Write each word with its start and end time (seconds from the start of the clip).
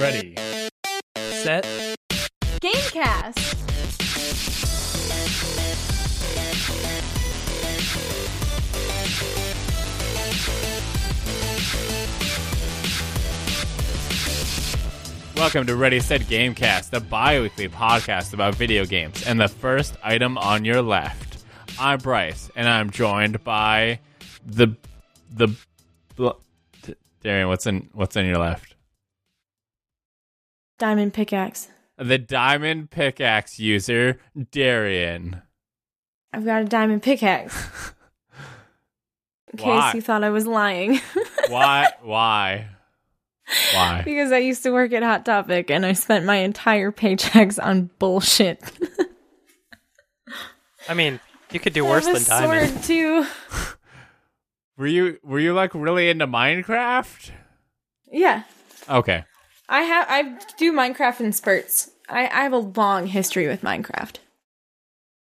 Ready. 0.00 0.34
Set. 1.14 1.66
Gamecast. 2.62 3.36
Welcome 15.36 15.66
to 15.66 15.76
Ready 15.76 16.00
Set 16.00 16.22
Gamecast, 16.22 16.88
the 16.88 17.00
bi-weekly 17.00 17.68
podcast 17.68 18.32
about 18.32 18.54
video 18.54 18.86
games. 18.86 19.22
And 19.26 19.38
the 19.38 19.48
first 19.48 19.98
item 20.02 20.38
on 20.38 20.64
your 20.64 20.80
left. 20.80 21.44
I'm 21.78 21.98
Bryce, 21.98 22.50
and 22.56 22.66
I'm 22.66 22.88
joined 22.88 23.44
by 23.44 24.00
the 24.46 24.68
the 25.30 25.48
bl- 26.16 26.30
Darian. 27.22 27.48
What's 27.48 27.66
in 27.66 27.90
what's 27.92 28.16
in 28.16 28.24
your 28.24 28.38
left? 28.38 28.76
Diamond 30.80 31.14
pickaxe. 31.14 31.68
The 31.98 32.18
diamond 32.18 32.90
pickaxe 32.90 33.58
user, 33.60 34.18
Darian. 34.50 35.42
I've 36.32 36.44
got 36.46 36.62
a 36.62 36.64
diamond 36.64 37.02
pickaxe. 37.02 37.54
In 39.52 39.58
case 39.58 39.66
Why? 39.66 39.92
you 39.94 40.00
thought 40.00 40.24
I 40.24 40.30
was 40.30 40.46
lying. 40.46 41.00
Why? 41.48 41.88
Why? 42.02 42.68
Why? 43.74 44.02
because 44.04 44.30
I 44.30 44.38
used 44.38 44.62
to 44.62 44.70
work 44.70 44.92
at 44.92 45.02
Hot 45.02 45.24
Topic 45.24 45.70
and 45.72 45.84
I 45.84 45.92
spent 45.92 46.24
my 46.24 46.36
entire 46.36 46.92
paychecks 46.92 47.62
on 47.62 47.90
bullshit. 47.98 48.62
I 50.88 50.94
mean, 50.94 51.18
you 51.50 51.58
could 51.60 51.72
do 51.72 51.84
I 51.84 51.90
worse 51.90 52.06
have 52.06 52.16
a 52.16 52.18
than 52.20 52.28
diamond. 52.28 52.70
sword 52.70 52.84
too. 52.84 53.26
Were 54.78 54.86
you 54.86 55.18
were 55.22 55.40
you 55.40 55.52
like 55.52 55.74
really 55.74 56.08
into 56.08 56.26
Minecraft? 56.26 57.32
Yeah. 58.10 58.44
Okay. 58.88 59.24
I 59.70 59.82
have 59.82 60.06
I 60.08 60.38
do 60.58 60.72
Minecraft 60.72 61.20
in 61.20 61.32
spurts. 61.32 61.92
I, 62.08 62.24
I 62.26 62.42
have 62.42 62.52
a 62.52 62.58
long 62.58 63.06
history 63.06 63.46
with 63.46 63.62
Minecraft. 63.62 64.16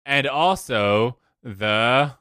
And 0.06 0.28
also 0.28 1.18
the 1.44 2.16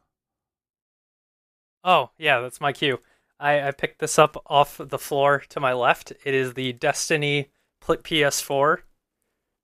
Oh, 1.85 2.11
yeah, 2.19 2.41
that's 2.41 2.61
my 2.61 2.73
cue. 2.73 3.01
I, 3.41 3.69
I 3.69 3.71
picked 3.73 3.99
this 3.99 4.19
up 4.19 4.41
off 4.47 4.79
the 4.79 4.99
floor 4.99 5.43
to 5.49 5.59
my 5.59 5.73
left. 5.73 6.13
It 6.25 6.33
is 6.35 6.55
the 6.55 6.73
Destiny 6.75 7.51
PS4. 7.83 8.79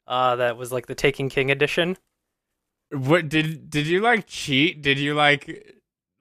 Uh, 0.06 0.36
that 0.36 0.56
was 0.56 0.72
like 0.72 0.86
the 0.86 0.96
Taken 0.96 1.28
King 1.28 1.50
edition. 1.50 1.96
what 2.90 3.28
did 3.28 3.70
did 3.70 3.86
you 3.86 4.00
like 4.00 4.26
cheat? 4.26 4.82
Did 4.82 4.98
you 4.98 5.14
like 5.14 5.77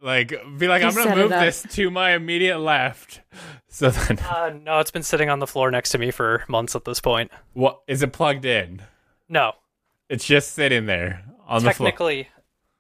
like 0.08 0.30
be 0.58 0.68
like 0.68 0.82
You 0.82 0.88
I'm 0.88 0.96
gonna 0.96 1.16
move 1.16 1.30
this 1.30 1.64
to 1.72 1.92
my 1.92 2.12
immediate 2.16 2.60
left? 2.60 3.22
So 3.70 3.92
then 3.92 4.18
Uh, 4.20 4.50
no, 4.64 4.80
it's 4.80 4.90
been 4.90 5.04
sitting 5.04 5.30
on 5.30 5.38
the 5.38 5.46
floor 5.46 5.70
next 5.70 5.92
to 5.92 6.00
me 6.00 6.10
for 6.10 6.44
months 6.48 6.76
at 6.76 6.84
this 6.86 7.00
point. 7.00 7.30
what 7.54 7.82
is 7.88 8.02
it 8.02 8.12
plugged 8.12 8.44
in? 8.46 8.82
No, 9.30 9.52
It's 10.10 10.26
just 10.26 10.54
sitting 10.56 10.88
there 10.88 11.24
on 11.46 11.64
the 11.64 11.72
floor. 11.74 11.90
technically, 11.90 12.28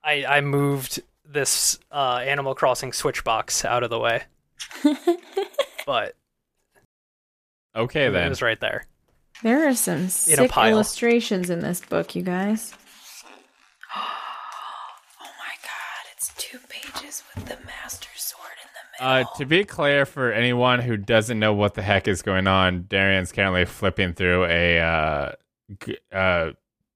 I 0.03 0.25
I 0.25 0.42
moved 0.42 1.03
this 1.23 1.78
uh, 1.92 2.23
Animal 2.25 2.55
Crossing 2.55 2.94
Switch 2.94 3.23
box 3.23 3.64
out 3.64 3.83
of 3.83 3.92
the 3.92 4.00
way, 4.00 4.23
but 5.86 6.16
Okay 7.75 8.09
then 8.09 8.25
it 8.25 8.30
was 8.30 8.42
right 8.42 8.59
there. 8.59 8.86
There 9.44 9.67
are 9.67 9.75
some 9.75 10.08
sick 10.08 10.50
illustrations 10.58 11.52
in 11.52 11.59
this 11.59 11.80
book, 11.81 12.16
you 12.16 12.23
guys. 12.23 12.73
Oh 13.95 15.30
my 15.38 15.53
god, 15.61 16.11
it's 16.16 16.33
two 16.38 16.58
pages 16.93 17.23
with 17.35 17.45
the 17.45 17.57
Master 17.66 18.09
Sword 18.16 18.43
in 18.63 18.69
the 18.99 19.05
Uh, 19.05 19.23
to 19.38 19.45
be 19.45 19.63
clear, 19.63 20.05
for 20.05 20.31
anyone 20.31 20.80
who 20.80 20.97
doesn't 20.97 21.39
know 21.39 21.53
what 21.53 21.73
the 21.75 21.81
heck 21.81 22.07
is 22.07 22.21
going 22.21 22.47
on, 22.47 22.85
Darian's 22.88 23.31
currently 23.31 23.66
flipping 23.66 24.13
through 24.13 24.45
a 24.45 24.80
uh, 24.80 25.31
g- 25.85 25.97
uh, 26.11 26.52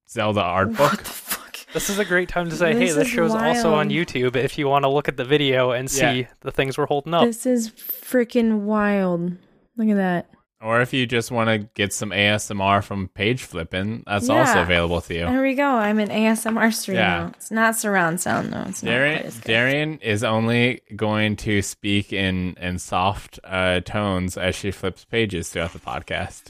Zelda 0.09 0.41
art 0.41 0.69
what 0.69 0.77
book. 0.77 0.97
the 1.03 1.09
fuck? 1.09 1.57
This 1.73 1.89
is 1.89 1.99
a 1.99 2.05
great 2.05 2.27
time 2.27 2.49
to 2.49 2.55
say, 2.55 2.73
hey, 2.73 2.79
This 2.87 2.95
this 2.95 3.07
is 3.07 3.13
show's 3.13 3.31
also 3.31 3.73
on. 3.73 3.89
YouTube 3.89 4.35
if 4.35 4.57
you 4.57 4.67
want 4.67 4.83
to 4.83 4.89
look 4.89 5.07
at 5.07 5.15
the 5.15 5.23
video 5.23 5.71
and 5.71 5.89
see 5.89 6.21
Yeah. 6.21 6.27
the 6.41 6.51
things 6.51 6.77
we're 6.77 6.85
holding 6.85 7.13
up. 7.13 7.23
This 7.25 7.45
is 7.45 7.69
freaking 7.69 8.61
wild. 8.61 9.37
Look 9.77 9.87
at 9.87 9.95
that. 9.95 10.29
Or 10.63 10.79
if 10.81 10.93
you 10.93 11.07
just 11.07 11.31
want 11.31 11.49
to 11.49 11.57
get 11.73 11.91
some 11.91 12.11
ASMR 12.11 12.83
from 12.83 13.07
page 13.07 13.41
flipping, 13.41 14.03
that's 14.05 14.29
also 14.29 14.61
available 14.61 15.01
to 15.01 15.13
you. 15.13 15.21
There 15.25 15.41
we 15.41 15.55
go. 15.55 15.65
I'm 15.67 15.97
an 15.97 16.09
ASMR 16.09 16.71
streamer. 16.71 16.99
Yeah. 16.99 17.17
now. 17.23 17.27
It's 17.35 17.49
not 17.49 17.75
surround 17.75 18.21
sound 18.21 18.53
though. 18.53 18.65
It's 18.67 18.83
not 18.83 18.91
quite 18.91 18.97
Darian, 18.97 19.25
as 19.25 19.35
good. 19.39 19.47
Darian 19.47 19.99
is 20.01 20.23
only 20.23 20.81
going 20.95 21.35
to 21.37 21.63
speak 21.63 22.13
in 22.13 22.55
in 22.61 22.77
soft 22.77 23.39
uh, 23.43 23.79
tones 23.79 24.37
as 24.37 24.53
she 24.55 24.69
flips 24.69 25.03
pages 25.03 25.49
throughout 25.49 25.73
the 25.73 25.79
podcast. 25.79 26.43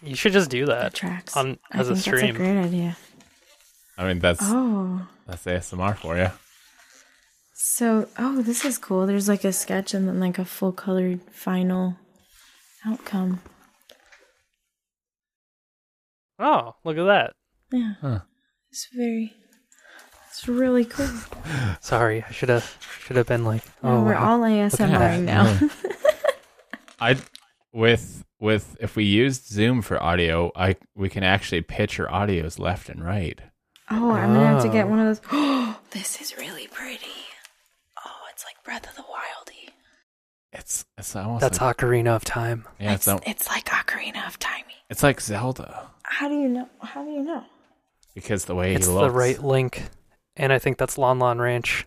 You 0.00 0.14
should 0.14 0.32
just 0.32 0.50
do 0.50 0.66
That 0.66 0.80
that 0.80 0.94
tracks. 0.94 1.36
on 1.36 1.58
I 1.72 1.78
as 1.78 1.88
a 1.88 1.96
stream. 1.96 2.20
That's 2.20 2.30
a 2.30 2.38
great 2.38 2.56
idea. 2.58 2.96
I 3.96 4.06
mean, 4.06 4.20
that's 4.20 4.40
Oh, 4.44 5.02
that's 5.26 5.44
ASMR 5.44 5.96
for 5.96 6.16
you. 6.16 6.30
So 7.60 8.08
oh, 8.18 8.40
this 8.42 8.64
is 8.64 8.78
cool. 8.78 9.04
There's 9.06 9.28
like 9.28 9.42
a 9.44 9.52
sketch 9.52 9.92
and 9.94 10.06
then 10.06 10.20
like 10.20 10.38
a 10.38 10.44
full 10.44 10.70
colored 10.72 11.20
final 11.32 11.96
outcome. 12.86 13.40
Oh, 16.38 16.74
look 16.84 16.96
at 16.98 17.04
that. 17.04 17.32
Yeah, 17.72 17.94
Huh. 18.00 18.20
it's 18.70 18.88
very. 18.94 19.34
It's 20.28 20.46
really 20.46 20.84
cool. 20.84 21.08
Sorry, 21.80 22.22
I 22.22 22.30
should 22.30 22.48
have 22.48 22.76
should 23.04 23.16
have 23.16 23.26
been 23.26 23.44
like, 23.44 23.62
oh, 23.82 23.88
Now 23.88 23.96
oh, 23.96 24.04
we're 24.04 24.14
wow. 24.14 24.30
all 24.34 24.40
ASMRing 24.40 25.22
now. 25.24 25.58
I 27.00 27.16
with 27.72 28.24
with 28.38 28.76
if 28.80 28.94
we 28.94 29.02
used 29.04 29.48
Zoom 29.48 29.82
for 29.82 30.00
audio, 30.00 30.52
I 30.54 30.76
we 30.94 31.08
can 31.08 31.24
actually 31.24 31.62
pitch 31.62 31.98
our 31.98 32.06
audios 32.06 32.58
left 32.60 32.88
and 32.88 33.04
right. 33.04 33.40
oh, 33.90 34.12
I'm 34.12 34.32
gonna 34.32 34.46
have 34.46 34.62
to 34.62 34.68
get 34.68 34.86
Oh. 34.86 34.90
one 34.90 35.00
of 35.00 35.06
those. 35.06 35.20
Oh, 35.32 35.76
this 35.90 36.20
is 36.20 36.36
really 36.38 36.68
pretty. 36.68 37.06
It's 38.68 38.74
like 38.76 38.82
Breath 38.82 38.90
of 38.90 38.96
the 38.96 39.02
Wildy. 39.02 39.70
It's 40.52 40.84
it's 40.96 41.16
almost 41.16 41.40
that's 41.42 41.60
like, 41.60 41.76
Ocarina 41.76 42.16
of 42.16 42.24
Time. 42.24 42.64
yeah, 42.80 42.94
it's 42.94 43.06
it's, 43.06 43.08
al- 43.08 43.22
it's 43.26 43.48
like 43.48 43.66
Ocarina 43.66 44.26
of 44.26 44.38
Timey. 44.38 44.74
it's 44.90 45.02
like 45.02 45.20
Zelda 45.20 45.88
How 46.02 46.28
do 46.28 46.34
you 46.34 46.48
know? 46.48 46.68
How 46.80 47.04
do 47.04 47.10
you 47.10 47.22
know? 47.22 47.44
because 48.14 48.46
the 48.46 48.54
way 48.54 48.74
It's 48.74 48.86
he 48.86 48.92
the 48.92 49.10
right 49.10 49.42
link, 49.42 49.82
and 50.36 50.52
I 50.52 50.58
think 50.58 50.76
that's 50.78 50.98
Lon 50.98 51.18
Lon 51.18 51.38
Ranch. 51.38 51.86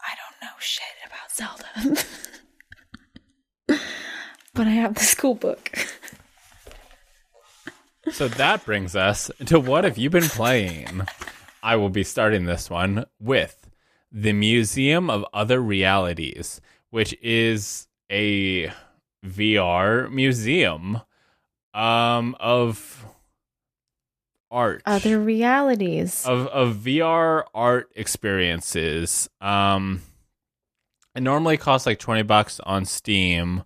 I 0.00 0.14
don't 0.16 0.48
know 0.48 0.56
shit 0.58 0.82
about 1.06 1.30
Zelda. 1.32 2.04
but 4.54 4.66
I 4.66 4.70
have 4.70 4.94
the 4.94 5.00
school 5.04 5.34
book. 5.34 5.70
So 8.10 8.26
that 8.26 8.64
brings 8.64 8.96
us 8.96 9.30
to 9.46 9.60
what 9.60 9.84
have 9.84 9.98
you 9.98 10.08
been 10.10 10.24
playing? 10.24 11.02
I 11.62 11.76
will 11.76 11.90
be 11.90 12.04
starting 12.04 12.46
this 12.46 12.70
one 12.70 13.04
with 13.20 13.67
the 14.10 14.32
Museum 14.32 15.10
of 15.10 15.24
Other 15.32 15.60
Realities, 15.60 16.60
which 16.90 17.14
is 17.22 17.88
a 18.10 18.72
VR 19.24 20.10
museum 20.10 21.00
um 21.74 22.34
of 22.40 23.04
art 24.50 24.82
Other 24.86 25.20
realities. 25.20 26.24
of 26.26 26.46
of 26.48 26.76
VR 26.76 27.44
art 27.54 27.90
experiences. 27.94 29.28
Um, 29.40 30.02
it 31.14 31.20
normally 31.22 31.56
costs 31.56 31.86
like 31.86 31.98
twenty 31.98 32.22
bucks 32.22 32.60
on 32.60 32.84
Steam, 32.86 33.64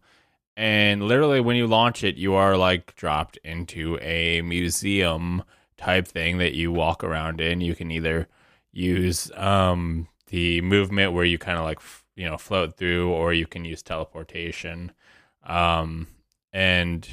and 0.57 1.05
literally 1.05 1.41
when 1.41 1.55
you 1.57 1.67
launch 1.69 2.03
it, 2.03 2.17
you 2.17 2.35
are 2.35 2.57
like 2.57 2.95
dropped 2.97 3.37
into 3.45 3.99
a 4.01 4.43
museum 4.43 5.45
type 5.77 6.09
thing 6.09 6.39
that 6.39 6.55
you 6.55 6.73
walk 6.73 7.05
around 7.05 7.41
in. 7.41 7.61
You 7.61 7.75
can 7.77 7.91
either 7.93 8.27
use 8.73 9.31
um 9.37 10.09
the 10.32 10.62
movement 10.62 11.12
where 11.12 11.26
you 11.26 11.38
kind 11.38 11.59
of 11.59 11.65
like 11.65 11.78
you 12.16 12.26
know 12.26 12.38
float 12.38 12.76
through, 12.76 13.10
or 13.10 13.32
you 13.34 13.47
can 13.47 13.65
use 13.65 13.82
teleportation. 13.82 14.91
Um, 15.44 16.08
and 16.52 17.06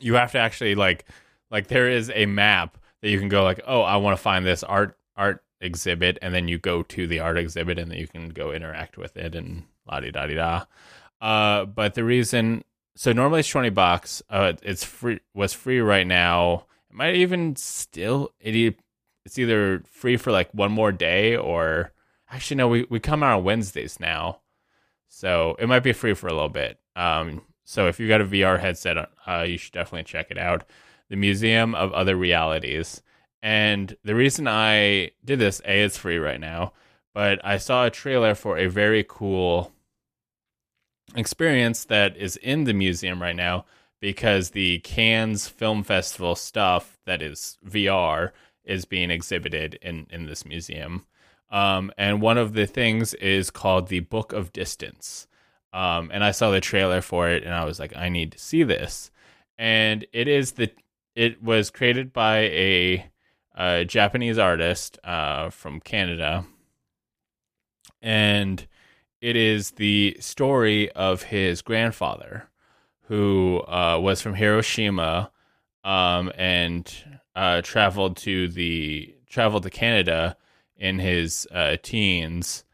you 0.00 0.14
have 0.14 0.32
to 0.32 0.38
actually 0.38 0.74
like 0.74 1.04
like 1.50 1.68
there 1.68 1.88
is 1.88 2.10
a 2.14 2.26
map 2.26 2.78
that 3.02 3.10
you 3.10 3.18
can 3.18 3.28
go 3.28 3.42
like 3.42 3.60
oh 3.66 3.82
i 3.82 3.96
want 3.96 4.16
to 4.16 4.22
find 4.22 4.44
this 4.46 4.62
art 4.62 4.96
art 5.16 5.42
exhibit 5.60 6.18
and 6.22 6.32
then 6.32 6.46
you 6.46 6.58
go 6.58 6.82
to 6.82 7.06
the 7.06 7.18
art 7.18 7.36
exhibit 7.36 7.78
and 7.78 7.90
then 7.90 7.98
you 7.98 8.06
can 8.06 8.28
go 8.28 8.52
interact 8.52 8.96
with 8.96 9.16
it 9.16 9.34
and 9.34 9.64
la 9.90 9.98
di 9.98 10.10
da 10.10 10.26
di 10.26 10.34
da 10.34 10.64
uh 11.20 11.64
but 11.64 11.94
the 11.94 12.04
reason 12.04 12.62
so 12.94 13.12
normally 13.12 13.40
it's 13.40 13.48
20 13.48 13.70
bucks 13.70 14.22
uh 14.30 14.52
it's 14.62 14.84
free 14.84 15.18
was 15.34 15.52
free 15.52 15.80
right 15.80 16.06
now 16.06 16.66
it 16.90 16.96
might 16.96 17.14
even 17.14 17.56
still 17.56 18.30
it 18.38 18.54
it's 19.28 19.38
either 19.38 19.82
free 19.90 20.16
for 20.16 20.32
like 20.32 20.48
one 20.54 20.72
more 20.72 20.90
day 20.90 21.36
or 21.36 21.92
actually 22.30 22.56
no 22.56 22.66
we, 22.66 22.86
we 22.88 22.98
come 22.98 23.22
out 23.22 23.36
on 23.36 23.44
wednesdays 23.44 24.00
now. 24.00 24.40
So 25.10 25.54
it 25.58 25.68
might 25.68 25.82
be 25.82 25.92
free 25.92 26.14
for 26.14 26.28
a 26.28 26.32
little 26.32 26.48
bit. 26.48 26.80
Um 26.96 27.42
so 27.62 27.88
if 27.88 28.00
you've 28.00 28.08
got 28.08 28.22
a 28.22 28.24
vr 28.24 28.58
headset 28.58 28.96
uh 29.26 29.44
you 29.46 29.58
should 29.58 29.74
definitely 29.74 30.04
check 30.04 30.30
it 30.30 30.38
out. 30.38 30.64
The 31.10 31.16
Museum 31.16 31.74
of 31.74 31.92
Other 31.92 32.16
Realities. 32.16 33.02
And 33.42 33.94
the 34.02 34.14
reason 34.14 34.48
I 34.48 35.10
did 35.22 35.38
this, 35.38 35.60
A, 35.66 35.82
it's 35.82 35.98
free 35.98 36.16
right 36.16 36.40
now, 36.40 36.72
but 37.12 37.38
I 37.44 37.58
saw 37.58 37.84
a 37.84 37.90
trailer 37.90 38.34
for 38.34 38.56
a 38.56 38.66
very 38.66 39.04
cool 39.06 39.72
experience 41.14 41.84
that 41.84 42.16
is 42.16 42.36
in 42.38 42.64
the 42.64 42.72
museum 42.72 43.20
right 43.20 43.36
now 43.36 43.66
because 44.00 44.50
the 44.50 44.78
Cannes 44.78 45.48
Film 45.48 45.82
Festival 45.82 46.34
stuff 46.34 46.98
that 47.04 47.20
is 47.20 47.58
VR 47.66 48.30
is 48.68 48.84
being 48.84 49.10
exhibited 49.10 49.78
in 49.82 50.06
in 50.10 50.26
this 50.26 50.44
museum. 50.44 51.06
Um, 51.50 51.90
and 51.96 52.20
one 52.20 52.38
of 52.38 52.52
the 52.52 52.66
things 52.66 53.14
is 53.14 53.50
called 53.50 53.88
the 53.88 54.00
Book 54.00 54.32
of 54.32 54.52
Distance. 54.52 55.26
Um, 55.72 56.10
and 56.12 56.22
I 56.22 56.30
saw 56.30 56.50
the 56.50 56.60
trailer 56.60 57.00
for 57.00 57.28
it, 57.28 57.42
and 57.42 57.54
I 57.54 57.64
was 57.64 57.78
like, 57.78 57.96
I 57.96 58.08
need 58.08 58.32
to 58.32 58.38
see 58.38 58.62
this. 58.62 59.10
And 59.58 60.06
it 60.12 60.28
is 60.28 60.52
the 60.52 60.70
it 61.14 61.42
was 61.42 61.70
created 61.70 62.12
by 62.12 62.38
a, 62.38 63.10
a 63.56 63.84
Japanese 63.84 64.38
artist 64.38 64.98
uh, 65.02 65.50
from 65.50 65.80
Canada, 65.80 66.44
and 68.00 68.66
it 69.20 69.34
is 69.34 69.72
the 69.72 70.16
story 70.20 70.92
of 70.92 71.24
his 71.24 71.60
grandfather, 71.60 72.48
who 73.08 73.64
uh, 73.66 73.98
was 74.00 74.20
from 74.20 74.34
Hiroshima, 74.34 75.32
um, 75.82 76.30
and 76.36 77.20
uh, 77.38 77.62
traveled 77.62 78.16
to 78.16 78.48
the 78.48 79.14
traveled 79.30 79.62
to 79.62 79.70
Canada 79.70 80.36
in 80.76 80.98
his 80.98 81.46
uh, 81.52 81.76
teens, 81.80 82.64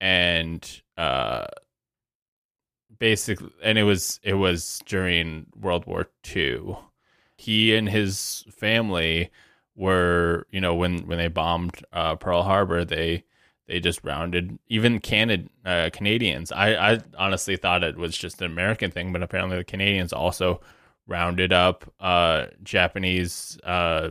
and 0.00 0.82
uh, 0.96 1.46
basically, 2.96 3.50
and 3.60 3.76
it 3.76 3.82
was 3.82 4.20
it 4.22 4.34
was 4.34 4.80
during 4.86 5.46
World 5.60 5.86
War 5.86 6.06
II. 6.34 6.76
He 7.36 7.74
and 7.74 7.88
his 7.88 8.44
family 8.52 9.30
were, 9.74 10.46
you 10.52 10.60
know, 10.60 10.76
when 10.76 11.08
when 11.08 11.18
they 11.18 11.26
bombed 11.26 11.84
uh, 11.92 12.14
Pearl 12.14 12.44
Harbor, 12.44 12.84
they 12.84 13.24
they 13.66 13.80
just 13.80 14.04
rounded 14.04 14.60
even 14.68 15.00
Canad 15.00 15.48
uh, 15.66 15.90
Canadians. 15.92 16.52
I 16.52 16.92
I 16.92 16.98
honestly 17.18 17.56
thought 17.56 17.82
it 17.82 17.96
was 17.96 18.16
just 18.16 18.40
an 18.40 18.46
American 18.46 18.92
thing, 18.92 19.12
but 19.12 19.24
apparently 19.24 19.56
the 19.56 19.64
Canadians 19.64 20.12
also 20.12 20.60
rounded 21.06 21.52
up 21.52 21.92
uh, 22.00 22.46
Japanese 22.62 23.58
uh, 23.64 24.10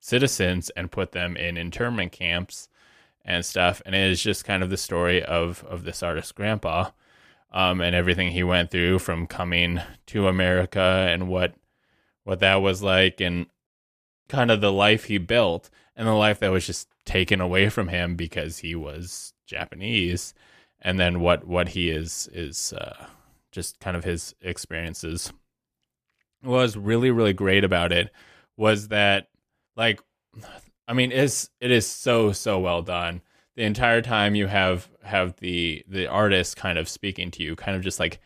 citizens 0.00 0.70
and 0.70 0.90
put 0.90 1.12
them 1.12 1.36
in 1.36 1.56
internment 1.56 2.12
camps 2.12 2.68
and 3.24 3.44
stuff. 3.44 3.82
And 3.86 3.94
it 3.94 4.10
is 4.10 4.22
just 4.22 4.44
kind 4.44 4.62
of 4.62 4.70
the 4.70 4.76
story 4.76 5.22
of 5.22 5.64
of 5.64 5.84
this 5.84 6.02
artist's 6.02 6.32
grandpa 6.32 6.90
um, 7.52 7.80
and 7.80 7.94
everything 7.94 8.30
he 8.30 8.42
went 8.42 8.70
through 8.70 8.98
from 8.98 9.26
coming 9.26 9.80
to 10.06 10.28
America 10.28 11.06
and 11.10 11.28
what 11.28 11.54
what 12.24 12.40
that 12.40 12.56
was 12.56 12.82
like 12.82 13.20
and 13.20 13.46
kind 14.28 14.50
of 14.50 14.60
the 14.60 14.72
life 14.72 15.04
he 15.04 15.18
built 15.18 15.68
and 15.94 16.08
the 16.08 16.12
life 16.12 16.38
that 16.40 16.50
was 16.50 16.66
just 16.66 16.88
taken 17.04 17.40
away 17.40 17.68
from 17.68 17.88
him 17.88 18.16
because 18.16 18.58
he 18.58 18.74
was 18.74 19.34
Japanese 19.46 20.34
and 20.80 20.98
then 20.98 21.20
what 21.20 21.46
what 21.46 21.70
he 21.70 21.90
is 21.90 22.28
is 22.32 22.72
uh, 22.72 23.06
just 23.50 23.78
kind 23.80 23.96
of 23.96 24.04
his 24.04 24.34
experiences 24.40 25.32
was 26.42 26.76
really 26.76 27.10
really 27.10 27.32
great 27.32 27.64
about 27.64 27.92
it 27.92 28.10
was 28.56 28.88
that 28.88 29.28
like 29.76 30.00
I 30.88 30.94
mean, 30.94 31.12
it's 31.12 31.48
it 31.60 31.70
is 31.70 31.86
so 31.86 32.32
so 32.32 32.58
well 32.58 32.82
done. 32.82 33.22
The 33.56 33.62
entire 33.62 34.02
time 34.02 34.34
you 34.34 34.46
have 34.46 34.88
have 35.02 35.36
the 35.36 35.84
the 35.88 36.06
artist 36.06 36.56
kind 36.56 36.78
of 36.78 36.88
speaking 36.88 37.30
to 37.32 37.42
you, 37.42 37.56
kind 37.56 37.76
of 37.76 37.82
just 37.82 38.00
like 38.00 38.20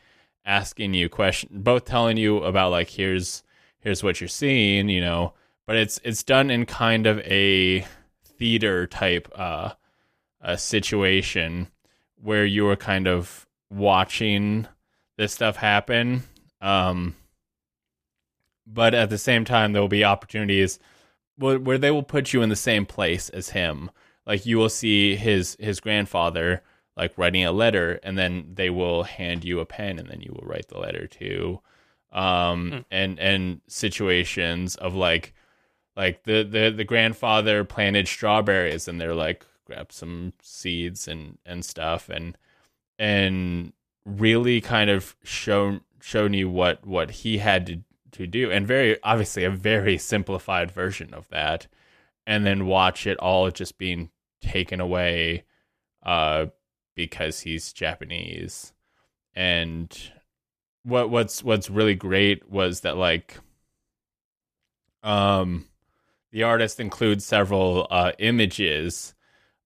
asking 0.44 0.94
you 0.94 1.08
questions, 1.08 1.52
both 1.62 1.84
telling 1.84 2.16
you 2.16 2.38
about 2.38 2.70
like 2.70 2.88
here's 2.88 3.42
here's 3.78 4.02
what 4.02 4.20
you're 4.20 4.28
seeing, 4.28 4.88
you 4.88 5.00
know, 5.00 5.34
but 5.66 5.76
it's 5.76 6.00
it's 6.02 6.22
done 6.22 6.50
in 6.50 6.66
kind 6.66 7.06
of 7.06 7.18
a 7.20 7.86
theater 8.24 8.86
type 8.86 9.28
uh 9.34 9.70
a 10.40 10.56
situation 10.58 11.68
where 12.16 12.44
you 12.44 12.68
are 12.68 12.76
kind 12.76 13.08
of 13.08 13.46
watching 13.70 14.66
this 15.16 15.32
stuff 15.32 15.56
happen. 15.56 16.22
Um 16.60 17.16
but 18.66 18.94
at 18.94 19.10
the 19.10 19.18
same 19.18 19.44
time 19.44 19.72
there 19.72 19.82
will 19.82 19.88
be 19.88 20.04
opportunities 20.04 20.78
where, 21.36 21.58
where 21.58 21.78
they 21.78 21.90
will 21.90 22.02
put 22.02 22.32
you 22.32 22.42
in 22.42 22.48
the 22.48 22.56
same 22.56 22.86
place 22.86 23.28
as 23.28 23.50
him. 23.50 23.90
Like 24.26 24.44
you 24.44 24.58
will 24.58 24.68
see 24.68 25.16
his 25.16 25.56
his 25.60 25.80
grandfather 25.80 26.62
like 26.96 27.16
writing 27.18 27.44
a 27.44 27.52
letter, 27.52 28.00
and 28.02 28.16
then 28.18 28.52
they 28.54 28.70
will 28.70 29.04
hand 29.04 29.44
you 29.44 29.60
a 29.60 29.66
pen, 29.66 29.98
and 29.98 30.08
then 30.08 30.20
you 30.20 30.32
will 30.34 30.46
write 30.48 30.68
the 30.68 30.78
letter 30.78 31.06
too. 31.06 31.60
Um, 32.12 32.70
hmm. 32.70 32.78
and 32.90 33.20
and 33.20 33.60
situations 33.68 34.76
of 34.76 34.94
like 34.94 35.34
like 35.96 36.24
the, 36.24 36.42
the 36.42 36.72
the 36.74 36.84
grandfather 36.84 37.64
planted 37.64 38.08
strawberries, 38.08 38.88
and 38.88 39.00
they're 39.00 39.14
like 39.14 39.44
grab 39.64 39.92
some 39.92 40.32
seeds 40.42 41.06
and 41.06 41.38
and 41.44 41.64
stuff, 41.64 42.08
and 42.08 42.36
and 42.98 43.72
really 44.04 44.60
kind 44.60 44.88
of 44.88 45.16
shown 45.22 45.82
shown 46.00 46.32
you 46.32 46.48
what 46.48 46.86
what 46.86 47.10
he 47.10 47.38
had 47.38 47.66
to 47.66 47.80
to 48.16 48.26
do. 48.26 48.50
And 48.50 48.66
very 48.66 49.02
obviously 49.02 49.44
a 49.44 49.50
very 49.50 49.98
simplified 49.98 50.70
version 50.70 51.14
of 51.14 51.28
that. 51.28 51.66
And 52.26 52.44
then 52.44 52.66
watch 52.66 53.06
it 53.06 53.18
all 53.18 53.50
just 53.50 53.78
being 53.78 54.10
taken 54.40 54.80
away 54.80 55.44
uh 56.02 56.46
because 56.94 57.40
he's 57.40 57.72
Japanese. 57.72 58.72
And 59.34 59.96
what 60.82 61.10
what's 61.10 61.42
what's 61.42 61.70
really 61.70 61.94
great 61.94 62.48
was 62.50 62.80
that 62.80 62.96
like 62.96 63.38
um 65.02 65.66
the 66.32 66.42
artist 66.42 66.80
includes 66.80 67.24
several 67.24 67.86
uh 67.90 68.12
images 68.18 69.14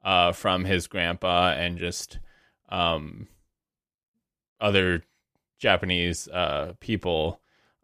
uh 0.04 0.32
from 0.32 0.64
his 0.64 0.86
grandpa 0.86 1.52
and 1.52 1.78
just 1.78 2.18
um 2.68 3.28
other 4.60 5.02
Japanese 5.58 6.26
uh 6.28 6.72
people 6.80 7.39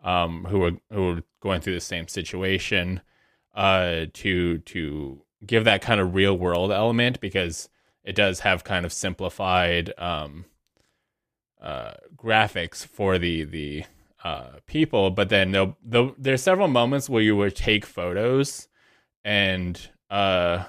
um, 0.06 0.44
who 0.44 0.62
are 0.62 0.72
who 0.90 1.10
are 1.10 1.22
going 1.40 1.60
through 1.60 1.74
the 1.74 1.80
same 1.80 2.08
situation 2.08 3.02
uh, 3.54 4.06
to 4.14 4.58
to 4.58 5.22
give 5.44 5.64
that 5.64 5.82
kind 5.82 6.00
of 6.00 6.14
real 6.14 6.38
world 6.38 6.72
element 6.72 7.20
because 7.20 7.68
it 8.04 8.14
does 8.14 8.40
have 8.40 8.64
kind 8.64 8.86
of 8.86 8.92
simplified 8.92 9.92
um, 9.98 10.46
uh, 11.60 11.92
graphics 12.16 12.86
for 12.86 13.18
the 13.18 13.44
the 13.44 13.84
uh, 14.24 14.58
people, 14.66 15.10
but 15.10 15.28
then 15.28 15.52
there'll, 15.52 16.14
there's 16.18 16.42
several 16.42 16.68
moments 16.68 17.08
where 17.08 17.22
you 17.22 17.36
would 17.36 17.54
take 17.54 17.86
photos, 17.86 18.66
and 19.24 19.90
uh, 20.10 20.64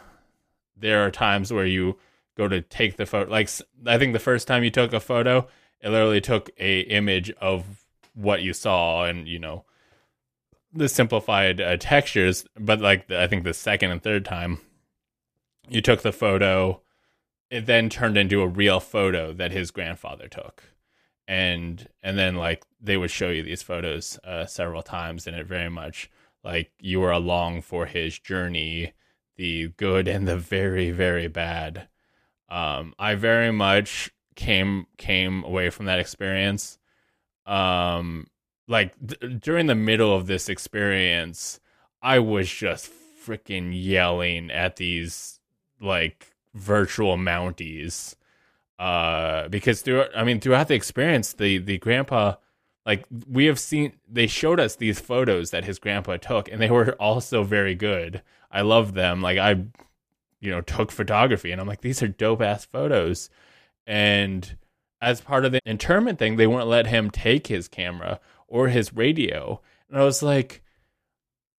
there 0.76 1.06
are 1.06 1.12
times 1.12 1.52
where 1.52 1.66
you 1.66 1.98
go 2.36 2.48
to 2.48 2.62
take 2.62 2.98
the 2.98 3.06
photo. 3.06 3.32
Like 3.32 3.50
I 3.86 3.98
think 3.98 4.14
the 4.14 4.20
first 4.20 4.48
time 4.48 4.64
you 4.64 4.70
took 4.70 4.94
a 4.94 5.00
photo, 5.00 5.48
it 5.82 5.90
literally 5.90 6.22
took 6.22 6.50
a 6.60 6.82
image 6.82 7.32
of 7.42 7.87
what 8.18 8.42
you 8.42 8.54
saw 8.54 9.06
and 9.06 9.28
you 9.28 9.40
know 9.40 9.64
the 10.74 10.90
simplified 10.90 11.62
uh, 11.62 11.78
textures 11.78 12.46
but 12.60 12.82
like 12.82 13.08
the, 13.08 13.22
i 13.22 13.28
think 13.28 13.44
the 13.44 13.54
second 13.54 13.92
and 13.92 14.02
third 14.02 14.26
time 14.26 14.60
you 15.70 15.82
took 15.82 16.02
the 16.02 16.12
photo 16.12 16.82
it 17.50 17.66
then 17.66 17.90
turned 17.90 18.18
into 18.18 18.42
a 18.42 18.48
real 18.48 18.80
photo 18.80 19.34
that 19.34 19.52
his 19.52 19.72
grandfather 19.72 20.28
took. 20.28 20.64
And 21.28 21.88
and 22.02 22.18
then 22.18 22.36
like 22.36 22.66
they 22.80 22.98
would 22.98 23.12
show 23.12 23.30
you 23.30 23.44
these 23.44 23.62
photos 23.62 24.18
uh, 24.24 24.46
several 24.46 24.82
times 24.82 25.28
and 25.28 25.36
it 25.36 25.46
very 25.46 25.70
much 25.70 26.10
like 26.44 26.72
you 26.80 27.02
were 27.02 27.12
along 27.12 27.62
for 27.64 27.86
his 27.86 28.18
journey 28.18 28.94
the 29.36 29.68
good 29.78 30.08
and 30.08 30.28
the 30.28 30.38
very 30.38 30.92
very 30.92 31.28
bad. 31.28 31.88
Um 32.50 32.94
i 32.98 33.16
very 33.16 33.52
much 33.52 34.12
came 34.36 34.88
came 34.98 35.44
away 35.44 35.70
from 35.70 35.86
that 35.86 36.00
experience 36.00 36.80
um 37.48 38.28
like 38.68 38.94
th- 39.08 39.40
during 39.42 39.66
the 39.68 39.76
middle 39.76 40.16
of 40.16 40.28
this 40.28 40.50
experience 40.50 41.60
i 42.02 42.20
was 42.20 42.50
just 42.50 42.92
freaking 43.26 43.72
yelling 43.74 44.52
at 44.52 44.76
these 44.76 45.40
like 45.82 46.36
virtual 46.54 47.18
mounties 47.18 48.16
uh 48.80 49.48
because 49.48 49.82
through 49.82 50.06
i 50.16 50.24
mean 50.24 50.40
throughout 50.40 50.68
the 50.68 50.76
experience 50.76 51.34
the 51.34 51.58
the 51.58 51.78
grandpa 51.80 52.36
like 52.88 53.06
we 53.30 53.46
have 53.46 53.60
seen 53.60 53.92
they 54.10 54.28
showed 54.28 54.62
us 54.62 54.78
these 54.78 55.00
photos 55.00 55.52
that 55.52 55.66
his 55.66 55.78
grandpa 55.78 56.16
took 56.16 56.50
and 56.50 56.62
they 56.62 56.72
were 56.72 56.94
also 56.94 57.44
very 57.44 57.76
good. 57.76 58.24
I 58.50 58.62
love 58.62 58.94
them. 58.94 59.22
Like 59.22 59.38
i 59.38 59.52
you 60.40 60.52
know 60.52 60.62
took 60.62 60.92
photography 60.92 61.52
and 61.52 61.60
i'm 61.60 61.68
like 61.68 61.82
these 61.82 62.02
are 62.02 62.08
dope 62.08 62.42
ass 62.42 62.66
photos. 62.66 63.30
And 63.86 64.56
as 65.02 65.22
part 65.22 65.46
of 65.46 65.52
the 65.52 65.62
internment 65.66 66.20
thing, 66.20 66.36
they 66.36 66.48
wouldn't 66.48 66.68
let 66.68 66.88
him 66.88 67.10
take 67.10 67.48
his 67.48 67.68
camera 67.68 68.20
or 68.48 68.68
his 68.68 68.94
radio. 68.94 69.62
And 69.90 70.00
I 70.00 70.04
was 70.04 70.24
like, 70.24 70.64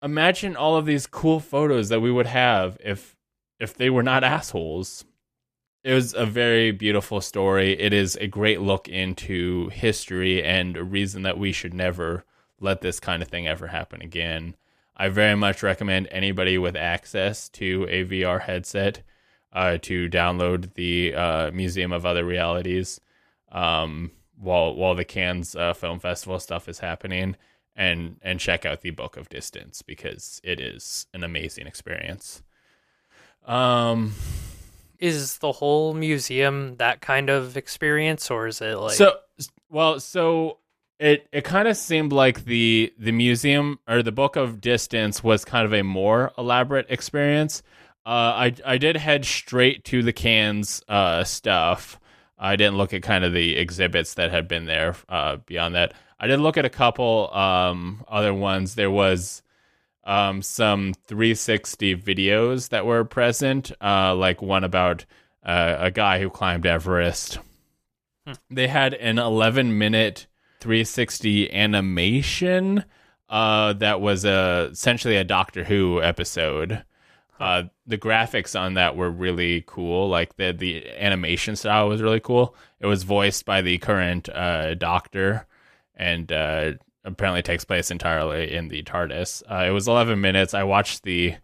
imagine 0.03 0.55
all 0.55 0.75
of 0.75 0.85
these 0.85 1.07
cool 1.07 1.39
photos 1.39 1.89
that 1.89 2.01
we 2.01 2.11
would 2.11 2.27
have 2.27 2.77
if 2.83 3.15
if 3.59 3.73
they 3.73 3.89
were 3.89 4.03
not 4.03 4.23
assholes. 4.23 5.05
It 5.83 5.93
was 5.93 6.13
a 6.13 6.25
very 6.25 6.71
beautiful 6.71 7.21
story. 7.21 7.79
It 7.79 7.93
is 7.93 8.15
a 8.17 8.27
great 8.27 8.61
look 8.61 8.87
into 8.87 9.69
history 9.69 10.43
and 10.43 10.75
a 10.75 10.83
reason 10.83 11.23
that 11.23 11.37
we 11.37 11.51
should 11.51 11.73
never 11.73 12.25
let 12.59 12.81
this 12.81 12.99
kind 12.99 13.21
of 13.21 13.29
thing 13.29 13.47
ever 13.47 13.67
happen 13.67 14.01
again. 14.01 14.55
I 14.95 15.07
very 15.07 15.35
much 15.35 15.63
recommend 15.63 16.09
anybody 16.11 16.57
with 16.57 16.75
access 16.75 17.47
to 17.49 17.87
a 17.89 18.03
VR 18.03 18.41
headset 18.41 19.03
uh, 19.53 19.77
to 19.83 20.09
download 20.09 20.73
the 20.73 21.15
uh, 21.15 21.51
Museum 21.51 21.93
of 21.93 22.05
Other 22.05 22.25
Realities 22.25 22.99
um, 23.51 24.11
while 24.37 24.75
while 24.75 24.95
the 24.95 25.05
Cannes 25.05 25.55
uh, 25.55 25.73
Film 25.73 25.99
Festival 25.99 26.39
stuff 26.39 26.69
is 26.69 26.79
happening, 26.79 27.35
and 27.75 28.17
and 28.21 28.39
check 28.39 28.65
out 28.65 28.81
the 28.81 28.91
Book 28.91 29.17
of 29.17 29.29
Distance 29.29 29.81
because 29.81 30.41
it 30.43 30.59
is 30.59 31.07
an 31.13 31.23
amazing 31.23 31.67
experience. 31.67 32.43
Um, 33.45 34.13
Is 34.99 35.37
the 35.37 35.53
whole 35.53 35.93
museum 35.93 36.75
that 36.77 37.01
kind 37.01 37.29
of 37.29 37.55
experience, 37.55 38.29
or 38.29 38.47
is 38.47 38.61
it 38.61 38.75
like 38.75 38.95
so 38.95 39.13
well, 39.69 39.99
so 39.99 40.57
it 40.99 41.27
it 41.31 41.43
kind 41.43 41.67
of 41.67 41.77
seemed 41.77 42.11
like 42.11 42.45
the 42.45 42.93
the 42.97 43.11
museum 43.11 43.79
or 43.87 44.03
the 44.03 44.11
Book 44.11 44.35
of 44.35 44.59
Distance 44.59 45.23
was 45.23 45.45
kind 45.45 45.65
of 45.65 45.73
a 45.73 45.83
more 45.83 46.31
elaborate 46.37 46.87
experience. 46.89 47.63
Uh, 48.05 48.09
I 48.09 48.55
I 48.65 48.77
did 48.77 48.97
head 48.97 49.25
straight 49.25 49.83
to 49.85 50.03
the 50.03 50.13
Cannes 50.13 50.81
uh, 50.87 51.23
stuff. 51.23 51.98
I 52.39 52.55
didn't 52.55 52.77
look 52.77 52.93
at 52.93 53.03
kind 53.03 53.23
of 53.23 53.33
the 53.33 53.57
exhibits 53.57 54.13
that 54.15 54.31
had 54.31 54.47
been 54.47 54.65
there 54.65 54.95
uh, 55.09 55.37
beyond 55.45 55.75
that. 55.75 55.93
I 56.19 56.27
did 56.27 56.39
look 56.39 56.57
at 56.57 56.65
a 56.65 56.69
couple 56.69 57.33
um, 57.33 58.03
other 58.07 58.33
ones. 58.33 58.75
There 58.75 58.91
was 58.91 59.41
um, 60.05 60.41
some 60.41 60.93
360 61.07 61.95
videos 61.97 62.69
that 62.69 62.85
were 62.85 63.03
present, 63.03 63.71
uh, 63.81 64.15
like 64.15 64.41
one 64.41 64.63
about 64.63 65.05
uh, 65.43 65.75
a 65.79 65.91
guy 65.91 66.19
who 66.19 66.29
climbed 66.29 66.65
Everest. 66.65 67.39
They 68.49 68.67
had 68.67 68.93
an 68.93 69.17
11 69.17 69.77
minute 69.77 70.27
360 70.59 71.53
animation 71.53 72.85
uh, 73.29 73.73
that 73.73 74.01
was 74.01 74.25
a, 74.25 74.69
essentially 74.71 75.15
a 75.15 75.23
Doctor 75.23 75.63
Who 75.63 76.01
episode. 76.01 76.83
Uh, 77.39 77.63
the 77.87 77.97
graphics 77.97 78.59
on 78.59 78.73
that 78.73 78.97
were 78.97 79.09
really 79.09 79.63
cool. 79.65 80.09
Like 80.09 80.35
the 80.35 80.51
the 80.51 80.87
animation 80.97 81.55
style 81.55 81.87
was 81.87 82.01
really 82.01 82.19
cool. 82.19 82.55
It 82.79 82.85
was 82.85 83.03
voiced 83.03 83.45
by 83.45 83.61
the 83.61 83.77
current 83.77 84.27
uh, 84.29 84.75
Doctor, 84.75 85.47
and 85.95 86.31
uh, 86.31 86.73
apparently 87.05 87.41
takes 87.41 87.63
place 87.63 87.91
entirely 87.91 88.53
in 88.53 88.67
the 88.67 88.83
TARDIS. 88.83 89.43
Uh, 89.49 89.65
it 89.67 89.71
was 89.71 89.87
11 89.87 90.19
minutes. 90.19 90.53
I 90.53 90.63
watched 90.63 91.03
the 91.03 91.35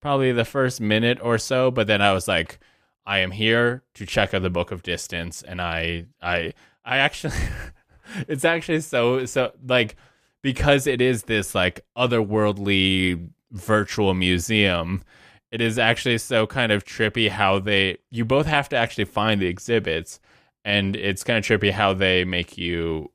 probably 0.00 0.30
the 0.32 0.44
first 0.44 0.80
minute 0.80 1.18
or 1.20 1.38
so, 1.38 1.70
but 1.70 1.88
then 1.88 2.00
I 2.00 2.12
was 2.12 2.28
like, 2.28 2.60
I 3.04 3.18
am 3.18 3.32
here 3.32 3.82
to 3.94 4.06
check 4.06 4.32
out 4.34 4.42
the 4.42 4.50
Book 4.50 4.70
of 4.70 4.82
Distance, 4.82 5.42
and 5.42 5.60
I 5.60 6.06
I 6.22 6.52
I 6.84 6.98
actually, 6.98 7.34
it's 8.28 8.44
actually 8.44 8.80
so 8.80 9.24
so 9.26 9.52
like 9.66 9.96
because 10.42 10.86
it 10.86 11.00
is 11.00 11.24
this 11.24 11.54
like 11.54 11.80
otherworldly 11.96 13.30
virtual 13.50 14.14
museum 14.14 15.02
it 15.50 15.60
is 15.60 15.78
actually 15.78 16.18
so 16.18 16.46
kind 16.46 16.72
of 16.72 16.84
trippy 16.84 17.28
how 17.28 17.58
they 17.58 17.98
you 18.10 18.24
both 18.24 18.46
have 18.46 18.68
to 18.68 18.76
actually 18.76 19.04
find 19.04 19.40
the 19.40 19.46
exhibits 19.46 20.20
and 20.64 20.96
it's 20.96 21.24
kind 21.24 21.38
of 21.38 21.44
trippy 21.44 21.70
how 21.70 21.94
they 21.94 22.24
make 22.24 22.58
you 22.58 23.10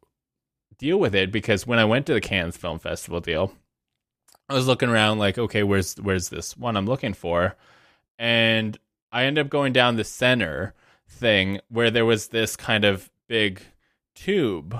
deal 0.77 0.97
with 0.97 1.13
it 1.13 1.31
because 1.31 1.67
when 1.67 1.77
I 1.77 1.85
went 1.85 2.05
to 2.07 2.13
the 2.13 2.21
Cannes 2.21 2.57
Film 2.57 2.79
Festival 2.79 3.19
deal 3.19 3.53
I 4.49 4.53
was 4.53 4.67
looking 4.67 4.89
around 4.89 5.19
like 5.19 5.37
okay 5.37 5.63
where's 5.63 5.95
where's 5.95 6.29
this 6.29 6.57
one 6.57 6.75
I'm 6.75 6.85
looking 6.85 7.13
for? 7.13 7.55
And 8.19 8.77
I 9.11 9.23
end 9.23 9.39
up 9.39 9.49
going 9.49 9.71
down 9.73 9.95
the 9.95 10.03
center 10.03 10.73
thing 11.07 11.61
where 11.69 11.89
there 11.89 12.05
was 12.05 12.27
this 12.27 12.55
kind 12.55 12.83
of 12.83 13.09
big 13.27 13.61
tube 14.15 14.77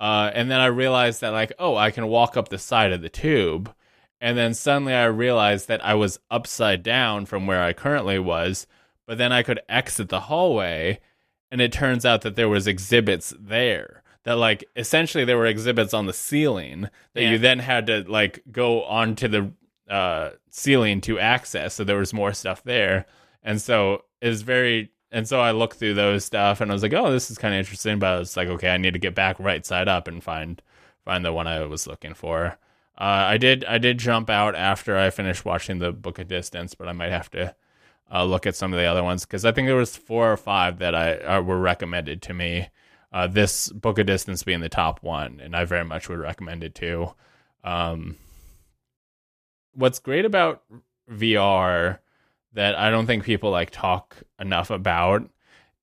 uh, 0.00 0.30
and 0.34 0.50
then 0.50 0.60
I 0.60 0.66
realized 0.66 1.20
that 1.20 1.30
like 1.30 1.52
oh 1.58 1.76
I 1.76 1.90
can 1.90 2.08
walk 2.08 2.36
up 2.36 2.48
the 2.48 2.58
side 2.58 2.92
of 2.92 3.02
the 3.02 3.08
tube 3.08 3.72
and 4.20 4.36
then 4.36 4.54
suddenly 4.54 4.94
I 4.94 5.04
realized 5.04 5.68
that 5.68 5.84
I 5.84 5.94
was 5.94 6.18
upside 6.30 6.82
down 6.82 7.26
from 7.26 7.46
where 7.46 7.62
I 7.62 7.72
currently 7.72 8.18
was, 8.18 8.66
but 9.06 9.18
then 9.18 9.32
I 9.32 9.42
could 9.42 9.60
exit 9.68 10.08
the 10.08 10.20
hallway 10.20 11.00
and 11.50 11.60
it 11.60 11.72
turns 11.72 12.04
out 12.04 12.22
that 12.22 12.36
there 12.36 12.48
was 12.48 12.66
exhibits 12.66 13.32
there. 13.38 14.02
That 14.24 14.36
like 14.36 14.64
essentially 14.76 15.24
there 15.24 15.38
were 15.38 15.46
exhibits 15.46 15.94
on 15.94 16.06
the 16.06 16.12
ceiling 16.12 16.90
that 17.14 17.22
Yeah. 17.22 17.30
you 17.30 17.38
then 17.38 17.60
had 17.60 17.86
to 17.86 18.04
like 18.06 18.42
go 18.50 18.84
onto 18.84 19.28
the 19.28 19.50
uh 19.88 20.30
ceiling 20.50 21.00
to 21.02 21.18
access. 21.18 21.74
So 21.74 21.84
there 21.84 21.96
was 21.96 22.12
more 22.12 22.32
stuff 22.34 22.62
there. 22.64 23.06
And 23.42 23.62
so 23.62 24.04
it 24.20 24.28
was 24.28 24.42
very 24.42 24.90
and 25.10 25.26
so 25.26 25.40
I 25.40 25.52
looked 25.52 25.78
through 25.78 25.94
those 25.94 26.26
stuff 26.26 26.60
and 26.60 26.70
I 26.70 26.74
was 26.74 26.82
like, 26.82 26.92
oh, 26.92 27.10
this 27.10 27.30
is 27.30 27.38
kind 27.38 27.54
of 27.54 27.58
interesting. 27.60 27.98
But 27.98 28.06
I 28.08 28.18
was 28.18 28.36
like, 28.36 28.48
okay, 28.48 28.68
I 28.68 28.76
need 28.76 28.92
to 28.92 28.98
get 28.98 29.14
back 29.14 29.38
right 29.38 29.64
side 29.64 29.88
up 29.88 30.06
and 30.08 30.22
find 30.22 30.60
find 31.04 31.24
the 31.24 31.32
one 31.32 31.46
I 31.46 31.60
was 31.64 31.86
looking 31.86 32.12
for. 32.12 32.58
Uh, 32.98 33.30
I 33.30 33.38
did 33.38 33.64
I 33.64 33.78
did 33.78 33.98
jump 33.98 34.28
out 34.28 34.56
after 34.56 34.98
I 34.98 35.10
finished 35.10 35.44
watching 35.44 35.78
the 35.78 35.92
Book 35.92 36.18
of 36.18 36.26
Distance, 36.26 36.74
but 36.74 36.88
I 36.88 36.92
might 36.92 37.12
have 37.12 37.30
to 37.30 37.54
uh, 38.12 38.24
look 38.24 38.44
at 38.44 38.56
some 38.56 38.72
of 38.72 38.78
the 38.78 38.86
other 38.86 39.04
ones 39.04 39.24
because 39.24 39.44
I 39.44 39.52
think 39.52 39.66
there 39.66 39.76
was 39.76 39.96
four 39.96 40.32
or 40.32 40.36
five 40.36 40.78
that 40.78 40.96
I 40.96 41.14
uh, 41.18 41.40
were 41.40 41.58
recommended 41.58 42.22
to 42.22 42.34
me. 42.34 42.68
Uh, 43.12 43.28
this 43.28 43.70
Book 43.70 43.98
of 43.98 44.06
Distance 44.06 44.42
being 44.42 44.60
the 44.60 44.68
top 44.68 45.02
one, 45.02 45.40
and 45.40 45.54
I 45.54 45.64
very 45.64 45.84
much 45.84 46.08
would 46.08 46.18
recommend 46.18 46.64
it 46.64 46.74
too. 46.74 47.14
Um, 47.62 48.16
what's 49.74 50.00
great 50.00 50.24
about 50.24 50.62
VR 51.10 52.00
that 52.52 52.74
I 52.76 52.90
don't 52.90 53.06
think 53.06 53.24
people 53.24 53.50
like 53.50 53.70
talk 53.70 54.16
enough 54.40 54.70
about 54.70 55.28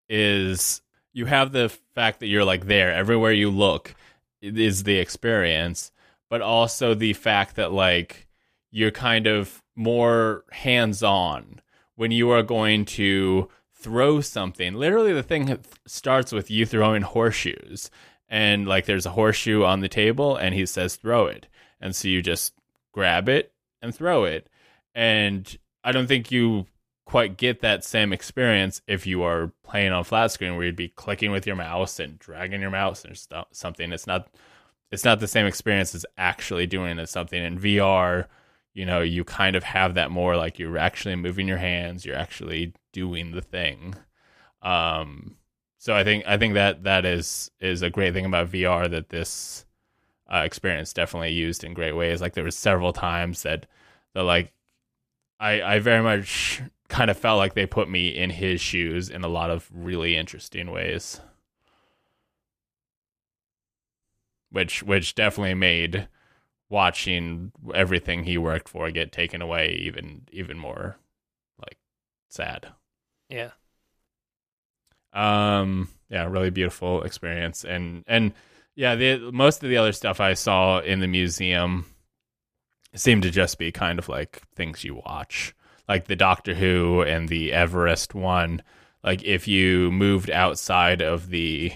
is 0.09 0.81
you 1.13 1.25
have 1.25 1.53
the 1.53 1.69
fact 1.93 2.19
that 2.19 2.27
you're 2.27 2.45
like 2.45 2.67
there 2.67 2.93
everywhere 2.93 3.31
you 3.31 3.49
look 3.49 3.95
is 4.41 4.83
the 4.83 4.97
experience 4.97 5.91
but 6.29 6.41
also 6.41 6.93
the 6.93 7.13
fact 7.13 7.55
that 7.55 7.71
like 7.71 8.27
you're 8.71 8.91
kind 8.91 9.27
of 9.27 9.63
more 9.75 10.43
hands 10.51 11.03
on 11.03 11.61
when 11.95 12.11
you 12.11 12.29
are 12.29 12.43
going 12.43 12.85
to 12.85 13.49
throw 13.73 14.19
something. 14.21 14.73
Literally, 14.73 15.13
the 15.13 15.23
thing 15.23 15.59
starts 15.85 16.31
with 16.31 16.49
you 16.49 16.65
throwing 16.65 17.03
horseshoes, 17.03 17.89
and 18.27 18.67
like 18.67 18.85
there's 18.85 19.05
a 19.05 19.11
horseshoe 19.11 19.63
on 19.63 19.81
the 19.81 19.87
table, 19.87 20.35
and 20.35 20.55
he 20.55 20.65
says 20.65 20.95
throw 20.95 21.27
it, 21.27 21.47
and 21.79 21.95
so 21.95 22.07
you 22.07 22.21
just 22.21 22.53
grab 22.91 23.29
it 23.29 23.53
and 23.81 23.93
throw 23.93 24.23
it. 24.23 24.49
And 24.93 25.57
I 25.83 25.91
don't 25.91 26.07
think 26.07 26.31
you 26.31 26.65
quite 27.05 27.37
get 27.37 27.61
that 27.61 27.83
same 27.83 28.11
experience 28.11 28.81
if 28.87 29.05
you 29.05 29.21
are 29.21 29.51
playing 29.63 29.91
on 29.91 30.03
flat 30.03 30.31
screen 30.31 30.55
where 30.55 30.65
you'd 30.65 30.75
be 30.75 30.87
clicking 30.87 31.31
with 31.31 31.45
your 31.45 31.55
mouse 31.55 31.99
and 31.99 32.17
dragging 32.17 32.61
your 32.61 32.71
mouse 32.71 33.05
stu- 33.13 33.43
something. 33.51 33.91
It's 33.91 34.07
not 34.07 34.27
it's 34.95 35.03
not 35.03 35.19
the 35.19 35.27
same 35.27 35.45
experience 35.45 35.93
as 35.93 36.05
actually 36.17 36.65
doing 36.65 37.05
something 37.05 37.43
in 37.43 37.59
VR. 37.59 38.27
You 38.73 38.85
know, 38.85 39.01
you 39.01 39.25
kind 39.25 39.57
of 39.57 39.63
have 39.65 39.93
that 39.95 40.09
more 40.09 40.37
like 40.37 40.57
you're 40.57 40.77
actually 40.77 41.17
moving 41.17 41.49
your 41.49 41.57
hands, 41.57 42.05
you're 42.05 42.15
actually 42.15 42.71
doing 42.93 43.31
the 43.31 43.41
thing. 43.41 43.95
Um, 44.61 45.35
so 45.77 45.93
I 45.93 46.05
think 46.05 46.23
I 46.25 46.37
think 46.37 46.53
that 46.53 46.83
that 46.83 47.05
is 47.05 47.51
is 47.59 47.81
a 47.81 47.89
great 47.89 48.13
thing 48.13 48.23
about 48.25 48.51
VR 48.51 48.89
that 48.89 49.09
this 49.09 49.65
uh, 50.33 50.43
experience 50.45 50.93
definitely 50.93 51.33
used 51.33 51.65
in 51.65 51.73
great 51.73 51.91
ways. 51.93 52.21
Like 52.21 52.33
there 52.33 52.45
was 52.45 52.55
several 52.55 52.93
times 52.93 53.43
that 53.43 53.65
the 54.13 54.23
like 54.23 54.53
I 55.41 55.61
I 55.61 55.79
very 55.79 56.01
much 56.01 56.61
kind 56.87 57.11
of 57.11 57.17
felt 57.17 57.37
like 57.37 57.53
they 57.53 57.65
put 57.65 57.89
me 57.89 58.07
in 58.07 58.29
his 58.29 58.61
shoes 58.61 59.09
in 59.09 59.25
a 59.25 59.27
lot 59.27 59.49
of 59.49 59.69
really 59.73 60.15
interesting 60.15 60.71
ways. 60.71 61.19
Which 64.55 64.83
which 64.83 65.15
definitely 65.15 65.53
made 65.53 66.07
watching 66.69 67.51
everything 67.73 68.23
he 68.23 68.37
worked 68.37 68.69
for 68.69 68.89
get 68.89 69.11
taken 69.11 69.41
away 69.41 69.73
even 69.81 70.21
even 70.31 70.57
more 70.57 70.95
like 71.59 71.77
sad. 72.29 72.69
yeah. 73.29 73.49
Um, 75.11 75.89
yeah, 76.09 76.23
really 76.27 76.51
beautiful 76.51 77.03
experience, 77.03 77.65
and 77.65 78.05
and 78.07 78.31
yeah, 78.75 78.95
the 78.95 79.29
most 79.33 79.61
of 79.61 79.69
the 79.69 79.75
other 79.75 79.91
stuff 79.91 80.21
I 80.21 80.35
saw 80.35 80.79
in 80.79 81.01
the 81.01 81.07
museum 81.07 81.87
seemed 82.93 83.23
to 83.23 83.31
just 83.31 83.57
be 83.57 83.73
kind 83.73 83.99
of 83.99 84.07
like 84.07 84.41
things 84.55 84.85
you 84.85 84.95
watch, 85.05 85.53
like 85.89 86.05
the 86.05 86.15
Doctor 86.15 86.53
Who 86.53 87.01
and 87.01 87.27
the 87.27 87.51
Everest 87.51 88.15
one. 88.15 88.61
Like 89.03 89.21
if 89.23 89.49
you 89.49 89.91
moved 89.91 90.29
outside 90.31 91.01
of 91.01 91.29
the 91.29 91.73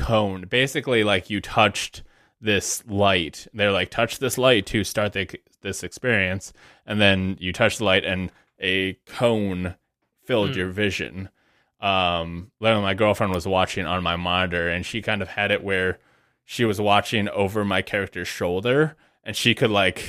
cone, 0.00 0.46
basically 0.48 1.04
like 1.04 1.30
you 1.30 1.40
touched 1.40 2.02
this 2.40 2.82
light. 2.86 3.46
They're 3.52 3.72
like 3.72 3.90
touch 3.90 4.18
this 4.18 4.38
light 4.38 4.66
to 4.66 4.84
start 4.84 5.12
the, 5.12 5.28
this 5.60 5.82
experience, 5.82 6.52
and 6.86 7.00
then 7.00 7.36
you 7.38 7.52
touch 7.52 7.78
the 7.78 7.84
light, 7.84 8.04
and 8.04 8.30
a 8.60 8.94
cone 9.06 9.74
filled 10.24 10.50
Hmm. 10.50 10.58
your 10.58 10.68
vision 10.68 11.28
um 11.80 12.50
Lena, 12.60 12.82
my 12.82 12.92
girlfriend 12.92 13.34
was 13.34 13.46
watching 13.46 13.86
on 13.86 14.02
my 14.02 14.14
monitor 14.14 14.68
and 14.68 14.84
she 14.84 15.00
kind 15.00 15.22
of 15.22 15.28
had 15.28 15.50
it 15.50 15.64
where 15.64 15.98
she 16.44 16.66
was 16.66 16.78
watching 16.78 17.26
over 17.30 17.64
my 17.64 17.80
character's 17.80 18.28
shoulder 18.28 18.96
and 19.24 19.34
she 19.34 19.54
could 19.54 19.70
like 19.70 20.04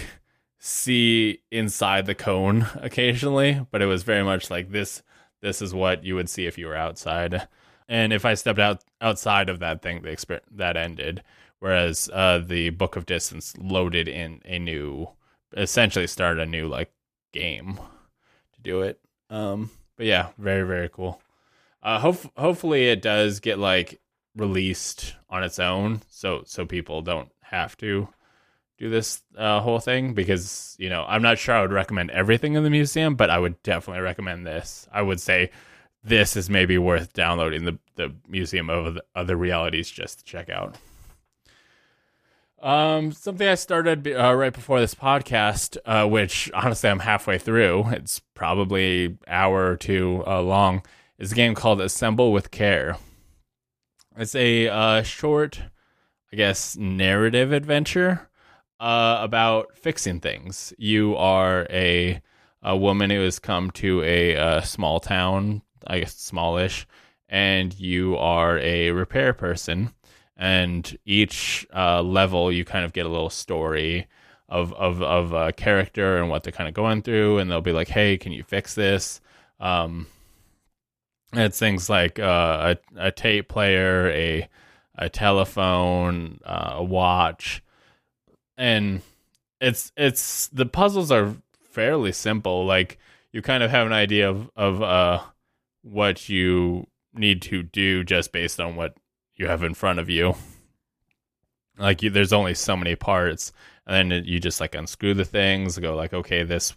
see 0.59 1.39
inside 1.49 2.05
the 2.05 2.13
cone 2.13 2.67
occasionally 2.75 3.65
but 3.71 3.81
it 3.81 3.85
was 3.85 4.03
very 4.03 4.21
much 4.23 4.49
like 4.51 4.71
this 4.71 5.01
this 5.41 5.61
is 5.61 5.73
what 5.73 6.03
you 6.03 6.13
would 6.13 6.29
see 6.29 6.45
if 6.45 6.57
you 6.57 6.67
were 6.67 6.75
outside 6.75 7.47
and 7.91 8.11
if 8.11 8.25
i 8.25 8.33
stepped 8.33 8.59
out 8.59 8.83
outside 9.01 9.49
of 9.49 9.59
that 9.59 9.81
thing 9.81 10.01
the 10.01 10.09
exper- 10.09 10.41
that 10.49 10.75
ended 10.75 11.21
whereas 11.59 12.09
uh 12.13 12.39
the 12.39 12.69
book 12.71 12.95
of 12.95 13.05
distance 13.05 13.53
loaded 13.57 14.07
in 14.07 14.41
a 14.45 14.57
new 14.57 15.07
essentially 15.55 16.07
started 16.07 16.41
a 16.41 16.45
new 16.45 16.67
like 16.67 16.91
game 17.33 17.79
to 18.53 18.61
do 18.61 18.81
it 18.81 18.99
um 19.29 19.69
but 19.97 20.05
yeah 20.05 20.29
very 20.37 20.63
very 20.63 20.89
cool 20.89 21.21
uh, 21.83 21.99
hope, 21.99 22.17
hopefully 22.37 22.89
it 22.89 23.01
does 23.01 23.39
get 23.39 23.57
like 23.57 23.99
released 24.35 25.15
on 25.29 25.43
its 25.43 25.59
own, 25.59 26.01
so 26.09 26.43
so 26.45 26.65
people 26.65 27.01
don't 27.01 27.29
have 27.41 27.75
to 27.77 28.07
do 28.77 28.89
this 28.89 29.21
uh, 29.37 29.59
whole 29.59 29.79
thing 29.79 30.13
because 30.13 30.75
you 30.79 30.89
know 30.89 31.05
I'm 31.07 31.21
not 31.21 31.39
sure 31.39 31.55
I 31.55 31.61
would 31.61 31.71
recommend 31.71 32.11
everything 32.11 32.53
in 32.53 32.63
the 32.63 32.69
museum, 32.69 33.15
but 33.15 33.29
I 33.29 33.39
would 33.39 33.61
definitely 33.63 34.01
recommend 34.01 34.45
this. 34.45 34.87
I 34.91 35.01
would 35.01 35.19
say 35.19 35.51
this 36.03 36.35
is 36.35 36.49
maybe 36.49 36.77
worth 36.77 37.13
downloading 37.13 37.65
the 37.65 37.77
the 37.95 38.13
Museum 38.27 38.69
of 38.69 38.97
Other 39.15 39.35
Realities 39.35 39.89
just 39.89 40.19
to 40.19 40.25
check 40.25 40.49
out. 40.49 40.77
Um, 42.61 43.11
something 43.11 43.47
I 43.47 43.55
started 43.55 44.07
uh, 44.07 44.35
right 44.35 44.53
before 44.53 44.79
this 44.79 44.93
podcast, 44.93 45.77
uh, 45.85 46.07
which 46.07 46.51
honestly 46.53 46.89
I'm 46.89 46.99
halfway 46.99 47.37
through. 47.39 47.89
It's 47.89 48.19
probably 48.19 49.17
hour 49.27 49.71
or 49.71 49.77
two 49.77 50.23
uh, 50.27 50.41
long. 50.41 50.83
Is 51.17 51.31
a 51.31 51.35
game 51.35 51.53
called 51.53 51.81
Assemble 51.81 52.31
with 52.31 52.49
Care. 52.49 52.97
It's 54.17 54.35
a 54.35 54.67
uh, 54.67 55.03
short, 55.03 55.61
I 56.33 56.35
guess, 56.35 56.75
narrative 56.75 57.51
adventure 57.51 58.29
uh, 58.79 59.19
about 59.21 59.77
fixing 59.77 60.19
things. 60.19 60.73
You 60.77 61.15
are 61.15 61.67
a 61.69 62.21
a 62.63 62.77
woman 62.77 63.09
who 63.09 63.21
has 63.23 63.39
come 63.39 63.71
to 63.71 64.03
a, 64.03 64.33
a 64.33 64.65
small 64.65 64.99
town, 64.99 65.63
I 65.87 65.99
guess 65.99 66.15
smallish, 66.15 66.87
and 67.29 67.77
you 67.79 68.17
are 68.17 68.57
a 68.59 68.91
repair 68.91 69.33
person 69.33 69.93
and 70.41 70.97
each 71.05 71.67
uh, 71.73 72.01
level 72.01 72.51
you 72.51 72.65
kind 72.65 72.83
of 72.83 72.93
get 72.93 73.05
a 73.05 73.09
little 73.09 73.29
story 73.29 74.07
of 74.49 74.73
of 74.73 75.01
of 75.01 75.33
a 75.33 75.53
character 75.53 76.17
and 76.17 76.29
what 76.29 76.43
they're 76.43 76.51
kind 76.51 76.67
of 76.67 76.73
going 76.73 77.03
through, 77.03 77.37
and 77.37 77.49
they'll 77.49 77.61
be 77.61 77.71
like, 77.71 77.87
"Hey, 77.87 78.17
can 78.17 78.31
you 78.31 78.43
fix 78.43 78.73
this?" 78.73 79.21
Um, 79.59 80.07
it's 81.33 81.59
things 81.59 81.89
like 81.89 82.19
uh, 82.19 82.75
a 82.97 83.07
a 83.07 83.11
tape 83.11 83.49
player, 83.49 84.09
a 84.09 84.49
a 84.95 85.09
telephone, 85.09 86.39
uh, 86.43 86.73
a 86.75 86.83
watch, 86.83 87.63
and 88.57 89.01
it's 89.61 89.91
it's 89.95 90.47
the 90.47 90.65
puzzles 90.65 91.11
are 91.11 91.35
fairly 91.69 92.11
simple. 92.11 92.65
Like 92.65 92.97
you 93.31 93.41
kind 93.43 93.61
of 93.63 93.71
have 93.71 93.85
an 93.85 93.93
idea 93.93 94.29
of 94.29 94.49
of 94.55 94.81
uh, 94.81 95.21
what 95.81 96.29
you 96.29 96.87
need 97.13 97.41
to 97.43 97.63
do 97.63 98.03
just 98.03 98.31
based 98.31 98.59
on 98.59 98.75
what 98.75 98.95
you 99.35 99.47
have 99.47 99.63
in 99.63 99.73
front 99.73 99.99
of 99.99 100.09
you. 100.09 100.35
Like 101.77 102.03
you, 102.03 102.09
there's 102.09 102.33
only 102.33 102.53
so 102.53 102.77
many 102.77 102.95
parts, 102.95 103.51
and 103.87 104.11
then 104.11 104.23
you 104.25 104.39
just 104.39 104.61
like 104.61 104.75
unscrew 104.75 105.13
the 105.13 105.25
things, 105.25 105.79
go 105.79 105.95
like, 105.95 106.13
okay, 106.13 106.43
this 106.43 106.73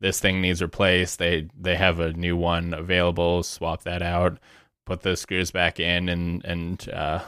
this 0.00 0.18
thing 0.18 0.40
needs 0.40 0.62
replaced. 0.62 1.18
They 1.18 1.48
they 1.58 1.76
have 1.76 2.00
a 2.00 2.12
new 2.12 2.36
one 2.36 2.74
available. 2.74 3.42
Swap 3.42 3.82
that 3.84 4.02
out, 4.02 4.38
put 4.86 5.02
the 5.02 5.16
screws 5.16 5.50
back 5.50 5.78
in, 5.78 6.08
and 6.08 6.44
and 6.44 6.88
uh, 6.90 7.20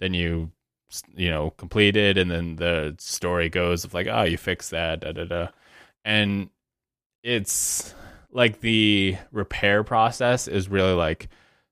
then 0.00 0.12
you 0.12 0.50
you 1.14 1.30
know 1.30 1.50
complete 1.50 1.96
it, 1.96 2.18
and 2.18 2.30
then 2.30 2.56
the 2.56 2.94
story 2.98 3.48
goes 3.48 3.84
of 3.84 3.94
like, 3.94 4.08
oh, 4.08 4.24
you 4.24 4.36
fix 4.36 4.70
that, 4.70 5.00
da 5.00 5.12
da 5.12 5.24
da, 5.24 5.48
and 6.04 6.50
it's 7.22 7.94
like 8.38 8.60
the 8.60 9.16
repair 9.32 9.82
process 9.82 10.46
is 10.46 10.68
really 10.68 10.92
like 10.92 11.28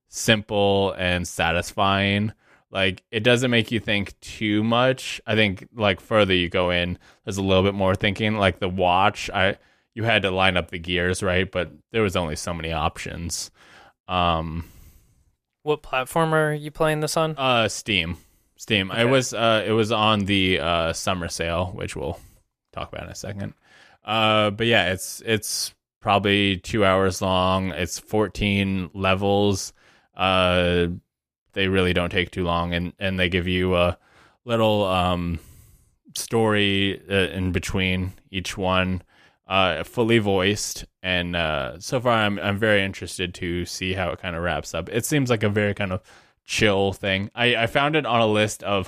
simple 0.09 0.91
and 0.97 1.25
satisfying. 1.25 2.33
Like 2.69 3.03
it 3.09 3.21
doesn't 3.21 3.49
make 3.49 3.71
you 3.71 3.79
think 3.79 4.19
too 4.19 4.65
much. 4.65 5.21
I 5.25 5.35
think 5.35 5.65
like 5.73 6.01
further 6.01 6.33
you 6.33 6.49
go 6.49 6.71
in, 6.71 6.99
there's 7.23 7.37
a 7.37 7.41
little 7.41 7.63
bit 7.63 7.73
more 7.73 7.95
thinking. 7.95 8.35
Like 8.35 8.59
the 8.59 8.67
watch, 8.67 9.29
I 9.33 9.57
you 9.95 10.03
had 10.03 10.23
to 10.23 10.31
line 10.31 10.57
up 10.57 10.69
the 10.69 10.77
gears 10.77 11.23
right, 11.23 11.49
but 11.49 11.71
there 11.93 12.01
was 12.01 12.17
only 12.17 12.35
so 12.35 12.53
many 12.53 12.73
options. 12.73 13.49
Um, 14.09 14.65
what 15.63 15.81
platform 15.81 16.33
are 16.33 16.53
you 16.53 16.69
playing 16.69 16.99
this 16.99 17.15
on? 17.15 17.35
Uh, 17.37 17.69
Steam. 17.69 18.17
Steam. 18.57 18.91
Okay. 18.91 19.03
It 19.03 19.05
was 19.05 19.33
uh, 19.33 19.63
it 19.65 19.71
was 19.71 19.93
on 19.93 20.25
the 20.25 20.59
uh 20.59 20.91
summer 20.91 21.29
sale, 21.29 21.67
which 21.67 21.95
we'll 21.95 22.19
talk 22.73 22.91
about 22.91 23.05
in 23.05 23.11
a 23.11 23.15
second. 23.15 23.53
Uh, 24.03 24.49
but 24.49 24.67
yeah, 24.67 24.91
it's 24.91 25.23
it's 25.25 25.73
probably 26.07 26.55
two 26.55 26.85
hours 26.85 27.21
long. 27.21 27.71
It's 27.71 27.99
14 27.99 28.91
levels. 28.93 29.73
Uh, 30.15 30.87
they 31.51 31.67
really 31.67 31.91
don't 31.91 32.11
take 32.11 32.31
too 32.31 32.45
long, 32.45 32.73
and 32.73 32.93
and 32.97 33.19
they 33.19 33.27
give 33.27 33.45
you 33.45 33.75
a 33.75 33.97
little 34.45 34.85
um 34.85 35.39
story 36.15 37.01
uh, 37.11 37.35
in 37.35 37.51
between 37.51 38.13
each 38.31 38.57
one, 38.57 39.03
uh, 39.49 39.83
fully 39.83 40.19
voiced. 40.19 40.85
And 41.03 41.35
uh, 41.35 41.77
so 41.81 41.99
far, 41.99 42.13
I'm 42.13 42.39
I'm 42.39 42.57
very 42.57 42.83
interested 42.83 43.33
to 43.33 43.65
see 43.65 43.91
how 43.91 44.11
it 44.11 44.21
kind 44.21 44.33
of 44.33 44.43
wraps 44.43 44.73
up. 44.73 44.87
It 44.87 45.05
seems 45.05 45.29
like 45.29 45.43
a 45.43 45.49
very 45.49 45.73
kind 45.73 45.91
of 45.91 46.01
chill 46.45 46.93
thing. 46.93 47.29
I 47.35 47.63
I 47.63 47.67
found 47.67 47.97
it 47.97 48.05
on 48.05 48.21
a 48.21 48.27
list 48.27 48.63
of 48.63 48.87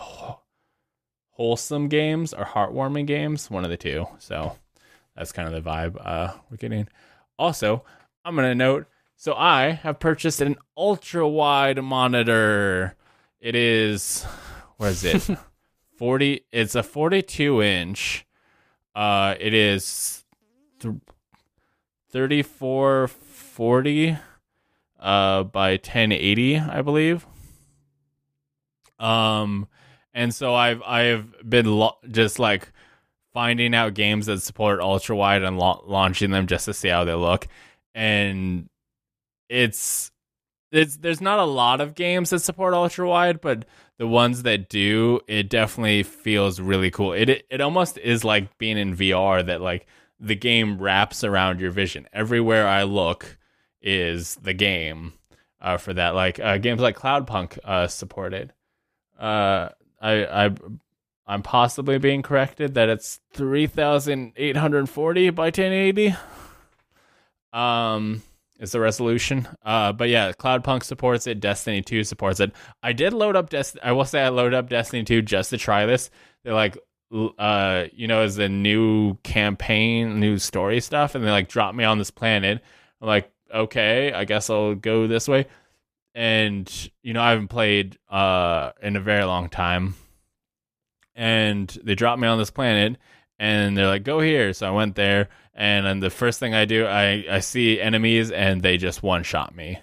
wholesome 1.32 1.90
games 1.90 2.34
or 2.34 2.46
heartwarming 2.46 3.08
games, 3.08 3.52
one 3.52 3.66
of 3.66 3.70
the 3.70 3.76
two. 3.76 4.08
So 4.20 4.56
that's 5.18 5.34
kind 5.34 5.54
of 5.54 5.62
the 5.62 5.70
vibe 5.70 5.98
uh, 6.00 6.32
we're 6.50 6.56
getting. 6.56 6.88
Also, 7.40 7.84
I'm 8.26 8.36
gonna 8.36 8.54
note 8.54 8.86
so 9.16 9.34
I 9.34 9.72
have 9.72 10.00
purchased 10.00 10.42
an 10.42 10.58
ultra 10.78 11.28
wide 11.28 11.82
monitor. 11.84 12.96
It 13.40 13.56
is 13.56 14.24
where 14.78 14.92
is 14.92 15.04
it? 15.06 15.28
40 15.98 16.46
it's 16.52 16.76
a 16.76 16.84
42 16.84 17.62
inch. 17.62 18.26
Uh 18.94 19.36
it 19.40 19.54
is 19.54 20.26
th- 20.80 20.96
3440 22.12 24.18
uh 25.00 25.44
by 25.44 25.72
1080, 25.72 26.60
I 26.60 26.82
believe. 26.82 27.26
Um 29.00 29.70
and 30.14 30.36
so 30.36 30.56
I've 30.56 30.82
I've 30.84 31.34
been 31.50 31.68
lo- 31.68 31.98
just 32.12 32.38
like 32.40 32.74
finding 33.40 33.74
out 33.74 33.94
games 33.94 34.26
that 34.26 34.42
support 34.42 34.82
ultra 34.82 35.16
wide 35.16 35.44
and 35.44 35.58
la- 35.58 35.80
launching 35.86 36.30
them 36.30 36.46
just 36.46 36.66
to 36.66 36.74
see 36.74 36.90
how 36.90 37.06
they 37.06 37.14
look 37.14 37.48
and 37.96 38.68
it's 39.48 40.12
it's 40.74 40.98
there's 40.98 41.22
not 41.22 41.40
a 41.40 41.46
lot 41.46 41.80
of 41.80 41.96
games 41.96 42.30
that 42.30 42.40
support 42.40 42.74
ultra 42.74 43.08
wide, 43.08 43.42
but 43.42 43.66
the 43.98 44.08
ones 44.08 44.44
that 44.44 44.70
do, 44.70 45.20
it 45.28 45.50
definitely 45.50 46.04
feels 46.04 46.60
really 46.60 46.92
cool. 46.92 47.14
It, 47.14 47.30
it 47.30 47.46
it 47.50 47.62
almost 47.62 47.98
is 47.98 48.24
like 48.24 48.58
being 48.58 48.78
in 48.78 48.96
VR 48.96 49.46
that 49.46 49.62
like 49.62 49.88
the 50.20 50.36
game 50.36 50.78
wraps 50.78 51.24
around 51.24 51.60
your 51.60 51.72
vision. 51.72 52.08
Everywhere 52.14 52.68
I 52.68 52.84
look 52.84 53.38
is 53.82 54.36
the 54.36 54.54
game 54.54 55.14
uh, 55.62 55.78
for 55.78 55.94
that. 55.94 56.14
Like 56.14 56.40
uh, 56.40 56.58
games 56.58 56.82
like 56.82 56.98
Cloudpunk 56.98 57.58
uh, 57.64 57.88
supported. 57.88 58.54
Uh, 59.18 59.70
I 60.02 60.46
I 60.46 60.52
I'm 61.30 61.44
possibly 61.44 62.00
being 62.00 62.24
corrected 62.24 62.74
that 62.74 62.90
it's 62.90 63.20
three 63.34 63.68
thousand 63.68 64.34
eight 64.36 64.58
hundred 64.58 64.90
forty 64.90 65.30
by 65.30 65.52
ten 65.52 65.72
eighty. 65.72 66.16
Um 67.54 68.24
is 68.60 68.74
the 68.74 68.80
resolution. 68.80 69.48
Uh, 69.64 69.94
but 69.94 70.10
yeah, 70.10 70.32
Cloudpunk 70.34 70.84
supports 70.84 71.28
it. 71.28 71.40
Destiny 71.40 71.82
2 71.82 72.04
supports 72.04 72.42
it. 72.42 72.52
I 72.84 72.92
did 72.92 73.14
load 73.14 73.38
up 73.38 73.50
Destiny. 73.50 73.82
I 73.84 73.94
will 73.94 74.04
say 74.04 74.22
I 74.22 74.28
loaded 74.30 74.54
up 74.54 74.68
Destiny 74.68 75.04
2 75.04 75.22
just 75.22 75.52
to 75.52 75.58
try 75.58 75.86
this. 75.86 76.10
They're 76.44 76.54
like, 76.54 76.78
uh, 77.38 77.86
you 77.94 78.08
know, 78.08 78.22
as 78.22 78.38
a 78.38 78.50
new 78.50 79.16
campaign, 79.24 80.20
new 80.20 80.38
story 80.38 80.82
stuff, 80.82 81.16
and 81.16 81.24
they 81.24 81.32
like 81.32 81.48
drop 81.48 81.74
me 81.74 81.86
on 81.86 82.00
this 82.00 82.12
planet. 82.12 82.62
I'm 83.02 83.08
like, 83.08 83.32
okay, 83.54 84.12
I 84.12 84.26
guess 84.26 84.50
I'll 84.50 84.76
go 84.76 85.08
this 85.08 85.28
way. 85.28 85.48
And 86.14 86.70
you 87.02 87.14
know, 87.14 87.22
I 87.22 87.30
haven't 87.32 87.48
played 87.48 87.98
uh 88.10 88.72
in 88.82 88.96
a 88.96 89.00
very 89.00 89.24
long 89.24 89.48
time. 89.50 89.96
And 91.20 91.68
they 91.84 91.96
dropped 91.96 92.22
me 92.22 92.28
on 92.28 92.38
this 92.38 92.50
planet, 92.50 92.98
and 93.38 93.78
they're 93.78 93.88
like, 93.88 94.04
go 94.04 94.22
here. 94.22 94.54
So 94.54 94.68
I 94.68 94.72
went 94.72 94.96
there 94.96 95.28
and 95.60 96.02
the 96.02 96.10
first 96.10 96.40
thing 96.40 96.56
I 96.56 96.64
do, 96.64 96.86
I 96.86 97.26
I 97.30 97.40
see 97.42 97.82
enemies 97.82 98.32
and 98.32 98.62
they 98.62 98.78
just 98.78 99.04
one 99.04 99.24
shot 99.24 99.54
me, 99.54 99.78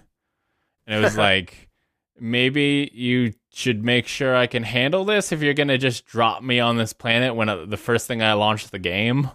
and 0.86 0.98
it 0.98 1.04
was 1.04 1.16
like 1.18 1.68
maybe 2.18 2.90
you 2.94 3.34
should 3.52 3.84
make 3.84 4.06
sure 4.06 4.34
I 4.34 4.46
can 4.46 4.62
handle 4.62 5.04
this 5.04 5.32
if 5.32 5.42
you're 5.42 5.52
gonna 5.52 5.76
just 5.76 6.06
drop 6.06 6.42
me 6.42 6.60
on 6.60 6.78
this 6.78 6.94
planet 6.94 7.36
when 7.36 7.50
I, 7.50 7.52
uh, 7.52 7.66
the 7.66 7.76
first 7.76 8.06
thing 8.06 8.22
I 8.22 8.32
launched 8.32 8.72
the 8.72 8.78
game. 8.78 9.30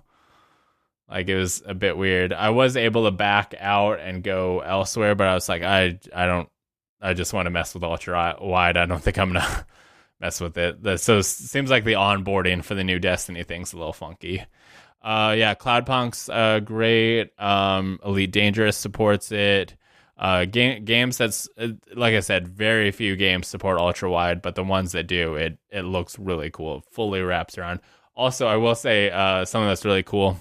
Like 1.08 1.28
it 1.28 1.36
was 1.36 1.62
a 1.64 1.76
bit 1.76 1.96
weird. 1.96 2.34
I 2.34 2.50
was 2.50 2.76
able 2.76 3.04
to 3.06 3.12
back 3.12 3.54
out 3.60 4.00
and 4.00 4.24
go 4.24 4.62
elsewhere, 4.62 5.14
but 5.14 5.28
I 5.28 5.36
was 5.36 5.48
like, 5.48 5.62
I 5.62 6.00
I 6.16 6.26
don't. 6.26 6.50
I 7.00 7.14
just 7.14 7.34
want 7.34 7.46
to 7.46 7.52
mess 7.52 7.76
with 7.76 7.84
ultra 7.84 8.38
wide. 8.42 8.78
I 8.78 8.88
don't 8.88 9.02
think 9.02 9.20
I'm 9.20 9.34
gonna 9.34 9.66
mess 10.22 10.40
with 10.40 10.58
it. 10.58 11.00
So 11.00 11.18
it 11.18 11.24
seems 11.24 11.70
like 11.70 11.84
the 11.84 11.94
onboarding 11.94 12.64
for 12.64 12.76
the 12.76 12.84
new 12.84 13.00
Destiny 13.00 13.44
thing's 13.44 13.74
a 13.74 13.78
little 13.78 13.92
funky. 13.94 14.46
Uh, 15.02 15.34
yeah, 15.38 15.56
Cloudpunk's 15.56 16.30
uh, 16.30 16.60
great. 16.60 17.32
Um, 17.40 18.00
Elite 18.06 18.32
Dangerous 18.32 18.78
supports 18.78 19.32
it. 19.32 19.76
Uh, 20.18 20.46
game, 20.46 20.86
games 20.86 21.18
that's 21.18 21.50
uh, 21.58 21.70
like 21.96 22.14
I 22.14 22.20
said, 22.20 22.48
very 22.48 22.92
few 22.92 23.16
games 23.16 23.48
support 23.48 23.80
ultra 23.80 24.10
wide, 24.12 24.44
but 24.44 24.54
the 24.54 24.64
ones 24.64 24.92
that 24.92 25.08
do, 25.08 25.34
it 25.34 25.58
it 25.72 25.82
looks 25.82 26.20
really 26.20 26.52
cool. 26.52 26.78
It 26.78 26.84
fully 26.92 27.22
wraps 27.22 27.58
around. 27.58 27.80
Also, 28.16 28.46
I 28.46 28.58
will 28.58 28.76
say 28.76 29.10
uh, 29.10 29.46
something 29.46 29.68
that's 29.68 29.84
really 29.84 30.04
cool 30.04 30.38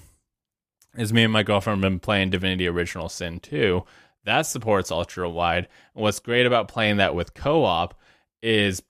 is 0.99 1.15
me 1.15 1.25
and 1.25 1.33
my 1.33 1.43
girlfriend 1.43 1.83
have 1.83 1.91
been 1.91 2.01
playing 2.01 2.29
Divinity 2.29 2.67
Original 2.67 3.09
Sin 3.09 3.41
2. 3.41 3.83
That 4.25 4.43
supports 4.43 4.91
ultra 4.91 5.31
wide. 5.31 5.69
What's 5.95 6.19
great 6.19 6.45
about 6.45 6.69
playing 6.69 6.99
that 6.99 7.15
with 7.15 7.33
co 7.33 7.65
op 7.65 7.99
is 8.43 8.83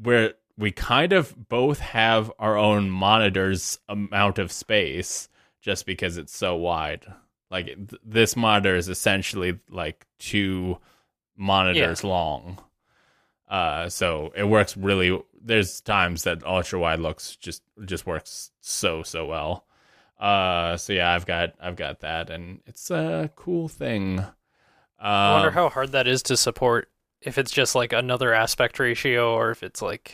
where 0.00 0.34
we 0.58 0.70
kind 0.70 1.12
of 1.12 1.48
both 1.48 1.80
have 1.80 2.32
our 2.38 2.56
own 2.56 2.90
monitor's 2.90 3.78
amount 3.88 4.38
of 4.38 4.50
space 4.50 5.28
just 5.60 5.84
because 5.86 6.16
it's 6.16 6.34
so 6.34 6.56
wide. 6.56 7.04
Like 7.50 7.66
th- 7.66 8.00
this 8.04 8.36
monitor 8.36 8.74
is 8.74 8.88
essentially 8.88 9.58
like 9.70 10.06
two 10.18 10.78
monitors 11.36 12.02
long. 12.04 12.58
Uh, 13.48 13.88
so 13.88 14.32
it 14.34 14.44
works 14.44 14.76
really. 14.76 15.20
There's 15.40 15.80
times 15.80 16.24
that 16.24 16.44
ultra 16.44 16.78
wide 16.80 16.98
looks 16.98 17.36
just 17.36 17.62
just 17.84 18.06
works 18.06 18.50
so 18.60 19.02
so 19.02 19.26
well. 19.26 19.64
Uh, 20.18 20.76
so 20.76 20.92
yeah, 20.94 21.12
I've 21.12 21.26
got 21.26 21.54
I've 21.60 21.76
got 21.76 22.00
that, 22.00 22.30
and 22.30 22.60
it's 22.66 22.90
a 22.90 23.30
cool 23.36 23.68
thing. 23.68 24.24
I 24.98 25.32
wonder 25.34 25.48
Um, 25.48 25.54
how 25.54 25.68
hard 25.68 25.92
that 25.92 26.08
is 26.08 26.22
to 26.24 26.36
support. 26.36 26.90
If 27.20 27.38
it's 27.38 27.50
just 27.50 27.74
like 27.74 27.92
another 27.92 28.32
aspect 28.34 28.78
ratio, 28.78 29.32
or 29.34 29.50
if 29.50 29.62
it's 29.62 29.82
like, 29.82 30.12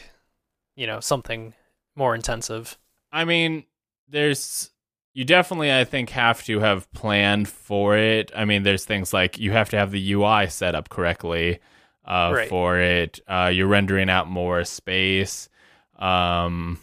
you 0.77 0.87
know, 0.87 1.01
something 1.01 1.55
more 1.97 2.15
intensive. 2.15 2.79
I 3.11 3.25
mean, 3.25 3.65
there's 4.09 4.71
you 5.15 5.25
definitely 5.25 5.73
I 5.73 5.85
think 5.85 6.11
have 6.11 6.43
to 6.45 6.61
have 6.61 6.91
planned 6.93 7.49
for 7.49 7.97
it. 7.99 8.31
I 8.35 8.45
mean, 8.47 8.63
there's 8.63 8.85
things 8.85 9.13
like 9.13 9.39
you 9.39 9.53
have 9.53 9.69
to 9.71 9.77
have 9.77 9.91
the 9.91 10.13
UI 10.13 10.47
set 10.49 10.75
up 10.75 10.89
correctly 10.89 11.59
uh, 12.05 12.33
Right. 12.35 12.49
for 12.49 12.79
it. 12.79 13.21
Uh, 13.29 13.51
you're 13.53 13.67
rendering 13.69 14.09
out 14.09 14.29
more 14.29 14.65
space, 14.65 15.49
um, 15.99 16.79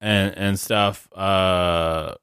and 0.00 0.36
and 0.36 0.58
stuff. 0.60 1.08
Uh, 1.12 2.14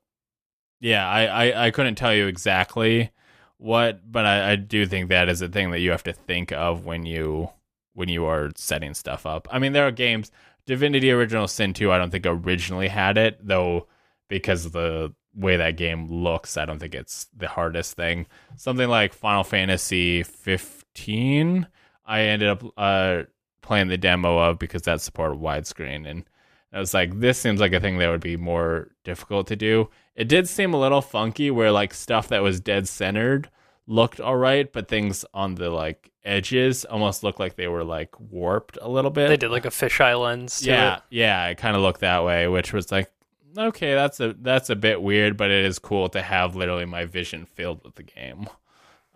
yeah, 0.81 1.07
I, 1.07 1.25
I 1.47 1.65
I 1.67 1.71
couldn't 1.71 1.95
tell 1.95 2.13
you 2.13 2.27
exactly 2.27 3.11
what, 3.59 4.09
but 4.09 4.25
I, 4.25 4.53
I 4.53 4.55
do 4.55 4.85
think 4.85 5.09
that 5.09 5.29
is 5.29 5.41
a 5.41 5.49
thing 5.49 5.71
that 5.71 5.79
you 5.79 5.91
have 5.91 6.03
to 6.03 6.13
think 6.13 6.51
of 6.51 6.85
when 6.85 7.05
you 7.05 7.49
when 7.93 8.09
you 8.09 8.25
are 8.25 8.49
setting 8.55 8.93
stuff 8.93 9.25
up. 9.25 9.47
I 9.51 9.59
mean, 9.59 9.73
there 9.73 9.85
are 9.85 9.91
games. 9.91 10.31
Divinity 10.65 11.11
Original 11.11 11.47
Sin 11.47 11.73
2, 11.73 11.91
I 11.91 11.97
don't 11.97 12.11
think 12.11 12.25
originally 12.25 12.87
had 12.87 13.17
it, 13.17 13.45
though, 13.45 13.87
because 14.29 14.65
of 14.65 14.71
the 14.71 15.13
way 15.35 15.57
that 15.57 15.77
game 15.77 16.07
looks, 16.07 16.57
I 16.57 16.65
don't 16.65 16.79
think 16.79 16.95
it's 16.95 17.27
the 17.35 17.47
hardest 17.47 17.95
thing. 17.95 18.27
Something 18.55 18.87
like 18.87 19.13
Final 19.13 19.43
Fantasy 19.43 20.23
15, 20.23 21.67
I 22.05 22.21
ended 22.21 22.49
up 22.49 22.63
uh, 22.77 23.23
playing 23.61 23.89
the 23.89 23.97
demo 23.97 24.37
of 24.37 24.59
because 24.59 24.83
that 24.83 25.01
supported 25.01 25.39
widescreen. 25.39 26.09
And 26.09 26.23
I 26.71 26.79
was 26.79 26.93
like, 26.93 27.19
this 27.19 27.39
seems 27.39 27.59
like 27.59 27.73
a 27.73 27.79
thing 27.79 27.97
that 27.97 28.09
would 28.09 28.21
be 28.21 28.37
more 28.37 28.91
difficult 29.03 29.47
to 29.47 29.55
do. 29.55 29.89
It 30.19 30.27
did 30.27 30.49
seem 30.49 30.73
a 30.73 30.79
little 30.79 31.01
funky 31.01 31.49
where, 31.49 31.71
like, 31.71 31.93
stuff 31.93 32.27
that 32.27 32.43
was 32.43 32.59
dead 32.59 32.89
centered 32.89 33.49
looked 33.87 34.19
all 34.19 34.35
right, 34.35 34.71
but 34.71 34.89
things 34.89 35.23
on 35.33 35.55
the, 35.55 35.69
like, 35.69 36.11
edges 36.25 36.83
almost 36.83 37.23
looked 37.23 37.39
like 37.39 37.55
they 37.55 37.69
were, 37.69 37.85
like, 37.85 38.19
warped 38.19 38.77
a 38.81 38.89
little 38.89 39.11
bit 39.11 39.29
They 39.29 39.37
did 39.37 39.49
like 39.49 39.65
a 39.65 39.69
fisheye 39.69 40.21
lens. 40.21 40.61
Yeah, 40.61 40.97
it. 40.97 41.03
yeah, 41.09 41.47
it 41.47 41.57
kind 41.57 41.77
of 41.77 41.81
looked 41.81 42.01
that 42.01 42.25
way, 42.25 42.49
which 42.49 42.73
was 42.73 42.91
like, 42.91 43.09
okay, 43.57 43.93
that's 43.93 44.19
a 44.19 44.35
that's 44.41 44.69
a 44.69 44.75
bit 44.75 45.01
weird, 45.01 45.37
but 45.37 45.51
it 45.51 45.63
is 45.63 45.79
cool 45.79 46.09
to 46.09 46.21
have 46.21 46.55
literally 46.55 46.85
my 46.85 47.05
vision 47.05 47.45
filled 47.45 47.83
with 47.85 47.95
the 47.95 48.03
game. 48.03 48.47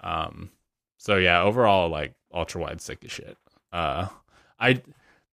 Um, 0.02 0.52
so 0.98 1.18
yeah, 1.18 1.42
overall, 1.42 1.90
like 1.90 2.14
ultra 2.34 2.62
wide 2.62 2.82
sick 2.82 3.04
as 3.04 3.12
shit. 3.12 3.38
Uh, 3.72 4.08
I 4.60 4.82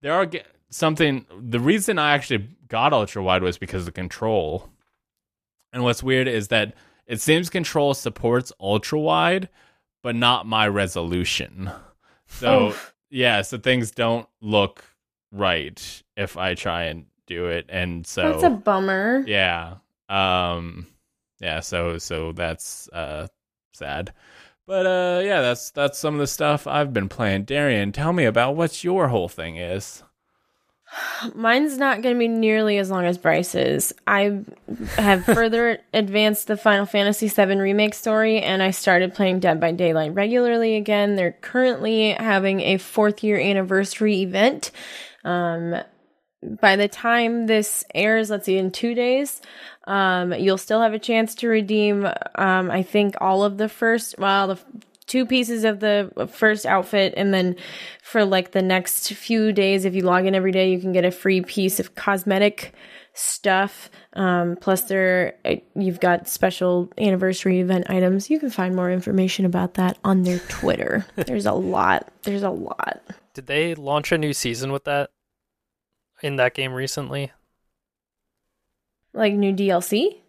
there 0.02 0.14
are 0.14 0.28
something. 0.70 1.26
The 1.40 1.60
reason 1.60 1.98
I 1.98 2.12
actually 2.14 2.48
got 2.68 2.92
ultra 2.92 3.22
wide 3.22 3.42
was 3.42 3.56
because 3.58 3.82
of 3.82 3.86
the 3.86 3.92
control. 3.92 4.68
And 5.72 5.82
what's 5.84 6.02
weird 6.02 6.28
is 6.28 6.48
that 6.48 6.74
it 7.06 7.20
seems 7.20 7.50
control 7.50 7.94
supports 7.94 8.52
ultra 8.60 8.98
wide, 8.98 9.48
but 10.02 10.14
not 10.16 10.46
my 10.46 10.66
resolution. 10.68 11.70
So 12.26 12.48
Oh. 12.72 12.76
yeah, 13.10 13.42
so 13.42 13.58
things 13.58 13.90
don't 13.90 14.28
look 14.40 14.84
right 15.32 16.02
if 16.16 16.36
I 16.36 16.54
try 16.54 16.84
and 16.84 17.06
do 17.26 17.46
it, 17.46 17.66
and 17.68 18.06
so 18.06 18.32
That's 18.32 18.42
a 18.44 18.50
bummer. 18.50 19.24
yeah, 19.26 19.74
um, 20.08 20.86
yeah. 21.40 21.60
So 21.60 21.98
so 21.98 22.32
that's 22.32 22.88
uh 22.92 23.28
sad, 23.72 24.12
but 24.66 24.86
uh 24.86 25.20
yeah, 25.24 25.40
that's 25.40 25.70
that's 25.70 25.98
some 25.98 26.14
of 26.14 26.20
the 26.20 26.26
stuff 26.26 26.66
I've 26.66 26.92
been 26.92 27.08
playing. 27.08 27.44
Darian, 27.44 27.92
tell 27.92 28.12
me 28.12 28.24
about 28.24 28.56
what 28.56 28.82
your 28.84 29.08
whole 29.08 29.28
thing 29.28 29.56
is. 29.56 30.02
Mine's 31.34 31.76
not 31.76 32.02
going 32.02 32.14
to 32.14 32.18
be 32.18 32.28
nearly 32.28 32.78
as 32.78 32.90
long 32.90 33.04
as 33.04 33.18
Bryce's. 33.18 33.92
I 34.06 34.40
have 34.96 35.24
further 35.24 35.78
advanced 35.92 36.46
the 36.46 36.56
Final 36.56 36.86
Fantasy 36.86 37.28
VII 37.28 37.56
Remake 37.56 37.94
story, 37.94 38.40
and 38.40 38.62
I 38.62 38.70
started 38.70 39.14
playing 39.14 39.40
Dead 39.40 39.60
by 39.60 39.72
Daylight 39.72 40.14
regularly 40.14 40.76
again. 40.76 41.16
They're 41.16 41.32
currently 41.32 42.10
having 42.12 42.60
a 42.60 42.78
fourth 42.78 43.22
year 43.22 43.38
anniversary 43.38 44.22
event. 44.22 44.70
Um, 45.24 45.76
by 46.42 46.76
the 46.76 46.88
time 46.88 47.46
this 47.46 47.84
airs, 47.94 48.30
let's 48.30 48.46
see, 48.46 48.56
in 48.56 48.70
two 48.70 48.94
days, 48.94 49.42
um, 49.84 50.32
you'll 50.32 50.58
still 50.58 50.80
have 50.80 50.94
a 50.94 50.98
chance 50.98 51.34
to 51.36 51.48
redeem, 51.48 52.06
um, 52.34 52.70
I 52.70 52.82
think, 52.82 53.14
all 53.20 53.44
of 53.44 53.58
the 53.58 53.68
first, 53.68 54.18
well, 54.18 54.48
the 54.48 54.58
two 55.10 55.26
pieces 55.26 55.64
of 55.64 55.80
the 55.80 56.28
first 56.32 56.64
outfit. 56.64 57.12
And 57.16 57.34
then 57.34 57.56
for 58.00 58.24
like 58.24 58.52
the 58.52 58.62
next 58.62 59.12
few 59.12 59.52
days, 59.52 59.84
if 59.84 59.94
you 59.94 60.02
log 60.02 60.24
in 60.24 60.36
every 60.36 60.52
day, 60.52 60.70
you 60.70 60.78
can 60.78 60.92
get 60.92 61.04
a 61.04 61.10
free 61.10 61.42
piece 61.42 61.80
of 61.80 61.96
cosmetic 61.96 62.72
stuff. 63.12 63.90
Um, 64.12 64.56
plus, 64.60 64.82
there, 64.82 65.34
you've 65.74 65.98
got 65.98 66.28
special 66.28 66.92
anniversary 66.96 67.58
event 67.58 67.90
items. 67.90 68.30
You 68.30 68.38
can 68.38 68.50
find 68.50 68.76
more 68.76 68.90
information 68.90 69.44
about 69.44 69.74
that 69.74 69.98
on 70.04 70.22
their 70.22 70.38
Twitter. 70.48 71.04
There's 71.16 71.46
a 71.46 71.52
lot. 71.52 72.08
There's 72.22 72.44
a 72.44 72.50
lot. 72.50 73.02
Did 73.34 73.48
they 73.48 73.74
launch 73.74 74.12
a 74.12 74.18
new 74.18 74.32
season 74.32 74.70
with 74.70 74.84
that 74.84 75.10
in 76.22 76.36
that 76.36 76.54
game 76.54 76.72
recently? 76.72 77.32
Like 79.12 79.34
new 79.34 79.52
DLC? 79.52 80.20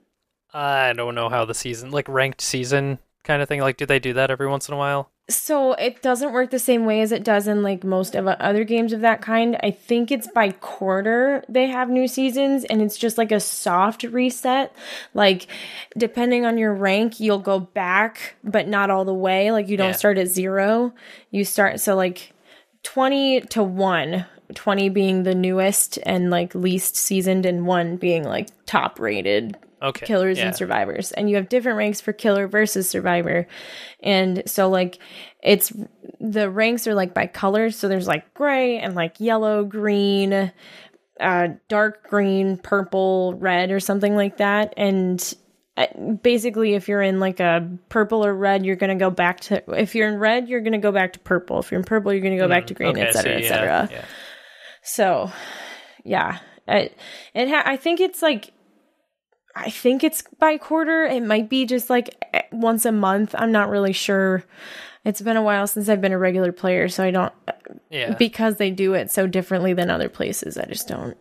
I 0.52 0.94
don't 0.94 1.13
know 1.13 1.30
how 1.30 1.46
the 1.46 1.54
season, 1.54 1.91
like 1.91 2.10
ranked 2.10 2.41
season 2.41 2.98
kind 3.24 3.42
of 3.42 3.48
thing. 3.48 3.62
Like, 3.62 3.78
do 3.78 3.86
they 3.86 4.00
do 4.00 4.14
that 4.14 4.32
every 4.32 4.48
once 4.48 4.68
in 4.68 4.74
a 4.74 4.78
while? 4.78 5.10
So 5.30 5.74
it 5.74 6.02
doesn't 6.02 6.34
work 6.34 6.50
the 6.52 6.60
same 6.60 6.86
way 6.86 7.00
as 7.02 7.12
it 7.14 7.24
does 7.24 7.48
in 7.48 7.64
like 7.64 7.84
most 7.86 8.16
of 8.16 8.28
uh, 8.28 8.36
other 8.40 8.64
games 8.66 8.92
of 8.92 9.02
that 9.02 9.22
kind. 9.22 9.56
I 9.64 9.72
think 9.72 10.12
it's 10.12 10.28
by 10.28 10.52
quarter 10.52 11.44
they 11.48 11.68
have 11.68 11.90
new 11.90 12.08
seasons 12.08 12.66
and 12.66 12.82
it's 12.82 12.98
just 12.98 13.18
like 13.18 13.32
a 13.32 13.40
soft 13.40 14.04
reset. 14.04 14.76
Like 15.14 15.48
depending 15.98 16.46
on 16.46 16.58
your 16.58 16.74
rank, 16.74 17.20
you'll 17.22 17.40
go 17.40 17.60
back, 17.60 18.36
but 18.44 18.68
not 18.68 18.90
all 18.90 19.06
the 19.06 19.14
way. 19.14 19.52
Like 19.52 19.70
you 19.70 19.78
don't 19.78 19.90
Yeah. 19.90 19.96
start 19.96 20.18
at 20.18 20.28
0. 20.28 20.94
You 21.30 21.46
start 21.46 21.80
so 21.80 21.96
like 21.96 22.34
20 22.84 23.42
to 23.42 23.64
1. 23.64 24.26
20 24.54 24.90
being 24.90 25.24
the 25.24 25.34
newest 25.34 25.98
and 26.04 26.30
like 26.30 26.54
least 26.54 26.98
seasoned 26.98 27.46
and 27.46 27.66
1 27.66 27.96
being 27.96 28.26
like 28.26 28.50
top 28.66 29.00
rated 29.00 29.56
Okay. 29.82 30.06
killers 30.06 30.38
yeah. 30.38 30.48
and 30.48 30.56
survivors 30.56 31.12
and 31.12 31.30
you 31.30 31.36
have 31.38 31.50
different 31.50 31.78
ranks 31.78 32.00
for 32.02 32.13
killer 32.13 32.48
versus 32.48 32.88
survivor 32.89 33.48
and 34.02 34.44
so 34.46 34.70
like 34.70 35.00
it's 35.44 35.74
the 36.20 36.50
ranks 36.50 36.88
are 36.88 36.94
like 36.94 37.13
by 37.13 37.28
color. 37.28 37.72
so 37.72 37.88
there's 37.88 38.08
like 38.08 38.34
gray 38.34 38.78
and 38.78 38.96
like 38.96 39.20
yellow 39.20 39.63
green 39.63 40.52
uh 41.20 41.48
dark 41.67 42.08
green 42.10 42.58
purple 42.58 43.34
red 43.36 43.72
or 43.72 43.80
something 43.80 44.15
like 44.15 44.38
that 44.38 44.74
and 44.78 45.34
uh, 45.78 45.88
basically 46.22 46.74
if 46.74 46.88
you're 46.88 47.02
in 47.02 47.20
like 47.20 47.39
a 47.39 47.67
purple 47.89 48.26
or 48.26 48.34
red 48.36 48.65
you're 48.65 48.76
going 48.76 48.89
to 48.89 49.02
go 49.02 49.10
back 49.10 49.39
to 49.39 49.63
if 49.80 49.96
you're 49.96 50.08
in 50.10 50.20
red 50.20 50.48
you're 50.50 50.62
going 50.62 50.74
to 50.74 50.78
go 50.78 50.91
back 50.91 51.13
to 51.13 51.20
purple 51.20 51.60
if 51.60 51.72
you're 51.72 51.80
in 51.80 51.86
purple 51.86 52.12
you're 52.12 52.22
going 52.22 52.36
to 52.36 52.39
go 52.41 52.48
back 52.48 52.67
to 52.67 52.74
green 52.74 52.94
Mm, 52.96 53.00
Okay, 53.00 53.08
etc 53.08 53.24
so 53.24 53.30
yeah, 53.30 53.46
etc 53.46 53.89
yeah. 53.91 54.06
so, 54.84 55.32
yeah, 56.04 56.39
it 56.67 56.98
it 57.34 57.50
ha- 57.50 57.63
I 57.65 57.78
think 57.78 58.00
it's 58.00 58.22
like 58.22 58.52
I 59.56 59.70
think 59.70 60.04
it's 60.04 60.24
by 60.40 60.58
quarter. 60.58 61.04
It 61.04 61.24
might 61.24 61.50
be 61.50 61.66
just 61.66 61.90
like 61.90 62.16
eh, 62.34 62.42
once 62.52 62.86
a 62.86 62.92
month. 62.92 63.36
I'm 63.38 63.52
not 63.52 63.70
really 63.70 63.94
sure. 63.94 64.44
It's 65.04 65.22
been 65.22 65.36
a 65.38 65.42
while 65.42 65.68
since 65.68 65.90
I've 65.90 66.02
been 66.02 66.12
a 66.12 66.18
regular 66.18 66.52
player, 66.52 66.88
so 66.88 67.04
I 67.04 67.12
don't 67.12 67.34
Yeah. 67.90 68.14
because 68.16 68.58
they 68.58 68.70
do 68.70 68.94
it 68.94 69.12
so 69.12 69.28
differently 69.28 69.74
than 69.74 69.90
other 69.90 70.10
places. 70.10 70.58
I 70.58 70.66
just 70.66 70.88
don't 70.88 71.18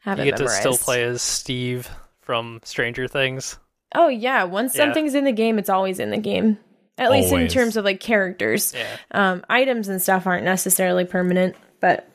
have 0.00 0.18
you 0.18 0.24
it 0.24 0.30
get 0.30 0.36
to 0.38 0.48
still 0.48 0.76
play 0.76 1.04
as 1.04 1.22
Steve 1.22 1.88
from 2.22 2.60
Stranger 2.64 3.06
Things. 3.06 3.58
Oh 3.94 4.08
yeah, 4.08 4.44
once 4.44 4.74
Yeah. 4.74 4.84
something's 4.84 5.14
in 5.14 5.24
the 5.24 5.32
game, 5.32 5.58
it's 5.58 5.70
always 5.70 6.00
in 6.00 6.10
the 6.10 6.18
game. 6.18 6.58
At 6.98 7.10
least 7.10 7.32
in 7.32 7.48
terms 7.48 7.76
of 7.78 7.84
like 7.86 7.98
characters. 8.00 8.74
Yeah. 8.76 8.86
Um, 9.12 9.42
items 9.48 9.88
and 9.88 10.02
stuff 10.02 10.26
aren't 10.26 10.44
necessarily 10.44 11.06
permanent, 11.06 11.56
but 11.80 12.06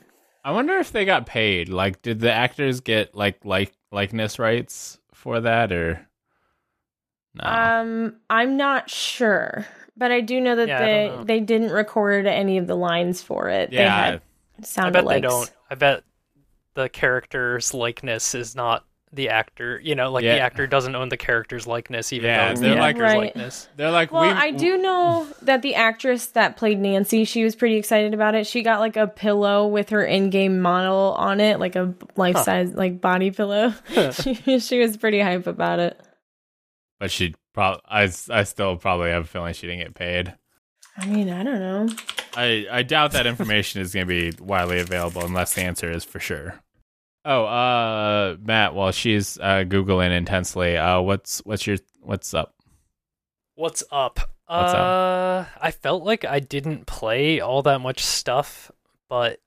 I 0.43 0.51
wonder 0.51 0.77
if 0.77 0.91
they 0.91 1.05
got 1.05 1.25
paid. 1.25 1.69
Like, 1.69 2.03
did 2.03 2.19
the 2.19 2.31
actors 2.31 2.81
get 2.81 3.15
like 3.15 3.43
like 3.43 3.71
likeness 3.91 4.37
rights 4.37 4.99
for 5.25 5.41
that, 5.41 5.71
or 5.71 6.07
no? 7.33 7.43
Um, 7.43 8.15
I'm 8.29 8.57
not 8.57 8.91
sure, 8.91 9.65
but 9.97 10.11
I 10.11 10.21
do 10.21 10.39
know 10.39 10.55
that 10.55 10.67
Yeah, 10.67 10.85
they 10.85 11.07
know. 11.09 11.23
they 11.23 11.39
didn't 11.39 11.71
record 11.71 12.27
any 12.27 12.59
of 12.59 12.67
the 12.67 12.75
lines 12.75 13.23
for 13.23 13.49
it. 13.49 13.71
they 13.71 13.77
yeah, 13.77 13.95
had 13.95 14.21
I 14.77 14.89
bet 14.91 15.07
they 15.07 15.19
don't. 15.19 15.51
I 15.69 15.73
bet 15.75 16.03
the 16.75 16.89
character's 16.89 17.73
likeness 17.73 18.35
is 18.35 18.55
not 18.55 18.85
the 19.15 19.29
actor. 19.29 19.79
You 19.83 19.95
know, 19.95 20.11
like 20.11 20.23
Yeah. 20.23 20.35
the 20.35 20.41
actor 20.41 20.67
doesn't 20.67 20.95
own 20.95 21.09
the 21.09 21.17
character's 21.17 21.65
likeness, 21.65 22.11
even 22.13 22.27
Yeah, 22.29 22.45
though 22.45 22.51
it's 22.51 22.59
they're 22.61 22.69
the 22.75 22.79
like- 22.81 22.89
actor's 22.95 23.01
Right. 23.01 23.17
likeness. 23.17 23.69
They're 23.75 23.91
like, 23.91 24.11
Well, 24.11 24.21
we, 24.23 24.27
I 24.29 24.51
do 24.51 24.77
know 24.77 25.27
that 25.43 25.61
the 25.61 25.75
actress 25.75 26.27
that 26.27 26.57
played 26.57 26.79
Nancy, 26.79 27.25
she 27.25 27.43
was 27.43 27.55
pretty 27.55 27.77
excited 27.77 28.13
about 28.13 28.35
it. 28.35 28.45
She 28.47 28.61
got 28.61 28.79
like 28.79 28.97
a 28.97 29.07
pillow 29.07 29.67
with 29.67 29.89
her 29.89 30.03
in-game 30.05 30.59
model 30.61 31.15
on 31.17 31.39
it, 31.39 31.59
like 31.59 31.75
a 31.75 31.93
life-size 32.15 32.73
like 32.73 33.01
body 33.01 33.31
pillow. 33.31 33.73
she, 34.11 34.59
she 34.59 34.79
was 34.79 34.97
pretty 34.97 35.19
hype 35.21 35.47
about 35.47 35.79
it. 35.79 35.99
but 36.99 37.09
she 37.11 37.33
probably, 37.53 37.81
I, 37.87 38.03
I 38.29 38.43
still 38.43 38.75
probably 38.77 39.09
have 39.09 39.23
a 39.23 39.27
feeling 39.27 39.53
she 39.53 39.67
didn't 39.67 39.83
get 39.83 39.95
paid. 39.95 40.35
I 40.97 41.05
mean, 41.07 41.29
I 41.29 41.43
don't 41.43 41.59
know. 41.59 41.87
I, 42.37 42.67
I 42.71 42.83
doubt 42.83 43.11
that 43.11 43.25
information 43.27 43.81
is 43.81 43.93
going 43.93 44.07
to 44.07 44.31
be 44.31 44.43
widely 44.43 44.79
available 44.79 45.23
unless 45.25 45.53
the 45.53 45.61
answer 45.61 45.89
is 45.91 46.03
for 46.05 46.19
sure. 46.19 46.59
Oh, 47.27 47.45
uh, 47.45 48.37
Matt, 48.39 48.75
while 48.75 48.91
she's 48.91 49.39
uh, 49.39 49.63
googling 49.67 50.11
intensely, 50.11 50.77
uh, 50.77 51.01
what's 51.01 51.39
what's 51.39 51.65
your 51.65 51.77
what's 52.01 52.35
up? 52.35 52.53
What's 53.55 53.83
up? 53.91 54.19
What's 54.47 54.73
up? 54.73 54.79
uh, 54.79 55.45
I 55.59 55.71
felt 55.71 56.03
like 56.03 56.23
I 56.23 56.39
didn't 56.39 56.85
play 56.85 57.39
all 57.39 57.63
that 57.63 57.79
much 57.81 58.05
stuff, 58.05 58.69
but 59.09 59.39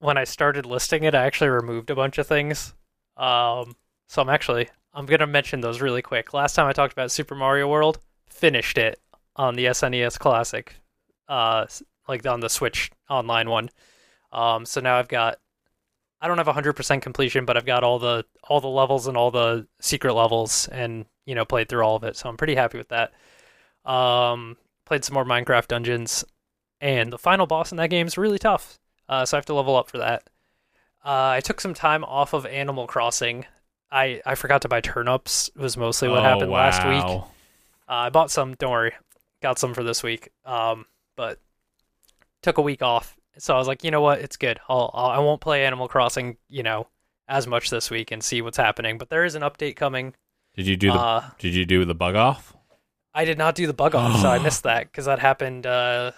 when 0.00 0.18
I 0.18 0.24
started 0.24 0.66
listing 0.66 1.04
it, 1.04 1.14
I 1.14 1.24
actually 1.24 1.48
removed 1.48 1.88
a 1.88 1.94
bunch 1.94 2.18
of 2.18 2.26
things. 2.26 2.74
Um, 3.16 3.74
so 4.06 4.20
I'm 4.20 4.28
actually 4.28 4.68
I'm 4.92 5.06
gonna 5.06 5.26
mention 5.26 5.62
those 5.62 5.80
really 5.80 6.02
quick. 6.02 6.34
Last 6.34 6.54
time 6.54 6.66
I 6.66 6.74
talked 6.74 6.92
about 6.92 7.10
Super 7.10 7.34
Mario 7.34 7.68
World, 7.68 8.00
finished 8.28 8.76
it 8.76 9.00
on 9.34 9.54
the 9.54 9.64
SNES 9.64 10.18
Classic, 10.18 10.74
uh, 11.26 11.64
like 12.06 12.26
on 12.26 12.40
the 12.40 12.50
Switch 12.50 12.90
online 13.08 13.48
one. 13.48 13.70
Um, 14.30 14.66
so 14.66 14.82
now 14.82 14.98
I've 14.98 15.08
got 15.08 15.38
I 16.24 16.26
don't 16.28 16.38
have 16.38 16.46
100% 16.46 17.02
completion, 17.02 17.44
but 17.44 17.56
I've 17.58 17.66
got 17.66 17.84
all 17.84 17.98
the 17.98 18.24
all 18.44 18.60
the 18.60 18.66
levels 18.68 19.06
and 19.06 19.14
all 19.16 19.30
the 19.30 19.66
secret 19.80 20.14
levels, 20.14 20.68
and 20.68 21.04
you 21.26 21.34
know 21.34 21.44
played 21.44 21.68
through 21.68 21.84
all 21.84 21.96
of 21.96 22.04
it. 22.04 22.16
So 22.16 22.28
I'm 22.30 22.36
pretty 22.38 22.54
happy 22.54 22.78
with 22.78 22.88
that. 22.88 23.12
Um, 23.84 24.56
played 24.86 25.04
some 25.04 25.14
more 25.14 25.24
Minecraft 25.26 25.68
Dungeons, 25.68 26.24
and 26.80 27.12
the 27.12 27.18
final 27.18 27.46
boss 27.46 27.70
in 27.72 27.76
that 27.76 27.90
game 27.90 28.06
is 28.06 28.16
really 28.16 28.38
tough. 28.38 28.78
Uh, 29.08 29.26
so 29.26 29.36
I 29.36 29.38
have 29.38 29.44
to 29.46 29.54
level 29.54 29.76
up 29.76 29.90
for 29.90 29.98
that. 29.98 30.22
Uh, 31.04 31.36
I 31.36 31.40
took 31.40 31.60
some 31.60 31.74
time 31.74 32.02
off 32.04 32.32
of 32.32 32.46
Animal 32.46 32.86
Crossing. 32.86 33.44
I, 33.92 34.22
I 34.24 34.34
forgot 34.34 34.62
to 34.62 34.68
buy 34.68 34.80
turnips. 34.80 35.50
Was 35.54 35.76
mostly 35.76 36.08
what 36.08 36.20
Oh, 36.20 36.22
happened 36.22 36.50
last 36.50 36.86
week. 36.86 37.04
Uh, 37.06 37.22
I 37.86 38.08
bought 38.08 38.30
some. 38.30 38.54
Don't 38.54 38.70
worry, 38.70 38.92
got 39.42 39.58
some 39.58 39.74
for 39.74 39.82
this 39.84 40.02
week. 40.02 40.30
Um, 40.46 40.86
but 41.16 41.38
took 42.42 42.56
a 42.56 42.62
week 42.62 42.80
off, 42.80 43.16
so 43.38 43.54
I 43.54 43.58
was 43.58 43.68
like, 43.68 43.84
you 43.84 43.90
know 43.90 44.00
what, 44.00 44.20
it's 44.20 44.36
good. 44.36 44.60
I'll, 44.68 44.90
I'll 44.94 45.10
I 45.10 45.18
won't 45.18 45.40
play 45.40 45.64
Animal 45.66 45.88
Crossing, 45.88 46.36
you 46.48 46.62
know, 46.62 46.88
as 47.28 47.46
much 47.46 47.70
this 47.70 47.90
week 47.90 48.10
and 48.10 48.22
see 48.22 48.42
what's 48.42 48.56
happening. 48.56 48.98
But 48.98 49.10
there 49.10 49.24
is 49.24 49.34
an 49.34 49.42
update 49.42 49.76
coming. 49.76 50.14
Did 50.54 50.66
you 50.66 50.76
do 50.76 50.92
the 50.92 50.98
Uh, 50.98 51.30
Did 51.38 51.54
you 51.54 51.64
do 51.64 51.84
the 51.84 51.94
bug 51.94 52.14
off? 52.14 52.56
I 53.14 53.24
did 53.24 53.38
not 53.38 53.54
do 53.54 53.66
the 53.66 53.72
bug 53.74 53.94
off, 53.94 54.20
so 54.20 54.28
I 54.28 54.38
missed 54.42 54.62
that 54.64 54.84
because 54.90 55.04
that 55.06 55.18
happened 55.20 55.66
uh, 55.66 56.12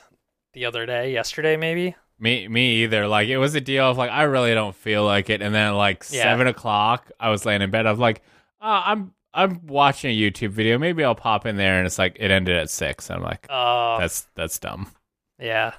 the 0.54 0.64
other 0.64 0.86
day, 0.86 1.12
yesterday 1.12 1.56
maybe. 1.56 1.94
Me, 2.18 2.48
me 2.48 2.82
either. 2.84 3.06
Like 3.06 3.28
it 3.28 3.36
was 3.38 3.54
a 3.54 3.60
deal 3.60 3.90
of 3.90 3.98
like 3.98 4.10
I 4.10 4.22
really 4.22 4.54
don't 4.54 4.74
feel 4.74 5.04
like 5.04 5.28
it, 5.30 5.42
and 5.42 5.54
then 5.54 5.74
like 5.74 6.04
Yeah. 6.10 6.22
seven 6.22 6.46
o'clock, 6.46 7.10
I 7.20 7.28
was 7.30 7.44
laying 7.44 7.60
in 7.62 7.70
bed. 7.70 7.86
I 7.86 7.90
was 7.90 8.00
like, 8.00 8.22
oh, 8.62 8.82
I'm 8.84 9.12
I'm 9.34 9.66
watching 9.66 10.10
a 10.10 10.18
YouTube 10.18 10.48
video. 10.50 10.78
Maybe 10.78 11.04
I'll 11.04 11.14
pop 11.14 11.44
in 11.44 11.56
there, 11.56 11.76
and 11.76 11.86
it's 11.86 11.98
like 11.98 12.16
it 12.18 12.30
ended 12.30 12.56
at 12.56 12.70
six. 12.70 13.10
I'm 13.10 13.22
like, 13.22 13.46
Uh, 13.50 13.98
that's 13.98 14.26
that's 14.34 14.58
dumb. 14.58 14.90
yeah. 15.38 15.74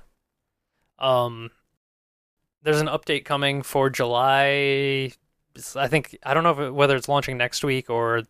Um, 1.00 1.52
there's 2.64 2.82
an 2.82 2.88
update 2.88 3.26
coming 3.26 3.62
for 3.62 3.90
July. 3.90 5.12
I 5.76 5.88
think 5.88 6.18
I 6.24 6.34
don't 6.34 6.44
know 6.44 6.72
whether 6.72 6.96
it's 6.96 7.10
launching 7.10 7.38
next 7.38 7.64
week 7.64 7.90
or, 7.90 8.24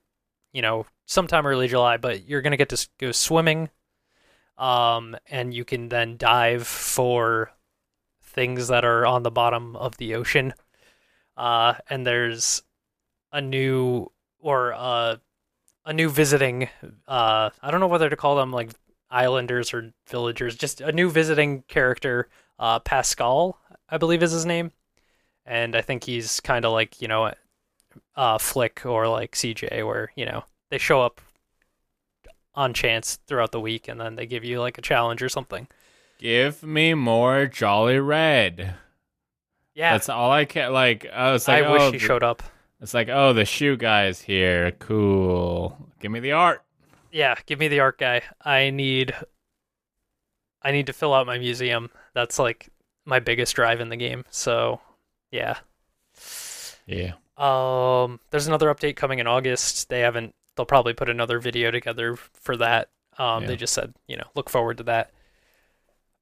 you 0.54 0.62
know, 0.62 0.86
sometime 1.06 1.46
early 1.46 1.68
July. 1.68 1.98
But 1.98 2.28
you're 2.28 2.42
gonna 2.42 2.58
get 2.58 2.70
to 2.70 2.88
go 3.00 3.12
swimming, 3.12 3.70
um, 4.58 5.16
and 5.30 5.54
you 5.54 5.66
can 5.66 5.90
then 5.90 6.18
dive 6.18 6.68
for 6.68 7.52
things 8.22 8.68
that 8.68 8.86
are 8.86 9.06
on 9.06 9.24
the 9.24 9.32
bottom 9.32 9.76
of 9.76 9.98
the 9.98 10.16
ocean. 10.16 10.54
Uh, 11.36 11.76
and 11.90 12.06
there's 12.06 12.64
a 13.32 13.42
new 13.42 14.12
or 14.40 14.74
uh, 14.74 15.18
a 15.86 15.94
new 15.94 16.10
visiting. 16.10 16.70
Uh, 17.08 17.50
I 17.62 17.72
don't 17.72 17.80
know 17.80 17.88
whether 17.88 18.10
to 18.10 18.16
call 18.16 18.36
them 18.36 18.52
like 18.52 18.72
islanders 19.10 19.74
or 19.74 19.94
villagers. 20.10 20.56
Just 20.56 20.82
a 20.82 20.92
new 20.92 21.10
visiting 21.10 21.64
character, 21.64 22.30
uh, 22.60 22.80
Pascal, 22.80 23.60
I 23.90 23.98
believe 23.98 24.24
is 24.24 24.32
his 24.32 24.46
name, 24.46 24.72
and 25.46 25.76
I 25.76 25.82
think 25.82 26.04
he's 26.04 26.40
kind 26.40 26.66
of 26.66 26.72
like 26.72 27.02
you 27.02 27.08
know, 27.08 27.34
uh, 28.16 28.38
Flick 28.38 28.86
or 28.86 29.08
like 29.08 29.34
CJ, 29.34 29.86
where 29.86 30.12
you 30.16 30.26
know 30.26 30.44
they 30.70 30.78
show 30.78 31.02
up 31.02 31.22
on 32.56 32.74
chance 32.74 33.20
throughout 33.28 33.52
the 33.52 33.60
week, 33.62 33.88
and 33.88 34.00
then 34.00 34.16
they 34.16 34.26
give 34.26 34.44
you 34.44 34.60
like 34.60 34.78
a 34.78 34.82
challenge 34.82 35.22
or 35.22 35.30
something. 35.30 35.68
Give 36.20 36.64
me 36.64 36.94
more 36.96 37.46
Jolly 37.46 38.00
Redd. 38.00 38.74
Yeah, 39.76 39.92
That's 39.92 40.10
all 40.10 40.32
I 40.32 40.46
can. 40.46 40.74
Like 40.74 41.06
I 41.06 41.32
was 41.32 41.48
like, 41.48 41.64
I 41.64 41.72
wish 41.72 41.82
oh, 41.84 41.92
he 41.92 42.00
the- 42.00 42.06
showed 42.06 42.24
up. 42.24 42.44
It's 42.80 42.94
like, 42.94 43.10
oh, 43.10 43.34
the 43.34 43.46
shoe 43.46 43.76
guy's 43.76 44.22
here. 44.22 44.72
Cool. 44.72 45.76
Give 46.00 46.12
me 46.12 46.20
the 46.20 46.34
art. 46.34 46.64
Yeah, 47.12 47.36
give 47.48 47.58
me 47.58 47.68
the 47.70 47.80
art 47.80 47.98
guy. 47.98 48.22
I 48.44 48.70
need 48.70 49.16
I 50.62 50.72
need 50.72 50.88
to 50.88 50.94
fill 50.94 51.14
out 51.14 51.26
my 51.28 51.38
museum. 51.38 51.90
That's 52.18 52.40
like 52.40 52.70
my 53.06 53.20
biggest 53.20 53.56
drive 53.56 53.80
in 53.80 53.90
the 53.90 53.96
game. 53.96 54.26
So, 54.32 54.82
yeah. 55.30 55.58
Yeah. 56.88 57.14
Um 57.38 58.20
there's 58.32 58.48
another 58.48 58.74
update 58.74 58.96
coming 58.96 59.20
in 59.20 59.28
August. 59.28 59.88
They 59.90 60.00
haven't 60.00 60.34
they'll 60.56 60.66
probably 60.66 60.94
put 60.96 61.10
another 61.10 61.38
video 61.38 61.70
together 61.70 62.16
for 62.34 62.58
that. 62.58 62.90
Um 63.20 63.44
Yeah. 63.44 63.50
they 63.50 63.56
just 63.56 63.74
said, 63.76 63.94
you 64.08 64.18
know, 64.18 64.24
look 64.34 64.50
forward 64.50 64.78
to 64.78 64.84
that. 64.86 65.12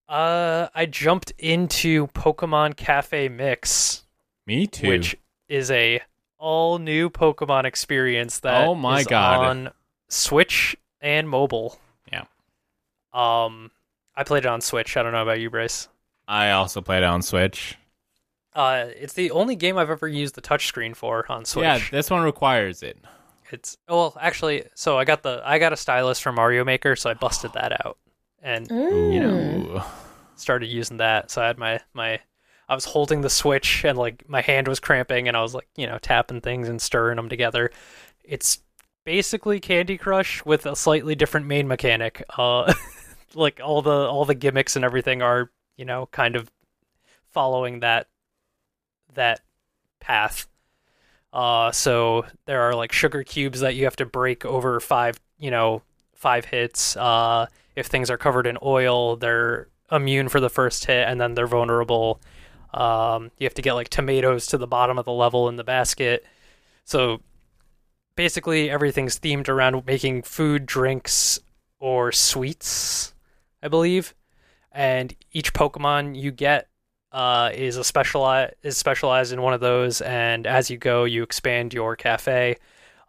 Uh 0.09 0.67
I 0.75 0.85
jumped 0.85 1.31
into 1.39 2.07
Pokemon 2.07 2.75
Cafe 2.75 3.29
Mix, 3.29 4.03
Me 4.45 4.67
too. 4.67 4.89
which 4.89 5.15
is 5.47 5.71
a 5.71 6.01
all 6.37 6.77
new 6.77 7.09
Pokemon 7.09 7.63
experience 7.63 8.39
that 8.41 8.67
Oh 8.67 8.75
my 8.75 8.99
is 8.99 9.07
God. 9.07 9.45
on 9.45 9.71
Switch 10.09 10.75
and 10.99 11.29
mobile. 11.29 11.79
Yeah. 12.11 12.25
Um, 13.13 13.71
I 14.17 14.23
played 14.23 14.45
it 14.45 14.47
on 14.47 14.61
Switch. 14.61 14.97
I 14.97 15.03
don't 15.03 15.11
know 15.11 15.21
about 15.21 15.39
you, 15.39 15.49
Bryce. 15.49 15.87
I 16.27 16.51
also 16.51 16.81
played 16.81 17.03
it 17.03 17.03
on 17.03 17.21
Switch. 17.21 17.77
Uh, 18.53 18.85
it's 18.95 19.13
the 19.13 19.31
only 19.31 19.55
game 19.55 19.77
I've 19.77 19.89
ever 19.89 20.07
used 20.07 20.35
the 20.35 20.41
touchscreen 20.41 20.95
for 20.95 21.29
on 21.29 21.43
Switch. 21.43 21.63
Yeah, 21.63 21.79
this 21.91 22.09
one 22.09 22.23
requires 22.23 22.83
it. 22.83 22.97
It's 23.51 23.77
well, 23.87 24.17
actually, 24.19 24.63
so 24.73 24.97
I 24.97 25.05
got 25.05 25.23
the 25.23 25.41
I 25.45 25.59
got 25.59 25.73
a 25.73 25.77
stylus 25.77 26.19
from 26.19 26.35
Mario 26.35 26.63
Maker, 26.63 26.95
so 26.95 27.09
I 27.09 27.13
busted 27.13 27.53
that 27.53 27.85
out 27.85 27.97
and 28.45 28.69
you 28.69 29.19
know 29.19 29.83
started 30.35 30.67
using 30.67 30.97
that. 30.97 31.31
So 31.31 31.41
I 31.41 31.47
had 31.47 31.57
my 31.57 31.79
my 31.93 32.19
I 32.69 32.75
was 32.75 32.85
holding 32.85 33.21
the 33.21 33.29
Switch 33.29 33.83
and 33.83 33.97
like 33.97 34.27
my 34.29 34.41
hand 34.41 34.67
was 34.67 34.79
cramping, 34.79 35.27
and 35.27 35.35
I 35.35 35.41
was 35.41 35.53
like 35.53 35.67
you 35.75 35.87
know 35.87 35.97
tapping 35.97 36.41
things 36.41 36.69
and 36.69 36.81
stirring 36.81 37.17
them 37.17 37.27
together. 37.27 37.71
It's 38.23 38.59
basically 39.03 39.59
Candy 39.59 39.97
Crush 39.97 40.45
with 40.45 40.65
a 40.65 40.75
slightly 40.75 41.15
different 41.15 41.47
main 41.47 41.67
mechanic. 41.67 42.23
Uh, 42.37 42.73
like 43.35 43.59
all 43.63 43.81
the 43.81 43.91
all 43.91 44.25
the 44.25 44.35
gimmicks 44.35 44.75
and 44.75 44.85
everything 44.85 45.21
are 45.21 45.51
you 45.77 45.85
know 45.85 46.07
kind 46.07 46.35
of 46.35 46.51
following 47.31 47.81
that 47.81 48.07
that 49.13 49.41
path. 49.99 50.47
Uh, 51.33 51.71
so 51.71 52.25
there 52.45 52.61
are 52.61 52.75
like 52.75 52.93
sugar 52.93 53.23
cubes 53.23 53.59
that 53.59 53.75
you 53.75 53.83
have 53.83 53.95
to 53.97 54.05
break 54.05 54.45
over 54.45 54.79
five, 54.79 55.19
you 55.37 55.51
know, 55.51 55.81
five 56.13 56.45
hits. 56.45 56.95
Uh, 56.95 57.47
if 57.75 57.87
things 57.87 58.09
are 58.09 58.17
covered 58.17 58.47
in 58.47 58.57
oil, 58.63 59.17
they're 59.17 59.67
immune 59.91 60.29
for 60.29 60.39
the 60.39 60.49
first 60.49 60.85
hit, 60.85 61.07
and 61.07 61.19
then 61.19 61.33
they're 61.33 61.47
vulnerable. 61.47 62.21
Um, 62.73 63.31
you 63.37 63.45
have 63.45 63.53
to 63.55 63.61
get 63.61 63.73
like 63.73 63.89
tomatoes 63.89 64.47
to 64.47 64.57
the 64.57 64.67
bottom 64.67 64.97
of 64.97 65.05
the 65.05 65.11
level 65.11 65.49
in 65.49 65.55
the 65.55 65.63
basket. 65.63 66.25
So 66.85 67.21
basically, 68.15 68.69
everything's 68.69 69.19
themed 69.19 69.49
around 69.49 69.85
making 69.85 70.23
food, 70.23 70.65
drinks, 70.65 71.39
or 71.79 72.11
sweets, 72.11 73.13
I 73.65 73.67
believe. 73.67 74.13
And 74.71 75.13
each 75.31 75.53
Pokemon 75.53 76.15
you 76.21 76.31
get 76.31 76.67
uh, 77.11 77.49
is 77.53 77.77
a 77.77 77.81
speciali- 77.81 78.51
is 78.61 78.77
specialized 78.77 79.33
in 79.33 79.41
one 79.41 79.53
of 79.53 79.61
those, 79.61 80.01
and 80.01 80.45
as 80.45 80.69
you 80.69 80.77
go, 80.77 81.05
you 81.05 81.23
expand 81.23 81.73
your 81.73 81.95
cafe. 81.95 82.57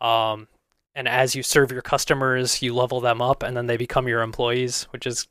Um, 0.01 0.49
and 0.95 1.09
as 1.09 1.35
you 1.35 1.43
serve 1.43 1.71
your 1.73 1.83
customers, 1.83 2.63
you 2.63 2.75
level 2.75 3.01
them 3.01 3.21
up, 3.21 3.43
and 3.43 3.57
then 3.57 3.67
they 3.67 3.77
become 3.77 4.07
your 4.09 4.23
employees, 4.23 4.85
which 4.91 5.07
is 5.07 5.27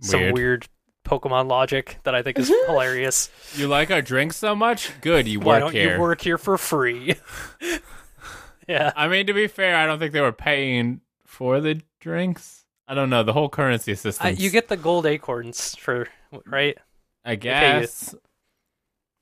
some 0.00 0.20
Weird. 0.20 0.34
weird 0.34 0.68
Pokemon 1.04 1.48
logic 1.48 1.98
that 2.04 2.14
I 2.14 2.22
think 2.22 2.38
is 2.38 2.48
hilarious. 2.66 3.28
You 3.56 3.66
like 3.66 3.90
our 3.90 4.00
drinks 4.02 4.36
so 4.36 4.54
much? 4.54 4.92
Good, 5.00 5.26
you 5.26 5.40
Why 5.40 5.54
work 5.56 5.60
don't 5.60 5.72
here. 5.72 5.94
you 5.96 6.00
work 6.00 6.20
here 6.22 6.38
for 6.38 6.56
free? 6.56 7.16
yeah, 8.68 8.92
I 8.96 9.08
mean, 9.08 9.26
to 9.26 9.34
be 9.34 9.48
fair, 9.48 9.76
I 9.76 9.86
don't 9.86 9.98
think 9.98 10.12
they 10.12 10.20
were 10.20 10.32
paying 10.32 11.00
for 11.26 11.60
the 11.60 11.82
drinks. 11.98 12.59
I 12.90 12.94
don't 12.94 13.08
know. 13.08 13.22
The 13.22 13.32
whole 13.32 13.48
currency 13.48 13.94
system. 13.94 14.26
I, 14.26 14.30
you 14.30 14.50
get 14.50 14.66
the 14.68 14.76
gold 14.76 15.06
acorns 15.06 15.76
for 15.76 16.08
right. 16.44 16.76
I 17.24 17.36
guess. 17.36 18.14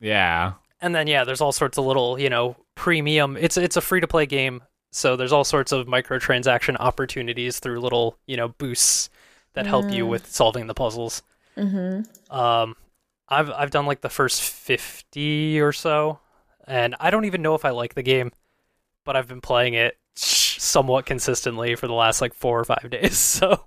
Yeah. 0.00 0.54
and 0.80 0.94
then 0.94 1.06
yeah, 1.06 1.24
there's 1.24 1.40
all 1.40 1.52
sorts 1.52 1.76
of 1.78 1.84
little, 1.84 2.18
you 2.18 2.30
know, 2.30 2.56
premium. 2.74 3.36
It's 3.36 3.56
it's 3.56 3.76
a 3.76 3.80
free 3.80 4.00
to 4.00 4.06
play 4.06 4.24
game, 4.26 4.62
so 4.90 5.16
there's 5.16 5.32
all 5.32 5.44
sorts 5.44 5.70
of 5.72 5.86
microtransaction 5.86 6.76
opportunities 6.80 7.58
through 7.58 7.80
little, 7.80 8.16
you 8.26 8.36
know, 8.36 8.48
boosts 8.48 9.10
that 9.54 9.66
help 9.66 9.90
you 9.90 10.06
Mm. 10.06 10.08
with 10.08 10.26
solving 10.26 10.66
the 10.66 10.74
puzzles. 10.74 11.22
Mm-hmm. 11.56 12.34
Um, 12.34 12.74
I've 13.28 13.50
I've 13.50 13.70
done 13.70 13.84
like 13.86 14.00
the 14.00 14.08
first 14.08 14.40
fifty 14.40 15.60
or 15.60 15.72
so, 15.72 16.20
and 16.66 16.94
I 17.00 17.10
don't 17.10 17.24
even 17.26 17.42
know 17.42 17.54
if 17.56 17.64
I 17.66 17.70
like 17.70 17.94
the 17.94 18.02
game, 18.02 18.32
but 19.04 19.16
I've 19.16 19.28
been 19.28 19.40
playing 19.42 19.74
it 19.74 19.97
somewhat 20.58 21.06
consistently 21.06 21.74
for 21.74 21.86
the 21.86 21.94
last 21.94 22.20
like 22.20 22.34
four 22.34 22.58
or 22.60 22.64
five 22.64 22.90
days. 22.90 23.18
So 23.38 23.66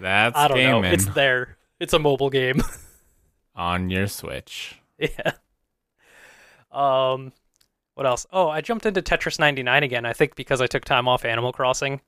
That's 0.00 0.36
I 0.36 0.48
don't 0.48 0.56
gaming 0.56 0.82
know. 0.82 0.88
It's 0.88 1.06
there. 1.06 1.56
It's 1.80 1.92
a 1.92 1.98
mobile 1.98 2.30
game. 2.30 2.60
on 3.54 3.90
your 3.90 4.06
Switch. 4.08 4.80
yeah. 4.98 5.32
Um, 6.72 7.32
what 7.94 8.06
else? 8.06 8.26
Oh, 8.32 8.48
I 8.48 8.60
jumped 8.60 8.86
into 8.86 9.02
Tetris 9.02 9.38
99 9.38 9.82
again. 9.84 10.04
I 10.04 10.12
think 10.12 10.34
because 10.34 10.60
I 10.60 10.66
took 10.66 10.84
time 10.84 11.06
off 11.06 11.24
Animal 11.24 11.52
Crossing, 11.52 12.00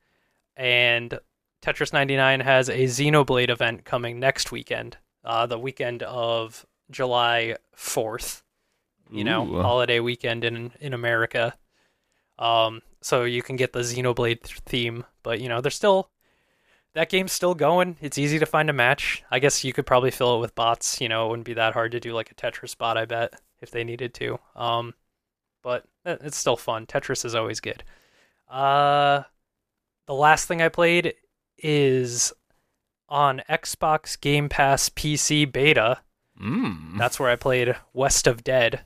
and 0.56 1.18
Tetris 1.62 1.92
99 1.92 2.40
has 2.40 2.68
a 2.68 2.84
Xenoblade 2.84 3.50
event 3.50 3.84
coming 3.84 4.18
next 4.18 4.50
weekend. 4.50 4.96
Uh, 5.24 5.46
the 5.46 5.58
weekend 5.58 6.02
of 6.02 6.66
July 6.90 7.56
4th. 7.76 8.42
You 9.10 9.22
know, 9.22 9.46
Ooh. 9.46 9.62
holiday 9.62 10.00
weekend 10.00 10.42
in 10.42 10.72
in 10.80 10.92
America. 10.92 11.54
Um, 12.40 12.82
so 13.06 13.22
you 13.22 13.40
can 13.40 13.54
get 13.54 13.72
the 13.72 13.78
Xenoblade 13.78 14.42
theme, 14.42 15.04
but 15.22 15.40
you 15.40 15.48
know, 15.48 15.60
they're 15.60 15.70
still 15.70 16.10
that 16.94 17.08
game's 17.08 17.30
still 17.30 17.54
going. 17.54 17.96
It's 18.00 18.18
easy 18.18 18.40
to 18.40 18.46
find 18.46 18.68
a 18.68 18.72
match. 18.72 19.22
I 19.30 19.38
guess 19.38 19.62
you 19.62 19.72
could 19.72 19.86
probably 19.86 20.10
fill 20.10 20.36
it 20.36 20.40
with 20.40 20.56
bots. 20.56 21.00
You 21.00 21.08
know, 21.08 21.26
it 21.26 21.30
wouldn't 21.30 21.46
be 21.46 21.54
that 21.54 21.72
hard 21.72 21.92
to 21.92 22.00
do 22.00 22.12
like 22.12 22.32
a 22.32 22.34
Tetris 22.34 22.76
bot. 22.76 22.96
I 22.96 23.04
bet 23.04 23.34
if 23.60 23.70
they 23.70 23.84
needed 23.84 24.12
to. 24.14 24.40
Um, 24.56 24.94
but 25.62 25.84
eh, 26.04 26.16
it's 26.22 26.36
still 26.36 26.56
fun. 26.56 26.84
Tetris 26.84 27.24
is 27.24 27.36
always 27.36 27.60
good. 27.60 27.84
Uh, 28.50 29.22
the 30.06 30.14
last 30.14 30.48
thing 30.48 30.60
I 30.60 30.68
played 30.68 31.14
is 31.58 32.32
on 33.08 33.40
Xbox 33.48 34.20
Game 34.20 34.48
Pass 34.48 34.88
PC 34.88 35.52
beta. 35.52 35.98
Mm. 36.42 36.98
That's 36.98 37.20
where 37.20 37.30
I 37.30 37.36
played 37.36 37.76
West 37.92 38.26
of 38.26 38.42
Dead, 38.42 38.80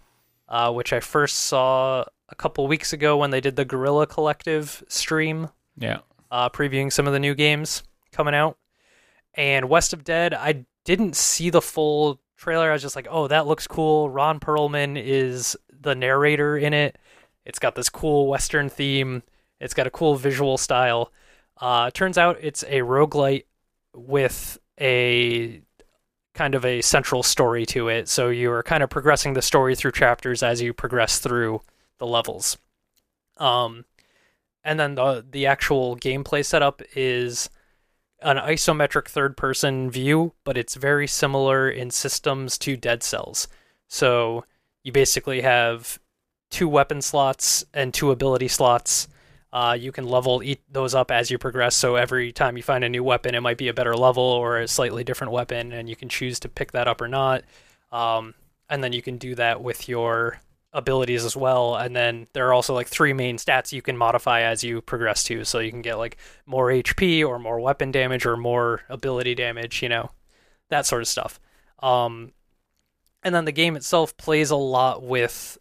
uh, 0.46 0.70
which 0.72 0.92
I 0.92 1.00
first 1.00 1.37
saw 1.37 2.04
a 2.30 2.34
couple 2.34 2.66
weeks 2.66 2.92
ago 2.92 3.16
when 3.16 3.30
they 3.30 3.40
did 3.40 3.56
the 3.56 3.64
Guerrilla 3.64 4.06
Collective 4.06 4.82
stream 4.88 5.48
yeah. 5.76 6.00
uh, 6.30 6.48
previewing 6.48 6.92
some 6.92 7.06
of 7.06 7.12
the 7.12 7.20
new 7.20 7.34
games 7.34 7.82
coming 8.12 8.34
out. 8.34 8.56
And 9.34 9.68
West 9.68 9.92
of 9.92 10.04
Dead, 10.04 10.34
I 10.34 10.64
didn't 10.84 11.16
see 11.16 11.50
the 11.50 11.62
full 11.62 12.20
trailer. 12.36 12.70
I 12.70 12.72
was 12.72 12.82
just 12.82 12.96
like, 12.96 13.08
oh, 13.10 13.28
that 13.28 13.46
looks 13.46 13.66
cool. 13.66 14.10
Ron 14.10 14.40
Perlman 14.40 15.00
is 15.00 15.56
the 15.80 15.94
narrator 15.94 16.56
in 16.56 16.72
it. 16.72 16.98
It's 17.44 17.58
got 17.58 17.74
this 17.74 17.88
cool 17.88 18.28
Western 18.28 18.68
theme. 18.68 19.22
It's 19.60 19.74
got 19.74 19.86
a 19.86 19.90
cool 19.90 20.16
visual 20.16 20.58
style. 20.58 21.12
Uh, 21.60 21.90
turns 21.90 22.16
out 22.16 22.38
it's 22.40 22.62
a 22.64 22.80
roguelite 22.80 23.44
with 23.94 24.58
a 24.80 25.62
kind 26.34 26.54
of 26.54 26.64
a 26.64 26.80
central 26.80 27.22
story 27.22 27.66
to 27.66 27.88
it. 27.88 28.08
So 28.08 28.28
you're 28.28 28.62
kind 28.62 28.82
of 28.82 28.90
progressing 28.90 29.34
the 29.34 29.42
story 29.42 29.74
through 29.74 29.92
chapters 29.92 30.42
as 30.42 30.62
you 30.62 30.72
progress 30.72 31.18
through 31.18 31.60
the 32.00 32.06
levels. 32.06 32.58
Um, 33.36 33.84
and 34.64 34.80
then 34.80 34.96
the 34.96 35.24
the 35.30 35.46
actual 35.46 35.96
gameplay 35.96 36.44
setup 36.44 36.82
is 36.96 37.48
an 38.22 38.36
isometric 38.36 39.08
third 39.08 39.36
person 39.36 39.90
view, 39.90 40.32
but 40.44 40.58
it's 40.58 40.74
very 40.74 41.06
similar 41.06 41.70
in 41.70 41.90
systems 41.90 42.58
to 42.58 42.76
Dead 42.76 43.02
Cells. 43.02 43.48
So 43.88 44.44
you 44.82 44.92
basically 44.92 45.40
have 45.42 45.98
two 46.50 46.68
weapon 46.68 47.00
slots 47.00 47.64
and 47.72 47.94
two 47.94 48.10
ability 48.10 48.48
slots. 48.48 49.08
Uh, 49.52 49.76
you 49.78 49.90
can 49.90 50.04
level 50.04 50.42
eat 50.42 50.60
those 50.70 50.94
up 50.94 51.10
as 51.10 51.30
you 51.30 51.38
progress. 51.38 51.74
So 51.74 51.96
every 51.96 52.30
time 52.30 52.56
you 52.56 52.62
find 52.62 52.84
a 52.84 52.88
new 52.88 53.02
weapon, 53.02 53.34
it 53.34 53.40
might 53.40 53.58
be 53.58 53.68
a 53.68 53.74
better 53.74 53.96
level 53.96 54.22
or 54.22 54.58
a 54.58 54.68
slightly 54.68 55.02
different 55.02 55.32
weapon, 55.32 55.72
and 55.72 55.88
you 55.88 55.96
can 55.96 56.08
choose 56.08 56.38
to 56.40 56.48
pick 56.48 56.72
that 56.72 56.86
up 56.86 57.00
or 57.00 57.08
not. 57.08 57.42
Um, 57.90 58.34
and 58.68 58.84
then 58.84 58.92
you 58.92 59.02
can 59.02 59.16
do 59.16 59.34
that 59.34 59.62
with 59.62 59.88
your 59.88 60.40
abilities 60.72 61.24
as 61.24 61.37
well. 61.37 61.76
And 61.76 61.94
then 61.94 62.28
there 62.33 62.48
are 62.48 62.52
also 62.52 62.74
like 62.74 62.87
three 62.87 63.12
main 63.12 63.37
stats 63.37 63.72
you 63.72 63.83
can 63.83 63.96
modify 63.96 64.42
as 64.42 64.62
you 64.62 64.80
progress 64.80 65.24
to. 65.24 65.44
So 65.44 65.59
you 65.59 65.70
can 65.70 65.83
get 65.83 65.98
like 65.98 66.16
more 66.46 66.68
HP 66.68 67.26
or 67.26 67.38
more 67.38 67.61
weapon 67.61 67.90
damage 67.90 68.24
or 68.24 68.37
more 68.37 68.83
ability 68.88 69.35
damage, 69.35 69.83
you 69.83 69.88
know, 69.88 70.11
that 70.68 70.87
sort 70.87 71.02
of 71.02 71.09
stuff. 71.09 71.40
Um, 71.80 72.33
and 73.22 73.35
then 73.35 73.44
the 73.44 73.52
game 73.52 73.76
itself 73.76 74.16
plays 74.16 74.50
a 74.50 74.56
lot 74.56 75.02
with 75.02 75.59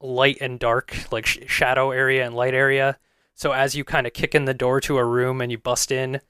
light 0.00 0.38
and 0.40 0.58
dark, 0.58 0.96
like 1.10 1.26
sh- 1.26 1.38
shadow 1.46 1.90
area 1.90 2.26
and 2.26 2.34
light 2.34 2.54
area. 2.54 2.98
So 3.34 3.52
as 3.52 3.74
you 3.74 3.84
kind 3.84 4.06
of 4.06 4.12
kick 4.12 4.34
in 4.34 4.44
the 4.44 4.54
door 4.54 4.80
to 4.82 4.98
a 4.98 5.04
room 5.04 5.40
and 5.40 5.50
you 5.50 5.58
bust 5.58 5.90
in, 5.90 6.20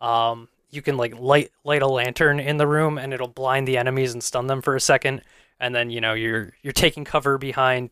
um, 0.00 0.48
you 0.70 0.82
can 0.82 0.96
like 0.96 1.18
light 1.18 1.50
light 1.64 1.82
a 1.82 1.86
lantern 1.86 2.40
in 2.40 2.56
the 2.56 2.66
room 2.66 2.98
and 2.98 3.12
it'll 3.12 3.28
blind 3.28 3.66
the 3.66 3.76
enemies 3.76 4.12
and 4.12 4.22
stun 4.22 4.46
them 4.46 4.62
for 4.62 4.76
a 4.76 4.80
second 4.80 5.22
and 5.60 5.74
then 5.74 5.90
you 5.90 6.00
know 6.00 6.14
you're 6.14 6.52
you're 6.62 6.72
taking 6.72 7.04
cover 7.04 7.38
behind 7.38 7.90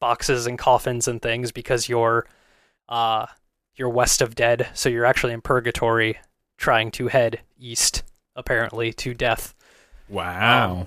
boxes 0.00 0.46
and 0.46 0.58
coffins 0.58 1.06
and 1.08 1.20
things 1.22 1.52
because 1.52 1.88
you're 1.88 2.26
uh 2.88 3.26
you're 3.76 3.88
west 3.88 4.20
of 4.22 4.34
dead 4.34 4.68
so 4.74 4.88
you're 4.88 5.04
actually 5.04 5.32
in 5.32 5.40
purgatory 5.40 6.18
trying 6.58 6.90
to 6.90 7.08
head 7.08 7.40
east 7.58 8.02
apparently 8.36 8.92
to 8.92 9.14
death 9.14 9.54
Wow. 10.08 10.86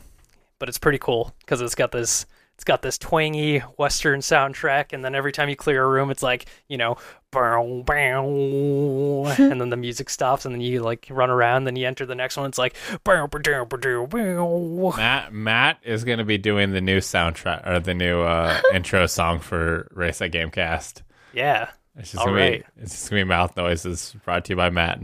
but 0.60 0.69
it's 0.69 0.78
pretty 0.78 0.99
cool 0.99 1.34
because 1.39 1.62
it's 1.62 1.75
got 1.75 1.91
this 1.91 2.25
it's 2.56 2.63
got 2.63 2.82
this 2.82 2.98
twangy 2.98 3.60
western 3.78 4.22
soundtrack 4.22 4.94
and 4.94 5.04
then 5.04 5.13
every 5.13 5.32
time 5.32 5.50
you 5.50 5.56
clear 5.56 5.84
a 5.84 5.88
room 5.89 6.10
it's 6.10 6.24
like 6.24 6.46
you 6.70 6.78
know 6.78 6.98
bow, 7.32 7.84
bow, 7.86 9.26
and 9.38 9.60
then 9.60 9.70
the 9.70 9.78
music 9.78 10.10
stops 10.10 10.46
and 10.46 10.56
then 10.56 10.62
you 10.62 10.82
like 10.82 11.06
run 11.10 11.30
around 11.30 11.58
and 11.58 11.68
then 11.68 11.76
you 11.76 11.86
enter 11.86 12.06
the 12.06 12.15
next 12.15 12.38
one 12.38 12.46
it's 12.48 12.58
like 12.58 12.76
bow, 13.04 13.28
bow, 13.28 13.39
bow, 13.39 13.65
bow, 13.65 14.08
bow. 14.08 14.94
Matt 14.98 15.34
Matt 15.34 15.80
is 15.84 16.04
going 16.06 16.20
to 16.20 16.24
be 16.24 16.38
doing 16.38 16.72
the 16.72 16.82
new 16.82 17.00
soundtrack 17.00 17.68
or 17.68 17.80
the 17.80 17.94
new 17.94 18.22
uh, 18.22 18.60
intro 18.74 19.06
song 19.06 19.39
for 19.39 19.89
Race 19.94 20.22
at 20.22 20.32
Gamecast. 20.32 21.02
yeah 21.34 21.70
It's 21.98 22.12
just 22.12 22.22
All 22.22 22.28
gonna 22.28 22.38
right. 22.39 22.65
be 22.76 22.82
it's 22.84 22.91
just 22.94 23.10
gonna 23.10 23.22
be 23.22 23.28
mouth 23.28 23.56
noises 23.58 24.15
brought 24.24 24.46
to 24.46 24.54
you 24.54 24.56
by 24.58 24.70
Matt. 24.70 25.02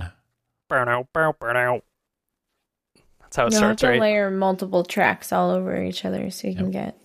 Burnout, 0.69 1.07
burnout, 1.13 1.37
burnout. 1.37 1.81
That's 3.21 3.35
how 3.35 3.45
it 3.47 3.51
You'll 3.51 3.61
have 3.61 3.77
starts, 3.79 3.81
to 3.81 3.87
right? 3.89 3.99
layer 3.99 4.31
multiple 4.31 4.83
tracks 4.85 5.33
all 5.33 5.51
over 5.51 5.81
each 5.83 6.05
other 6.05 6.29
so 6.31 6.47
you 6.47 6.55
can 6.55 6.71
get 6.71 6.95
just 6.95 6.95
a 6.95 6.95
lot. 6.95 7.00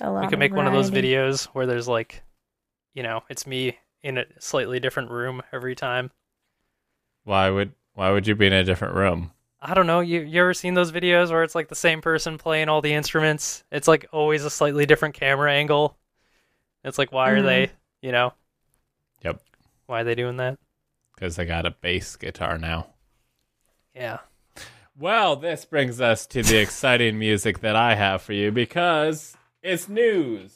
We 0.00 0.26
could 0.28 0.38
make 0.38 0.54
one 0.54 0.66
of 0.66 0.72
those 0.72 0.90
videos 0.90 1.46
where 1.46 1.66
there's 1.66 1.88
like, 1.88 2.22
you 2.94 3.02
know, 3.02 3.22
it's 3.28 3.46
me 3.46 3.78
in 4.02 4.18
a 4.18 4.24
slightly 4.38 4.80
different 4.80 5.10
room 5.10 5.42
every 5.52 5.74
time. 5.74 6.10
Why 7.24 7.50
would 7.50 7.72
why 7.94 8.10
would 8.10 8.26
you 8.26 8.34
be 8.34 8.46
in 8.46 8.52
a 8.52 8.64
different 8.64 8.94
room? 8.94 9.32
I 9.60 9.74
don't 9.74 9.86
know. 9.86 10.00
You 10.00 10.20
you 10.20 10.40
ever 10.40 10.54
seen 10.54 10.74
those 10.74 10.92
videos 10.92 11.30
where 11.30 11.42
it's 11.42 11.54
like 11.54 11.68
the 11.68 11.74
same 11.74 12.00
person 12.00 12.38
playing 12.38 12.68
all 12.68 12.80
the 12.82 12.92
instruments? 12.94 13.64
It's 13.72 13.88
like 13.88 14.06
always 14.12 14.44
a 14.44 14.50
slightly 14.50 14.86
different 14.86 15.14
camera 15.14 15.52
angle. 15.52 15.96
It's 16.84 16.98
like 16.98 17.10
why 17.12 17.30
are 17.30 17.40
Mhm. 17.40 17.44
they, 17.44 17.70
you 18.02 18.12
know? 18.12 18.32
Yep. 19.22 19.40
Why 19.86 20.02
are 20.02 20.04
they 20.04 20.14
doing 20.14 20.36
that? 20.36 20.58
Because 21.14 21.38
I 21.38 21.44
got 21.44 21.66
a 21.66 21.70
bass 21.70 22.16
guitar 22.16 22.58
now. 22.58 22.88
Yeah. 23.94 24.18
Well, 24.98 25.36
this 25.36 25.64
brings 25.64 26.00
us 26.00 26.26
to 26.28 26.42
the 26.42 26.56
exciting 26.58 27.18
music 27.18 27.60
that 27.60 27.76
I 27.76 27.94
have 27.94 28.22
for 28.22 28.32
you 28.32 28.50
because 28.52 29.35
it's 29.66 29.88
news. 29.88 30.52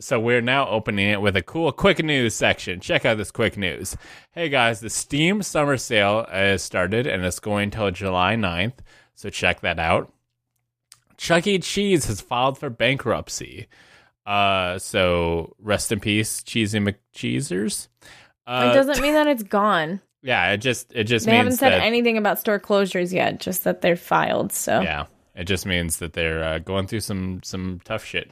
So 0.00 0.18
we're 0.18 0.40
now 0.40 0.66
opening 0.68 1.10
it 1.10 1.20
with 1.20 1.36
a 1.36 1.42
cool 1.42 1.70
quick 1.72 2.02
news 2.02 2.34
section. 2.34 2.80
Check 2.80 3.04
out 3.04 3.18
this 3.18 3.30
quick 3.30 3.56
news. 3.56 3.96
Hey 4.32 4.48
guys, 4.48 4.80
the 4.80 4.90
Steam 4.90 5.42
summer 5.42 5.76
sale 5.76 6.26
has 6.30 6.62
started 6.62 7.06
and 7.06 7.24
it's 7.24 7.38
going 7.38 7.70
till 7.70 7.90
July 7.90 8.34
9th. 8.34 8.78
So 9.14 9.28
check 9.28 9.60
that 9.60 9.78
out. 9.78 10.12
Chuck 11.18 11.46
E. 11.46 11.58
Cheese 11.58 12.06
has 12.06 12.20
filed 12.20 12.58
for 12.58 12.70
bankruptcy. 12.70 13.68
Uh, 14.24 14.78
so 14.78 15.54
rest 15.58 15.92
in 15.92 16.00
peace, 16.00 16.42
Cheesy 16.42 16.80
McCheesers. 16.80 17.88
Uh, 18.46 18.70
it 18.72 18.74
doesn't 18.74 19.02
mean 19.02 19.12
that 19.12 19.26
it's 19.26 19.42
gone. 19.42 20.00
Yeah, 20.22 20.52
it 20.52 20.58
just 20.58 20.92
it 20.94 21.04
just 21.04 21.26
They 21.26 21.32
means 21.32 21.38
haven't 21.38 21.56
said 21.58 21.70
that 21.72 21.82
anything 21.82 22.16
about 22.16 22.38
store 22.38 22.60
closures 22.60 23.12
yet, 23.12 23.40
just 23.40 23.64
that 23.64 23.80
they're 23.82 23.96
filed. 23.96 24.52
So 24.52 24.80
yeah, 24.80 25.06
it 25.34 25.44
just 25.44 25.66
means 25.66 25.98
that 25.98 26.12
they're 26.12 26.42
uh, 26.44 26.58
going 26.60 26.86
through 26.86 27.00
some 27.00 27.40
some 27.42 27.80
tough 27.84 28.04
shit. 28.04 28.30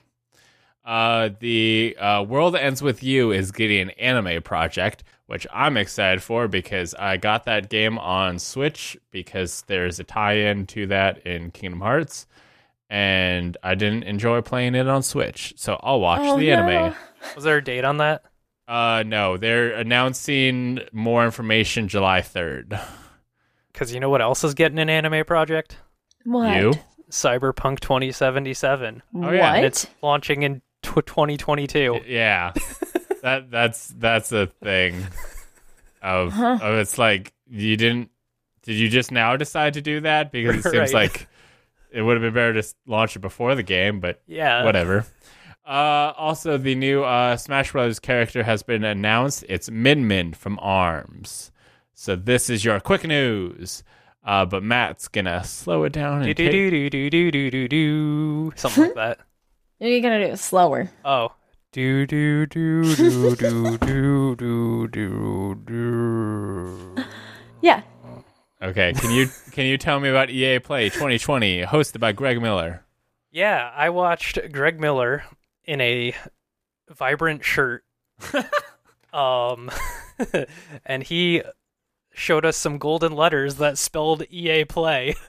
Uh, 0.84 1.28
the 1.40 1.94
uh, 2.00 2.22
World 2.22 2.56
Ends 2.56 2.82
with 2.82 3.02
You 3.02 3.32
is 3.32 3.52
getting 3.52 3.82
an 3.82 3.90
anime 3.90 4.42
project, 4.42 5.04
which 5.26 5.46
I'm 5.52 5.76
excited 5.76 6.22
for 6.22 6.48
because 6.48 6.94
I 6.94 7.18
got 7.18 7.44
that 7.44 7.68
game 7.68 7.98
on 7.98 8.38
Switch 8.38 8.96
because 9.10 9.62
there's 9.66 10.00
a 10.00 10.04
tie-in 10.04 10.66
to 10.68 10.86
that 10.86 11.24
in 11.26 11.50
Kingdom 11.50 11.80
Hearts, 11.80 12.26
and 12.88 13.56
I 13.62 13.74
didn't 13.74 14.04
enjoy 14.04 14.40
playing 14.40 14.74
it 14.74 14.88
on 14.88 15.02
Switch, 15.02 15.52
so 15.56 15.78
I'll 15.82 16.00
watch 16.00 16.22
Oh, 16.24 16.38
the 16.38 16.46
no. 16.48 16.52
anime. 16.54 16.94
Was 17.34 17.44
there 17.44 17.58
a 17.58 17.64
date 17.64 17.84
on 17.84 17.98
that? 17.98 18.24
Uh, 18.70 19.02
no, 19.04 19.36
they're 19.36 19.72
announcing 19.72 20.78
more 20.92 21.24
information 21.24 21.88
July 21.88 22.20
3rd. 22.20 22.80
Because 23.72 23.92
you 23.92 23.98
know 23.98 24.08
what 24.10 24.20
else 24.22 24.44
is 24.44 24.54
getting 24.54 24.78
an 24.78 24.88
anime 24.88 25.24
project? 25.24 25.76
What? 26.24 26.56
You? 26.56 26.74
Cyberpunk 27.10 27.80
2077. 27.80 29.02
Oh, 29.16 29.18
yeah, 29.22 29.26
What? 29.26 29.56
And 29.56 29.66
it's 29.66 29.88
launching 30.02 30.44
in 30.44 30.62
tw 30.82 31.04
2022. 31.04 32.02
Yeah, 32.06 32.52
that 33.22 33.50
that's 33.50 33.88
that's 33.88 34.30
a 34.30 34.46
thing. 34.62 34.94
Of, 36.02 36.32
Huh. 36.32 36.58
of 36.62 36.78
it's 36.78 36.96
like 36.96 37.32
you 37.48 37.76
didn't. 37.76 38.10
Did 38.62 38.74
you 38.76 38.88
just 38.88 39.10
now 39.10 39.36
decide 39.36 39.74
to 39.74 39.80
do 39.82 40.00
that? 40.02 40.30
Because 40.30 40.56
it 40.56 40.62
seems 40.70 40.92
Right. 40.94 41.10
like 41.10 41.26
it 41.90 42.02
would 42.02 42.14
have 42.14 42.22
been 42.22 42.34
better 42.34 42.62
to 42.62 42.74
launch 42.86 43.16
it 43.16 43.18
before 43.20 43.54
the 43.56 43.62
game, 43.64 43.98
but 43.98 44.22
Yeah. 44.28 44.62
whatever. 44.64 45.04
Uh, 45.70 46.12
also, 46.16 46.58
the 46.58 46.74
new 46.74 47.04
uh, 47.04 47.36
Smash 47.36 47.70
Bros. 47.70 48.00
character 48.00 48.42
has 48.42 48.64
been 48.64 48.82
announced. 48.82 49.44
It's 49.48 49.70
Min 49.70 50.08
Min 50.08 50.32
from 50.34 50.58
ARMS. 50.60 51.52
So 51.94 52.16
this 52.16 52.50
is 52.50 52.64
your 52.64 52.80
quick 52.80 53.04
news. 53.04 53.84
Uh, 54.24 54.44
but 54.44 54.64
Matt's 54.64 55.06
gonna 55.06 55.44
slow 55.44 55.84
it 55.84 55.92
down 55.92 56.22
and 56.22 56.34
do 56.34 56.34
take- 56.34 56.50
do 56.50 56.70
do 56.70 56.90
do 56.90 57.10
do 57.10 57.30
do 57.30 57.50
do 57.50 57.68
do 57.68 58.52
something 58.56 58.82
like 58.84 58.94
that. 58.94 59.18
you 59.78 60.00
gonna 60.02 60.18
do 60.26 60.32
it 60.32 60.38
slower. 60.38 60.90
Oh. 61.04 61.32
Do 61.70 62.04
do 62.04 62.46
do 62.46 62.96
do 62.96 63.36
do 63.36 63.76
do 63.78 64.36
do 64.36 64.88
do 64.88 65.54
do. 65.64 67.04
Yeah. 67.60 67.82
Okay, 68.60 68.92
can 68.94 69.12
you 69.12 69.28
can 69.52 69.66
you 69.66 69.78
tell 69.78 70.00
me 70.00 70.08
about 70.08 70.30
EA 70.30 70.58
Play 70.58 70.90
2020, 70.90 71.62
hosted 71.62 72.00
by 72.00 72.10
Greg 72.10 72.42
Miller? 72.42 72.84
Yeah, 73.30 73.70
I 73.76 73.90
watched 73.90 74.36
Greg 74.50 74.80
Miller 74.80 75.22
in 75.64 75.80
a 75.80 76.14
vibrant 76.88 77.44
shirt. 77.44 77.84
um 79.12 79.70
and 80.86 81.02
he 81.02 81.42
showed 82.12 82.44
us 82.44 82.56
some 82.56 82.78
golden 82.78 83.12
letters 83.12 83.56
that 83.56 83.78
spelled 83.78 84.24
EA 84.30 84.64
Play. 84.64 85.14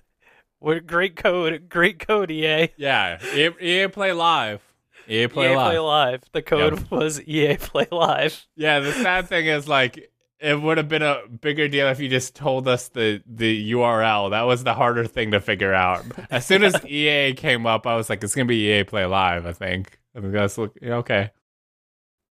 What 0.59 0.85
great 0.85 1.15
code, 1.15 1.69
great 1.69 2.05
code 2.07 2.29
EA. 2.29 2.69
Yeah, 2.77 3.17
EA, 3.33 3.87
Play 3.87 4.11
Live. 4.11 4.61
EA 5.07 5.25
Play 5.25 5.53
EA 5.53 5.55
Live. 5.55 5.71
Play 5.71 5.79
Live. 5.79 6.23
The 6.33 6.41
code 6.43 6.91
was 6.91 7.19
EA 7.19 7.57
Play 7.57 7.87
Live. 7.91 8.45
Yeah, 8.55 8.79
the 8.79 8.91
sad 8.91 9.27
thing 9.27 9.47
is 9.47 9.67
like 9.67 10.11
it 10.39 10.61
would 10.61 10.77
have 10.77 10.87
been 10.87 11.01
a 11.01 11.21
bigger 11.27 11.67
deal 11.67 11.87
if 11.87 11.99
you 11.99 12.09
just 12.09 12.35
told 12.35 12.67
us 12.67 12.89
the 12.89 13.23
the 13.25 13.71
URL. 13.71 14.29
That 14.29 14.43
was 14.43 14.63
the 14.63 14.75
harder 14.75 15.07
thing 15.07 15.31
to 15.31 15.39
figure 15.39 15.73
out. 15.73 16.05
As 16.29 16.45
soon 16.45 16.63
as 16.63 16.85
EA 16.85 17.33
came 17.33 17.65
up, 17.65 17.87
I 17.87 17.95
was 17.95 18.07
like, 18.07 18.23
it's 18.23 18.35
gonna 18.35 18.45
be 18.45 18.67
EA 18.67 18.83
Play 18.83 19.05
Live. 19.05 19.47
I 19.47 19.53
think. 19.53 19.97
I 20.15 20.21
think 20.21 20.33
that's 20.33 20.57
look 20.57 20.77
yeah, 20.81 20.95
okay. 20.95 21.31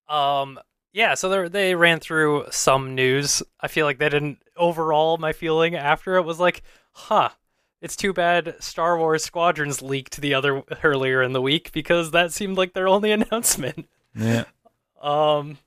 Um 0.08 0.58
yeah, 0.92 1.14
so 1.14 1.28
they 1.28 1.48
they 1.48 1.74
ran 1.74 2.00
through 2.00 2.46
some 2.50 2.94
news. 2.94 3.42
I 3.60 3.68
feel 3.68 3.86
like 3.86 3.98
they 3.98 4.08
didn't 4.08 4.42
overall 4.56 5.18
my 5.18 5.32
feeling 5.32 5.74
after 5.76 6.16
it 6.16 6.22
was 6.22 6.40
like, 6.40 6.62
huh, 6.92 7.30
it's 7.80 7.96
too 7.96 8.12
bad 8.12 8.56
Star 8.60 8.98
Wars 8.98 9.24
Squadrons 9.24 9.82
leaked 9.82 10.20
the 10.20 10.34
other 10.34 10.62
earlier 10.82 11.22
in 11.22 11.32
the 11.32 11.40
week 11.40 11.72
because 11.72 12.10
that 12.10 12.32
seemed 12.32 12.56
like 12.56 12.72
their 12.74 12.88
only 12.88 13.12
announcement. 13.12 13.88
Yeah. 14.14 14.44
Um 15.00 15.58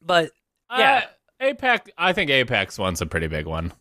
but 0.00 0.30
Yeah. 0.70 1.04
Uh, 1.04 1.08
Apex. 1.40 1.90
I 1.96 2.12
think 2.12 2.30
Apex 2.30 2.78
one's 2.78 3.00
a 3.00 3.06
pretty 3.06 3.28
big 3.28 3.46
one, 3.46 3.72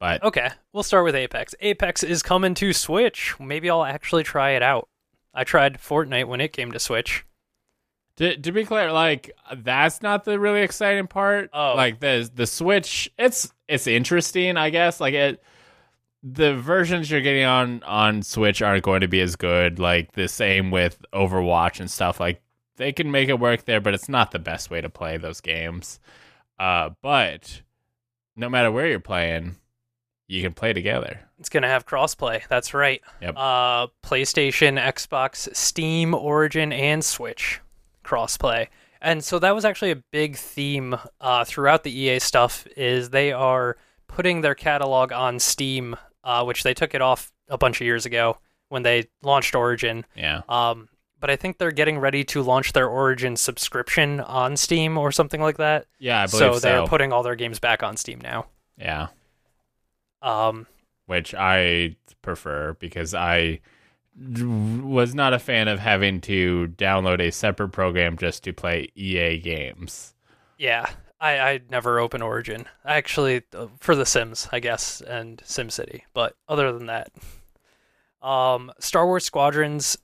but 0.00 0.22
okay, 0.22 0.50
we'll 0.72 0.82
start 0.82 1.04
with 1.04 1.14
Apex. 1.14 1.54
Apex 1.60 2.02
is 2.02 2.22
coming 2.22 2.54
to 2.54 2.72
Switch. 2.72 3.34
Maybe 3.38 3.68
I'll 3.68 3.84
actually 3.84 4.22
try 4.22 4.52
it 4.52 4.62
out. 4.62 4.88
I 5.34 5.44
tried 5.44 5.78
Fortnite 5.78 6.28
when 6.28 6.40
it 6.40 6.52
came 6.52 6.72
to 6.72 6.78
Switch. 6.78 7.24
To, 8.16 8.36
to 8.36 8.52
be 8.52 8.64
clear, 8.64 8.92
like 8.92 9.32
that's 9.56 10.00
not 10.00 10.24
the 10.24 10.38
really 10.38 10.62
exciting 10.62 11.08
part. 11.08 11.50
Oh. 11.52 11.74
Like 11.74 11.98
the 11.98 12.30
the 12.32 12.46
Switch, 12.46 13.10
it's 13.18 13.52
it's 13.66 13.88
interesting, 13.88 14.56
I 14.56 14.70
guess. 14.70 15.00
Like 15.00 15.14
it, 15.14 15.42
the 16.22 16.54
versions 16.54 17.10
you're 17.10 17.20
getting 17.20 17.44
on 17.44 17.82
on 17.82 18.22
Switch 18.22 18.62
aren't 18.62 18.84
going 18.84 19.00
to 19.00 19.08
be 19.08 19.20
as 19.20 19.34
good. 19.34 19.80
Like 19.80 20.12
the 20.12 20.28
same 20.28 20.70
with 20.70 21.04
Overwatch 21.12 21.80
and 21.80 21.90
stuff. 21.90 22.20
Like 22.20 22.40
they 22.76 22.92
can 22.92 23.10
make 23.10 23.28
it 23.28 23.40
work 23.40 23.64
there, 23.64 23.80
but 23.80 23.94
it's 23.94 24.08
not 24.08 24.30
the 24.30 24.38
best 24.38 24.70
way 24.70 24.80
to 24.80 24.88
play 24.88 25.16
those 25.16 25.40
games. 25.40 25.98
Uh, 26.58 26.90
but 27.02 27.62
no 28.36 28.48
matter 28.48 28.70
where 28.70 28.86
you're 28.86 29.00
playing, 29.00 29.56
you 30.34 30.42
can 30.42 30.52
play 30.52 30.72
together. 30.72 31.20
It's 31.38 31.48
gonna 31.48 31.68
have 31.68 31.86
crossplay. 31.86 32.42
That's 32.48 32.74
right. 32.74 33.00
Yep. 33.22 33.34
Uh, 33.36 33.86
PlayStation, 34.02 34.80
Xbox, 34.82 35.54
Steam, 35.54 36.14
Origin, 36.14 36.72
and 36.72 37.04
Switch 37.04 37.60
crossplay. 38.04 38.68
And 39.00 39.22
so 39.22 39.38
that 39.38 39.54
was 39.54 39.64
actually 39.64 39.90
a 39.90 40.02
big 40.12 40.36
theme 40.36 40.96
uh, 41.20 41.44
throughout 41.44 41.84
the 41.84 41.90
EA 41.96 42.18
stuff. 42.18 42.66
Is 42.76 43.10
they 43.10 43.32
are 43.32 43.76
putting 44.08 44.40
their 44.40 44.54
catalog 44.54 45.12
on 45.12 45.38
Steam, 45.38 45.96
uh, 46.22 46.44
which 46.44 46.62
they 46.62 46.74
took 46.74 46.94
it 46.94 47.02
off 47.02 47.30
a 47.48 47.58
bunch 47.58 47.80
of 47.80 47.84
years 47.84 48.06
ago 48.06 48.38
when 48.70 48.82
they 48.82 49.04
launched 49.22 49.54
Origin. 49.54 50.04
Yeah. 50.16 50.40
Um, 50.48 50.88
but 51.20 51.30
I 51.30 51.36
think 51.36 51.58
they're 51.58 51.70
getting 51.72 51.98
ready 51.98 52.24
to 52.24 52.42
launch 52.42 52.72
their 52.72 52.88
Origin 52.88 53.36
subscription 53.36 54.20
on 54.20 54.56
Steam 54.56 54.96
or 54.98 55.10
something 55.12 55.40
like 55.40 55.56
that. 55.58 55.86
Yeah, 55.98 56.22
I 56.22 56.26
believe 56.26 56.38
So 56.38 56.52
so. 56.54 56.60
they're 56.60 56.86
putting 56.86 57.12
all 57.12 57.22
their 57.22 57.34
games 57.34 57.58
back 57.58 57.82
on 57.82 57.96
Steam 57.96 58.20
now. 58.22 58.46
yeah. 58.78 59.08
Um, 60.24 60.66
which 61.06 61.34
I 61.34 61.96
prefer 62.22 62.74
because 62.80 63.14
I 63.14 63.60
was 64.16 65.14
not 65.14 65.34
a 65.34 65.38
fan 65.38 65.68
of 65.68 65.80
having 65.80 66.20
to 66.22 66.72
download 66.76 67.20
a 67.20 67.30
separate 67.30 67.70
program 67.70 68.16
just 68.16 68.44
to 68.44 68.52
play 68.52 68.88
EA 68.94 69.38
games. 69.38 70.14
Yeah, 70.56 70.88
I 71.20 71.38
I 71.38 71.60
never 71.70 71.98
open 71.98 72.22
Origin. 72.22 72.66
Actually, 72.84 73.42
uh, 73.54 73.66
for 73.80 73.94
The 73.94 74.06
Sims, 74.06 74.48
I 74.52 74.60
guess, 74.60 75.00
and 75.00 75.38
SimCity. 75.44 76.02
But 76.14 76.36
other 76.48 76.72
than 76.72 76.86
that, 76.86 77.10
um, 78.22 78.72
Star 78.78 79.06
Wars 79.06 79.24
Squadrons 79.24 79.98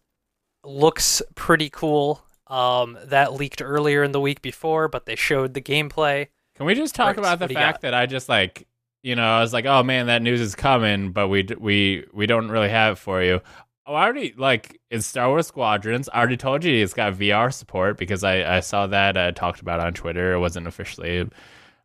looks 0.64 1.22
pretty 1.34 1.70
cool. 1.70 2.22
Um, 2.46 2.98
that 3.04 3.32
leaked 3.32 3.62
earlier 3.62 4.02
in 4.02 4.12
the 4.12 4.20
week 4.20 4.42
before, 4.42 4.88
but 4.88 5.06
they 5.06 5.14
showed 5.14 5.54
the 5.54 5.62
gameplay. 5.62 6.28
Can 6.56 6.66
we 6.66 6.74
just 6.74 6.94
talk 6.94 7.16
about 7.16 7.38
the 7.38 7.44
what 7.44 7.48
do 7.48 7.54
you 7.54 7.60
fact 7.60 7.82
that 7.82 7.94
I 7.94 8.06
just 8.06 8.28
like, 8.28 8.66
you 9.02 9.16
know, 9.16 9.24
I 9.24 9.40
was 9.40 9.52
like, 9.52 9.66
oh 9.66 9.82
man, 9.82 10.06
that 10.06 10.22
news 10.22 10.40
is 10.40 10.54
coming, 10.54 11.12
but 11.12 11.28
we 11.28 11.46
we 11.58 12.04
we 12.12 12.26
don't 12.26 12.50
really 12.50 12.68
have 12.68 12.94
it 12.94 12.98
for 12.98 13.22
you. 13.22 13.40
Oh, 13.86 13.94
I 13.94 14.04
already 14.04 14.34
like 14.36 14.80
in 14.90 15.02
Star 15.02 15.28
Wars 15.28 15.46
Squadrons. 15.46 16.08
I 16.12 16.18
already 16.18 16.36
told 16.36 16.64
you 16.64 16.82
it's 16.82 16.94
got 16.94 17.14
VR 17.14 17.52
support 17.52 17.96
because 17.98 18.22
I 18.24 18.56
I 18.56 18.60
saw 18.60 18.86
that 18.88 19.16
uh, 19.16 19.32
talked 19.32 19.60
about 19.60 19.80
on 19.80 19.94
Twitter. 19.94 20.34
It 20.34 20.40
wasn't 20.40 20.66
officially 20.66 21.28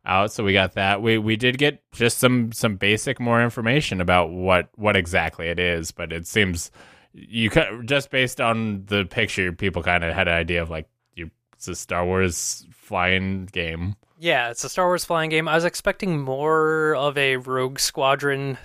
out, 0.04 0.32
so 0.32 0.44
we 0.44 0.52
got 0.52 0.74
that. 0.74 1.02
We 1.02 1.18
we 1.18 1.36
did 1.36 1.58
get 1.58 1.82
just 1.92 2.18
some 2.18 2.52
some 2.52 2.76
basic 2.76 3.18
more 3.18 3.42
information 3.42 4.00
about 4.00 4.30
what 4.30 4.68
what 4.76 4.96
exactly 4.96 5.48
it 5.48 5.58
is, 5.58 5.92
but 5.92 6.12
it 6.12 6.26
seems 6.26 6.70
you 7.12 7.50
just 7.84 8.10
based 8.10 8.40
on 8.40 8.84
the 8.86 9.06
picture, 9.06 9.52
people 9.52 9.82
kind 9.82 10.04
of 10.04 10.14
had 10.14 10.28
an 10.28 10.34
idea 10.34 10.60
of 10.62 10.68
like 10.70 10.88
you 11.14 11.30
it's 11.54 11.66
a 11.66 11.74
Star 11.74 12.04
Wars 12.04 12.66
flying 12.72 13.46
game. 13.46 13.96
Yeah, 14.18 14.50
it's 14.50 14.64
a 14.64 14.68
Star 14.68 14.86
Wars 14.86 15.04
flying 15.04 15.30
game. 15.30 15.48
I 15.48 15.54
was 15.54 15.64
expecting 15.64 16.20
more 16.20 16.94
of 16.94 17.18
a 17.18 17.36
Rogue 17.36 17.78
Squadron 17.78 18.58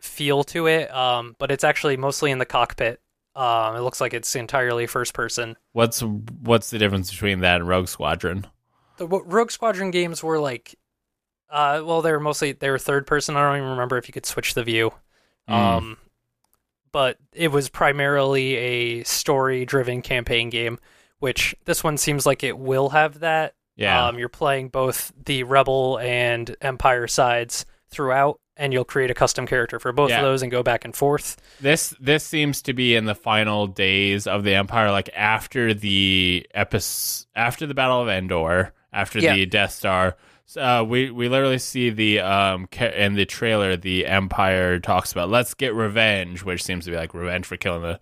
feel 0.00 0.44
to 0.44 0.66
it, 0.66 0.94
um, 0.94 1.34
but 1.38 1.50
it's 1.50 1.64
actually 1.64 1.96
mostly 1.96 2.30
in 2.30 2.38
the 2.38 2.46
cockpit. 2.46 3.00
Um, 3.34 3.76
it 3.76 3.80
looks 3.80 4.00
like 4.00 4.14
it's 4.14 4.34
entirely 4.36 4.86
first 4.86 5.14
person. 5.14 5.56
What's 5.72 6.02
what's 6.02 6.70
the 6.70 6.78
difference 6.78 7.10
between 7.10 7.40
that 7.40 7.56
and 7.56 7.68
Rogue 7.68 7.88
Squadron? 7.88 8.46
the 8.98 9.06
Rogue 9.06 9.50
Squadron 9.50 9.90
games 9.90 10.22
were 10.22 10.38
like, 10.38 10.74
uh, 11.48 11.82
well, 11.84 12.02
they 12.02 12.12
were 12.12 12.20
mostly 12.20 12.52
they 12.52 12.68
were 12.68 12.78
third 12.78 13.06
person. 13.06 13.36
I 13.36 13.42
don't 13.42 13.56
even 13.56 13.70
remember 13.70 13.96
if 13.96 14.06
you 14.06 14.12
could 14.12 14.26
switch 14.26 14.54
the 14.54 14.62
view. 14.62 14.92
Mm. 15.48 15.54
Um, 15.54 15.96
but 16.92 17.16
it 17.32 17.50
was 17.50 17.68
primarily 17.68 18.56
a 18.56 19.04
story 19.04 19.64
driven 19.64 20.02
campaign 20.02 20.50
game, 20.50 20.78
which 21.20 21.54
this 21.64 21.82
one 21.82 21.96
seems 21.96 22.26
like 22.26 22.44
it 22.44 22.58
will 22.58 22.90
have 22.90 23.20
that. 23.20 23.54
Yeah, 23.78 24.08
Um, 24.08 24.18
you're 24.18 24.28
playing 24.28 24.68
both 24.68 25.12
the 25.24 25.44
Rebel 25.44 25.98
and 26.00 26.54
Empire 26.60 27.06
sides 27.06 27.64
throughout, 27.88 28.38
and 28.56 28.72
you'll 28.72 28.84
create 28.84 29.10
a 29.10 29.14
custom 29.14 29.46
character 29.46 29.78
for 29.78 29.92
both 29.92 30.10
Yeah. 30.10 30.16
of 30.18 30.24
those 30.24 30.42
and 30.42 30.50
go 30.50 30.62
back 30.64 30.84
and 30.84 30.94
forth. 30.94 31.36
this 31.60 31.94
this 32.00 32.24
seems 32.24 32.60
to 32.62 32.72
be 32.74 32.94
in 32.96 33.04
the 33.06 33.14
final 33.14 33.66
days 33.68 34.26
of 34.26 34.42
the 34.44 34.54
Empire, 34.54 34.90
like 34.90 35.08
after 35.16 35.72
the 35.72 36.44
epis 36.54 37.26
after 37.36 37.66
the 37.66 37.72
Battle 37.74 38.02
of 38.02 38.08
Endor, 38.08 38.72
after 38.92 39.20
Yeah. 39.20 39.34
the 39.34 39.46
Death 39.46 39.70
Star. 39.72 40.16
So, 40.44 40.60
Uh, 40.62 40.82
we 40.82 41.10
we 41.10 41.28
literally 41.28 41.58
see 41.58 41.90
the 41.90 42.18
um 42.20 42.66
ca- 42.72 42.92
in 42.96 43.14
the 43.14 43.26
trailer 43.26 43.76
the 43.76 44.06
Empire 44.06 44.80
talks 44.80 45.12
about 45.12 45.28
let's 45.30 45.54
get 45.54 45.72
revenge, 45.74 46.42
which 46.42 46.64
seems 46.64 46.84
to 46.86 46.90
be 46.90 46.96
like 46.96 47.14
revenge 47.14 47.46
for 47.46 47.56
killing 47.56 47.82
the 47.82 48.00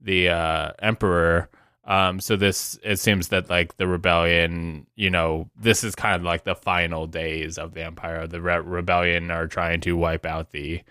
the 0.00 0.30
uh, 0.30 0.70
Emperor. 0.80 1.50
Um, 1.90 2.20
so 2.20 2.36
this 2.36 2.78
it 2.84 3.00
seems 3.00 3.28
that 3.28 3.50
like 3.50 3.76
the 3.76 3.88
rebellion, 3.88 4.86
you 4.94 5.10
know, 5.10 5.50
this 5.56 5.82
is 5.82 5.96
kind 5.96 6.14
of 6.14 6.22
like 6.22 6.44
the 6.44 6.54
final 6.54 7.08
days 7.08 7.58
of 7.58 7.74
the 7.74 7.82
Empire. 7.82 8.28
The 8.28 8.40
re- 8.40 8.60
rebellion 8.60 9.32
are 9.32 9.48
trying 9.48 9.80
to 9.80 9.96
wipe 9.96 10.24
out 10.24 10.52
the 10.52 10.82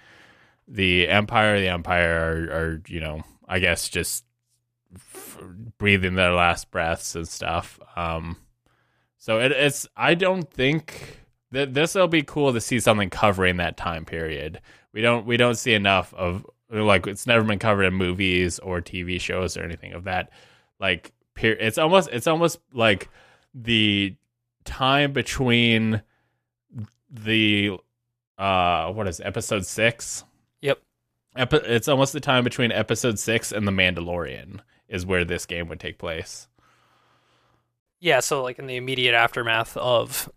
the 0.68 1.08
Empire. 1.08 1.58
The 1.58 1.70
Empire 1.70 2.50
are, 2.52 2.54
are 2.54 2.82
you 2.90 3.00
know, 3.00 3.24
I 3.48 3.60
guess 3.60 3.88
just 3.88 4.26
f- 4.94 5.40
breathing 5.78 6.16
their 6.16 6.34
last 6.34 6.70
breaths 6.70 7.16
and 7.16 7.26
stuff. 7.26 7.80
Um, 7.96 8.36
so 9.18 9.40
it, 9.40 9.54
it's 9.54 9.88
I 9.96 10.16
don't 10.16 10.52
think 10.52 11.22
th- 11.54 11.70
this 11.72 11.96
will 11.96 12.10
be 12.10 12.24
cool 12.24 12.52
to 12.52 12.60
see 12.60 12.82
something 12.82 13.10
covering 13.10 13.56
that 13.56 13.78
time 13.78 14.04
period. 14.04 14.60
We 14.92 15.02
don't 15.02 15.26
we 15.26 15.38
don't 15.38 15.56
see 15.56 15.76
enough 15.76 16.14
of 16.14 16.46
like 16.70 17.08
it's 17.08 17.26
never 17.26 17.46
been 17.46 17.58
covered 17.58 17.84
in 17.86 17.94
movies 17.94 18.60
or 18.60 18.82
TV 18.82 19.18
shows 19.22 19.56
or 19.56 19.64
anything 19.64 19.94
of 19.94 20.04
that. 20.04 20.30
Like 20.80 21.12
per- 21.36 21.48
it's 21.60 21.78
almost 21.78 22.10
it's 22.12 22.28
almost 22.28 22.60
like 22.74 23.10
the 23.54 24.16
time 24.66 25.12
between 25.14 26.02
the 27.10 27.72
uh 28.38 28.92
what 28.92 29.08
is 29.08 29.20
it, 29.20 29.26
episode 29.26 29.66
6 29.66 30.24
Yep. 30.62 30.80
Epi- 31.36 31.58
it's 31.66 31.88
almost 31.88 32.14
the 32.14 32.20
time 32.20 32.44
between 32.44 32.72
episode 32.72 33.18
6 33.20 33.52
and 33.52 33.68
the 33.68 33.72
Mandalorian 33.72 34.60
is 34.88 35.06
where 35.06 35.26
this 35.26 35.46
game 35.46 35.68
would 35.70 35.80
take 35.80 35.98
place. 35.98 36.48
Yeah, 38.00 38.20
so 38.22 38.42
like 38.44 38.60
in 38.60 38.68
the 38.68 38.78
immediate 38.78 39.14
aftermath 39.14 39.76
of 39.78 40.30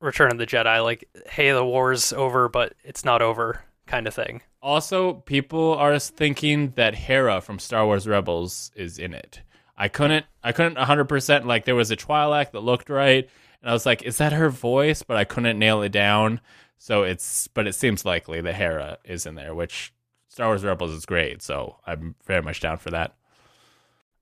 Return 0.00 0.32
of 0.32 0.38
the 0.38 0.46
Jedi, 0.46 0.82
like, 0.82 1.08
hey, 1.30 1.50
the 1.52 1.64
war's 1.64 2.12
over, 2.12 2.48
but 2.48 2.74
it's 2.84 3.04
not 3.04 3.22
over, 3.22 3.64
kind 3.86 4.06
of 4.06 4.14
thing. 4.14 4.42
Also, 4.60 5.14
people 5.14 5.74
are 5.74 5.98
thinking 5.98 6.70
that 6.76 6.94
Hera 6.94 7.40
from 7.40 7.58
Star 7.58 7.86
Wars 7.86 8.06
Rebels 8.06 8.70
is 8.76 8.98
in 8.98 9.14
it. 9.14 9.40
I 9.76 9.88
couldn't, 9.88 10.26
I 10.42 10.52
couldn't 10.52 10.76
100% 10.76 11.44
like 11.44 11.64
there 11.64 11.74
was 11.74 11.90
a 11.90 11.96
Twi'lek 11.96 12.52
that 12.52 12.60
looked 12.60 12.88
right, 12.88 13.28
and 13.60 13.70
I 13.70 13.72
was 13.72 13.86
like, 13.86 14.02
is 14.02 14.18
that 14.18 14.32
her 14.32 14.50
voice? 14.50 15.02
But 15.02 15.16
I 15.16 15.24
couldn't 15.24 15.58
nail 15.58 15.82
it 15.82 15.92
down. 15.92 16.40
So 16.78 17.02
it's, 17.02 17.48
but 17.48 17.66
it 17.66 17.74
seems 17.74 18.04
likely 18.04 18.40
that 18.40 18.54
Hera 18.54 18.98
is 19.04 19.26
in 19.26 19.36
there, 19.36 19.54
which 19.54 19.92
Star 20.28 20.48
Wars 20.48 20.64
Rebels 20.64 20.90
is 20.90 21.06
great. 21.06 21.42
So 21.42 21.76
I'm 21.86 22.14
very 22.26 22.42
much 22.42 22.60
down 22.60 22.76
for 22.76 22.90
that. 22.90 23.14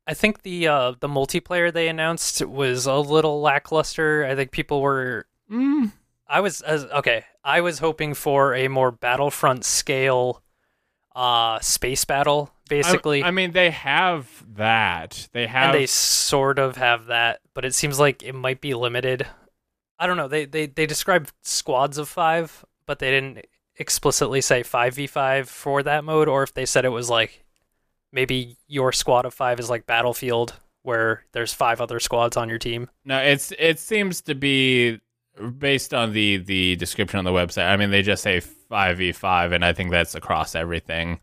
I 0.07 0.15
think 0.15 0.43
the 0.43 0.69
uh, 0.69 0.93
the 0.99 1.09
multiplayer 1.09 1.73
they 1.73 1.89
announced 1.89 2.45
was 2.45 2.87
a 2.87 2.97
little 2.97 3.41
lackluster. 3.41 4.25
I 4.25 4.35
think 4.35 4.51
people 4.51 4.81
were. 4.81 5.27
Mm. 5.51 5.93
I 6.27 6.41
was 6.41 6.61
as 6.61 6.85
okay. 6.87 7.25
I 7.45 7.61
was 7.61 7.79
hoping 7.79 8.15
for 8.15 8.55
a 8.55 8.69
more 8.69 8.91
Battlefront 8.91 9.65
scale, 9.65 10.43
uh, 11.15 11.61
space 11.61 12.05
battle, 12.05 12.53
basically. 12.73 13.23
I, 13.23 13.29
I 13.29 13.31
mean, 13.31 13.53
they 13.53 13.71
have 13.71 14.29
that. 14.57 15.29
They 15.33 15.47
have. 15.47 15.67
and 15.67 15.75
they 15.75 15.87
sort 15.87 16.59
of 16.59 16.77
have 16.77 17.07
that, 17.07 17.41
but 17.55 17.65
it 17.65 17.75
seems 17.75 17.99
like 17.99 18.23
it 18.23 18.35
might 18.35 18.61
be 18.61 18.75
limited. 18.75 19.27
I 19.99 20.07
don't 20.07 20.17
know. 20.17 20.29
They 20.29 20.47
they 20.47 20.67
they 20.67 20.87
described 20.87 21.33
squads 21.43 21.99
of 21.99 22.09
five, 22.09 22.65
but 22.87 22.99
they 22.99 23.11
didn't 23.11 23.47
explicitly 23.77 24.41
say 24.41 24.63
five 24.63 24.95
v 24.95 25.07
five 25.07 25.49
for 25.49 25.83
that 25.83 26.05
mode, 26.05 26.29
or 26.29 26.43
if 26.43 26.55
they 26.55 26.67
said 26.67 26.85
it 26.85 26.91
was 26.91 27.09
like 27.11 27.45
maybe 28.13 28.57
your 28.67 28.93
squad 28.93 29.25
of 29.25 29.35
five 29.35 29.61
is 29.61 29.71
like 29.71 29.87
Battlefield, 29.87 30.55
where 30.83 31.25
there's 31.33 31.55
five 31.55 31.81
other 31.81 32.01
squads 32.01 32.37
on 32.37 32.49
your 32.49 32.59
team. 32.59 32.91
No, 33.05 33.19
it's 33.19 33.53
it 33.59 33.79
seems 33.79 34.21
to 34.23 34.35
be 34.35 35.01
based 35.59 35.95
on 35.95 36.13
the 36.13 36.39
the 36.39 36.77
description 36.77 37.19
on 37.19 37.25
the 37.25 37.31
website. 37.31 37.71
I 37.71 37.77
mean, 37.77 37.91
they 37.91 38.03
just 38.03 38.23
say 38.23 38.41
five 38.41 38.99
v 38.99 39.13
five, 39.13 39.53
and 39.53 39.65
I 39.65 39.73
think 39.73 39.91
that's 39.91 40.15
across 40.15 40.55
everything. 40.55 41.21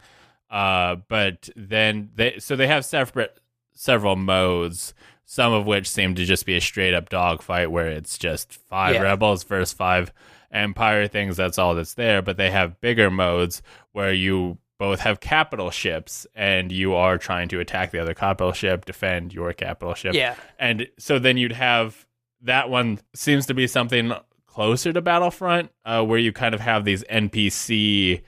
Uh, 0.49 0.95
but 1.07 1.49
then 1.55 2.09
they 2.15 2.39
so 2.39 2.55
they 2.55 2.67
have 2.67 2.83
separate 2.85 3.39
several 3.73 4.15
modes, 4.15 4.93
some 5.25 5.53
of 5.53 5.65
which 5.67 5.89
seem 5.89 6.15
to 6.15 6.25
just 6.25 6.45
be 6.45 6.55
a 6.57 6.61
straight 6.61 6.93
up 6.93 7.09
dogfight 7.09 7.71
where 7.71 7.87
it's 7.87 8.17
just 8.17 8.53
five 8.53 8.95
Yeah. 8.95 9.01
rebels 9.03 9.43
versus 9.43 9.73
five 9.73 10.11
empire 10.51 11.07
things. 11.07 11.37
That's 11.37 11.57
all 11.59 11.75
that's 11.75 11.93
there. 11.93 12.21
But 12.21 12.37
they 12.37 12.49
have 12.51 12.81
bigger 12.81 13.09
modes 13.11 13.61
where 13.91 14.11
you 14.13 14.57
both 14.79 15.01
have 15.01 15.19
capital 15.19 15.69
ships 15.69 16.25
and 16.35 16.71
you 16.71 16.95
are 16.95 17.17
trying 17.17 17.49
to 17.49 17.59
attack 17.59 17.91
the 17.91 17.99
other 17.99 18.13
capital 18.13 18.53
ship, 18.53 18.85
defend 18.85 19.33
your 19.33 19.51
capital 19.53 19.93
ship. 19.93 20.13
Yeah, 20.15 20.35
And 20.57 20.87
so 20.97 21.19
then 21.19 21.35
you'd 21.37 21.51
have 21.51 22.07
that 22.41 22.69
one 22.69 22.99
seems 23.13 23.45
to 23.47 23.53
be 23.53 23.67
something 23.67 24.13
closer 24.47 24.93
to 24.93 25.01
Battlefront, 25.01 25.69
uh, 25.85 26.03
where 26.03 26.17
you 26.17 26.31
kind 26.31 26.55
of 26.55 26.61
have 26.61 26.85
these 26.85 27.03
NPC 27.03 28.21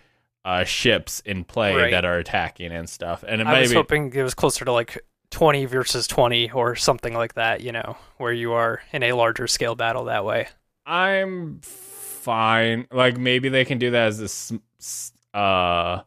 uh, 0.45 0.63
ships 0.63 1.19
in 1.25 1.43
play 1.43 1.75
Right. 1.75 1.91
that 1.91 2.03
are 2.05 2.17
attacking 2.17 2.71
and 2.71 2.89
stuff. 2.89 3.23
And 3.27 3.41
it 3.41 3.47
I 3.47 3.51
might 3.51 3.59
was 3.61 3.69
be 3.71 3.75
hoping 3.75 4.13
it 4.13 4.23
was 4.23 4.33
closer 4.33 4.65
to 4.65 4.71
like 4.71 4.97
twenty 5.29 5.65
versus 5.65 6.07
twenty 6.07 6.49
or 6.51 6.75
something 6.75 7.13
like 7.13 7.35
that. 7.35 7.61
You 7.61 7.71
know, 7.71 7.97
where 8.17 8.33
you 8.33 8.53
are 8.53 8.81
in 8.91 9.03
a 9.03 9.13
larger 9.13 9.47
scale 9.47 9.75
battle 9.75 10.05
that 10.05 10.25
way. 10.25 10.47
I'm 10.85 11.59
fine. 11.61 12.87
Like 12.91 13.17
maybe 13.17 13.49
they 13.49 13.65
can 13.65 13.77
do 13.77 13.91
that 13.91 14.07
as 14.07 14.19
a 14.21 14.23
s- 14.25 14.53
s- 14.79 15.13
uh 15.33 16.01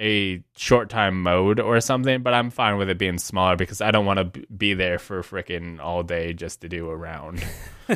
a 0.00 0.42
short 0.56 0.88
time 0.90 1.22
mode 1.22 1.60
or 1.60 1.80
something, 1.80 2.22
but 2.22 2.34
I'm 2.34 2.50
fine 2.50 2.78
with 2.78 2.90
it 2.90 2.98
being 2.98 3.16
smaller 3.18 3.54
because 3.54 3.80
I 3.80 3.92
don't 3.92 4.04
want 4.06 4.18
to 4.18 4.24
b- 4.24 4.46
be 4.56 4.74
there 4.74 4.98
for 4.98 5.22
freaking 5.22 5.78
all 5.78 6.02
day 6.02 6.32
just 6.32 6.62
to 6.62 6.68
do 6.68 6.88
a 6.90 6.96
round. 6.96 7.44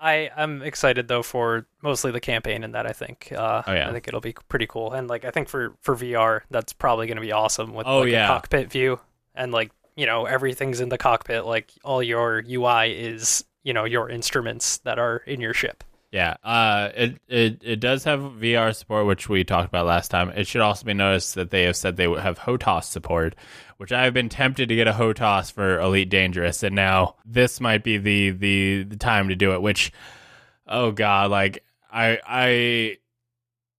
I 0.00 0.30
I'm 0.36 0.62
excited 0.62 1.08
though 1.08 1.22
for 1.22 1.66
mostly 1.82 2.10
the 2.10 2.20
campaign 2.20 2.64
and 2.64 2.74
that 2.74 2.86
I 2.86 2.92
think 2.92 3.32
uh, 3.36 3.62
Oh, 3.66 3.72
yeah. 3.72 3.88
I 3.88 3.92
think 3.92 4.08
it'll 4.08 4.20
be 4.20 4.34
pretty 4.48 4.66
cool 4.66 4.92
and 4.92 5.08
like 5.08 5.24
I 5.24 5.30
think 5.30 5.48
for 5.48 5.74
for 5.80 5.96
VR 5.96 6.40
that's 6.50 6.72
probably 6.72 7.06
going 7.06 7.16
to 7.16 7.22
be 7.22 7.32
awesome 7.32 7.74
with 7.74 7.86
Oh, 7.86 8.00
like 8.00 8.10
yeah. 8.12 8.24
a 8.24 8.28
cockpit 8.28 8.70
view 8.70 9.00
and 9.34 9.52
like 9.52 9.70
you 9.96 10.06
know 10.06 10.24
everything's 10.26 10.80
in 10.80 10.88
the 10.88 10.98
cockpit 10.98 11.44
like 11.44 11.72
all 11.84 12.02
your 12.02 12.42
UI 12.48 12.92
is 12.92 13.44
you 13.64 13.72
know 13.72 13.84
your 13.84 14.08
instruments 14.08 14.78
that 14.78 14.98
are 14.98 15.18
in 15.26 15.40
your 15.40 15.52
ship. 15.54 15.84
Yeah, 16.10 16.36
uh, 16.42 16.88
it, 16.96 17.20
it 17.28 17.60
it 17.62 17.80
does 17.80 18.04
have 18.04 18.20
VR 18.20 18.74
support, 18.74 19.04
which 19.04 19.28
we 19.28 19.44
talked 19.44 19.68
about 19.68 19.84
last 19.84 20.08
time. 20.10 20.30
It 20.30 20.46
should 20.46 20.62
also 20.62 20.86
be 20.86 20.94
noticed 20.94 21.34
that 21.34 21.50
they 21.50 21.64
have 21.64 21.76
said 21.76 21.96
they 21.98 22.08
would 22.08 22.20
have 22.20 22.38
HOTAS 22.38 22.84
support, 22.84 23.34
which 23.78 23.92
I 23.92 24.04
have 24.04 24.12
been 24.12 24.28
tempted 24.28 24.68
to 24.68 24.76
get 24.76 24.88
a 24.88 24.92
HOTAS 24.92 25.50
for 25.50 25.78
Elite 25.80 26.10
Dangerous, 26.10 26.62
and 26.62 26.74
now 26.74 27.14
this 27.24 27.60
might 27.60 27.82
be 27.82 27.96
the 27.96 28.30
the, 28.30 28.82
the 28.82 28.96
time 28.96 29.28
to 29.28 29.36
do 29.36 29.54
it. 29.54 29.62
Which, 29.62 29.90
oh 30.66 30.92
god, 30.92 31.30
like 31.30 31.64
I 31.90 32.18
I 32.26 32.98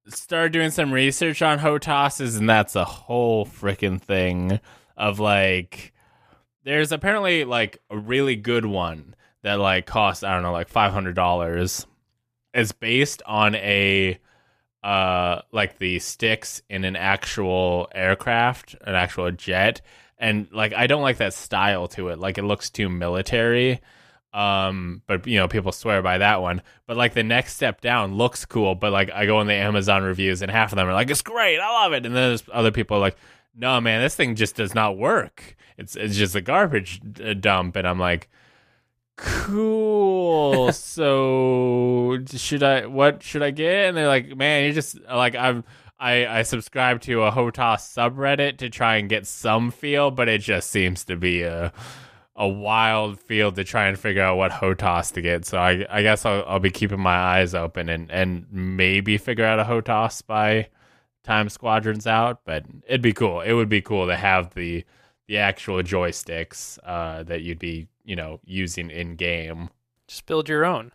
started 0.07 0.53
doing 0.53 0.71
some 0.71 0.91
research 0.91 1.41
on 1.41 1.59
HOTASs, 1.59 2.37
and 2.37 2.49
that's 2.49 2.75
a 2.75 2.85
whole 2.85 3.45
freaking 3.45 4.01
thing 4.01 4.59
of 4.97 5.19
like. 5.19 5.93
There's 6.63 6.91
apparently 6.91 7.45
like 7.45 7.79
a 7.89 7.97
really 7.97 8.35
good 8.35 8.65
one 8.65 9.15
that 9.43 9.59
like 9.59 9.85
costs 9.85 10.23
I 10.23 10.33
don't 10.33 10.43
know 10.43 10.51
like 10.51 10.69
five 10.69 10.93
hundred 10.93 11.15
dollars 11.15 11.85
is 12.53 12.71
based 12.71 13.21
on 13.25 13.55
a 13.55 14.19
uh 14.83 15.41
like 15.51 15.77
the 15.77 15.99
sticks 15.99 16.61
in 16.69 16.85
an 16.85 16.95
actual 16.95 17.89
aircraft, 17.93 18.75
an 18.81 18.95
actual 18.95 19.31
jet, 19.31 19.81
and 20.17 20.47
like 20.51 20.73
I 20.73 20.87
don't 20.87 21.01
like 21.01 21.17
that 21.17 21.33
style 21.33 21.87
to 21.89 22.09
it. 22.09 22.19
Like 22.19 22.37
it 22.37 22.43
looks 22.43 22.69
too 22.69 22.89
military. 22.89 23.81
Um, 24.31 25.01
but 25.07 25.25
you 25.25 25.39
know, 25.39 25.47
people 25.47 25.71
swear 25.71 26.01
by 26.01 26.19
that 26.19 26.41
one. 26.41 26.61
But 26.85 26.97
like 26.97 27.13
the 27.13 27.23
next 27.23 27.55
step 27.55 27.81
down 27.81 28.15
looks 28.15 28.45
cool, 28.45 28.75
but 28.75 28.91
like 28.91 29.09
I 29.11 29.25
go 29.25 29.37
on 29.37 29.47
the 29.47 29.53
Amazon 29.53 30.03
reviews 30.03 30.41
and 30.41 30.51
half 30.51 30.71
of 30.71 30.75
them 30.75 30.87
are 30.87 30.93
like, 30.93 31.09
It's 31.09 31.21
great, 31.21 31.59
I 31.59 31.83
love 31.83 31.93
it. 31.93 32.05
And 32.05 32.15
then 32.15 32.29
there's 32.29 32.43
other 32.51 32.71
people 32.71 32.97
are 32.97 33.01
like, 33.01 33.17
No 33.55 33.81
man, 33.81 34.01
this 34.01 34.15
thing 34.15 34.35
just 34.35 34.55
does 34.55 34.75
not 34.75 34.97
work. 34.97 35.55
It's 35.77 35.95
it's 35.95 36.15
just 36.15 36.35
a 36.35 36.41
garbage 36.41 37.01
uh, 37.23 37.33
dump. 37.33 37.75
And 37.75 37.87
I'm 37.87 37.99
like, 37.99 38.29
cool. 39.19 40.71
So 40.99 42.19
should 42.35 42.63
i 42.63 42.85
what 42.85 43.23
should 43.23 43.41
i 43.41 43.51
get? 43.51 43.87
And 43.87 43.97
they're 43.97 44.07
like 44.07 44.35
man 44.35 44.65
you 44.65 44.73
just 44.73 44.99
like 45.03 45.35
i'm 45.35 45.63
i 45.99 46.25
i 46.27 46.41
subscribe 46.43 47.01
to 47.01 47.23
a 47.23 47.31
hotas 47.31 47.81
subreddit 47.81 48.57
to 48.57 48.69
try 48.69 48.97
and 48.97 49.09
get 49.09 49.25
some 49.25 49.71
feel 49.71 50.11
but 50.11 50.27
it 50.27 50.41
just 50.41 50.69
seems 50.69 51.05
to 51.05 51.15
be 51.15 51.43
a 51.43 51.71
a 52.35 52.47
wild 52.47 53.19
field 53.19 53.55
to 53.55 53.63
try 53.63 53.87
and 53.87 53.97
figure 53.97 54.21
out 54.21 54.37
what 54.37 54.51
hotas 54.51 55.11
to 55.13 55.21
get. 55.21 55.45
So 55.45 55.57
i 55.57 55.85
i 55.89 56.01
guess 56.01 56.25
i'll, 56.25 56.43
I'll 56.47 56.59
be 56.59 56.71
keeping 56.71 56.99
my 56.99 57.15
eyes 57.15 57.55
open 57.55 57.89
and 57.89 58.11
and 58.11 58.45
maybe 58.51 59.17
figure 59.17 59.45
out 59.45 59.59
a 59.59 59.63
hotas 59.63 60.25
by 60.25 60.67
time 61.23 61.49
squadrons 61.49 62.05
out 62.07 62.41
but 62.45 62.65
it'd 62.87 63.01
be 63.01 63.13
cool. 63.13 63.41
It 63.41 63.53
would 63.53 63.69
be 63.69 63.81
cool 63.81 64.07
to 64.07 64.15
have 64.15 64.53
the 64.53 64.83
the 65.29 65.37
actual 65.37 65.83
joysticks 65.83 66.79
uh, 66.83 67.21
that 67.21 67.41
you'd 67.41 67.59
be, 67.59 67.87
you 68.09 68.15
know, 68.15 68.39
using 68.43 68.89
in 68.89 69.15
game. 69.15 69.69
Just 70.07 70.25
build 70.25 70.49
your 70.49 70.65
own. 70.65 70.91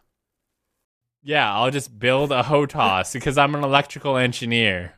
Yeah, 1.22 1.54
I'll 1.54 1.70
just 1.70 1.96
build 1.96 2.32
a 2.32 2.42
HOTAS 2.42 3.12
because 3.12 3.38
I'm 3.38 3.54
an 3.54 3.62
electrical 3.62 4.16
engineer. 4.16 4.94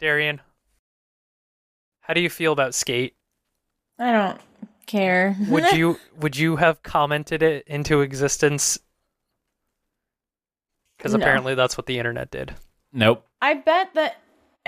Darian, 0.00 0.40
how 2.00 2.14
do 2.14 2.20
you 2.20 2.28
feel 2.28 2.52
about 2.52 2.74
Skate? 2.74 3.14
I 3.96 4.10
don't 4.10 4.40
care. 4.86 5.36
Would 5.48 5.70
you 5.72 6.00
would 6.16 6.36
you 6.36 6.56
have 6.56 6.82
commented 6.82 7.40
it 7.40 7.64
into 7.68 8.00
existence? 8.00 8.76
Because 10.96 11.14
No. 11.14 11.20
apparently 11.20 11.54
that's 11.54 11.76
what 11.78 11.86
the 11.86 11.98
internet 11.98 12.32
did. 12.32 12.56
Nope. 12.92 13.24
I 13.40 13.54
bet 13.54 13.94
that. 13.94 14.16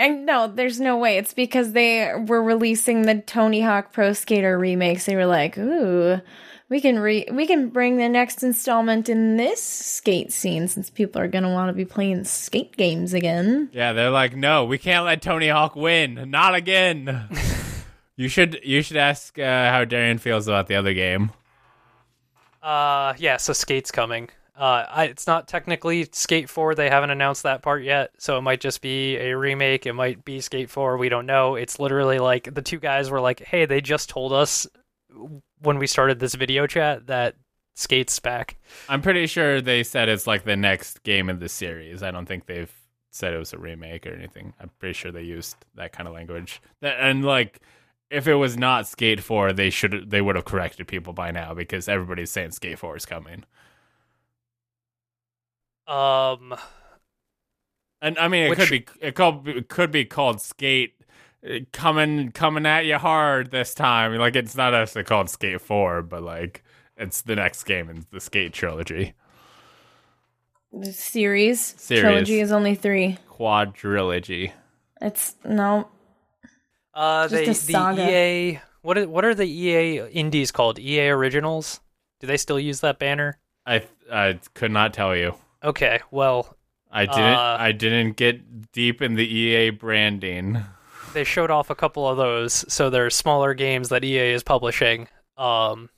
And 0.01 0.25
no, 0.25 0.47
there's 0.47 0.81
no 0.81 0.97
way. 0.97 1.19
It's 1.19 1.35
because 1.35 1.73
they 1.73 2.11
were 2.27 2.43
releasing 2.43 3.03
the 3.03 3.17
Tony 3.17 3.61
Hawk 3.61 3.93
Pro 3.93 4.15
Skater 4.15 4.59
remakes. 4.59 5.05
They 5.05 5.15
were 5.15 5.27
like, 5.27 5.59
"Ooh, 5.59 6.23
we 6.71 6.81
can 6.81 6.99
re 6.99 7.27
we 7.31 7.47
can 7.47 7.69
bring 7.69 7.99
the 7.99 8.09
next 8.09 8.43
installment 8.43 9.11
in 9.11 9.37
this 9.37 9.63
skate 9.63 10.33
scene 10.33 10.69
since 10.69 10.89
people 10.89 11.21
are 11.21 11.29
gonna 11.29 11.53
want 11.53 11.69
to 11.69 11.75
be 11.75 11.85
playing 11.85 12.25
skate 12.25 12.79
games 12.79 13.13
again." 13.13 13.69
Yeah, 13.75 13.93
they're 13.93 14.09
like, 14.09 14.35
no, 14.35 14.65
we 14.65 14.79
can't 14.79 15.05
let 15.05 15.21
Tony 15.21 15.49
Hawk 15.49 15.77
win. 15.77 16.31
Not 16.31 16.55
again. 16.55 17.29
you 18.17 18.29
should 18.29 18.59
you 18.65 18.81
should 18.81 18.97
ask 18.97 19.39
uh, 19.39 19.71
how 19.71 19.85
Darian 19.85 20.17
feels 20.17 20.49
about 20.49 20.67
the 20.67 20.77
other 20.77 20.95
game. 20.95 21.31
Uh, 22.63 23.13
yeah. 23.19 23.37
So 23.37 23.53
Skate's 23.53 23.91
coming. 23.91 24.31
Uh, 24.61 24.85
I, 24.91 25.05
it's 25.05 25.27
not 25.27 25.49
technically 25.49 26.07
Skate 26.13 26.51
4. 26.51 26.75
They 26.75 26.91
haven't 26.91 27.09
announced 27.09 27.45
that 27.45 27.63
part 27.63 27.83
yet, 27.83 28.11
so 28.19 28.37
it 28.37 28.43
might 28.43 28.61
just 28.61 28.83
be 28.83 29.17
a 29.17 29.35
remake. 29.35 29.87
It 29.87 29.95
might 29.95 30.23
be 30.23 30.43
Skate 30.43 30.69
4. 30.69 30.99
We 30.99 31.09
don't 31.09 31.25
know. 31.25 31.55
It's 31.55 31.81
literally 31.81 32.19
like 32.19 32.55
the 32.55 32.61
two 32.61 32.79
guys 32.79 33.09
were 33.09 33.23
like, 33.23 33.41
"Hey, 33.41 33.65
they 33.65 33.81
just 33.81 34.11
told 34.11 34.35
us 34.35 34.67
when 35.63 35.79
we 35.79 35.87
started 35.87 36.21
this 36.21 36.35
video 36.35 36.67
chat 36.67 37.07
that 37.07 37.37
Skate's 37.75 38.21
back." 38.21 38.59
I'm 38.87 39.01
pretty 39.01 39.27
sure 39.27 39.63
they 39.63 39.83
said 39.83 40.11
it's 40.11 40.27
like 40.27 40.45
the 40.45 40.57
next 40.57 41.03
game 41.05 41.31
in 41.31 41.39
the 41.39 41.49
series. 41.49 42.03
I 42.03 42.11
don't 42.11 42.27
think 42.27 42.45
they've 42.45 42.71
said 43.11 43.33
it 43.33 43.39
was 43.39 43.55
a 43.55 43.59
remake 43.59 44.07
or 44.07 44.13
anything. 44.13 44.53
I'm 44.61 44.71
pretty 44.79 44.93
sure 44.93 45.11
they 45.11 45.23
used 45.23 45.57
that 45.77 45.93
kind 45.93 46.07
of 46.07 46.13
language. 46.13 46.61
And 46.83 47.25
like, 47.25 47.61
if 48.11 48.29
it 48.29 48.35
was 48.35 48.59
not 48.59 48.87
Skate 48.87 49.23
4, 49.23 49.55
they 49.55 49.71
should 49.71 50.11
they 50.11 50.21
would 50.21 50.37
have 50.37 50.45
corrected 50.45 50.87
people 50.87 51.15
by 51.15 51.31
now 51.31 51.55
because 51.55 51.89
everybody's 51.89 52.31
saying 52.31 52.51
Skate 52.51 52.79
4 52.79 52.99
is 52.99 53.07
coming. 53.07 53.45
Um, 55.91 56.55
And 58.03 58.19
I 58.19 58.29
mean, 58.29 58.45
it 58.45 58.51
Which- 58.51 58.59
could 58.59 58.71
be 58.71 58.87
it 59.01 59.15
could 59.15 59.45
be, 59.45 59.51
it 59.53 59.69
could 59.69 59.91
be 59.91 60.05
called 60.05 60.41
Skate 60.41 60.95
uh, 61.49 61.59
coming 61.73 62.31
coming 62.33 62.65
at 62.67 62.87
you 62.87 62.97
hard 62.99 63.51
this 63.51 63.75
time. 63.75 64.15
Like 64.17 64.37
it's 64.37 64.57
not 64.57 64.73
actually 64.75 65.05
called 65.05 65.29
Skate 65.29 65.61
4, 65.61 66.03
but 66.03 66.23
like 66.23 66.63
it's 66.97 67.23
the 67.23 67.37
next 67.37 67.65
game 67.65 67.91
in 67.91 68.07
the 68.11 68.21
Skate 68.21 68.53
trilogy. 68.53 69.15
The 70.73 70.93
series, 70.93 71.61
Series. 71.61 72.03
trilogy 72.03 72.41
is 72.41 72.53
only 72.53 72.75
three. 72.77 73.19
Quadrilogy. 73.29 74.53
It's 75.01 75.35
no. 75.45 75.89
uh, 76.95 77.27
Just 77.27 77.33
they, 77.35 77.43
a 77.45 77.47
the 77.49 77.55
saga. 77.55 78.11
EA. 78.53 78.61
What 78.83 78.97
are, 78.97 79.09
what 79.09 79.25
are 79.25 79.35
the 79.35 79.47
EA 79.47 80.09
indies 80.11 80.53
called? 80.53 80.79
EA 80.79 81.09
Originals. 81.09 81.81
Do 82.21 82.27
they 82.27 82.37
still 82.37 82.61
use 82.61 82.81
that 82.81 82.99
banner? 82.99 83.39
I 83.67 83.83
I 84.11 84.39
could 84.55 84.71
not 84.71 84.95
tell 84.95 85.15
you. 85.17 85.35
Okay, 85.63 86.01
well, 86.11 86.57
I 86.91 87.07
didn't 87.07 87.21
Uh, 87.23 87.57
I 87.61 87.73
didn't 87.73 88.17
get 88.17 88.73
deep 88.73 89.03
in 89.03 89.15
the 89.15 89.27
EA 89.27 89.71
branding. 89.71 90.65
they 91.13 91.25
showed 91.25 91.51
off 91.51 91.71
a 91.71 91.75
couple 91.75 92.09
of 92.09 92.17
those. 92.17 92.65
So 92.73 92.89
they're 92.91 93.11
smaller 93.11 93.53
games 93.55 93.89
that 93.91 94.05
EA 94.05 94.33
is 94.33 94.43
publishing. 94.43 95.09
Um, 95.37 95.91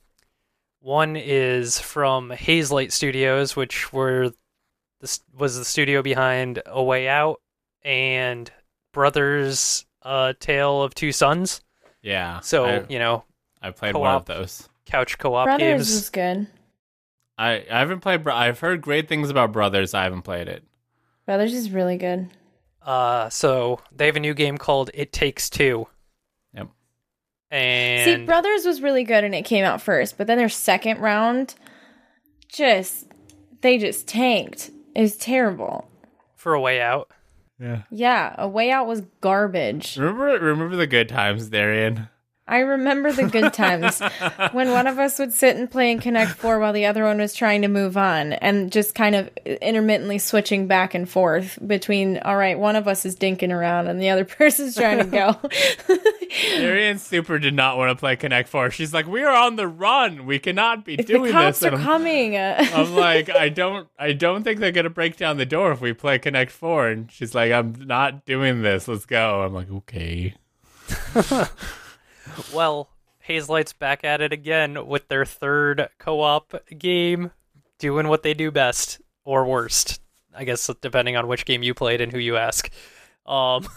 one 0.79 1.15
is 1.15 1.79
from 1.79 2.29
Hazelight 2.31 2.91
Studios, 2.91 3.55
which 3.55 3.93
were 3.93 4.31
this 5.01 5.21
was 5.37 5.57
the 5.57 5.65
studio 5.65 6.01
behind 6.01 6.61
A 6.65 6.81
Way 6.83 7.07
Out 7.07 7.41
and 7.83 8.51
Brothers 8.93 9.85
uh, 10.01 10.33
Tale 10.39 10.81
of 10.81 10.93
Two 10.95 11.11
Sons. 11.11 11.61
Yeah. 12.01 12.39
So 12.41 12.65
I, 12.65 12.85
you 12.89 12.99
know, 12.99 13.23
I 13.61 13.71
played 13.71 13.95
one 13.95 14.15
of 14.15 14.25
those. 14.25 14.67
couch 14.85 15.17
co-op 15.17 15.45
Brothers 15.45 15.59
games. 15.59 15.91
is 15.91 16.09
good. 16.09 16.47
I, 17.37 17.65
I 17.71 17.79
haven't 17.79 18.01
played. 18.01 18.23
Bro- 18.23 18.35
I've 18.35 18.59
heard 18.59 18.81
great 18.81 19.07
things 19.09 19.29
about 19.29 19.51
Brothers. 19.51 19.93
I 19.93 20.03
haven't 20.03 20.21
played 20.23 20.47
it. 20.47 20.63
Brothers 21.25 21.53
is 21.53 21.71
really 21.71 21.97
good. 21.97 22.29
Uh, 22.81 23.29
so 23.29 23.79
they 23.95 24.05
have 24.07 24.15
a 24.15 24.19
new 24.19 24.33
game 24.33 24.57
called 24.57 24.89
It 24.93 25.13
Takes 25.13 25.49
Two. 25.49 25.87
Yep. 26.53 26.67
And 27.49 28.03
See, 28.21 28.25
Brothers 28.25 28.65
was 28.65 28.81
really 28.81 29.03
good 29.03 29.23
and 29.23 29.33
it 29.33 29.45
came 29.45 29.63
out 29.63 29.81
first, 29.81 30.17
but 30.17 30.27
then 30.27 30.37
their 30.37 30.49
second 30.49 30.99
round, 30.99 31.55
just 32.49 33.07
they 33.61 33.77
just 33.77 34.07
tanked. 34.07 34.69
It 34.95 35.01
was 35.01 35.15
terrible. 35.17 35.89
for 36.35 36.53
A 36.53 36.59
Way 36.61 36.81
Out. 36.81 37.09
Yeah. 37.59 37.83
Yeah, 37.89 38.35
a 38.37 38.47
way 38.47 38.69
out 38.71 38.87
was 38.87 39.01
garbage. 39.21 39.95
Remember 39.97 40.25
remember 40.39 40.75
the 40.75 40.87
good 40.87 41.07
times, 41.07 41.47
Darian. 41.49 42.09
I 42.45 42.59
remember 42.59 43.13
the 43.13 43.29
good 43.29 43.53
times 43.53 44.01
when 44.51 44.71
one 44.71 44.85
of 44.85 44.99
us 44.99 45.17
would 45.17 45.31
sit 45.31 45.55
and 45.55 45.71
play 45.71 45.91
in 45.91 45.99
Connect 45.99 46.31
Four 46.31 46.59
while 46.59 46.73
the 46.73 46.85
other 46.85 47.05
one 47.05 47.17
was 47.17 47.33
trying 47.33 47.61
to 47.61 47.69
move 47.69 47.95
on, 47.95 48.33
and 48.33 48.69
just 48.69 48.95
kind 48.95 49.15
of 49.15 49.29
intermittently 49.45 50.19
switching 50.19 50.67
back 50.67 50.93
and 50.93 51.09
forth 51.09 51.57
between. 51.65 52.17
All 52.19 52.35
right, 52.35 52.59
one 52.59 52.75
of 52.75 52.87
us 52.87 53.05
is 53.05 53.15
dinking 53.15 53.51
around 53.51 53.87
and 53.87 54.01
the 54.01 54.09
other 54.09 54.25
person's 54.25 54.75
trying 54.75 54.97
to 54.97 55.05
go. 55.05 55.39
Darian 56.57 56.99
super 56.99 57.39
did 57.39 57.53
not 57.53 57.77
want 57.77 57.91
to 57.91 57.95
play 57.95 58.17
Connect 58.17 58.49
Four. 58.49 58.71
She's 58.71 58.93
like, 58.93 59.07
"We 59.07 59.23
are 59.23 59.35
on 59.35 59.55
the 59.55 59.67
run. 59.67 60.25
We 60.25 60.37
cannot 60.39 60.83
be 60.83 60.97
the 60.97 61.03
doing 61.03 61.31
cops 61.31 61.59
this." 61.59 61.67
are 61.67 61.73
And 61.73 61.77
I'm, 61.77 61.83
coming. 61.83 62.37
I'm 62.37 62.93
like, 62.93 63.29
"I 63.29 63.47
don't, 63.47 63.87
I 63.97 64.11
don't 64.11 64.43
think 64.43 64.59
they're 64.59 64.71
gonna 64.71 64.89
break 64.89 65.15
down 65.15 65.37
the 65.37 65.45
door 65.45 65.71
if 65.71 65.79
we 65.79 65.93
play 65.93 66.19
Connect 66.19 66.51
Four. 66.51 66.89
And 66.89 67.09
she's 67.09 67.33
like, 67.33 67.53
"I'm 67.53 67.73
not 67.85 68.25
doing 68.25 68.63
this. 68.63 68.89
Let's 68.89 69.05
go." 69.05 69.43
I'm 69.43 69.53
like, 69.53 69.71
"Okay." 69.71 70.35
Well, 72.53 72.89
Hazelight's 73.27 73.73
back 73.73 74.03
at 74.03 74.21
it 74.21 74.33
again 74.33 74.87
with 74.87 75.07
their 75.07 75.25
third 75.25 75.89
co-op 75.97 76.53
game, 76.77 77.31
doing 77.79 78.07
what 78.07 78.23
they 78.23 78.33
do 78.33 78.51
best 78.51 79.01
or 79.23 79.45
worst. 79.45 80.01
I 80.35 80.43
guess 80.45 80.69
depending 80.81 81.15
on 81.15 81.27
which 81.27 81.45
game 81.45 81.63
you 81.63 81.73
played 81.73 82.01
and 82.01 82.11
who 82.11 82.19
you 82.19 82.37
ask. 82.37 82.69
Um, 83.25 83.67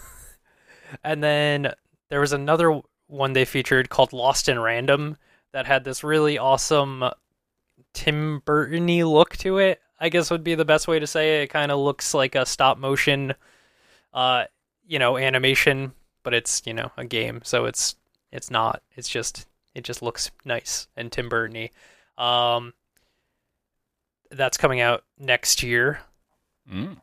and 1.03 1.23
then 1.23 1.73
there 2.09 2.19
was 2.19 2.33
another 2.33 2.81
one 3.07 3.33
they 3.33 3.45
featured 3.45 3.89
called 3.89 4.13
Lost 4.13 4.49
in 4.49 4.59
Random 4.59 5.17
that 5.53 5.65
had 5.65 5.83
this 5.83 6.03
really 6.03 6.37
awesome 6.37 7.03
Tim 7.93 8.41
Burton-y 8.45 9.03
look 9.03 9.37
to 9.37 9.59
it. 9.59 9.81
I 9.99 10.09
guess 10.09 10.29
would 10.29 10.43
be 10.43 10.55
the 10.55 10.65
best 10.65 10.87
way 10.87 10.99
to 10.99 11.07
say 11.07 11.39
it. 11.39 11.43
It 11.43 11.49
kind 11.49 11.71
of 11.71 11.79
looks 11.79 12.13
like 12.13 12.35
a 12.35 12.45
stop 12.45 12.77
motion, 12.77 13.33
uh, 14.13 14.45
you 14.85 14.99
know, 14.99 15.17
animation, 15.17 15.93
but 16.23 16.33
it's 16.33 16.61
you 16.65 16.73
know 16.73 16.91
a 16.97 17.05
game, 17.05 17.41
so 17.43 17.65
it's 17.65 17.95
it's 18.31 18.49
not. 18.51 18.81
It's 18.95 19.09
just 19.09 19.47
it 19.75 19.83
just 19.83 20.01
looks 20.01 20.31
nice 20.45 20.87
and 20.95 21.11
Tim 21.11 21.29
Burton-y. 21.29 21.69
Um, 22.17 22.73
that's 24.31 24.57
coming 24.57 24.81
out 24.81 25.03
next 25.17 25.63
year, 25.63 25.99
Mm. 26.71 26.97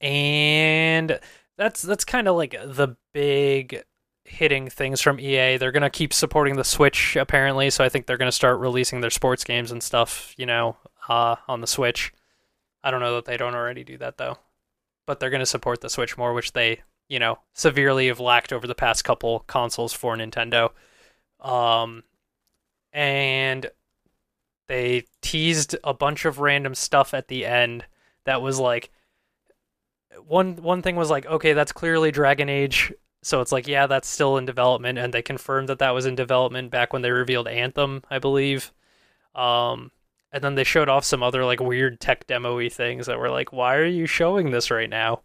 and 0.00 1.18
that's 1.56 1.82
that's 1.82 2.04
kind 2.04 2.28
of 2.28 2.36
like 2.36 2.52
the 2.64 2.96
big 3.12 3.82
hitting 4.24 4.68
things 4.68 5.00
from 5.00 5.20
EA. 5.20 5.56
They're 5.56 5.72
gonna 5.72 5.90
keep 5.90 6.12
supporting 6.12 6.56
the 6.56 6.64
Switch 6.64 7.16
apparently, 7.16 7.70
so 7.70 7.84
I 7.84 7.88
think 7.88 8.06
they're 8.06 8.16
gonna 8.18 8.32
start 8.32 8.58
releasing 8.58 9.00
their 9.00 9.10
sports 9.10 9.44
games 9.44 9.70
and 9.70 9.82
stuff, 9.82 10.34
you 10.36 10.46
know, 10.46 10.76
uh, 11.08 11.36
on 11.48 11.60
the 11.60 11.66
Switch. 11.66 12.12
I 12.82 12.90
don't 12.90 13.00
know 13.00 13.14
that 13.14 13.24
they 13.24 13.36
don't 13.36 13.54
already 13.54 13.84
do 13.84 13.96
that 13.98 14.18
though, 14.18 14.38
but 15.06 15.20
they're 15.20 15.30
gonna 15.30 15.46
support 15.46 15.80
the 15.80 15.90
Switch 15.90 16.18
more, 16.18 16.32
which 16.34 16.52
they 16.52 16.82
you 17.08 17.18
know 17.18 17.38
severely 17.52 18.08
have 18.08 18.20
lacked 18.20 18.52
over 18.52 18.66
the 18.66 18.74
past 18.74 19.04
couple 19.04 19.40
consoles 19.40 19.92
for 19.92 20.16
Nintendo. 20.16 20.70
Um, 21.40 22.04
and 22.92 23.70
they 24.68 25.04
teased 25.20 25.76
a 25.84 25.92
bunch 25.92 26.24
of 26.24 26.38
random 26.38 26.74
stuff 26.74 27.12
at 27.12 27.28
the 27.28 27.44
end 27.44 27.84
that 28.24 28.42
was 28.42 28.58
like 28.58 28.90
one 30.26 30.56
one 30.56 30.82
thing 30.82 30.96
was 30.96 31.10
like 31.10 31.26
okay 31.26 31.52
that's 31.52 31.72
clearly 31.72 32.10
dragon 32.10 32.48
age 32.48 32.92
so 33.22 33.40
it's 33.40 33.52
like 33.52 33.66
yeah 33.66 33.86
that's 33.86 34.08
still 34.08 34.36
in 34.36 34.46
development 34.46 34.98
and 34.98 35.12
they 35.12 35.22
confirmed 35.22 35.68
that 35.68 35.80
that 35.80 35.90
was 35.90 36.06
in 36.06 36.14
development 36.14 36.70
back 36.70 36.92
when 36.92 37.02
they 37.02 37.10
revealed 37.10 37.48
anthem 37.48 38.02
i 38.10 38.18
believe 38.18 38.72
um 39.34 39.90
and 40.32 40.42
then 40.42 40.54
they 40.54 40.64
showed 40.64 40.88
off 40.88 41.04
some 41.04 41.22
other 41.22 41.44
like 41.44 41.60
weird 41.60 42.00
tech 42.00 42.26
demo-y 42.26 42.68
things 42.68 43.06
that 43.06 43.18
were 43.18 43.30
like 43.30 43.52
why 43.52 43.74
are 43.74 43.84
you 43.84 44.06
showing 44.06 44.50
this 44.50 44.70
right 44.70 44.90
now 44.90 45.20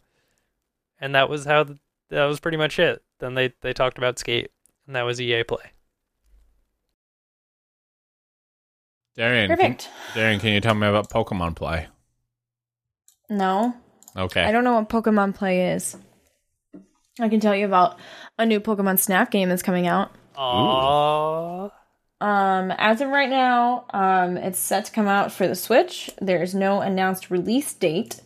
and 1.00 1.16
that 1.16 1.30
was 1.30 1.46
how 1.46 1.66
that 2.10 2.26
was 2.26 2.40
pretty 2.40 2.58
much 2.58 2.80
it 2.80 3.02
then 3.20 3.36
they 3.36 3.54
they 3.62 3.74
talked 3.74 3.98
about 3.98 4.20
skate 4.20 4.52
and 4.88 4.96
that 4.96 5.04
was 5.04 5.20
ea 5.22 5.44
play 5.44 5.72
Darian, 9.16 9.50
can, 9.50 9.58
Perfect. 9.58 9.90
Darian, 10.14 10.40
can 10.40 10.54
you 10.54 10.62
tell 10.62 10.76
me 10.76 10.88
about 10.88 11.10
Pokemon 11.10 11.54
Play? 11.54 11.88
No, 13.30 13.76
Okay. 14.16 14.44
I 14.44 14.52
don't 14.52 14.64
know 14.64 14.74
what 14.76 14.90
Pokemon 14.90 15.36
Play 15.36 15.72
is. 15.74 15.96
I 17.20 17.30
can 17.30 17.40
tell 17.40 17.56
you 17.56 17.66
about 17.66 18.00
a 18.38 18.46
new 18.46 18.60
Pokemon 18.60 19.00
Snap 19.00 19.32
game 19.32 19.50
that's 19.50 19.62
coming 19.62 19.88
out. 19.88 20.12
Aww. 20.36 21.72
Um, 22.22 22.72
as 22.78 23.02
of 23.02 23.10
right 23.10 23.30
now, 23.30 23.86
um, 23.92 24.38
it's 24.38 24.60
set 24.60 24.86
to 24.86 24.92
come 24.92 25.08
out 25.08 25.32
for 25.32 25.48
the 25.48 25.56
Switch. 25.56 26.10
There's 26.22 26.56
no 26.56 26.82
announced 26.82 27.30
release 27.30 27.74
date. 27.74 28.22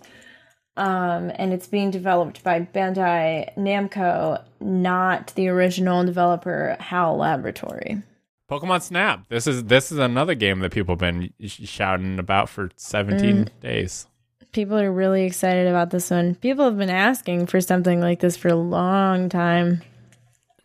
Um, 0.75 1.31
and 1.35 1.53
it's 1.53 1.67
being 1.67 1.91
developed 1.91 2.43
by 2.43 2.61
Bandai 2.61 3.55
Namco, 3.55 4.43
not 4.59 5.33
the 5.35 5.47
original 5.49 6.03
developer 6.03 6.75
HAL 6.79 7.17
Laboratory. 7.17 8.01
Pokemon 8.49 8.81
Snap. 8.81 9.27
This 9.29 9.45
is 9.47 9.63
this 9.65 9.91
is 9.91 9.99
another 9.99 10.33
game 10.35 10.59
that 10.59 10.71
people 10.71 10.93
have 10.93 10.99
been 10.99 11.31
sh- 11.45 11.61
shouting 11.67 12.17
about 12.19 12.49
for 12.49 12.69
17 12.75 13.49
days. 13.61 14.07
People 14.51 14.77
are 14.79 14.91
really 14.91 15.23
excited 15.25 15.67
about 15.67 15.89
this 15.91 16.09
one. 16.11 16.35
People 16.35 16.65
have 16.65 16.77
been 16.77 16.89
asking 16.89 17.47
for 17.47 17.61
something 17.61 17.99
like 18.01 18.19
this 18.19 18.35
for 18.37 18.49
a 18.49 18.55
long 18.55 19.29
time. 19.29 19.81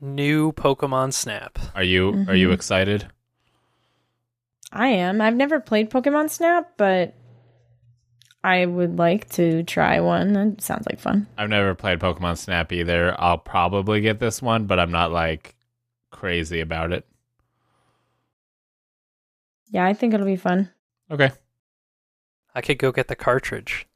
New 0.01 0.53
Pokemon 0.53 1.13
Snap. 1.13 1.59
Are 1.75 1.83
you 1.83 2.09
are 2.09 2.13
Mm-hmm. 2.13 2.35
you 2.35 2.51
excited? 2.53 3.09
I 4.73 4.89
am. 4.89 5.21
I've 5.21 5.37
never 5.37 5.61
played 5.61 5.91
Pokemon 5.91 6.31
Snap, 6.31 6.73
but 6.77 7.15
I 8.45 8.67
would 8.67 8.99
like 8.99 9.29
to 9.31 9.63
try 9.65 10.01
one. 10.01 10.37
It 10.37 10.63
sounds 10.63 10.87
like 10.87 11.01
fun. 11.01 11.27
I've 11.37 11.49
never 11.51 11.75
played 11.75 11.99
Pokemon 11.99 12.39
Snap 12.39 12.73
either. 12.73 13.15
I'll 13.21 13.39
probably 13.39 14.01
get 14.01 14.21
this 14.21 14.41
one, 14.41 14.67
but 14.67 14.79
I'm 14.79 14.93
not 14.93 15.11
like 15.13 15.57
crazy 16.11 16.61
about 16.61 16.93
it. 16.93 17.07
Yeah, 19.71 19.85
I 19.85 19.93
think 19.93 20.15
it'll 20.15 20.27
be 20.27 20.37
fun. 20.37 20.71
Okay. 21.11 21.31
I 22.55 22.61
could 22.61 22.79
go 22.79 22.93
get 22.93 23.09
the 23.09 23.17
cartridge. 23.17 23.87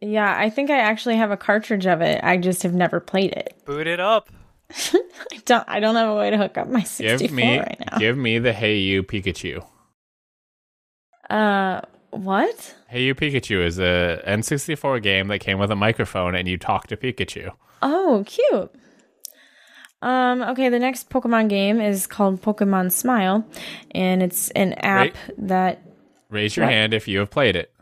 Yeah, 0.00 0.34
I 0.36 0.50
think 0.50 0.70
I 0.70 0.78
actually 0.78 1.16
have 1.16 1.30
a 1.30 1.36
cartridge 1.36 1.86
of 1.86 2.00
it. 2.00 2.22
I 2.22 2.36
just 2.36 2.62
have 2.62 2.74
never 2.74 3.00
played 3.00 3.32
it. 3.32 3.54
Boot 3.64 3.86
it 3.86 4.00
up. 4.00 4.30
I 4.70 5.38
don't. 5.44 5.64
I 5.68 5.80
don't 5.80 5.94
have 5.94 6.10
a 6.10 6.14
way 6.14 6.30
to 6.30 6.36
hook 6.36 6.58
up 6.58 6.68
my 6.68 6.82
64 6.82 7.18
Give 7.18 7.32
me 7.34 7.58
right 7.58 7.80
now. 7.90 7.98
give 7.98 8.16
me 8.18 8.38
the 8.38 8.52
Hey 8.52 8.78
You 8.78 9.02
Pikachu. 9.02 9.64
Uh, 11.30 11.80
what? 12.10 12.74
Hey 12.88 13.02
You 13.02 13.14
Pikachu 13.14 13.64
is 13.64 13.78
a 13.78 14.22
N64 14.26 15.02
game 15.02 15.28
that 15.28 15.38
came 15.40 15.58
with 15.58 15.70
a 15.70 15.76
microphone 15.76 16.34
and 16.34 16.48
you 16.48 16.56
talk 16.56 16.86
to 16.88 16.96
Pikachu. 16.96 17.52
Oh, 17.82 18.24
cute. 18.26 18.70
Um, 20.00 20.42
okay, 20.42 20.68
the 20.68 20.78
next 20.78 21.10
Pokemon 21.10 21.48
game 21.48 21.80
is 21.80 22.06
called 22.06 22.40
Pokemon 22.40 22.92
Smile, 22.92 23.44
and 23.92 24.22
it's 24.22 24.48
an 24.52 24.74
app 24.74 25.06
Right. 25.08 25.16
that 25.38 25.82
Raise 26.30 26.56
your 26.56 26.66
What? 26.66 26.72
hand 26.72 26.94
if 26.94 27.08
you 27.08 27.18
have 27.18 27.30
played 27.30 27.56
it. 27.56 27.72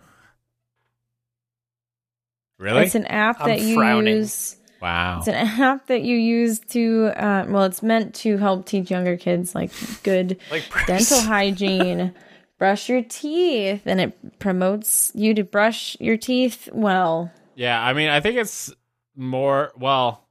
Really? 2.58 2.84
it's 2.84 2.94
an 2.94 3.06
app 3.06 3.40
I'm 3.40 3.48
that 3.48 3.60
you 3.60 3.74
frowning. 3.74 4.16
use. 4.16 4.56
wow. 4.80 5.18
It's 5.18 5.28
an 5.28 5.34
app 5.34 5.88
that 5.88 6.02
you 6.02 6.16
use 6.16 6.58
to, 6.70 7.12
uh, 7.16 7.44
well, 7.48 7.64
it's 7.64 7.82
meant 7.82 8.14
to 8.16 8.38
help 8.38 8.64
teach 8.66 8.90
younger 8.90 9.16
kids 9.18 9.54
like 9.54 9.70
good 10.02 10.38
Like 10.50 10.64
dental 10.86 11.20
hygiene, 11.22 12.14
brush 12.58 12.88
your 12.88 13.02
teeth, 13.02 13.82
and 13.86 14.00
it 14.00 14.38
promotes 14.38 15.12
you 15.14 15.34
to 15.34 15.44
brush 15.44 15.96
your 16.00 16.16
teeth 16.16 16.68
well. 16.72 17.30
Yeah, 17.54 17.80
I 17.80 17.92
mean, 17.92 18.08
I 18.08 18.20
think 18.20 18.36
it's 18.36 18.72
more 19.14 19.72
well. 19.76 20.22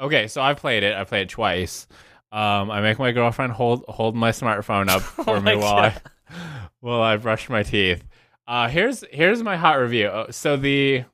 Okay, 0.00 0.26
so 0.28 0.42
I've 0.42 0.58
played 0.58 0.82
it. 0.82 0.94
I 0.94 1.04
played 1.04 1.22
it 1.22 1.28
twice. 1.30 1.86
Um, 2.32 2.70
I 2.70 2.80
make 2.80 2.98
my 2.98 3.12
girlfriend 3.12 3.52
hold 3.52 3.84
hold 3.88 4.14
my 4.16 4.30
smartphone 4.30 4.88
up 4.88 5.02
for 5.24 5.36
Oh 5.36 5.40
me 5.40 5.56
while 5.56 5.76
I 5.76 5.96
while 6.80 7.02
I 7.02 7.16
brush 7.16 7.48
my 7.48 7.62
teeth. 7.62 8.04
Uh, 8.46 8.68
here's 8.68 9.04
here's 9.10 9.42
my 9.42 9.56
hot 9.56 9.74
review. 9.74 10.08
Uh, 10.08 10.30
So 10.32 10.56
the 10.56 11.04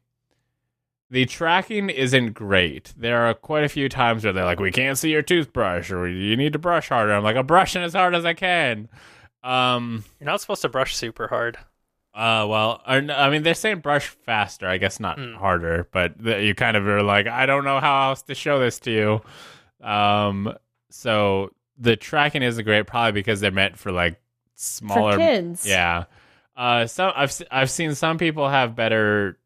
the 1.10 1.26
tracking 1.26 1.90
isn't 1.90 2.32
great. 2.32 2.94
There 2.96 3.26
are 3.26 3.34
quite 3.34 3.64
a 3.64 3.68
few 3.68 3.88
times 3.88 4.24
where 4.24 4.32
they're 4.32 4.44
like, 4.46 4.60
"We 4.60 4.72
can't 4.72 4.96
see 4.98 5.10
your 5.10 5.22
toothbrush," 5.22 5.90
or 5.90 6.08
"You 6.08 6.36
need 6.36 6.54
to 6.54 6.58
brush 6.58 6.88
harder." 6.88 7.12
I'm 7.12 7.22
like, 7.22 7.36
"I'm 7.36 7.46
brushing 7.46 7.82
as 7.82 7.92
hard 7.92 8.14
as 8.14 8.24
I 8.24 8.32
can." 8.34 8.88
Um, 9.42 10.04
You're 10.20 10.26
not 10.26 10.40
supposed 10.40 10.62
to 10.62 10.68
brush 10.68 10.94
super 10.96 11.28
hard. 11.28 11.56
uh, 12.14 12.46
well, 12.48 12.82
or, 12.86 12.96
n- 12.96 13.10
I 13.10 13.30
mean, 13.30 13.42
they're 13.42 13.54
saying 13.54 13.80
brush 13.80 14.06
faster. 14.08 14.66
I 14.68 14.78
guess 14.78 15.00
not 15.00 15.18
Hmm. 15.18 15.34
harder, 15.34 15.88
but 15.92 16.22
th- 16.22 16.44
you 16.46 16.54
kind 16.54 16.76
of 16.76 16.86
are 16.86 17.02
like, 17.02 17.26
I 17.26 17.46
don't 17.46 17.64
know 17.64 17.80
how 17.80 18.10
else 18.10 18.22
to 18.24 18.34
show 18.34 18.58
this 18.60 18.78
to 18.80 18.90
you. 18.90 19.86
Um, 19.86 20.54
so 20.90 21.50
the 21.78 21.96
tracking 21.96 22.42
isn't 22.42 22.64
great, 22.64 22.86
probably 22.86 23.12
because 23.12 23.40
they're 23.40 23.50
meant 23.50 23.78
for 23.78 23.90
like 23.92 24.20
smaller 24.54 25.12
For 25.14 25.18
kids. 25.18 25.66
Yeah. 25.66 26.04
Uh, 26.56 26.86
some 26.86 27.12
I've 27.16 27.32
I've 27.50 27.70
seen 27.70 27.94
some 27.94 28.18
people 28.18 28.48
have 28.48 28.76
better 28.76 29.38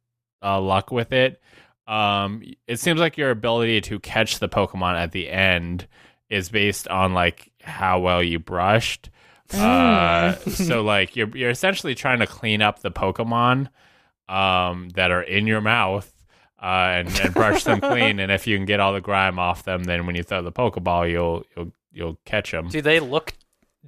uh, 0.43 0.61
luck 0.61 0.91
with 0.91 1.13
it. 1.13 1.41
Um, 1.87 2.43
it 2.67 2.81
seems 2.81 2.99
like 2.99 3.17
your 3.17 3.31
ability 3.31 3.81
to 3.83 4.01
catch 4.01 4.41
the 4.41 4.49
Pokemon 4.49 4.97
at 4.97 5.13
the 5.13 5.31
end 5.31 5.87
is 6.29 6.49
based 6.49 6.89
on 6.89 7.15
like 7.15 7.53
how 7.63 8.01
well 8.01 8.23
you 8.25 8.41
brushed. 8.41 9.09
Uh, 9.55 10.35
so 10.51 10.83
like 10.83 11.17
you're 11.17 11.35
you're 11.37 11.51
essentially 11.51 11.95
trying 11.95 12.19
to 12.21 12.27
clean 12.27 12.63
up 12.63 12.81
the 12.81 12.91
Pokemon 12.91 13.69
um, 14.29 14.89
that 14.91 15.11
are 15.11 15.23
in 15.23 15.47
your 15.47 15.61
mouth 15.61 16.13
uh, 16.61 16.67
and, 16.99 17.21
and 17.21 17.35
brush 17.35 17.65
them 17.65 17.81
clean. 17.83 18.19
And 18.19 18.33
if 18.33 18.47
you 18.47 18.57
can 18.57 18.67
get 18.67 18.81
all 18.81 18.93
the 18.93 19.01
grime 19.01 19.39
off 19.39 19.65
them, 19.65 19.85
then 19.85 20.07
when 20.07 20.17
you 20.17 20.23
throw 20.23 20.43
the 20.43 20.53
Pokeball, 20.53 21.11
you'll 21.11 21.45
you'll 21.57 21.73
you'll 21.93 22.19
catch 22.25 22.51
them. 22.51 22.69
Do 22.69 22.81
they 22.83 23.01
look 23.01 23.35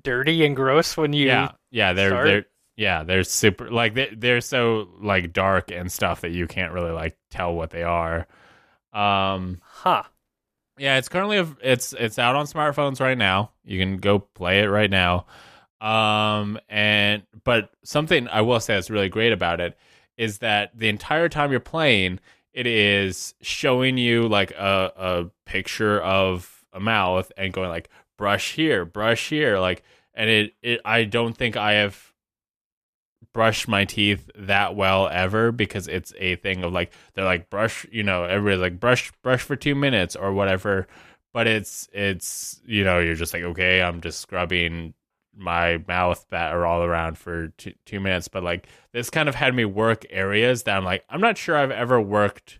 dirty 0.02 0.44
and 0.46 0.54
gross 0.54 0.96
when 0.96 1.12
you? 1.12 1.26
yeah, 1.26 1.50
yeah, 1.70 1.92
they're 1.92 2.10
start? 2.10 2.26
they're 2.26 2.44
yeah 2.76 3.02
they're 3.02 3.24
super 3.24 3.68
like 3.70 3.94
they 3.94 4.08
they're 4.16 4.40
so 4.40 4.88
like 5.00 5.32
dark 5.32 5.72
and 5.72 5.90
stuff 5.90 6.20
that 6.20 6.30
you 6.30 6.46
can't 6.46 6.72
really 6.72 6.92
like 6.92 7.16
tell 7.30 7.52
what 7.54 7.70
they 7.70 7.82
are. 7.82 8.26
Um, 8.92 9.60
Huh. 9.64 10.04
yeah, 10.78 10.96
it's 10.98 11.08
currently 11.08 11.44
it's 11.62 11.92
it's 11.94 12.18
out 12.18 12.36
on 12.36 12.46
smartphones 12.46 13.00
right 13.00 13.18
now. 13.18 13.50
You 13.64 13.78
can 13.80 13.96
go 13.98 14.18
play 14.20 14.60
it 14.60 14.66
right 14.66 14.90
now. 14.90 15.26
Um 15.80 16.58
and 16.68 17.22
but 17.44 17.70
something 17.84 18.28
I 18.28 18.40
will 18.40 18.60
say 18.60 18.74
that's 18.74 18.90
really 18.90 19.08
great 19.08 19.32
about 19.32 19.60
it 19.60 19.78
is 20.16 20.38
that 20.38 20.76
the 20.76 20.88
entire 20.88 21.28
time 21.28 21.50
you're 21.50 21.60
playing, 21.60 22.18
it 22.52 22.66
is 22.66 23.34
showing 23.40 23.96
you 23.98 24.28
like 24.28 24.50
a 24.52 24.92
a 24.96 25.30
picture 25.46 26.00
of 26.00 26.64
a 26.72 26.80
mouth 26.80 27.30
and 27.36 27.52
going 27.52 27.68
like 27.68 27.88
brush 28.16 28.54
here, 28.54 28.84
brush 28.84 29.28
here, 29.28 29.58
like 29.58 29.82
and 30.14 30.28
it 30.28 30.54
it 30.62 30.80
I 30.84 31.04
don't 31.04 31.36
think 31.36 31.56
I 31.56 31.74
have 31.74 32.08
brushed 33.32 33.68
my 33.68 33.84
teeth 33.84 34.30
that 34.36 34.74
well 34.74 35.08
ever 35.08 35.52
because 35.52 35.86
it's 35.86 36.12
a 36.18 36.36
thing 36.36 36.64
of 36.64 36.72
like 36.72 36.92
they're 37.14 37.24
like 37.24 37.50
brush 37.50 37.86
you 37.90 38.02
know 38.02 38.24
everybody's 38.24 38.60
like 38.60 38.80
brush 38.80 39.12
brush 39.22 39.42
for 39.42 39.54
two 39.54 39.74
minutes 39.74 40.16
or 40.16 40.32
whatever 40.32 40.86
but 41.32 41.46
it's 41.46 41.88
it's 41.92 42.60
you 42.66 42.82
know 42.84 42.98
you're 42.98 43.14
just 43.14 43.34
like 43.34 43.42
okay 43.42 43.82
i'm 43.82 44.00
just 44.00 44.20
scrubbing 44.20 44.94
my 45.38 45.82
mouth 45.86 46.26
that 46.30 46.52
are 46.52 46.66
all 46.66 46.82
around 46.82 47.16
for 47.16 47.48
two, 47.56 47.72
two 47.86 48.00
minutes 48.00 48.28
but 48.28 48.42
like 48.42 48.66
this 48.92 49.08
kind 49.08 49.28
of 49.28 49.34
had 49.34 49.54
me 49.54 49.64
work 49.64 50.04
areas 50.10 50.64
that 50.64 50.76
i'm 50.76 50.84
like 50.84 51.04
i'm 51.08 51.20
not 51.20 51.38
sure 51.38 51.56
i've 51.56 51.70
ever 51.70 52.00
worked 52.00 52.58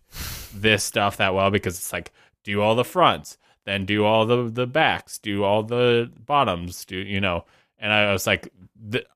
this 0.55 0.85
stuff 0.85 1.17
that 1.17 1.35
well 1.35 1.51
because 1.51 1.77
it's 1.77 1.93
like 1.93 2.13
do 2.45 2.63
all 2.63 2.75
the 2.75 2.85
fronts 2.85 3.37
then 3.65 3.85
do 3.85 4.05
all 4.05 4.25
the 4.25 4.49
the 4.49 4.67
backs 4.67 5.19
do 5.19 5.43
all 5.43 5.63
the 5.63 6.11
bottoms 6.25 6.85
do 6.85 6.97
you 6.97 7.21
know 7.21 7.45
and 7.79 7.93
i 7.93 8.13
was 8.13 8.27
like 8.27 8.53
th- 8.91 9.07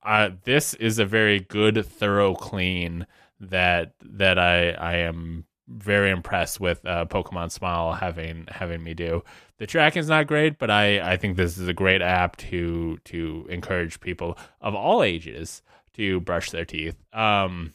this 0.43 0.73
is 0.75 0.99
a 0.99 1.05
very 1.05 1.39
good 1.39 1.85
thorough 1.85 2.35
clean 2.35 3.07
that 3.39 3.93
that 4.01 4.37
i 4.37 4.71
i 4.71 4.95
am 4.95 5.45
very 5.67 6.11
impressed 6.11 6.59
with 6.59 6.85
uh, 6.85 7.05
pokemon 7.05 7.51
smile 7.51 7.93
having 7.93 8.45
having 8.49 8.83
me 8.83 8.93
do. 8.93 9.23
The 9.57 9.67
tracking's 9.67 10.09
not 10.09 10.27
great 10.27 10.59
but 10.59 10.69
i 10.69 11.13
i 11.13 11.17
think 11.17 11.37
this 11.37 11.57
is 11.57 11.67
a 11.67 11.73
great 11.73 12.01
app 12.01 12.35
to 12.37 12.97
to 13.05 13.47
encourage 13.49 13.99
people 14.01 14.37
of 14.61 14.75
all 14.75 15.03
ages 15.03 15.61
to 15.93 16.19
brush 16.21 16.51
their 16.51 16.65
teeth. 16.65 16.97
Um 17.13 17.73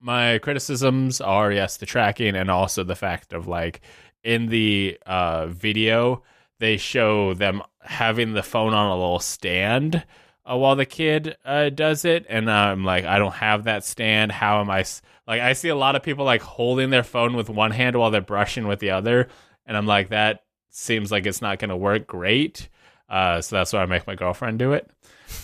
my 0.00 0.38
criticisms 0.38 1.20
are 1.20 1.50
yes 1.50 1.76
the 1.76 1.86
tracking 1.86 2.36
and 2.36 2.50
also 2.50 2.84
the 2.84 2.94
fact 2.94 3.32
of 3.32 3.48
like 3.48 3.80
in 4.22 4.46
the 4.46 4.96
uh 5.06 5.46
video 5.48 6.22
they 6.60 6.76
show 6.76 7.34
them 7.34 7.62
having 7.80 8.32
the 8.32 8.42
phone 8.42 8.74
on 8.74 8.90
a 8.90 8.94
little 8.96 9.18
stand 9.20 10.04
uh, 10.50 10.56
while 10.56 10.74
the 10.76 10.86
kid 10.86 11.36
uh, 11.44 11.68
does 11.70 12.04
it. 12.04 12.24
And 12.28 12.50
i'm 12.50 12.84
like 12.84 13.04
i 13.04 13.18
don't 13.18 13.34
have 13.34 13.64
that 13.64 13.84
stand. 13.84 14.30
How 14.32 14.60
am 14.60 14.70
i 14.70 14.80
s- 14.80 15.02
like 15.28 15.40
i 15.40 15.52
see 15.52 15.68
a 15.68 15.76
lot 15.76 15.94
of 15.94 16.02
people 16.02 16.24
like 16.24 16.42
holding 16.42 16.90
their 16.90 17.04
phone 17.04 17.34
with 17.36 17.48
one 17.48 17.70
hand 17.70 17.94
while 17.96 18.10
they're 18.10 18.20
brushing 18.20 18.66
with 18.66 18.80
the 18.80 18.90
other 18.90 19.28
and 19.66 19.76
i'm 19.76 19.86
like 19.86 20.08
that 20.08 20.40
seems 20.70 21.12
like 21.12 21.24
it's 21.26 21.40
not 21.42 21.58
going 21.60 21.68
to 21.68 21.76
work 21.76 22.06
great 22.08 22.68
uh, 23.08 23.40
so 23.40 23.54
that's 23.56 23.72
why 23.72 23.80
i 23.82 23.86
make 23.86 24.06
my 24.06 24.14
girlfriend 24.16 24.58
do 24.58 24.72
it 24.72 24.90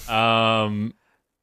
um 0.09 0.93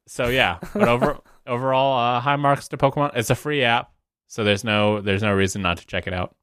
so 0.07 0.27
yeah 0.27 0.59
but 0.73 0.87
over 0.87 1.17
overall 1.47 1.97
uh, 1.99 2.19
high 2.19 2.35
marks 2.35 2.67
to 2.67 2.77
pokemon 2.77 3.11
it's 3.15 3.29
a 3.29 3.35
free 3.35 3.63
app 3.63 3.91
so 4.27 4.43
there's 4.43 4.63
no 4.63 5.01
there's 5.01 5.23
no 5.23 5.33
reason 5.33 5.61
not 5.61 5.77
to 5.77 5.85
check 5.87 6.07
it 6.07 6.13
out 6.13 6.35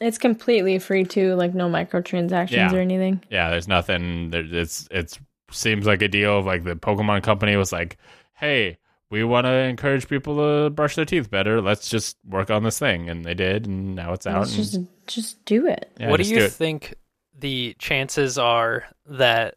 It's 0.00 0.18
completely 0.18 0.78
free 0.78 1.04
too, 1.04 1.34
like 1.34 1.54
no 1.54 1.68
microtransactions 1.68 2.50
Yeah. 2.52 2.72
or 2.74 2.78
anything. 2.80 3.22
yeah 3.30 3.50
there's 3.50 3.68
nothing 3.68 4.30
there, 4.30 4.44
it's 4.44 4.88
it's 4.90 5.18
seems 5.50 5.86
like 5.86 6.02
a 6.02 6.08
deal 6.08 6.38
of 6.38 6.46
like 6.46 6.64
the 6.64 6.74
pokemon 6.74 7.22
company 7.22 7.56
was 7.56 7.72
like 7.72 7.96
hey 8.34 8.78
we 9.14 9.22
want 9.24 9.44
to 9.46 9.52
encourage 9.52 10.08
people 10.08 10.36
to 10.36 10.70
brush 10.70 10.96
their 10.96 11.04
teeth 11.04 11.30
better 11.30 11.60
let's 11.60 11.88
just 11.88 12.16
work 12.28 12.50
on 12.50 12.64
this 12.64 12.78
thing 12.78 13.08
and 13.08 13.24
they 13.24 13.34
did 13.34 13.66
and 13.66 13.94
now 13.94 14.12
it's 14.12 14.26
out 14.26 14.40
Let's 14.40 14.56
just 14.56 14.78
just 15.06 15.44
do 15.44 15.66
it. 15.66 15.90
yeah, 16.00 16.10
what 16.10 16.20
do 16.20 16.28
you 16.28 16.38
it. 16.44 16.52
think 16.52 16.94
the 17.38 17.74
chances 17.78 18.38
are 18.38 18.84
that 19.06 19.54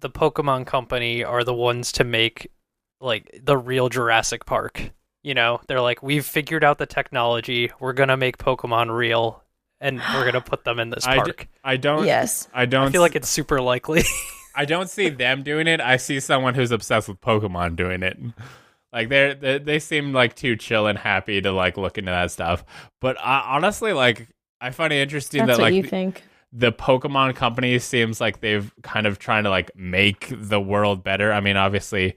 the 0.00 0.08
Pokemon 0.10 0.66
Company 0.66 1.22
are 1.24 1.44
the 1.44 1.54
ones 1.54 1.92
to 1.92 2.04
make 2.04 2.50
like 3.00 3.40
the 3.42 3.56
real 3.56 3.88
Jurassic 3.88 4.46
Park? 4.46 4.90
You 5.22 5.34
know, 5.34 5.60
they're 5.66 5.80
like, 5.80 6.02
we've 6.02 6.24
figured 6.24 6.62
out 6.64 6.78
the 6.78 6.86
technology. 6.86 7.70
We're 7.80 7.94
gonna 7.94 8.16
make 8.16 8.36
Pokemon 8.38 8.94
real, 8.94 9.42
and 9.80 9.98
we're 10.14 10.24
gonna 10.26 10.40
put 10.42 10.64
them 10.64 10.78
in 10.78 10.90
this 10.90 11.04
park. 11.06 11.48
i 11.64 11.76
don't 11.76 12.04
Yes. 12.06 12.46
i 12.54 12.66
don't 12.66 12.88
I 12.88 12.90
feel 12.92 13.00
like 13.02 13.16
it's 13.16 13.28
super 13.28 13.60
likely. 13.60 14.02
I 14.54 14.64
don't 14.66 14.88
see 14.88 15.08
them 15.08 15.42
doing 15.42 15.66
it. 15.66 15.80
I 15.80 15.96
see 15.96 16.20
someone 16.20 16.54
who's 16.54 16.70
obsessed 16.70 17.08
with 17.08 17.20
Pokemon 17.20 17.74
doing 17.74 18.02
it. 18.04 18.16
Like 18.94 19.08
they're, 19.08 19.34
they 19.34 19.58
they 19.58 19.78
seem 19.80 20.12
like 20.12 20.36
too 20.36 20.54
chill 20.54 20.86
and 20.86 20.96
happy 20.96 21.40
to 21.40 21.50
like 21.50 21.76
look 21.76 21.98
into 21.98 22.12
that 22.12 22.30
stuff. 22.30 22.64
But 23.00 23.18
I, 23.20 23.56
honestly, 23.56 23.92
like 23.92 24.28
I 24.60 24.70
find 24.70 24.92
it 24.92 25.02
interesting 25.02 25.44
That's 25.44 25.58
that 25.58 25.62
like 25.62 25.74
you 25.74 25.82
the, 25.82 25.88
think. 25.88 26.22
the 26.52 26.72
Pokemon 26.72 27.34
company 27.34 27.76
seems 27.80 28.20
like 28.20 28.40
they've 28.40 28.72
kind 28.82 29.08
of 29.08 29.18
trying 29.18 29.44
to 29.44 29.50
like 29.50 29.72
make 29.76 30.28
the 30.30 30.60
world 30.60 31.02
better. 31.02 31.32
I 31.32 31.40
mean, 31.40 31.56
obviously, 31.56 32.14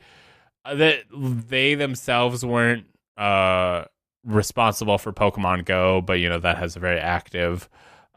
uh, 0.66 0.76
that 0.76 1.06
they 1.12 1.74
themselves 1.74 2.46
weren't 2.46 2.86
uh 3.18 3.86
responsible 4.24 5.00
for 5.00 5.12
Pokemon 5.12 5.66
Go, 5.66 6.02
but 6.02 6.20
you 6.20 6.30
know 6.30 6.40
that 6.40 6.60
has 6.60 6.76
a 6.76 6.80
very 6.80 7.00
active 7.00 7.68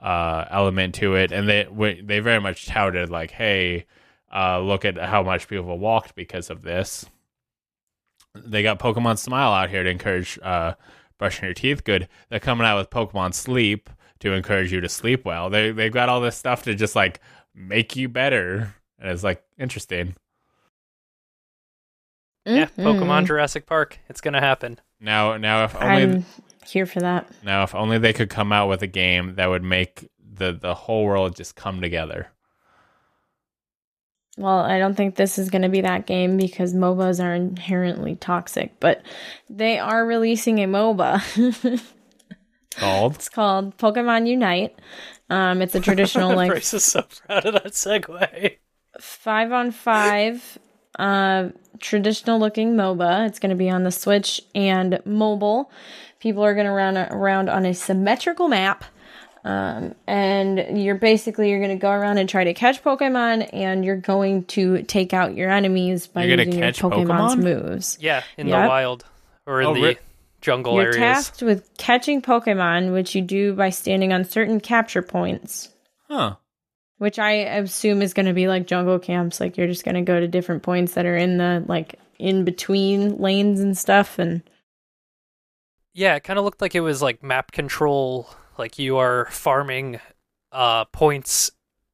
uh 0.03 0.45
element 0.51 0.97
to 0.97 1.15
it, 1.15 1.33
and 1.33 1.49
they 1.49 1.65
w- 1.65 2.03
they 2.05 2.21
very 2.21 2.41
much 2.41 2.67
touted 2.67 3.09
like, 3.09 3.31
hey, 3.31 3.87
uh, 4.35 4.61
look 4.61 4.85
at 4.85 4.99
how 4.99 5.23
much 5.23 5.49
people 5.49 5.79
walked 5.79 6.15
because 6.15 6.51
of 6.51 6.61
this. 6.61 7.07
They 8.35 8.63
got 8.63 8.79
Pokemon 8.79 9.19
Smile 9.19 9.53
out 9.53 9.71
here 9.71 9.83
to 9.83 9.91
encourage 9.91 10.39
uh, 10.43 10.75
brushing 11.19 11.45
your 11.45 11.55
teeth 11.55 11.85
good. 11.85 12.09
They're 12.29 12.41
coming 12.41 12.67
out 12.67 12.79
with 12.79 12.91
Pokemon 12.91 13.35
Sleep 13.35 13.91
to 14.21 14.33
encourage 14.33 14.73
you 14.73 14.81
to 14.81 14.89
sleep 14.89 15.25
well. 15.25 15.51
They 15.51 15.71
they've 15.73 15.93
got 15.93 16.09
all 16.09 16.21
this 16.21 16.37
stuff 16.37 16.63
to 16.65 16.75
just 16.75 16.95
like 16.95 17.21
make 17.55 17.97
you 17.97 18.09
better, 18.09 18.75
and 18.99 19.11
it's 19.11 19.25
like 19.25 19.43
interesting. 19.59 20.15
Yeah, 22.47 22.67
Pokemon. 22.67 23.27
Jurassic 23.27 23.67
Park. 23.67 23.99
It's 24.09 24.21
gonna 24.21 24.41
happen. 24.41 24.79
Now 25.01 25.37
now 25.37 25.65
if 25.65 25.75
only 25.77 26.03
I'm 26.03 26.25
here 26.67 26.87
for 26.87 27.01
that. 27.01 27.29
now 27.43 27.63
if 27.63 27.75
only 27.75 27.99
they 27.99 28.13
could 28.13 28.31
come 28.31 28.53
out 28.53 28.69
with 28.69 28.83
a 28.83 28.87
game 28.87 29.35
that 29.37 29.47
would 29.47 29.63
make 29.63 30.09
the 30.23 30.53
the 30.53 30.75
whole 30.75 31.05
world 31.05 31.37
just 31.37 31.57
come 31.57 31.81
together. 31.81 32.29
Well, 34.41 34.61
I 34.61 34.79
don't 34.79 34.95
think 34.95 35.17
this 35.17 35.39
is 35.39 35.51
going 35.51 35.63
to 35.63 35.69
be 35.69 35.83
that 35.83 36.07
game 36.07 36.39
because 36.39 36.73
MOBAs 36.73 37.23
are 37.23 37.35
inherently 37.35 38.17
toxic, 38.17 38.81
but 38.81 39.03
they 39.51 39.79
are 39.79 40.07
releasing 40.07 40.61
a 40.61 40.67
MOBA. 40.67 41.83
Called 42.77 43.17
it's 43.17 43.29
called 43.29 43.77
Pokemon 43.77 44.27
Unite. 44.29 44.79
Um, 45.29 45.61
it's 45.61 45.75
a 45.75 45.81
traditional 45.81 46.35
like 46.37 46.53
Bryce 46.53 46.73
is 46.73 46.85
so 46.85 47.03
proud 47.03 47.45
of 47.45 47.55
that 47.55 47.73
segue. 47.73 48.57
five 48.99 49.53
on 49.53 49.73
five, 49.73 50.59
uh, 50.99 51.49
traditional 51.81 52.39
looking 52.39 52.77
MOBA. 52.77 53.27
It's 53.27 53.41
going 53.41 53.51
to 53.51 53.57
be 53.57 53.69
on 53.69 53.83
the 53.83 53.91
Switch 53.91 54.41
and 54.55 55.01
mobile. 55.05 55.71
People 56.21 56.43
are 56.45 56.55
going 56.55 56.67
to 56.67 56.73
run 56.73 56.97
around 56.97 57.51
on 57.51 57.67
a 57.67 57.75
symmetrical 57.75 58.49
map. 58.49 58.85
Um, 59.43 59.95
and 60.07 60.83
you're 60.83 60.95
basically 60.97 61.49
you're 61.51 61.61
going 61.61 61.71
to 61.71 61.81
go 61.81 61.91
around 61.91 62.19
and 62.19 62.29
try 62.29 62.45
to 62.45 62.53
catch 62.55 62.83
Pokemon, 62.83 63.49
and 63.55 63.85
you're 63.85 63.97
going 63.97 64.45
to 64.47 64.83
take 64.83 65.15
out 65.15 65.35
your 65.35 65.51
enemies 65.51 66.07
by 66.07 66.25
You're 66.25 66.37
gonna 66.37 66.47
using 66.47 66.63
your 66.63 66.73
Pokemon's 66.73 67.37
Pokemon? 67.37 67.43
moves. 67.43 67.99
Yeah, 68.01 68.23
in 68.37 68.49
Yep. 68.49 68.63
the 68.65 68.69
wild 68.69 69.05
or 69.47 69.61
in 69.63 69.67
Oh, 69.69 69.75
the 69.75 69.83
ri- 69.83 69.99
jungle 70.43 70.75
You're 70.75 70.83
areas. 70.93 70.97
tasked 70.97 71.43
with 71.43 71.71
catching 71.79 72.21
Pokemon, 72.21 72.93
which 72.93 73.15
you 73.15 73.23
do 73.23 73.55
by 73.55 73.71
standing 73.71 74.13
on 74.13 74.25
certain 74.25 74.61
capture 74.61 75.03
points. 75.03 75.71
huh? 76.09 76.37
Which 76.99 77.19
I 77.19 77.33
assume 77.33 78.03
is 78.03 78.13
going 78.13 78.27
to 78.27 78.35
be 78.35 78.47
like 78.47 78.67
jungle 78.67 78.99
camps. 78.99 79.41
Like 79.41 79.57
you're 79.57 79.67
just 79.69 79.87
going 79.87 79.95
to 79.95 80.03
go 80.03 80.21
to 80.21 80.29
different 80.29 80.63
points 80.63 80.93
that 80.95 81.07
are 81.07 81.17
in 81.17 81.39
the 81.39 81.65
like 81.67 81.95
in 82.19 82.45
between 82.45 83.17
lanes 83.17 83.59
and 83.61 83.77
stuff. 83.79 84.19
And 84.19 84.43
Yeah, 85.95 86.15
it 86.17 86.25
kind 86.25 86.39
of 86.39 86.45
looked 86.45 86.61
like 86.61 86.75
it 86.75 86.81
was 86.81 87.01
like 87.01 87.23
map 87.23 87.53
control, 87.53 88.29
like 88.61 88.79
you 88.79 88.99
are 88.99 89.27
farming 89.33 89.99
uh 90.53 90.85
points 90.87 91.51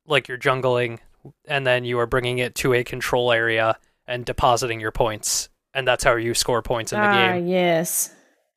like 0.06 0.28
you're 0.28 0.38
jungling 0.38 0.98
and 1.46 1.66
then 1.66 1.84
you 1.84 1.98
are 1.98 2.06
bringing 2.06 2.38
it 2.38 2.54
to 2.54 2.74
a 2.74 2.84
control 2.84 3.32
area 3.32 3.78
and 4.06 4.26
depositing 4.26 4.80
your 4.80 4.92
points 4.92 5.48
and 5.76 5.86
that's 5.86 6.02
how 6.02 6.16
you 6.16 6.34
score 6.34 6.62
points 6.62 6.92
in 6.92 6.98
the 6.98 7.06
ah, 7.06 7.32
game. 7.32 7.46
yes, 7.46 8.12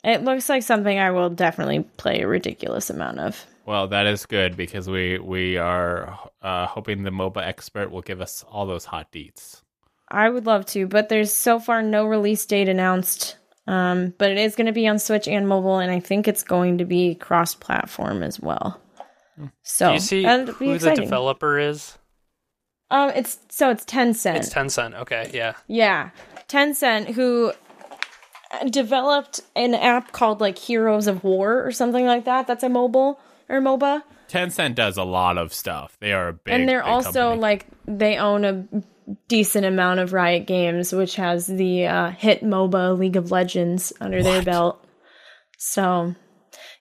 it 0.05 0.23
looks 0.23 0.47
like 0.47 0.63
something 0.63 0.97
I 0.97 1.11
will 1.11 1.29
definitely 1.29 1.81
play 1.97 2.21
a 2.21 2.27
ridiculous 2.27 2.89
amount 2.89 3.19
of. 3.19 3.45
Well, 3.65 3.89
that 3.89 4.07
is 4.07 4.25
good 4.25 4.55
because 4.55 4.89
we 4.89 5.19
we 5.19 5.57
are 5.57 6.17
uh, 6.41 6.65
hoping 6.65 7.03
the 7.03 7.11
MOBA 7.11 7.45
expert 7.45 7.91
will 7.91 8.01
give 8.01 8.21
us 8.21 8.45
all 8.49 8.65
those 8.65 8.85
hot 8.85 9.11
deets. 9.11 9.61
I 10.07 10.29
would 10.29 10.45
love 10.45 10.65
to, 10.67 10.87
but 10.87 11.09
there's 11.09 11.31
so 11.31 11.59
far 11.59 11.83
no 11.83 12.05
release 12.05 12.45
date 12.45 12.69
announced. 12.69 13.35
Um, 13.69 14.15
but 14.17 14.31
it 14.31 14.37
is 14.39 14.55
going 14.55 14.65
to 14.67 14.73
be 14.73 14.87
on 14.87 14.97
Switch 14.97 15.27
and 15.27 15.47
mobile, 15.47 15.77
and 15.77 15.91
I 15.91 15.99
think 15.99 16.27
it's 16.27 16.41
going 16.41 16.79
to 16.79 16.85
be 16.85 17.13
cross-platform 17.15 18.23
as 18.23 18.39
well. 18.39 18.81
So 19.63 19.89
Do 19.89 19.93
you 19.93 19.99
see 19.99 20.23
that'll 20.23 20.53
who 20.55 20.71
exciting. 20.71 20.95
the 20.95 21.01
developer 21.03 21.59
is? 21.59 21.97
Um, 22.89 23.11
it's 23.11 23.37
so 23.49 23.69
it's 23.69 23.85
Tencent. 23.85 24.37
It's 24.37 24.51
Tencent. 24.51 24.99
Okay, 25.01 25.29
yeah. 25.33 25.53
yeah, 25.67 26.09
Tencent 26.47 27.09
who 27.09 27.53
developed 28.71 29.41
an 29.55 29.75
app 29.75 30.11
called 30.11 30.41
like 30.41 30.57
Heroes 30.57 31.05
of 31.05 31.23
War 31.23 31.63
or 31.63 31.71
something 31.71 32.05
like 32.05 32.25
that. 32.25 32.47
That's 32.47 32.63
a 32.63 32.69
mobile 32.69 33.19
or 33.47 33.61
MOBA, 33.61 34.03
Tencent 34.29 34.75
does 34.75 34.95
a 34.97 35.03
lot 35.03 35.37
of 35.37 35.53
stuff. 35.53 35.97
They 35.99 36.13
are 36.13 36.29
a 36.29 36.33
big, 36.33 36.53
and 36.53 36.69
they're 36.69 36.81
big 36.81 36.89
also 36.89 37.11
company. 37.11 37.41
like 37.41 37.67
they 37.85 38.17
own 38.17 38.45
a 38.45 38.65
decent 39.27 39.65
amount 39.65 39.99
of 39.99 40.13
Riot 40.13 40.45
Games, 40.47 40.93
which 40.93 41.15
has 41.15 41.47
the 41.47 41.85
uh, 41.87 42.11
hit 42.11 42.43
MOBA 42.43 42.97
League 42.97 43.15
of 43.15 43.31
Legends 43.31 43.93
under 43.99 44.21
their 44.23 44.41
belt. 44.41 44.83
So. 45.57 46.15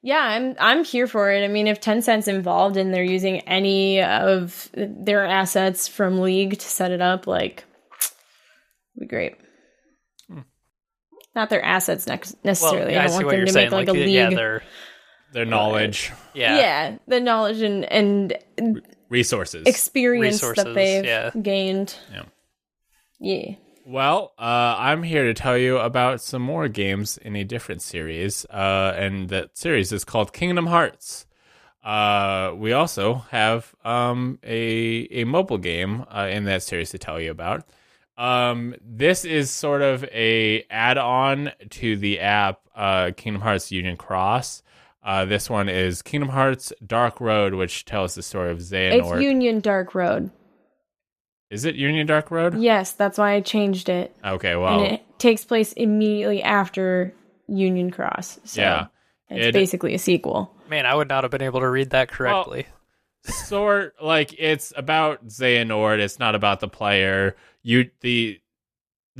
Yeah, 0.00 0.20
I'm 0.20 0.54
I'm 0.60 0.84
here 0.84 1.08
for 1.08 1.32
it. 1.32 1.42
I 1.44 1.48
mean, 1.48 1.66
if 1.66 1.80
Tencent's 1.80 2.28
involved 2.28 2.76
and 2.76 2.94
they're 2.94 3.02
using 3.02 3.40
any 3.40 4.00
of 4.00 4.70
their 4.72 5.26
assets 5.26 5.88
from 5.88 6.20
League 6.20 6.58
to 6.58 6.64
set 6.64 6.92
it 6.92 7.00
up, 7.00 7.26
like, 7.26 7.64
would 8.94 9.00
be 9.00 9.06
great. 9.08 9.34
Not 11.34 11.50
their 11.50 11.64
assets 11.64 12.06
nex- 12.06 12.32
Well, 12.32 12.40
necessarily. 12.44 12.92
yeah, 12.94 13.02
I 13.02 13.04
I 13.04 13.06
don't 13.08 13.24
want 13.24 13.36
them 13.36 13.46
to 13.46 13.52
saying. 13.52 13.70
make 13.70 13.72
like, 13.72 13.88
a 13.88 13.92
league. 13.92 14.08
yeah, 14.08 14.30
they're 14.30 14.62
their 15.32 15.44
knowledge, 15.44 16.12
yeah. 16.32 16.56
yeah. 16.56 16.98
the 17.06 17.20
knowledge 17.20 17.60
and 17.60 17.84
and 17.84 18.38
resources. 19.08 19.66
experience 19.66 20.40
that 20.40 20.72
they've 20.74 21.04
yeah. 21.04 21.30
gained. 21.40 21.94
Yeah. 22.12 22.22
Yeah. 23.20 23.54
Well, 23.84 24.34
uh, 24.38 24.76
I'm 24.78 25.02
here 25.02 25.24
to 25.24 25.34
tell 25.34 25.56
you 25.56 25.78
about 25.78 26.20
some 26.20 26.42
more 26.42 26.68
games 26.68 27.16
in 27.16 27.34
a 27.36 27.42
different 27.44 27.80
series, 27.80 28.44
uh, 28.46 28.92
and 28.96 29.30
that 29.30 29.56
series 29.56 29.92
is 29.92 30.04
called 30.04 30.34
Kingdom 30.34 30.66
Hearts. 30.66 31.26
Uh, 31.82 32.52
we 32.54 32.72
also 32.72 33.24
have 33.30 33.74
um, 33.84 34.38
a 34.42 35.08
a 35.10 35.24
mobile 35.24 35.56
game 35.56 36.04
uh, 36.10 36.28
in 36.30 36.44
that 36.44 36.62
series 36.62 36.90
to 36.90 36.98
tell 36.98 37.18
you 37.18 37.30
about. 37.30 37.66
Um, 38.18 38.74
this 38.84 39.24
is 39.24 39.48
sort 39.48 39.80
of 39.80 40.04
a 40.04 40.66
add-on 40.70 41.52
to 41.70 41.96
the 41.96 42.20
app 42.20 42.60
uh, 42.74 43.12
Kingdom 43.16 43.40
Hearts 43.40 43.72
Union 43.72 43.96
Cross. 43.96 44.62
Uh, 45.02 45.24
this 45.24 45.48
one 45.48 45.68
is 45.68 46.02
Kingdom 46.02 46.30
Hearts 46.30 46.72
Dark 46.84 47.20
Road, 47.20 47.54
which 47.54 47.84
tells 47.84 48.14
the 48.14 48.22
story 48.22 48.50
of 48.50 48.58
It's 48.60 48.72
Union 48.72 49.60
Dark 49.60 49.94
Road. 49.94 50.30
is 51.50 51.64
it 51.64 51.76
Union 51.76 52.06
Dark 52.06 52.30
Road? 52.30 52.58
Yes, 52.58 52.92
that's 52.92 53.16
why 53.16 53.32
I 53.32 53.40
changed 53.40 53.88
it. 53.88 54.14
Okay, 54.24 54.56
well, 54.56 54.72
And 54.74 54.82
well, 54.82 54.92
it 54.94 55.18
takes 55.18 55.44
place 55.44 55.72
immediately 55.72 56.42
after 56.42 57.14
Union 57.46 57.90
Cross. 57.90 58.40
So 58.44 58.60
yeah. 58.60 58.86
it's 59.30 59.46
It- 59.46 59.54
basically 59.54 59.94
a 59.94 59.98
sequel. 59.98 60.54
Man, 60.68 60.84
I 60.84 60.94
would 60.94 61.08
not 61.08 61.24
have 61.24 61.30
been 61.30 61.42
able 61.42 61.60
to 61.60 61.68
read 61.68 61.90
that 61.90 62.08
correctly. 62.10 62.66
sort 63.24 63.94
like 64.02 64.34
it's 64.38 64.72
about 64.76 65.26
Xehanort. 65.28 65.98
It's 65.98 66.18
not 66.18 66.34
about 66.34 66.60
the 66.60 66.68
player. 66.68 67.36
You 67.62 67.90
the 68.00 68.38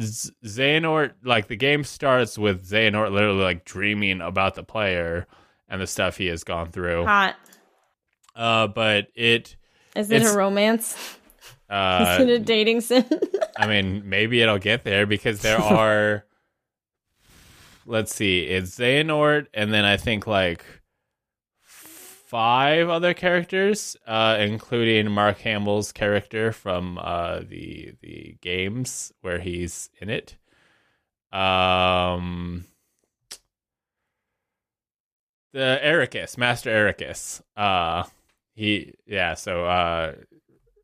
Z- 0.00 0.32
Xehanort 0.44 1.12
like 1.24 1.48
the 1.48 1.56
game 1.56 1.84
starts 1.84 2.36
with 2.36 2.68
Xehanort 2.68 3.12
literally 3.12 3.42
like 3.42 3.64
dreaming 3.64 4.20
about 4.20 4.54
the 4.56 4.62
player 4.62 5.26
and 5.68 5.80
the 5.80 5.86
stuff 5.86 6.16
he 6.16 6.26
has 6.26 6.44
gone 6.44 6.70
through. 6.70 7.04
Hot. 7.04 7.36
Uh, 8.34 8.68
but 8.68 9.08
it 9.14 9.56
Is 9.96 10.10
it 10.10 10.22
a 10.22 10.32
romance? 10.36 10.96
uh, 11.70 12.18
Is 12.20 12.28
it 12.28 12.30
a 12.30 12.38
dating 12.38 12.80
sim? 12.80 13.04
I 13.56 13.66
mean, 13.66 14.08
maybe 14.08 14.40
it'll 14.40 14.58
get 14.58 14.84
there 14.84 15.06
because 15.06 15.40
there 15.40 15.60
are. 15.62 16.24
let's 17.86 18.14
see, 18.14 18.42
it's 18.42 18.78
Xehanort, 18.78 19.46
and 19.52 19.72
then 19.72 19.84
I 19.84 19.96
think 19.96 20.26
like 20.26 20.64
five 21.62 22.88
other 22.90 23.14
characters, 23.14 23.96
uh, 24.06 24.36
including 24.38 25.10
Mark 25.10 25.38
Hamill's 25.38 25.92
character 25.92 26.52
from 26.52 26.98
uh, 26.98 27.40
the 27.40 27.94
the 28.02 28.36
games 28.40 29.12
where 29.22 29.38
he's 29.40 29.90
in 30.00 30.10
it. 30.10 30.36
Um, 31.32 32.64
the 35.58 35.80
Eraqus, 35.82 36.38
Master 36.38 36.70
Eraqus. 36.70 37.42
Uh, 37.56 38.04
he 38.54 38.94
yeah, 39.06 39.34
so 39.34 39.64
uh, 39.64 40.14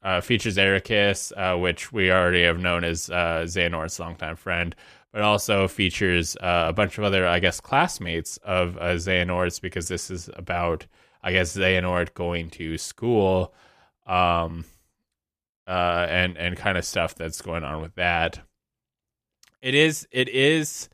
uh, 0.02 0.20
features 0.20 0.56
Eraqus, 0.56 1.32
uh, 1.36 1.56
which 1.56 1.92
we 1.92 2.10
already 2.10 2.42
have 2.42 2.58
known 2.58 2.82
as 2.82 3.08
uh, 3.08 3.44
Xehanort's 3.46 4.00
longtime 4.00 4.34
friend, 4.34 4.74
but 5.12 5.22
also 5.22 5.68
features 5.68 6.36
uh, 6.36 6.66
a 6.68 6.72
bunch 6.72 6.98
of 6.98 7.04
other, 7.04 7.24
I 7.24 7.38
guess, 7.38 7.60
classmates 7.60 8.36
of 8.38 8.76
uh, 8.78 8.96
Xehanort's 8.96 9.60
because 9.60 9.86
this 9.86 10.10
is 10.10 10.28
about, 10.34 10.86
I 11.22 11.30
guess, 11.30 11.56
Xehanort 11.56 12.12
going 12.14 12.50
to 12.50 12.76
school, 12.76 13.54
um, 14.06 14.64
uh, 15.68 16.06
and 16.10 16.36
and 16.36 16.56
kind 16.56 16.76
of 16.76 16.84
stuff 16.84 17.14
that's 17.14 17.40
going 17.40 17.62
on 17.62 17.80
with 17.80 17.94
that. 17.94 18.40
It 19.62 19.76
is 19.76 20.08
it 20.10 20.28
is 20.28 20.88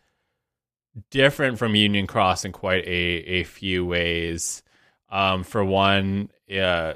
different 1.10 1.58
from 1.58 1.74
Union 1.74 2.06
Cross 2.06 2.44
in 2.44 2.52
quite 2.52 2.84
a 2.86 2.90
a 2.90 3.44
few 3.44 3.86
ways. 3.86 4.62
Um, 5.10 5.42
for 5.44 5.64
one, 5.64 6.30
uh, 6.54 6.94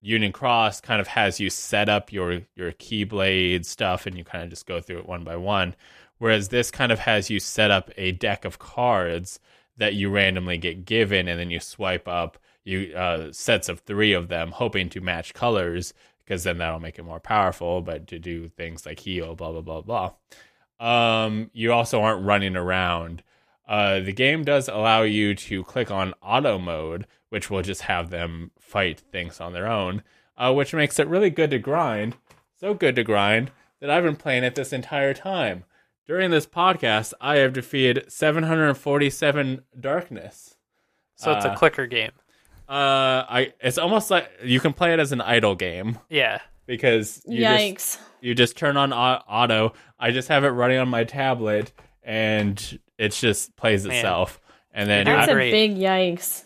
Union 0.00 0.32
Cross 0.32 0.80
kind 0.82 1.00
of 1.00 1.08
has 1.08 1.40
you 1.40 1.50
set 1.50 1.88
up 1.88 2.12
your 2.12 2.42
your 2.56 2.72
keyblade 2.72 3.64
stuff, 3.64 4.06
and 4.06 4.16
you 4.16 4.24
kind 4.24 4.44
of 4.44 4.50
just 4.50 4.66
go 4.66 4.80
through 4.80 4.98
it 4.98 5.08
one 5.08 5.24
by 5.24 5.36
one. 5.36 5.74
Whereas 6.18 6.48
this 6.48 6.70
kind 6.70 6.90
of 6.92 6.98
has 7.00 7.30
you 7.30 7.40
set 7.40 7.70
up 7.70 7.90
a 7.96 8.12
deck 8.12 8.44
of 8.44 8.58
cards 8.58 9.38
that 9.76 9.94
you 9.94 10.10
randomly 10.10 10.58
get 10.58 10.84
given, 10.84 11.28
and 11.28 11.38
then 11.38 11.50
you 11.50 11.60
swipe 11.60 12.08
up 12.08 12.38
you 12.64 12.92
uh, 12.94 13.32
sets 13.32 13.68
of 13.68 13.80
three 13.80 14.12
of 14.12 14.28
them, 14.28 14.50
hoping 14.52 14.88
to 14.90 15.00
match 15.00 15.32
colors, 15.34 15.94
because 16.24 16.44
then 16.44 16.58
that'll 16.58 16.80
make 16.80 16.98
it 16.98 17.04
more 17.04 17.20
powerful. 17.20 17.80
But 17.82 18.06
to 18.08 18.18
do 18.18 18.48
things 18.48 18.84
like 18.86 19.00
heal, 19.00 19.34
blah 19.34 19.52
blah 19.52 19.62
blah 19.62 19.80
blah. 19.82 20.12
um, 21.24 21.50
you 21.52 21.72
also 21.72 22.02
aren't 22.02 22.24
running 22.24 22.56
around. 22.56 23.22
Uh, 23.68 24.00
the 24.00 24.12
game 24.12 24.44
does 24.44 24.66
allow 24.68 25.02
you 25.02 25.34
to 25.34 25.62
click 25.64 25.90
on 25.90 26.14
auto 26.22 26.58
mode, 26.58 27.06
which 27.28 27.50
will 27.50 27.60
just 27.62 27.82
have 27.82 28.08
them 28.10 28.50
fight 28.58 28.98
things 29.12 29.40
on 29.40 29.52
their 29.52 29.66
own, 29.68 30.02
uh, 30.38 30.52
which 30.54 30.72
makes 30.72 30.98
it 30.98 31.06
really 31.06 31.28
good 31.30 31.50
to 31.50 31.58
grind. 31.58 32.16
So 32.58 32.72
good 32.74 32.96
to 32.96 33.04
grind 33.04 33.50
that 33.80 33.90
I've 33.90 34.04
been 34.04 34.16
playing 34.16 34.42
it 34.44 34.54
this 34.54 34.72
entire 34.72 35.12
time. 35.14 35.64
During 36.06 36.30
this 36.30 36.46
podcast, 36.46 37.12
I 37.20 37.36
have 37.36 37.52
defeated 37.52 38.10
747 38.10 39.62
darkness. 39.78 40.56
So 41.16 41.32
it's 41.32 41.44
a 41.44 41.50
Uh, 41.52 41.56
clicker 41.56 41.86
game. 41.86 42.12
Uh, 42.68 43.24
I 43.28 43.52
it's 43.60 43.78
almost 43.78 44.10
like 44.10 44.30
you 44.42 44.60
can 44.60 44.72
play 44.72 44.92
it 44.92 45.00
as 45.00 45.12
an 45.12 45.20
idle 45.20 45.54
game 45.54 45.98
Yeah. 46.08 46.38
because 46.66 47.22
you 47.26 47.40
just 47.40 48.00
you 48.20 48.34
just 48.34 48.56
turn 48.56 48.76
on 48.76 48.92
auto. 48.92 49.72
I 49.98 50.10
just 50.10 50.28
have 50.28 50.44
it 50.44 50.48
running 50.48 50.78
on 50.78 50.88
my 50.88 51.04
tablet, 51.04 51.72
and 52.02 52.78
it 52.98 53.12
just 53.12 53.56
plays 53.56 53.86
Man. 53.86 53.96
itself. 53.96 54.40
And 54.72 54.88
then 54.88 55.06
You're 55.06 55.16
That's 55.16 55.28
I, 55.28 55.32
a 55.32 55.34
great. 55.34 55.50
big 55.50 55.76
yikes. 55.76 56.44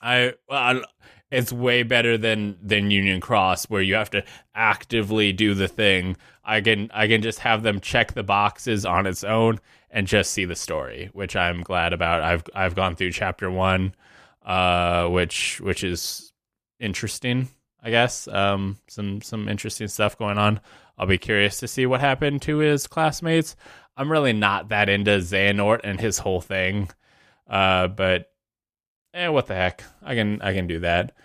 I, 0.00 0.34
well, 0.48 0.58
I, 0.58 0.82
it's 1.30 1.52
way 1.52 1.82
better 1.82 2.16
than 2.16 2.56
than 2.62 2.90
Union 2.90 3.20
Cross, 3.20 3.66
where 3.66 3.82
you 3.82 3.94
have 3.94 4.10
to 4.10 4.24
actively 4.54 5.32
do 5.32 5.54
the 5.54 5.68
thing. 5.68 6.16
I 6.44 6.60
can 6.60 6.90
I 6.94 7.06
can 7.06 7.20
just 7.20 7.40
have 7.40 7.62
them 7.62 7.80
check 7.80 8.14
the 8.14 8.22
boxes 8.22 8.86
on 8.86 9.06
its 9.06 9.24
own 9.24 9.60
and 9.90 10.06
just 10.06 10.32
see 10.32 10.44
the 10.44 10.56
story, 10.56 11.10
which 11.12 11.36
I'm 11.36 11.62
glad 11.62 11.92
about. 11.92 12.22
I've 12.22 12.44
I've 12.54 12.74
gone 12.74 12.96
through 12.96 13.12
chapter 13.12 13.50
one, 13.50 13.94
uh, 14.44 15.08
which 15.08 15.60
which 15.60 15.84
is 15.84 16.32
interesting. 16.80 17.48
I 17.82 17.90
guess 17.90 18.26
um, 18.28 18.78
some 18.88 19.20
some 19.20 19.48
interesting 19.48 19.88
stuff 19.88 20.16
going 20.16 20.38
on. 20.38 20.60
I'll 20.96 21.06
be 21.06 21.18
curious 21.18 21.58
to 21.58 21.68
see 21.68 21.86
what 21.86 22.00
happened 22.00 22.42
to 22.42 22.58
his 22.58 22.86
classmates. 22.86 23.54
I'm 23.98 24.10
really 24.10 24.32
not 24.32 24.68
that 24.68 24.88
into 24.88 25.10
Xehanort 25.18 25.80
and 25.82 26.00
his 26.00 26.18
whole 26.18 26.40
thing, 26.40 26.88
uh, 27.50 27.88
but 27.88 28.30
eh, 29.12 29.26
what 29.26 29.48
the 29.48 29.54
heck? 29.54 29.82
I 30.02 30.14
can 30.14 30.40
I 30.40 30.54
can 30.54 30.68
do 30.68 30.78
that. 30.80 31.16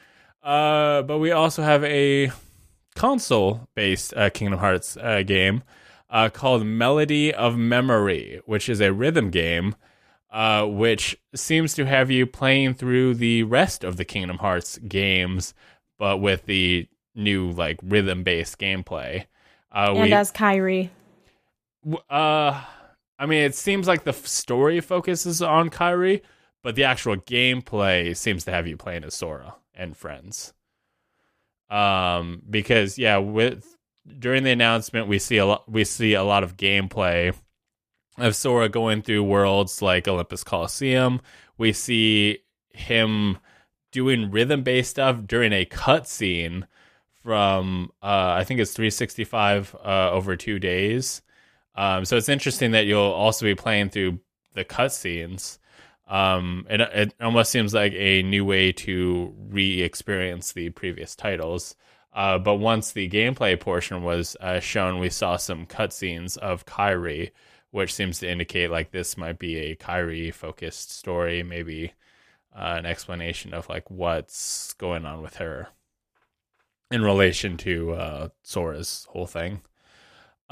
Uh, 0.42 1.04
but 1.04 1.20
we 1.20 1.32
also 1.32 1.62
have 1.62 1.84
a 1.84 2.32
console-based 2.96 4.14
uh, 4.16 4.30
Kingdom 4.32 4.60
Hearts 4.60 4.98
uh, 4.98 5.22
game 5.24 5.64
uh, 6.10 6.30
called 6.30 6.66
Melody 6.66 7.34
of 7.34 7.58
Memory, 7.58 8.42
which 8.46 8.68
is 8.68 8.82
a 8.82 8.92
rhythm 8.92 9.30
game, 9.30 9.76
uh, 10.32 10.66
which 10.66 11.16
seems 11.36 11.74
to 11.76 11.86
have 11.86 12.12
you 12.12 12.26
playing 12.26 12.74
through 12.74 13.14
the 13.14 13.44
rest 13.44 13.84
of 13.84 13.98
the 13.98 14.06
Kingdom 14.06 14.40
Hearts 14.40 14.80
games, 14.80 15.54
but 16.00 16.18
with 16.18 16.46
the 16.46 16.88
new 17.16 17.52
like 17.52 17.80
rhythm-based 17.84 18.58
gameplay. 18.58 19.26
Uh, 19.72 19.94
And 19.96 20.14
as 20.14 20.32
Kairi. 20.32 20.90
Uh, 22.10 22.64
I 23.20 23.26
mean, 23.26 23.44
it 23.44 23.56
seems 23.56 23.88
like 23.88 24.04
the 24.04 24.14
story 24.14 24.82
focuses 24.82 25.42
on 25.42 25.70
Kairi, 25.70 26.22
but 26.62 26.76
the 26.76 26.84
actual 26.84 27.18
gameplay 27.18 28.16
seems 28.16 28.46
to 28.46 28.52
have 28.52 28.68
you 28.68 28.78
playing 28.78 29.04
as 29.04 29.14
Sora 29.14 29.56
and 29.76 29.96
friends. 29.96 30.54
Um, 31.70 32.42
because 32.50 32.98
yeah, 32.98 33.18
with 33.18 33.78
during 34.20 34.44
the 34.44 34.52
announcement, 34.52 35.08
we 35.08 35.20
see 35.20 35.38
a 35.38 35.46
lot. 35.46 35.70
We 35.72 35.84
see 35.84 36.14
a 36.14 36.24
lot 36.24 36.44
of 36.44 36.58
gameplay 36.58 37.36
of 38.18 38.36
Sora 38.36 38.70
going 38.70 39.02
through 39.02 39.24
worlds 39.24 39.82
like 39.82 40.08
Olympus 40.08 40.44
Coliseum. 40.44 41.22
We 41.58 41.74
see 41.74 42.40
him 42.70 43.38
doing 43.92 44.32
rhythm-based 44.32 44.90
stuff 44.90 45.26
during 45.26 45.54
a 45.54 45.66
cutscene 45.66 46.64
from 47.24 47.92
uh, 48.02 48.36
I 48.38 48.44
think 48.44 48.60
it's 48.60 48.74
365 48.74 49.76
uh, 49.84 50.12
over 50.12 50.36
two 50.36 50.60
days. 50.60 51.22
Um, 51.76 52.06
so 52.06 52.18
it's 52.18 52.30
interesting 52.30 52.72
that 52.72 52.86
you'll 52.86 53.02
also 53.02 53.46
be 53.46 53.56
playing 53.56 53.90
through 53.90 54.20
the 54.54 54.66
cutscenes. 54.66 55.58
Um, 56.08 56.68
it, 56.70 56.82
it 56.82 57.14
almost 57.22 57.52
seems 57.52 57.74
like 57.74 57.94
a 57.94 58.24
new 58.24 58.46
way 58.46 58.72
to 58.74 59.34
re-experience 59.50 60.52
the 60.52 60.70
previous 60.70 61.16
titles. 61.16 61.76
Uh, 62.14 62.38
but 62.38 62.56
once 62.56 62.92
the 62.92 63.10
gameplay 63.10 63.60
portion 63.60 64.04
was 64.04 64.38
uh, 64.40 64.60
shown, 64.60 65.00
we 65.00 65.10
saw 65.10 65.36
some 65.36 65.66
cutscenes 65.66 66.38
of 66.38 66.66
Kairi, 66.66 67.32
which 67.72 67.94
seems 67.94 68.20
to 68.20 68.30
indicate 68.30 68.70
like 68.70 68.92
this 68.92 69.18
might 69.18 69.40
be 69.40 69.58
a 69.58 69.76
Kairi-focused 69.76 70.92
story, 70.92 71.42
maybe 71.42 71.94
uh, 72.56 72.76
an 72.78 72.86
explanation 72.86 73.54
of 73.54 73.68
like 73.68 73.90
what's 73.90 74.74
going 74.74 75.06
on 75.06 75.24
with 75.24 75.38
her 75.38 75.70
in 76.92 77.02
relation 77.02 77.58
to 77.58 77.94
uh, 77.94 78.28
Sora's 78.44 79.08
whole 79.10 79.26
thing. 79.26 79.62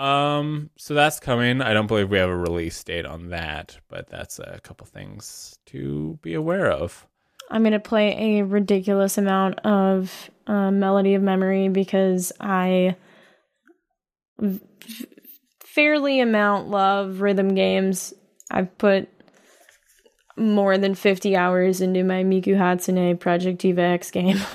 Um, 0.01 0.71
so 0.77 0.95
that's 0.95 1.19
coming. 1.19 1.61
I 1.61 1.73
don't 1.73 1.85
believe 1.85 2.09
we 2.09 2.17
have 2.17 2.29
a 2.29 2.37
release 2.37 2.83
date 2.83 3.05
on 3.05 3.29
that, 3.29 3.77
but 3.87 4.07
that's 4.07 4.39
a 4.39 4.59
couple 4.63 4.87
things 4.87 5.59
to 5.67 6.17
be 6.23 6.33
aware 6.33 6.71
of. 6.71 7.05
I'm 7.51 7.61
going 7.61 7.73
to 7.73 7.79
play 7.79 8.39
a 8.39 8.45
ridiculous 8.45 9.17
amount 9.17 9.59
of 9.59 10.31
uh, 10.47 10.71
Melody 10.71 11.13
of 11.13 11.21
Memory 11.21 11.67
because 11.69 12.31
I 12.39 12.95
v- 14.39 14.59
fairly 15.59 16.19
amount 16.19 16.69
love 16.69 17.21
rhythm 17.21 17.53
games. 17.53 18.13
I've 18.49 18.75
put 18.79 19.07
more 20.35 20.77
than 20.79 20.95
50 20.95 21.35
hours 21.35 21.79
into 21.79 22.03
my 22.03 22.23
Miku 22.23 22.57
Hatsune 22.57 23.19
Project 23.19 23.59
Diva 23.59 23.81
X 23.81 24.09
game. 24.11 24.39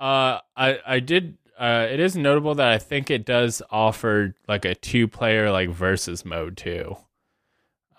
Uh, 0.00 0.40
I 0.54 0.80
I 0.84 1.00
did. 1.00 1.38
Uh, 1.58 1.86
it 1.90 2.00
is 2.00 2.16
notable 2.16 2.54
that 2.56 2.68
I 2.68 2.78
think 2.78 3.10
it 3.10 3.24
does 3.24 3.62
offer 3.70 4.34
like 4.48 4.64
a 4.64 4.74
two-player 4.74 5.50
like 5.52 5.70
versus 5.70 6.24
mode 6.24 6.56
too. 6.56 6.96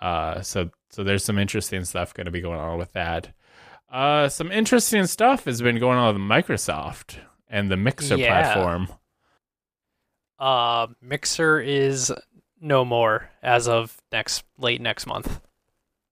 Uh, 0.02 0.42
so 0.42 0.70
so 0.90 1.04
there's 1.04 1.24
some 1.24 1.38
interesting 1.40 1.84
stuff 1.86 2.14
going 2.14 2.26
to 2.26 2.32
be 2.32 2.42
going 2.42 2.60
on 2.60 2.78
with 2.78 2.92
that. 2.94 3.34
Uh, 3.92 4.28
some 4.28 4.52
interesting 4.52 5.06
stuff 5.06 5.46
has 5.46 5.62
been 5.62 5.80
going 5.80 5.98
on 5.98 6.14
with 6.14 6.22
Microsoft 6.22 7.18
and 7.48 7.72
the 7.72 7.78
Mixer 7.78 8.18
Yeah. 8.18 8.54
platform. 8.54 8.90
Uh, 10.38 10.88
Mixer 11.02 11.60
is 11.60 12.12
no 12.60 12.84
more 12.84 13.30
as 13.42 13.68
of 13.68 14.02
next 14.12 14.44
late 14.58 14.82
next 14.82 15.06
month. 15.06 15.40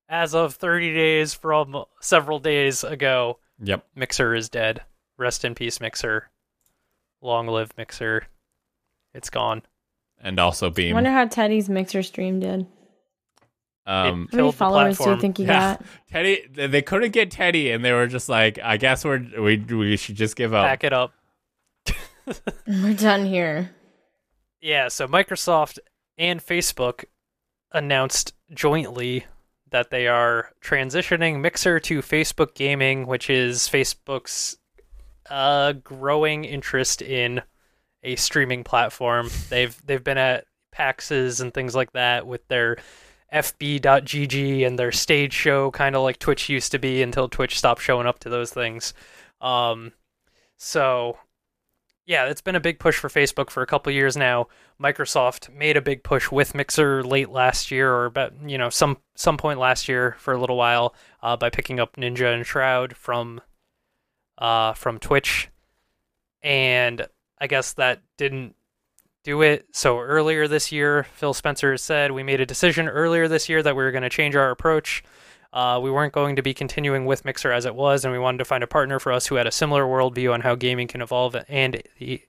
As 0.07 0.33
of 0.35 0.55
30 0.55 0.93
days 0.93 1.33
from 1.33 1.83
several 1.99 2.39
days 2.39 2.83
ago, 2.83 3.39
Yep. 3.59 3.85
Mixer 3.95 4.33
is 4.35 4.49
dead. 4.49 4.83
Rest 5.17 5.43
in 5.45 5.55
peace, 5.55 5.79
Mixer. 5.81 6.29
Long 7.23 7.47
live 7.47 7.71
Mixer. 7.77 8.27
It's 9.13 9.29
gone. 9.29 9.63
And 10.21 10.39
also 10.39 10.69
Beam. 10.69 10.91
I 10.91 10.95
wonder 10.95 11.11
how 11.11 11.25
Teddy's 11.25 11.69
Mixer 11.69 12.03
stream 12.03 12.39
did. 12.39 12.67
Um, 13.85 14.29
How 14.31 14.37
many 14.37 14.51
followers 14.53 14.97
do 14.97 15.09
you 15.09 15.19
think 15.19 15.37
he 15.37 15.43
Yeah. 15.43 15.75
got? 15.77 15.85
Teddy, 16.11 16.47
they 16.53 16.67
they 16.67 16.81
couldn't 16.81 17.11
get 17.11 17.31
Teddy, 17.31 17.69
and 17.71 17.83
they 17.83 17.91
were 17.91 18.07
just 18.07 18.29
like, 18.29 18.57
"I 18.63 18.77
guess 18.77 19.03
we're 19.03 19.25
we 19.37 19.57
we 19.57 19.97
should 19.97 20.15
just 20.15 20.37
give 20.37 20.53
up." 20.53 20.65
Pack 20.65 20.85
it 20.85 20.93
up. 20.93 21.13
We're 22.67 22.93
done 22.93 23.25
here. 23.25 23.71
Yeah, 24.61 24.87
so 24.87 25.05
Microsoft 25.07 25.79
and 26.17 26.39
Facebook 26.39 27.03
announced 27.73 28.33
jointly 28.53 29.25
that 29.71 29.89
they 29.89 30.07
are 30.07 30.51
transitioning 30.61 31.41
Mixer 31.41 31.81
to 31.81 32.01
Facebook 32.01 32.53
Gaming, 32.55 33.05
which 33.05 33.29
is 33.29 33.63
Facebook's 33.67 34.55
uh, 35.29 35.73
growing 35.73 36.45
interest 36.45 37.01
in 37.01 37.41
a 38.03 38.15
streaming 38.15 38.63
platform. 38.63 39.29
They've 39.49 39.75
they've 39.85 40.03
been 40.03 40.17
at 40.17 40.45
PAXs 40.75 41.41
and 41.41 41.53
things 41.53 41.75
like 41.75 41.93
that 41.93 42.27
with 42.27 42.47
their 42.47 42.77
FB.GG 43.33 44.65
and 44.65 44.77
their 44.77 44.91
stage 44.91 45.33
show, 45.33 45.71
kind 45.71 45.95
of 45.95 46.03
like 46.03 46.19
Twitch 46.19 46.49
used 46.49 46.71
to 46.71 46.79
be 46.79 47.01
until 47.01 47.27
Twitch 47.27 47.57
stopped 47.57 47.81
showing 47.81 48.05
up 48.05 48.19
to 48.19 48.29
those 48.29 48.51
things. 48.51 48.93
Um, 49.41 49.93
so 50.57 51.17
yeah, 52.05 52.25
it's 52.25 52.41
been 52.41 52.55
a 52.55 52.59
big 52.59 52.79
push 52.79 52.97
for 52.97 53.07
Facebook 53.07 53.49
for 53.49 53.63
a 53.63 53.67
couple 53.67 53.91
years 53.91 54.17
now. 54.17 54.47
Microsoft 54.81 55.53
made 55.53 55.77
a 55.77 55.81
big 55.81 56.03
push 56.03 56.29
with 56.31 56.53
Mixer 56.53 57.03
late 57.03 57.29
last 57.29 57.71
year, 57.71 57.93
or 57.93 58.05
about 58.05 58.33
you 58.45 58.57
know 58.57 58.69
some 58.69 58.97
some 59.15 59.37
point 59.37 59.59
last 59.59 59.87
year 59.87 60.15
for 60.19 60.33
a 60.33 60.39
little 60.39 60.57
while, 60.57 60.93
uh, 61.21 61.37
by 61.37 61.49
picking 61.49 61.79
up 61.79 61.95
Ninja 61.95 62.33
and 62.33 62.45
Shroud 62.45 62.95
from 62.97 63.41
uh, 64.37 64.73
from 64.73 64.99
Twitch, 64.99 65.49
and 66.41 67.07
I 67.39 67.47
guess 67.47 67.73
that 67.73 68.01
didn't 68.17 68.55
do 69.23 69.41
it. 69.41 69.67
So 69.71 69.99
earlier 69.99 70.47
this 70.47 70.71
year, 70.71 71.03
Phil 71.03 71.33
Spencer 71.33 71.77
said 71.77 72.11
we 72.11 72.23
made 72.23 72.41
a 72.41 72.45
decision 72.45 72.87
earlier 72.89 73.27
this 73.27 73.47
year 73.47 73.63
that 73.63 73.75
we 73.75 73.83
were 73.83 73.91
going 73.91 74.03
to 74.03 74.09
change 74.09 74.35
our 74.35 74.51
approach. 74.51 75.03
Uh, 75.53 75.79
we 75.81 75.91
weren't 75.91 76.13
going 76.13 76.35
to 76.35 76.41
be 76.41 76.53
continuing 76.53 77.05
with 77.05 77.23
Mixer 77.25 77.51
as 77.51 77.65
it 77.65 77.75
was, 77.75 78.03
and 78.03 78.11
we 78.11 78.19
wanted 78.19 78.39
to 78.39 78.45
find 78.45 78.63
a 78.63 78.67
partner 78.67 78.99
for 78.99 79.11
us 79.11 79.27
who 79.27 79.35
had 79.35 79.47
a 79.47 79.51
similar 79.51 79.83
worldview 79.85 80.33
on 80.33 80.41
how 80.41 80.55
gaming 80.55 80.87
can 80.87 81.01
evolve 81.01 81.35
and 81.47 81.81
the 81.99 82.21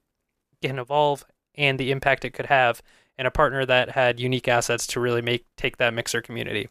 can 0.61 0.79
evolve 0.79 1.25
and 1.55 1.79
the 1.79 1.91
impact 1.91 2.23
it 2.23 2.31
could 2.31 2.45
have, 2.45 2.81
and 3.17 3.27
a 3.27 3.31
partner 3.31 3.65
that 3.65 3.89
had 3.91 4.19
unique 4.19 4.47
assets 4.47 4.85
to 4.87 4.99
really 4.99 5.21
make 5.21 5.45
take 5.57 5.77
that 5.77 5.93
Mixer 5.93 6.21
community, 6.21 6.69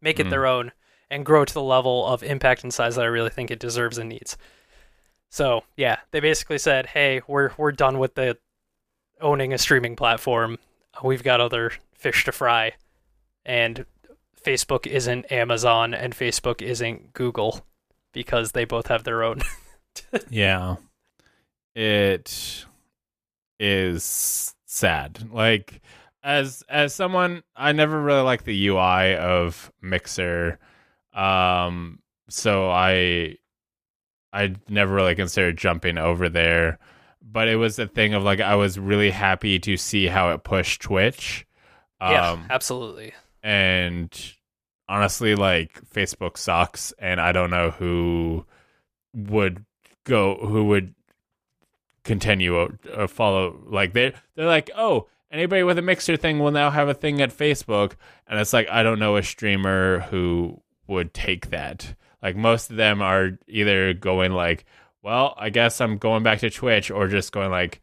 make 0.00 0.18
it 0.18 0.26
Mm. 0.26 0.30
their 0.30 0.46
own, 0.46 0.72
and 1.10 1.24
grow 1.24 1.44
to 1.44 1.54
the 1.54 1.62
level 1.62 2.06
of 2.06 2.22
impact 2.22 2.62
and 2.62 2.72
size 2.72 2.96
that 2.96 3.04
I 3.04 3.08
really 3.08 3.30
think 3.30 3.50
it 3.50 3.60
deserves 3.60 3.98
and 3.98 4.08
needs. 4.08 4.36
So 5.30 5.64
yeah, 5.76 5.98
they 6.10 6.20
basically 6.20 6.58
said, 6.58 6.86
"Hey, 6.86 7.20
we're 7.26 7.50
we're 7.56 7.72
done 7.72 7.98
with 7.98 8.14
the 8.14 8.38
owning 9.20 9.52
a 9.52 9.58
streaming 9.58 9.96
platform. 9.96 10.58
We've 11.02 11.22
got 11.22 11.40
other 11.40 11.72
fish 11.94 12.24
to 12.24 12.32
fry, 12.32 12.72
and 13.44 13.84
Facebook 14.44 14.86
isn't 14.86 15.32
Amazon 15.32 15.94
and 15.94 16.14
Facebook 16.14 16.62
isn't 16.62 17.14
Google 17.14 17.64
because 18.12 18.52
they 18.52 18.64
both 18.64 18.88
have 18.88 19.04
their 19.04 19.22
own. 19.22 19.40
yeah. 20.30 20.76
It 21.74 22.64
is 23.58 24.54
sad. 24.66 25.28
Like 25.32 25.80
as 26.22 26.62
as 26.68 26.94
someone 26.94 27.42
I 27.56 27.72
never 27.72 28.00
really 28.00 28.22
liked 28.22 28.44
the 28.44 28.68
UI 28.68 29.16
of 29.16 29.72
Mixer. 29.82 30.58
Um 31.14 32.00
so 32.28 32.68
I 32.70 33.36
I 34.32 34.54
never 34.68 34.94
really 34.94 35.14
considered 35.14 35.56
jumping 35.56 35.96
over 35.98 36.28
there. 36.28 36.78
But 37.22 37.48
it 37.48 37.56
was 37.56 37.78
a 37.78 37.86
thing 37.86 38.14
of 38.14 38.22
like 38.22 38.40
I 38.40 38.54
was 38.56 38.78
really 38.78 39.10
happy 39.10 39.58
to 39.60 39.76
see 39.76 40.06
how 40.06 40.30
it 40.30 40.44
pushed 40.44 40.82
Twitch. 40.82 41.46
yeah, 42.00 42.32
Um, 42.32 42.46
absolutely. 42.50 43.12
and 43.42 44.12
honestly 44.86 45.34
like 45.34 45.80
facebook 45.88 46.36
sucks 46.36 46.92
and 46.98 47.18
i 47.18 47.32
don't 47.32 47.48
know 47.48 47.70
who 47.70 48.44
would 49.14 49.64
go 50.04 50.34
who 50.36 50.66
would 50.66 50.94
continue 52.04 52.54
or, 52.54 52.78
or 52.94 53.08
follow 53.08 53.58
like 53.66 53.94
they 53.94 54.12
they're 54.36 54.46
like 54.46 54.70
oh 54.76 55.08
anybody 55.30 55.62
with 55.62 55.78
a 55.78 55.82
mixer 55.82 56.18
thing 56.18 56.38
will 56.38 56.50
now 56.50 56.68
have 56.68 56.86
a 56.88 56.92
thing 56.94 57.22
at 57.22 57.30
facebook 57.34 57.92
and 58.26 58.38
it's 58.38 58.52
like 58.52 58.68
i 58.68 58.82
don't 58.82 58.98
know 58.98 59.16
a 59.16 59.22
streamer 59.22 60.00
who 60.00 60.60
would 60.86 61.12
take 61.14 61.50
that 61.50 61.94
like 62.22 62.36
most 62.36 62.70
of 62.70 62.76
them 62.76 63.00
are 63.02 63.38
either 63.48 63.92
going 63.94 64.32
like 64.32 64.64
well 65.02 65.34
i 65.38 65.48
guess 65.50 65.80
i'm 65.80 65.98
going 65.98 66.22
back 66.22 66.38
to 66.40 66.50
twitch 66.50 66.90
or 66.90 67.08
just 67.08 67.32
going 67.32 67.50
like 67.50 67.80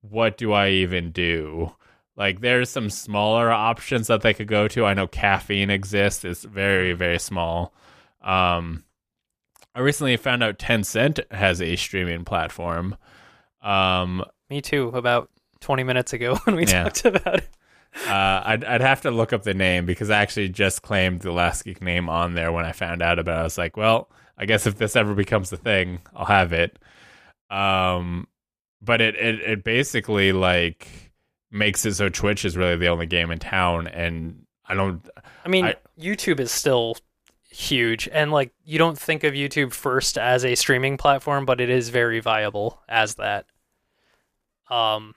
what 0.00 0.36
do 0.38 0.52
i 0.52 0.68
even 0.68 1.10
do 1.12 1.72
like 2.16 2.40
there's 2.40 2.68
some 2.68 2.90
smaller 2.90 3.50
options 3.52 4.08
that 4.08 4.22
they 4.22 4.34
could 4.34 4.48
go 4.48 4.66
to. 4.66 4.84
I 4.84 4.92
know 4.92 5.06
caffeine 5.06 5.70
exists. 5.70 6.24
It's 6.24 6.42
very, 6.42 6.92
very 6.92 7.20
small. 7.20 7.72
Um 8.20 8.82
I 9.72 9.78
recently 9.78 10.16
found 10.16 10.42
out 10.42 10.58
Tencent 10.58 11.20
has 11.30 11.62
a 11.62 11.76
streaming 11.76 12.24
platform. 12.24 12.96
Um 13.62 14.24
Me 14.50 14.60
too. 14.60 14.88
About 14.88 15.30
twenty 15.60 15.84
minutes 15.84 16.12
ago 16.12 16.34
when 16.44 16.56
we 16.56 16.66
Yeah. 16.66 16.82
talked 16.82 17.04
about 17.04 17.36
it. 17.36 17.48
Uh 18.06 18.42
I'd 18.44 18.64
I'd 18.64 18.80
have 18.80 19.00
to 19.02 19.10
look 19.10 19.32
up 19.32 19.42
the 19.42 19.54
name 19.54 19.86
because 19.86 20.10
I 20.10 20.18
actually 20.20 20.48
just 20.48 20.82
claimed 20.82 21.20
the 21.20 21.32
Last 21.32 21.64
Geek 21.64 21.82
name 21.82 22.08
on 22.08 22.34
there 22.34 22.52
when 22.52 22.64
I 22.64 22.72
found 22.72 23.02
out 23.02 23.18
about 23.18 23.38
it. 23.38 23.40
I 23.40 23.44
was 23.44 23.58
like, 23.58 23.76
well, 23.76 24.10
I 24.36 24.46
guess 24.46 24.66
if 24.66 24.76
this 24.78 24.94
ever 24.96 25.14
becomes 25.14 25.52
a 25.52 25.56
thing, 25.56 26.00
I'll 26.14 26.26
have 26.26 26.52
it. 26.52 26.78
Um 27.50 28.28
but 28.82 29.00
it 29.00 29.16
it, 29.16 29.40
it 29.40 29.64
basically 29.64 30.32
like 30.32 30.86
makes 31.50 31.84
it 31.86 31.94
so 31.94 32.08
Twitch 32.08 32.44
is 32.44 32.56
really 32.56 32.76
the 32.76 32.88
only 32.88 33.06
game 33.06 33.30
in 33.30 33.38
town 33.38 33.86
and 33.88 34.44
I 34.66 34.74
don't 34.74 35.08
I 35.44 35.48
mean, 35.48 35.64
I- 35.64 35.76
YouTube 35.98 36.40
is 36.40 36.52
still 36.52 36.96
huge, 37.50 38.08
and 38.12 38.30
like 38.30 38.52
you 38.64 38.78
don't 38.78 38.98
think 38.98 39.24
of 39.24 39.32
YouTube 39.32 39.72
first 39.72 40.18
as 40.18 40.44
a 40.44 40.54
streaming 40.54 40.96
platform, 40.98 41.46
but 41.46 41.60
it 41.60 41.70
is 41.70 41.88
very 41.88 42.20
viable 42.20 42.82
as 42.88 43.14
that. 43.14 43.46
Um, 44.70 45.14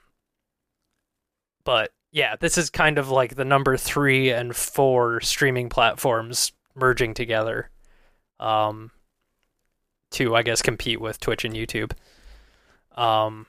but 1.66 1.92
yeah, 2.12 2.36
this 2.40 2.58
is 2.58 2.70
kind 2.70 2.98
of 2.98 3.10
like 3.10 3.36
the 3.36 3.46
number 3.46 3.78
three 3.78 4.32
and 4.32 4.56
four 4.56 5.22
streaming 5.22 5.70
platforms 5.70 6.52
merging 6.76 7.14
together, 7.14 7.70
um, 8.40 8.92
to 10.12 10.36
I 10.36 10.44
guess 10.44 10.62
compete 10.62 11.00
with 11.02 11.20
Twitch 11.20 11.46
and 11.46 11.54
YouTube. 11.56 11.92
Um, 12.96 13.46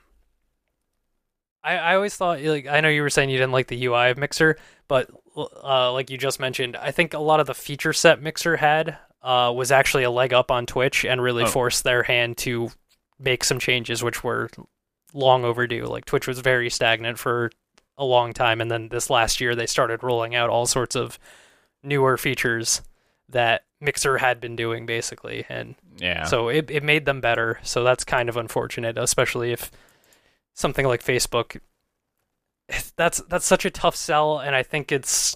I, 1.63 1.77
I 1.77 1.95
always 1.95 2.15
thought 2.15 2.41
like 2.41 2.67
I 2.67 2.81
know 2.81 2.89
you 2.89 3.01
were 3.01 3.09
saying 3.09 3.29
you 3.29 3.37
didn't 3.37 3.51
like 3.53 3.67
the 3.67 3.85
UI 3.85 4.09
of 4.09 4.17
Mixer, 4.17 4.57
but 4.87 5.09
uh, 5.35 5.91
like 5.91 6.09
you 6.09 6.17
just 6.17 6.39
mentioned, 6.39 6.75
I 6.75 6.91
think 6.91 7.13
a 7.13 7.19
lot 7.19 7.39
of 7.39 7.47
the 7.47 7.53
feature 7.53 7.93
set 7.93 8.21
Mixer 8.21 8.57
had 8.57 8.97
uh, 9.21 9.51
was 9.55 9.71
actually 9.71 10.03
a 10.03 10.11
leg 10.11 10.33
up 10.33 10.51
on 10.51 10.65
Twitch 10.65 11.05
and 11.05 11.21
really 11.21 11.43
Oh. 11.43 11.47
forced 11.47 11.83
their 11.83 12.03
hand 12.03 12.37
to 12.39 12.69
make 13.19 13.43
some 13.43 13.59
changes, 13.59 14.03
which 14.03 14.23
were 14.23 14.49
long 15.13 15.43
overdue. 15.45 15.85
Like 15.85 16.05
Twitch 16.05 16.27
was 16.27 16.39
very 16.39 16.69
stagnant 16.69 17.17
for 17.17 17.49
a 17.97 18.05
long 18.05 18.33
time, 18.33 18.61
and 18.61 18.71
then 18.71 18.89
this 18.89 19.09
last 19.09 19.39
year 19.39 19.55
they 19.55 19.67
started 19.67 20.03
rolling 20.03 20.35
out 20.35 20.49
all 20.49 20.65
sorts 20.65 20.95
of 20.95 21.19
newer 21.83 22.17
features 22.17 22.81
that 23.29 23.65
Mixer 23.79 24.17
had 24.17 24.39
been 24.39 24.55
doing 24.55 24.85
basically, 24.85 25.45
and 25.49 25.75
yeah. 25.97 26.23
so 26.25 26.47
it, 26.47 26.71
it 26.71 26.83
made 26.83 27.05
them 27.05 27.21
better. 27.21 27.59
So 27.63 27.83
that's 27.83 28.03
kind 28.03 28.29
of 28.29 28.37
unfortunate, 28.37 28.97
especially 28.97 29.51
if 29.51 29.71
something 30.53 30.85
like 30.85 31.03
Facebook 31.03 31.59
that's 32.95 33.21
that's 33.27 33.45
such 33.45 33.65
a 33.65 33.71
tough 33.71 33.95
sell 33.95 34.39
and 34.39 34.55
I 34.55 34.63
think 34.63 34.91
it's 34.91 35.35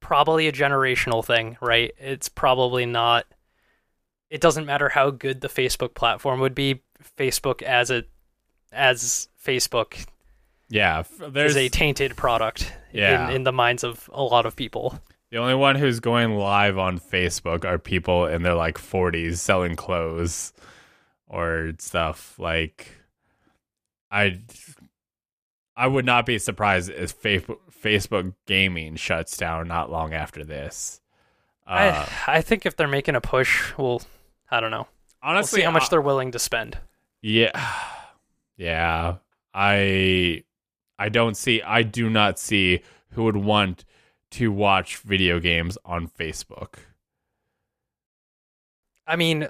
probably 0.00 0.48
a 0.48 0.52
generational 0.52 1.24
thing, 1.24 1.56
right? 1.60 1.92
It's 1.98 2.28
probably 2.28 2.86
not 2.86 3.26
it 4.30 4.40
doesn't 4.40 4.66
matter 4.66 4.88
how 4.88 5.10
good 5.10 5.40
the 5.40 5.48
Facebook 5.48 5.94
platform 5.94 6.40
would 6.40 6.54
be, 6.54 6.82
Facebook 7.16 7.62
as 7.62 7.90
a 7.90 8.04
as 8.72 9.28
Facebook 9.44 10.06
yeah, 10.68 11.02
there's 11.28 11.52
is 11.52 11.56
a 11.56 11.68
tainted 11.68 12.16
product 12.16 12.72
Yeah. 12.92 13.28
in, 13.28 13.36
in 13.36 13.42
the 13.44 13.52
minds 13.52 13.84
of 13.84 14.08
a 14.12 14.22
lot 14.22 14.46
of 14.46 14.56
people. 14.56 14.98
the 15.30 15.38
only 15.38 15.54
one 15.54 15.76
who's 15.76 16.00
going 16.00 16.34
live 16.36 16.78
on 16.78 16.98
Facebook 16.98 17.64
are 17.64 17.78
people 17.78 18.26
in 18.26 18.42
their 18.42 18.54
like 18.54 18.78
40s 18.78 19.36
selling 19.38 19.76
clothes 19.76 20.52
or 21.26 21.72
stuff 21.78 22.38
like 22.38 22.96
I 24.10 24.38
I 25.76 25.86
would 25.88 26.04
not 26.06 26.24
be 26.24 26.38
surprised 26.38 26.88
if 26.90 27.20
Facebook 27.20 27.58
Facebook 27.82 28.34
gaming 28.46 28.94
shuts 28.96 29.36
down 29.36 29.66
not 29.68 29.90
long 29.90 30.14
after 30.14 30.44
this. 30.44 31.00
Uh, 31.66 32.06
I 32.26 32.36
I 32.38 32.40
think 32.42 32.64
if 32.64 32.76
they're 32.76 32.86
making 32.86 33.16
a 33.16 33.20
push, 33.20 33.76
well, 33.76 34.02
I 34.50 34.60
don't 34.60 34.70
know. 34.70 34.86
We'll 35.22 35.32
honestly, 35.32 35.60
see 35.60 35.64
how 35.64 35.70
much 35.72 35.84
I- 35.84 35.88
they're 35.90 36.00
willing 36.00 36.30
to 36.32 36.38
spend. 36.38 36.78
Yeah. 37.22 37.50
Yeah. 38.56 39.16
I 39.52 40.44
I 40.98 41.08
don't 41.08 41.36
see 41.36 41.60
I 41.62 41.82
do 41.82 42.08
not 42.10 42.38
see 42.38 42.80
who 43.10 43.24
would 43.24 43.36
want 43.36 43.84
to 44.32 44.50
watch 44.50 44.96
video 44.98 45.38
games 45.40 45.78
on 45.84 46.08
Facebook. 46.08 46.74
I 49.06 49.16
mean, 49.16 49.48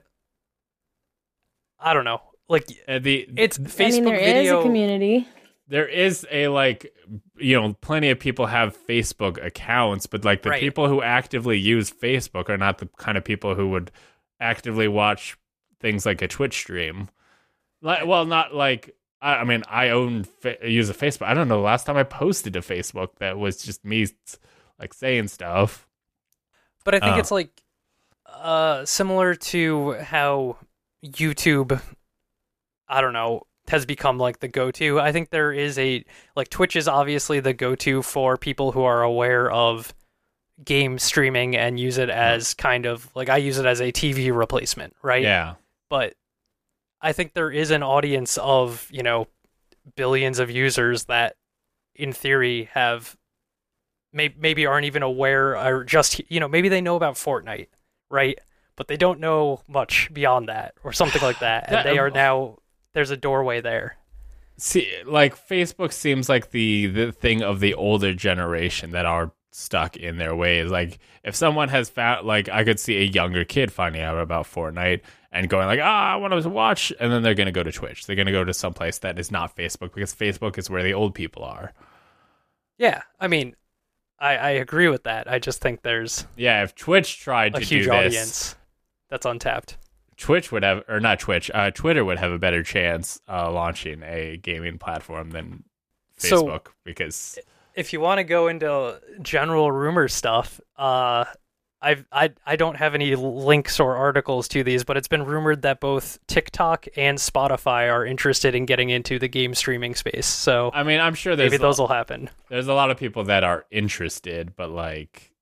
I 1.78 1.94
don't 1.94 2.04
know. 2.04 2.20
Like 2.48 2.66
Uh, 2.86 2.98
the 2.98 3.28
it's 3.36 3.58
I 3.58 3.62
mean, 3.62 3.68
Facebook 3.70 4.04
there 4.04 4.18
is 4.18 4.34
video. 4.34 4.60
a 4.60 4.62
community. 4.62 5.28
there 5.68 5.88
is 5.88 6.26
a 6.30 6.48
like 6.48 6.92
you 7.38 7.58
know 7.60 7.72
plenty 7.80 8.10
of 8.10 8.18
people 8.18 8.46
have 8.46 8.76
Facebook 8.86 9.42
accounts, 9.44 10.06
but 10.06 10.24
like 10.24 10.42
the 10.42 10.50
Right. 10.50 10.60
people 10.60 10.88
who 10.88 11.02
actively 11.02 11.58
use 11.58 11.90
Facebook 11.90 12.48
are 12.48 12.58
not 12.58 12.78
the 12.78 12.88
kind 12.98 13.16
of 13.16 13.24
people 13.24 13.54
who 13.54 13.68
would 13.70 13.90
actively 14.40 14.88
watch 14.88 15.36
things 15.80 16.04
like 16.04 16.20
a 16.22 16.28
Twitch 16.28 16.54
stream. 16.58 17.08
Like, 17.80 18.06
well, 18.06 18.24
not 18.26 18.54
like 18.54 18.94
I, 19.24 19.36
I 19.36 19.44
mean, 19.44 19.62
I 19.68 19.88
own 19.90 20.24
fa- 20.24 20.56
use 20.62 20.90
a 20.90 20.94
Facebook. 20.94 21.26
I 21.26 21.34
don't 21.34 21.48
know 21.48 21.56
the 21.56 21.62
last 21.62 21.86
time 21.86 21.96
I 21.96 22.02
posted 22.04 22.52
to 22.52 22.60
Facebook 22.60 23.08
that 23.18 23.38
was 23.38 23.62
just 23.62 23.84
me 23.84 24.06
like 24.78 24.92
saying 24.94 25.28
stuff. 25.28 25.86
But 26.84 26.94
I 26.94 27.00
think 27.00 27.16
Uh. 27.16 27.18
it's 27.20 27.30
like 27.30 27.62
uh 28.28 28.84
similar 28.84 29.34
to 29.34 29.92
how 29.94 30.56
YouTube 31.04 31.80
I 32.88 33.00
don't 33.00 33.12
know 33.12 33.42
has 33.68 33.86
become 33.86 34.18
like 34.18 34.40
the 34.40 34.48
go-to. 34.48 35.00
I 35.00 35.10
think 35.12 35.30
there 35.30 35.52
is 35.52 35.78
a 35.78 36.04
like 36.36 36.50
Twitch 36.50 36.76
is 36.76 36.86
obviously 36.86 37.40
the 37.40 37.54
go-to 37.54 38.02
for 38.02 38.36
people 38.36 38.72
who 38.72 38.82
are 38.84 39.02
aware 39.02 39.50
of 39.50 39.94
game 40.64 40.98
streaming 40.98 41.56
and 41.56 41.80
use 41.80 41.96
it 41.98 42.10
as 42.10 42.54
kind 42.54 42.84
of 42.86 43.08
like 43.16 43.28
I 43.28 43.38
use 43.38 43.58
it 43.58 43.66
as 43.66 43.80
a 43.80 43.90
TV 43.90 44.36
replacement, 44.36 44.94
right? 45.02 45.22
Yeah. 45.22 45.54
But 45.88 46.14
I 47.04 47.12
think 47.12 47.34
there 47.34 47.50
is 47.50 47.70
an 47.70 47.82
audience 47.82 48.38
of, 48.38 48.88
you 48.90 49.02
know, 49.02 49.28
billions 49.94 50.38
of 50.38 50.50
users 50.50 51.04
that 51.04 51.36
in 51.94 52.12
theory 52.12 52.70
have 52.72 53.16
may- 54.12 54.34
maybe 54.38 54.64
aren't 54.64 54.86
even 54.86 55.02
aware 55.02 55.56
or 55.56 55.84
just 55.84 56.20
you 56.30 56.40
know 56.40 56.48
maybe 56.48 56.68
they 56.70 56.80
know 56.80 56.96
about 56.96 57.14
Fortnite, 57.14 57.68
right? 58.10 58.38
But 58.76 58.88
they 58.88 58.96
don't 58.96 59.20
know 59.20 59.60
much 59.68 60.08
beyond 60.12 60.48
that 60.48 60.74
or 60.82 60.92
something 60.92 61.20
like 61.22 61.40
that, 61.40 61.64
and 61.66 61.76
That- 61.76 61.84
they 61.84 61.98
are 61.98 62.08
um, 62.08 62.14
now 62.14 62.58
there's 62.94 63.10
a 63.10 63.16
doorway 63.16 63.60
there. 63.60 63.98
See, 64.56 64.90
like 65.04 65.36
Facebook 65.36 65.92
seems 65.92 66.28
like 66.28 66.52
the 66.52 66.86
the 66.86 67.12
thing 67.12 67.42
of 67.42 67.60
the 67.60 67.74
older 67.74 68.14
generation 68.14 68.92
that 68.92 69.04
are 69.04 69.32
stuck 69.56 69.96
in 69.96 70.16
their 70.16 70.34
ways. 70.34 70.68
Like 70.70 70.98
if 71.22 71.36
someone 71.36 71.68
has 71.68 71.88
found, 71.88 72.26
like 72.26 72.48
I 72.48 72.64
could 72.64 72.80
see 72.80 72.96
a 72.96 73.04
younger 73.04 73.44
kid 73.44 73.72
finding 73.72 74.02
out 74.02 74.18
about 74.18 74.46
Fortnite 74.46 75.02
and 75.30 75.48
going 75.48 75.66
like, 75.66 75.78
ah, 75.80 76.12
I 76.12 76.16
want 76.16 76.40
to 76.42 76.48
watch, 76.48 76.92
and 76.98 77.12
then 77.12 77.22
they're 77.22 77.34
gonna 77.34 77.52
go 77.52 77.62
to 77.62 77.70
Twitch. 77.72 78.06
They're 78.06 78.16
gonna 78.16 78.32
go 78.32 78.42
to 78.44 78.52
some 78.52 78.74
place 78.74 78.98
that 78.98 79.18
is 79.18 79.30
not 79.30 79.56
Facebook 79.56 79.94
because 79.94 80.12
Facebook 80.12 80.58
is 80.58 80.68
where 80.68 80.82
the 80.82 80.94
old 80.94 81.14
people 81.14 81.44
are. 81.44 81.72
Yeah, 82.78 83.02
I 83.20 83.28
mean, 83.28 83.54
I 84.18 84.36
I 84.36 84.50
agree 84.50 84.88
with 84.88 85.04
that. 85.04 85.30
I 85.30 85.38
just 85.38 85.60
think 85.60 85.82
there's 85.82 86.26
Yeah, 86.36 86.64
if 86.64 86.74
Twitch 86.74 87.20
tried 87.20 87.54
a 87.54 87.60
to 87.60 87.64
huge 87.64 87.84
do 87.84 87.90
this, 87.90 87.96
audience 88.06 88.56
that's 89.08 89.26
untapped. 89.26 89.76
Twitch 90.16 90.50
would 90.52 90.62
have, 90.62 90.82
or 90.88 90.98
not 91.00 91.18
Twitch, 91.20 91.50
uh, 91.54 91.70
Twitter 91.72 92.04
would 92.04 92.18
have 92.18 92.30
a 92.32 92.38
better 92.38 92.62
chance 92.62 93.20
uh, 93.28 93.50
launching 93.52 94.02
a 94.04 94.36
gaming 94.36 94.78
platform 94.78 95.30
than 95.30 95.64
So- 96.16 96.42
Facebook 96.44 96.66
because 96.84 97.38
if 97.74 97.92
you 97.92 98.00
want 98.00 98.18
to 98.18 98.24
go 98.24 98.48
into 98.48 99.00
general 99.22 99.70
rumor 99.72 100.08
stuff, 100.08 100.60
uh, 100.76 101.24
I've, 101.82 102.06
I 102.10 102.32
I 102.46 102.56
don't 102.56 102.76
have 102.76 102.94
any 102.94 103.14
links 103.14 103.78
or 103.78 103.94
articles 103.96 104.48
to 104.48 104.64
these, 104.64 104.84
but 104.84 104.96
it's 104.96 105.08
been 105.08 105.24
rumored 105.24 105.62
that 105.62 105.80
both 105.80 106.18
TikTok 106.26 106.86
and 106.96 107.18
Spotify 107.18 107.92
are 107.92 108.06
interested 108.06 108.54
in 108.54 108.64
getting 108.64 108.88
into 108.88 109.18
the 109.18 109.28
game 109.28 109.54
streaming 109.54 109.94
space. 109.94 110.26
So 110.26 110.70
I 110.72 110.82
mean, 110.82 110.98
I'm 111.00 111.14
sure 111.14 111.36
maybe 111.36 111.58
those 111.58 111.78
will 111.78 111.88
happen. 111.88 112.30
there's 112.48 112.68
a 112.68 112.74
lot 112.74 112.90
of 112.90 112.96
people 112.96 113.24
that 113.24 113.44
are 113.44 113.66
interested, 113.70 114.56
but 114.56 114.70
like, 114.70 115.32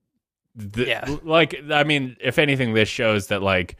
the, 0.56 0.84
Yeah. 0.86 1.16
like 1.22 1.54
I 1.70 1.84
mean, 1.84 2.16
if 2.20 2.40
anything, 2.40 2.74
this 2.74 2.88
shows 2.88 3.28
that 3.28 3.40
like 3.40 3.76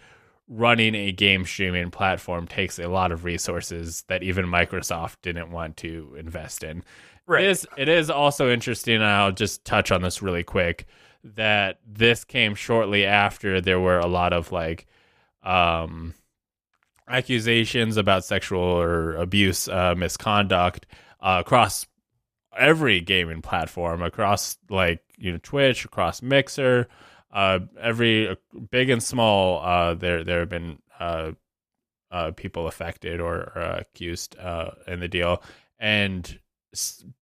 running 0.49 0.95
a 0.95 1.11
game 1.11 1.45
streaming 1.45 1.91
platform 1.91 2.47
takes 2.47 2.79
a 2.79 2.87
lot 2.87 3.11
of 3.11 3.25
resources 3.25 4.05
that 4.07 4.23
even 4.23 4.45
Microsoft 4.47 5.17
didn't 5.23 5.51
want 5.51 5.77
to 5.79 6.15
invest 6.19 6.63
in. 6.63 6.85
Right. 7.27 7.45
It 7.45 7.51
is, 7.51 7.67
it 7.77 7.89
is 7.89 8.11
also 8.11 8.51
interesting, 8.51 8.97
and 8.97 9.05
I'll 9.05 9.33
just 9.33 9.65
touch 9.65 9.93
on 9.93 10.03
this 10.03 10.23
really 10.23 10.43
quick, 10.43 10.87
that 11.25 11.79
this 11.87 12.25
came 12.25 12.55
shortly 12.55 13.05
after 13.07 13.61
there 13.61 13.81
were 13.81 13.99
a 13.99 14.07
lot 14.07 14.33
of 14.33 14.51
like 14.51 14.87
um, 15.45 16.15
accusations 17.09 17.97
about 17.97 18.25
sexual 18.25 18.61
or 18.61 19.15
abuse, 19.17 19.69
uh, 19.69 19.95
misconduct 19.97 20.87
uh, 21.21 21.39
across 21.45 21.87
every 22.59 23.01
gaming 23.01 23.41
platform, 23.41 24.03
across 24.03 24.59
like 24.69 25.01
you 25.17 25.31
know 25.33 25.39
Twitch, 25.43 25.85
across 25.85 26.23
Mixer, 26.23 26.89
uh, 27.33 27.61
every 27.81 28.37
big 28.71 28.91
and 28.91 29.03
small. 29.03 29.61
Uh, 29.63 29.95
there 29.95 30.25
there 30.25 30.41
have 30.41 30.49
been 30.49 30.79
uh, 30.99 31.33
uh, 32.11 32.33
people 32.33 32.67
affected 32.67 33.21
or, 33.21 33.53
or 33.55 33.63
accused 33.63 34.37
uh, 34.39 34.73
in 34.89 35.01
the 35.01 35.09
deal, 35.09 35.43
and 35.79 36.39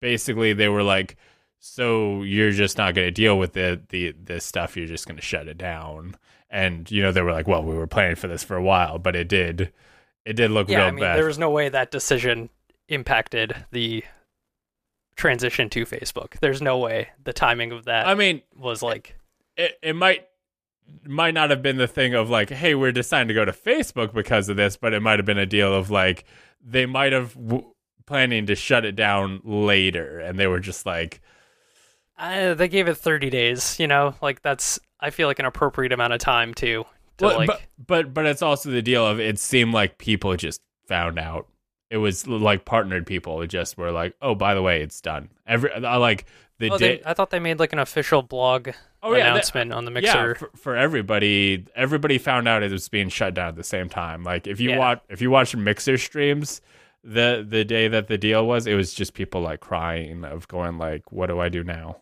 basically 0.02 0.53
they 0.53 0.69
were 0.69 0.84
like, 0.84 1.18
"So 1.60 2.24
you're 2.24 2.52
just 2.52 2.78
not 2.78 2.95
going 2.95 3.07
to 3.07 3.11
deal 3.11 3.38
with 3.38 3.53
the 3.53 3.82
the 3.90 4.14
this 4.22 4.45
stuff? 4.45 4.76
You're 4.78 4.88
just 4.88 5.07
going 5.07 5.18
to 5.18 5.22
shut 5.22 5.48
it 5.48 5.57
down?" 5.57 6.15
And 6.49 6.90
you 6.90 7.02
know 7.02 7.11
they 7.11 7.22
were 7.22 7.32
like, 7.32 7.48
"Well, 7.48 7.64
we 7.64 7.76
were 7.76 7.88
planning 7.88 8.15
for 8.15 8.28
this 8.28 8.44
for 8.44 8.56
a 8.56 8.64
while, 8.64 8.99
but 8.99 9.15
it 9.15 9.28
did." 9.28 9.72
It 10.26 10.34
did 10.36 10.52
look 10.52 10.68
Yeah, 10.69 10.80
real 10.80 10.88
I 10.88 10.91
mean, 10.91 10.99
bad. 10.99 11.18
there 11.18 11.26
was 11.26 11.40
no 11.40 11.49
way 11.49 11.69
that 11.69 11.90
decision 11.90 12.49
impacted 12.90 13.56
the 13.72 14.03
transition 15.15 15.69
to 15.69 15.86
Facebook. 15.86 16.40
There's 16.41 16.61
no 16.61 16.78
way 16.78 17.10
the 17.24 17.34
timing 17.34 17.72
of 17.72 17.86
that 17.86 18.07
I 18.07 18.14
mean, 18.14 18.41
was 18.56 18.82
like 18.82 19.18
it, 19.56 19.78
it 19.82 19.95
might 19.95 20.28
might 21.06 21.34
not 21.34 21.49
have 21.49 21.61
been 21.61 21.78
the 21.78 21.88
thing 21.88 22.14
of 22.14 22.30
like, 22.30 22.49
hey, 22.49 22.76
we're 22.76 22.91
deciding 22.91 23.28
to 23.30 23.34
go 23.34 23.45
to 23.45 23.52
Facebook 23.52 24.14
because 24.14 24.48
of 24.49 24.57
this, 24.57 24.78
but 24.78 24.94
it 24.94 25.02
might 25.02 25.19
have 25.19 25.26
been 25.26 25.38
a 25.38 25.45
deal 25.45 25.74
of 25.74 25.90
like 25.90 26.26
they 26.61 26.86
might 26.86 27.14
have 27.14 27.34
w- 27.34 27.74
planning 28.07 28.47
to 28.47 28.55
shut 28.55 28.85
it 28.85 28.95
down 28.95 29.41
later, 29.43 30.19
and 30.19 30.39
they 30.39 30.47
were 30.47 30.59
just 30.59 30.85
like, 30.88 31.21
uh, 32.17 32.53
they 32.55 32.67
gave 32.67 32.88
it 32.88 32.95
30 32.97 33.29
days. 33.29 33.79
You 33.79 33.88
know, 33.88 34.15
like 34.21 34.41
that's 34.41 34.79
I 34.99 35.11
feel 35.11 35.27
like 35.27 35.39
an 35.39 35.45
appropriate 35.45 35.91
amount 35.91 36.13
of 36.13 36.19
time 36.19 36.53
to 36.55 36.85
to 37.17 37.25
well, 37.25 37.38
like 37.38 37.47
but 37.47 37.61
but 37.85 38.13
but 38.13 38.25
it's 38.25 38.41
also 38.41 38.71
the 38.71 38.81
deal 38.81 39.05
of 39.05 39.19
it 39.19 39.38
seemed 39.39 39.73
like 39.73 39.97
people 39.99 40.35
just 40.35 40.61
found 40.88 41.19
out. 41.19 41.47
It 41.89 41.97
was 41.97 42.27
like 42.27 42.65
partnered 42.65 43.05
people 43.05 43.45
just 43.47 43.77
were 43.77 43.91
like, 43.91 44.13
oh, 44.21 44.35
by 44.35 44.53
the 44.55 44.61
way, 44.61 44.81
it's 44.81 44.99
done. 44.99 45.29
Every 45.45 45.71
I 45.71 45.95
like 45.97 46.25
the 46.59 46.69
Oh, 46.71 46.77
day. 46.77 46.97
they, 46.97 47.03
I 47.05 47.13
thought 47.13 47.29
they 47.29 47.39
made 47.39 47.59
like 47.59 47.71
an 47.71 47.79
official 47.79 48.21
blog 48.23 48.69
Oh, 49.03 49.13
yeah, 49.15 49.31
announcement 49.31 49.71
on 49.71 49.85
the 49.85 49.91
yeah, 49.91 50.25
Mixer. 50.25 50.35
for, 50.35 50.49
for 50.57 50.75
everybody, 50.75 51.65
everybody 51.75 52.17
found 52.17 52.47
out 52.47 52.61
it 52.63 52.71
was 52.71 52.89
being 52.89 53.07
shut 53.09 53.35
down 53.35 53.49
at 53.49 53.55
the 53.55 53.63
same 53.63 53.88
time. 53.88 54.23
Like 54.23 54.47
if 54.47 54.59
you 54.59 54.71
Yeah. 54.71 54.79
watch, 54.79 55.01
if 55.07 55.21
you 55.21 55.29
watch 55.31 55.55
Mixer 55.55 55.97
streams, 55.97 56.59
the 57.07 57.45
the 57.47 57.63
day 57.63 57.88
that 57.88 58.07
the 58.07 58.17
deal 58.17 58.45
was, 58.45 58.67
it 58.67 58.73
was 58.73 58.93
just 58.93 59.13
people 59.13 59.39
like 59.41 59.61
crying 59.61 60.25
of 60.25 60.47
going 60.49 60.77
like, 60.77 61.09
"What 61.11 61.27
do 61.27 61.39
I 61.39 61.47
do 61.47 61.63
now?" 61.63 62.01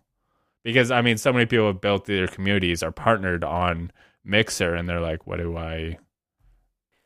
Because 0.63 0.89
I 0.89 1.01
mean, 1.01 1.17
so 1.17 1.31
many 1.31 1.45
people 1.45 1.67
have 1.67 1.79
built 1.79 2.05
their 2.05 2.27
communities 2.27 2.81
are 2.81 2.91
partnered 2.91 3.43
on 3.43 3.91
Mixer, 4.23 4.73
and 4.73 4.89
they're 4.89 4.99
like, 4.99 5.27
"What 5.27 5.37
do 5.37 5.55
I?" 5.55 5.99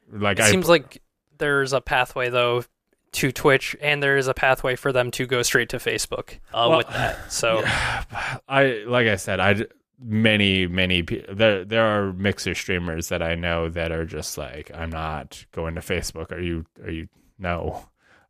Like 0.10 0.40
it 0.40 0.46
I 0.46 0.52
seems 0.52 0.70
like 0.70 1.02
there's 1.40 1.74
a 1.74 1.82
pathway 1.82 2.30
though 2.30 2.64
to 3.12 3.32
Twitch, 3.34 3.76
and 3.82 4.02
there 4.02 4.16
is 4.16 4.28
a 4.28 4.34
pathway 4.34 4.78
for 4.78 4.94
them 4.94 5.12
to 5.12 5.26
go 5.26 5.42
straight 5.42 5.68
to 5.70 5.78
Facebook 5.78 6.36
uh, 6.54 6.68
Well, 6.70 6.78
with 6.78 6.88
that. 6.88 7.32
So 7.32 7.64
I 8.48 8.84
like 8.88 9.08
I 9.08 9.18
said, 9.18 9.42
I 9.42 9.66
many 10.02 10.68
many 10.68 11.02
there 11.02 11.66
there 11.66 11.86
are 11.86 12.14
mixer 12.14 12.56
streamers 12.56 13.10
that 13.10 13.22
I 13.22 13.36
know 13.36 13.68
that 13.68 13.92
are 13.92 14.06
just 14.06 14.38
like 14.38 14.72
I'm 14.74 14.90
not 14.90 15.46
going 15.52 15.76
to 15.76 15.82
Facebook. 15.82 16.32
Are 16.32 16.40
you? 16.40 16.66
Are 16.82 16.92
you? 16.92 17.10
No. 17.38 17.89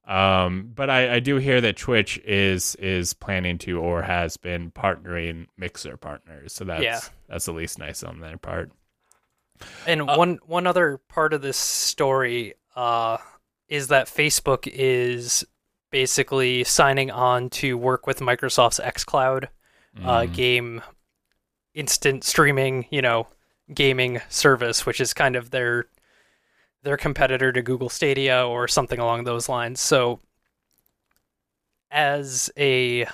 Um, 0.10 0.72
but 0.73 0.90
I, 0.90 1.15
I 1.15 1.19
do 1.19 1.36
hear 1.38 1.61
that 1.61 1.77
Twitch 1.77 2.18
is 2.26 2.73
is 2.76 3.14
planning 3.14 3.60
to 3.60 3.80
or 3.80 4.02
has 4.02 4.38
been 4.38 4.72
partnering 4.72 5.45
mixer 5.56 5.98
partners. 5.98 6.52
So 6.53 6.65
that's 6.65 6.84
Yeah. 6.84 6.99
that's 7.27 7.48
at 7.48 7.53
least 7.56 7.77
nice 7.77 8.02
on 8.03 8.19
their 8.19 8.38
part. 8.38 8.72
And 9.86 10.02
Uh, 10.10 10.15
one 10.15 10.40
one 10.45 10.65
other 10.65 10.98
part 11.10 11.34
of 11.34 11.41
this 11.44 11.57
story 11.57 12.56
uh, 12.76 13.18
is 13.68 13.90
that 13.90 14.07
Facebook 14.07 14.68
is 14.72 15.45
basically 15.91 16.64
signing 16.64 17.11
on 17.11 17.49
to 17.52 17.77
work 17.77 18.07
with 18.07 18.19
Microsoft's 18.19 18.80
xCloud 18.80 19.45
uh, 20.03 20.22
Mm. 20.22 20.34
game 20.34 20.81
instant 21.76 22.23
streaming, 22.23 22.86
you 22.90 23.02
know, 23.02 23.27
gaming 23.73 24.22
service, 24.30 24.86
which 24.86 24.99
is 24.99 25.14
kind 25.14 25.36
of 25.36 25.52
their 25.52 25.86
their 26.84 26.97
competitor 26.97 27.51
to 27.51 27.61
Google 27.61 27.89
Stadia 27.89 28.45
or 28.45 28.68
something 28.68 28.99
along 28.99 29.23
those 29.23 29.49
lines. 29.49 29.80
So 29.80 30.19
as 31.91 32.49
a 32.57 33.07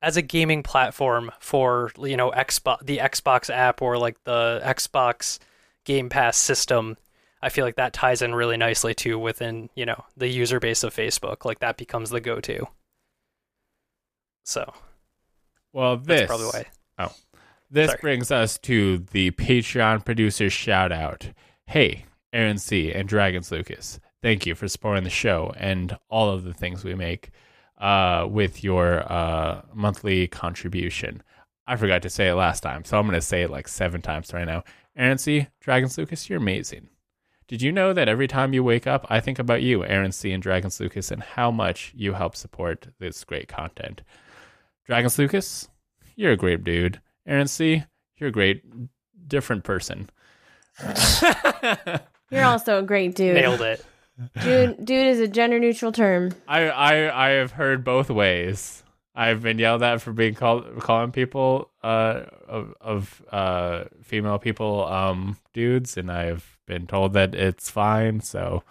as 0.00 0.16
a 0.16 0.22
gaming 0.22 0.62
platform 0.62 1.30
for 1.40 1.90
you 1.98 2.16
know 2.16 2.30
Xbox 2.30 2.84
the 2.84 2.98
Xbox 2.98 3.50
app 3.50 3.82
or 3.82 3.98
like 3.98 4.22
the 4.24 4.60
Xbox 4.64 5.38
Game 5.84 6.08
Pass 6.08 6.36
system, 6.36 6.96
I 7.40 7.48
feel 7.48 7.64
like 7.64 7.76
that 7.76 7.92
ties 7.92 8.22
in 8.22 8.34
really 8.34 8.56
nicely 8.56 8.94
too 8.94 9.18
within 9.18 9.70
you 9.74 9.86
know 9.86 10.04
the 10.16 10.28
user 10.28 10.60
base 10.60 10.82
of 10.82 10.94
Facebook. 10.94 11.44
Like 11.44 11.60
that 11.60 11.76
becomes 11.76 12.10
the 12.10 12.20
go 12.20 12.40
to. 12.40 12.66
So 14.44 14.72
Well, 15.72 15.96
this 15.96 16.26
probably 16.26 16.46
why. 16.46 16.66
Oh. 16.98 17.12
This 17.70 17.88
Sorry. 17.88 17.98
brings 18.02 18.30
us 18.30 18.58
to 18.58 18.98
the 18.98 19.30
Patreon 19.30 20.04
producer 20.04 20.50
shout 20.50 20.92
out. 20.92 21.30
Hey, 21.66 22.04
Aaron 22.32 22.58
C. 22.58 22.92
and 22.92 23.08
Dragons 23.08 23.50
Lucas, 23.50 24.00
thank 24.22 24.46
you 24.46 24.54
for 24.54 24.68
supporting 24.68 25.04
the 25.04 25.10
show 25.10 25.52
and 25.56 25.96
all 26.08 26.30
of 26.30 26.44
the 26.44 26.54
things 26.54 26.84
we 26.84 26.94
make 26.94 27.30
uh, 27.78 28.26
with 28.30 28.64
your 28.64 29.10
uh, 29.12 29.62
monthly 29.74 30.28
contribution. 30.28 31.22
I 31.66 31.76
forgot 31.76 32.02
to 32.02 32.10
say 32.10 32.28
it 32.28 32.34
last 32.34 32.62
time, 32.62 32.84
so 32.84 32.98
I'm 32.98 33.06
going 33.06 33.14
to 33.14 33.20
say 33.20 33.42
it 33.42 33.50
like 33.50 33.68
seven 33.68 34.02
times 34.02 34.32
right 34.32 34.46
now. 34.46 34.64
Aaron 34.96 35.18
C., 35.18 35.48
Dragons 35.60 35.96
Lucas, 35.96 36.28
you're 36.28 36.38
amazing. 36.38 36.88
Did 37.48 37.60
you 37.60 37.70
know 37.70 37.92
that 37.92 38.08
every 38.08 38.28
time 38.28 38.54
you 38.54 38.64
wake 38.64 38.86
up, 38.86 39.06
I 39.10 39.20
think 39.20 39.38
about 39.38 39.62
you, 39.62 39.84
Aaron 39.84 40.12
C. 40.12 40.32
and 40.32 40.42
Dragons 40.42 40.80
Lucas, 40.80 41.10
and 41.10 41.22
how 41.22 41.50
much 41.50 41.92
you 41.94 42.14
help 42.14 42.34
support 42.34 42.88
this 42.98 43.24
great 43.24 43.48
content? 43.48 44.02
Dragons 44.86 45.18
Lucas, 45.18 45.68
you're 46.16 46.32
a 46.32 46.36
great 46.36 46.64
dude. 46.64 47.00
Aaron 47.26 47.48
C., 47.48 47.84
you're 48.16 48.30
a 48.30 48.32
great, 48.32 48.62
different 49.28 49.64
person. 49.64 50.08
You're 52.32 52.44
also 52.44 52.78
a 52.78 52.82
great 52.82 53.14
dude. 53.14 53.34
Nailed 53.34 53.60
it. 53.60 53.84
Dude, 54.42 54.84
dude 54.84 55.06
is 55.06 55.20
a 55.20 55.28
gender 55.28 55.58
neutral 55.58 55.92
term. 55.92 56.32
I, 56.48 56.68
I 56.68 57.26
I 57.26 57.30
have 57.30 57.52
heard 57.52 57.84
both 57.84 58.10
ways. 58.10 58.82
I've 59.14 59.42
been 59.42 59.58
yelled 59.58 59.82
at 59.82 60.00
for 60.00 60.12
being 60.12 60.34
called 60.34 60.78
calling 60.80 61.12
people 61.12 61.70
uh 61.82 62.22
of, 62.48 62.74
of 62.80 63.22
uh 63.30 63.84
female 64.02 64.38
people 64.38 64.86
um 64.86 65.36
dudes, 65.52 65.96
and 65.96 66.10
I've 66.10 66.56
been 66.66 66.86
told 66.86 67.12
that 67.14 67.34
it's 67.34 67.70
fine. 67.70 68.20
So, 68.20 68.62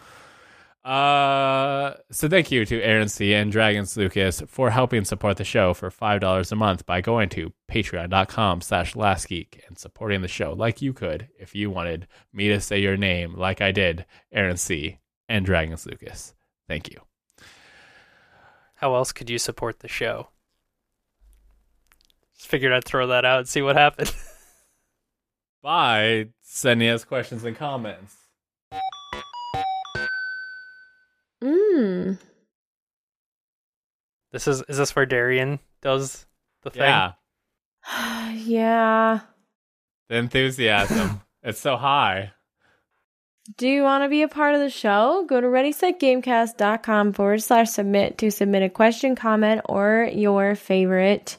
uh, 0.83 1.93
so 2.11 2.27
thank 2.27 2.51
you 2.51 2.65
to 2.65 2.81
Aaron 2.81 3.07
C 3.07 3.33
and 3.33 3.51
Dragons 3.51 3.95
Lucas 3.95 4.41
for 4.47 4.69
helping 4.69 5.05
support 5.05 5.37
the 5.37 5.43
show 5.43 5.73
for 5.73 5.91
five 5.91 6.21
dollars 6.21 6.51
a 6.51 6.55
month 6.55 6.85
by 6.85 7.01
going 7.01 7.29
to 7.29 7.53
patreon.com 7.69 8.61
slash 8.61 8.93
lastgeek 8.93 9.59
and 9.67 9.77
supporting 9.77 10.21
the 10.21 10.27
show 10.27 10.53
like 10.53 10.81
you 10.81 10.93
could 10.93 11.29
if 11.39 11.53
you 11.53 11.69
wanted 11.69 12.07
me 12.33 12.47
to 12.49 12.59
say 12.59 12.79
your 12.79 12.97
name 12.97 13.35
like 13.35 13.61
I 13.61 13.71
did, 13.71 14.05
Aaron 14.31 14.57
C 14.57 14.99
and 15.29 15.45
Dragons 15.45 15.85
Lucas. 15.85 16.33
Thank 16.67 16.89
you. 16.89 17.01
How 18.75 18.95
else 18.95 19.11
could 19.11 19.29
you 19.29 19.37
support 19.37 19.79
the 19.79 19.87
show? 19.87 20.29
Just 22.35 22.49
figured 22.49 22.73
I'd 22.73 22.85
throw 22.85 23.07
that 23.07 23.25
out 23.25 23.39
and 23.39 23.47
see 23.47 23.61
what 23.61 23.75
happened. 23.75 24.11
by 25.61 26.29
sending 26.41 26.89
us 26.89 27.03
questions 27.03 27.43
and 27.43 27.55
comments. 27.55 28.15
Mmm. 31.71 32.17
This 34.31 34.47
is 34.47 34.63
is 34.69 34.77
this 34.77 34.95
where 34.95 35.05
Darian 35.05 35.59
does 35.81 36.25
the 36.63 36.69
thing? 36.69 36.83
Yeah, 36.83 37.11
yeah. 38.33 39.19
the 40.09 40.15
enthusiasm. 40.15 41.21
it's 41.43 41.59
so 41.59 41.75
high. 41.77 42.31
Do 43.57 43.67
you 43.67 43.81
want 43.83 44.03
to 44.03 44.09
be 44.09 44.21
a 44.21 44.27
part 44.27 44.53
of 44.53 44.61
the 44.61 44.69
show? 44.69 45.25
Go 45.27 45.41
to 45.41 45.47
readysetgamecast.com 45.47 47.13
forward 47.13 47.41
slash 47.41 47.69
submit 47.71 48.19
to 48.19 48.31
submit 48.31 48.63
a 48.63 48.69
question, 48.69 49.15
comment, 49.15 49.61
or 49.65 50.09
your 50.13 50.55
favorite. 50.55 51.37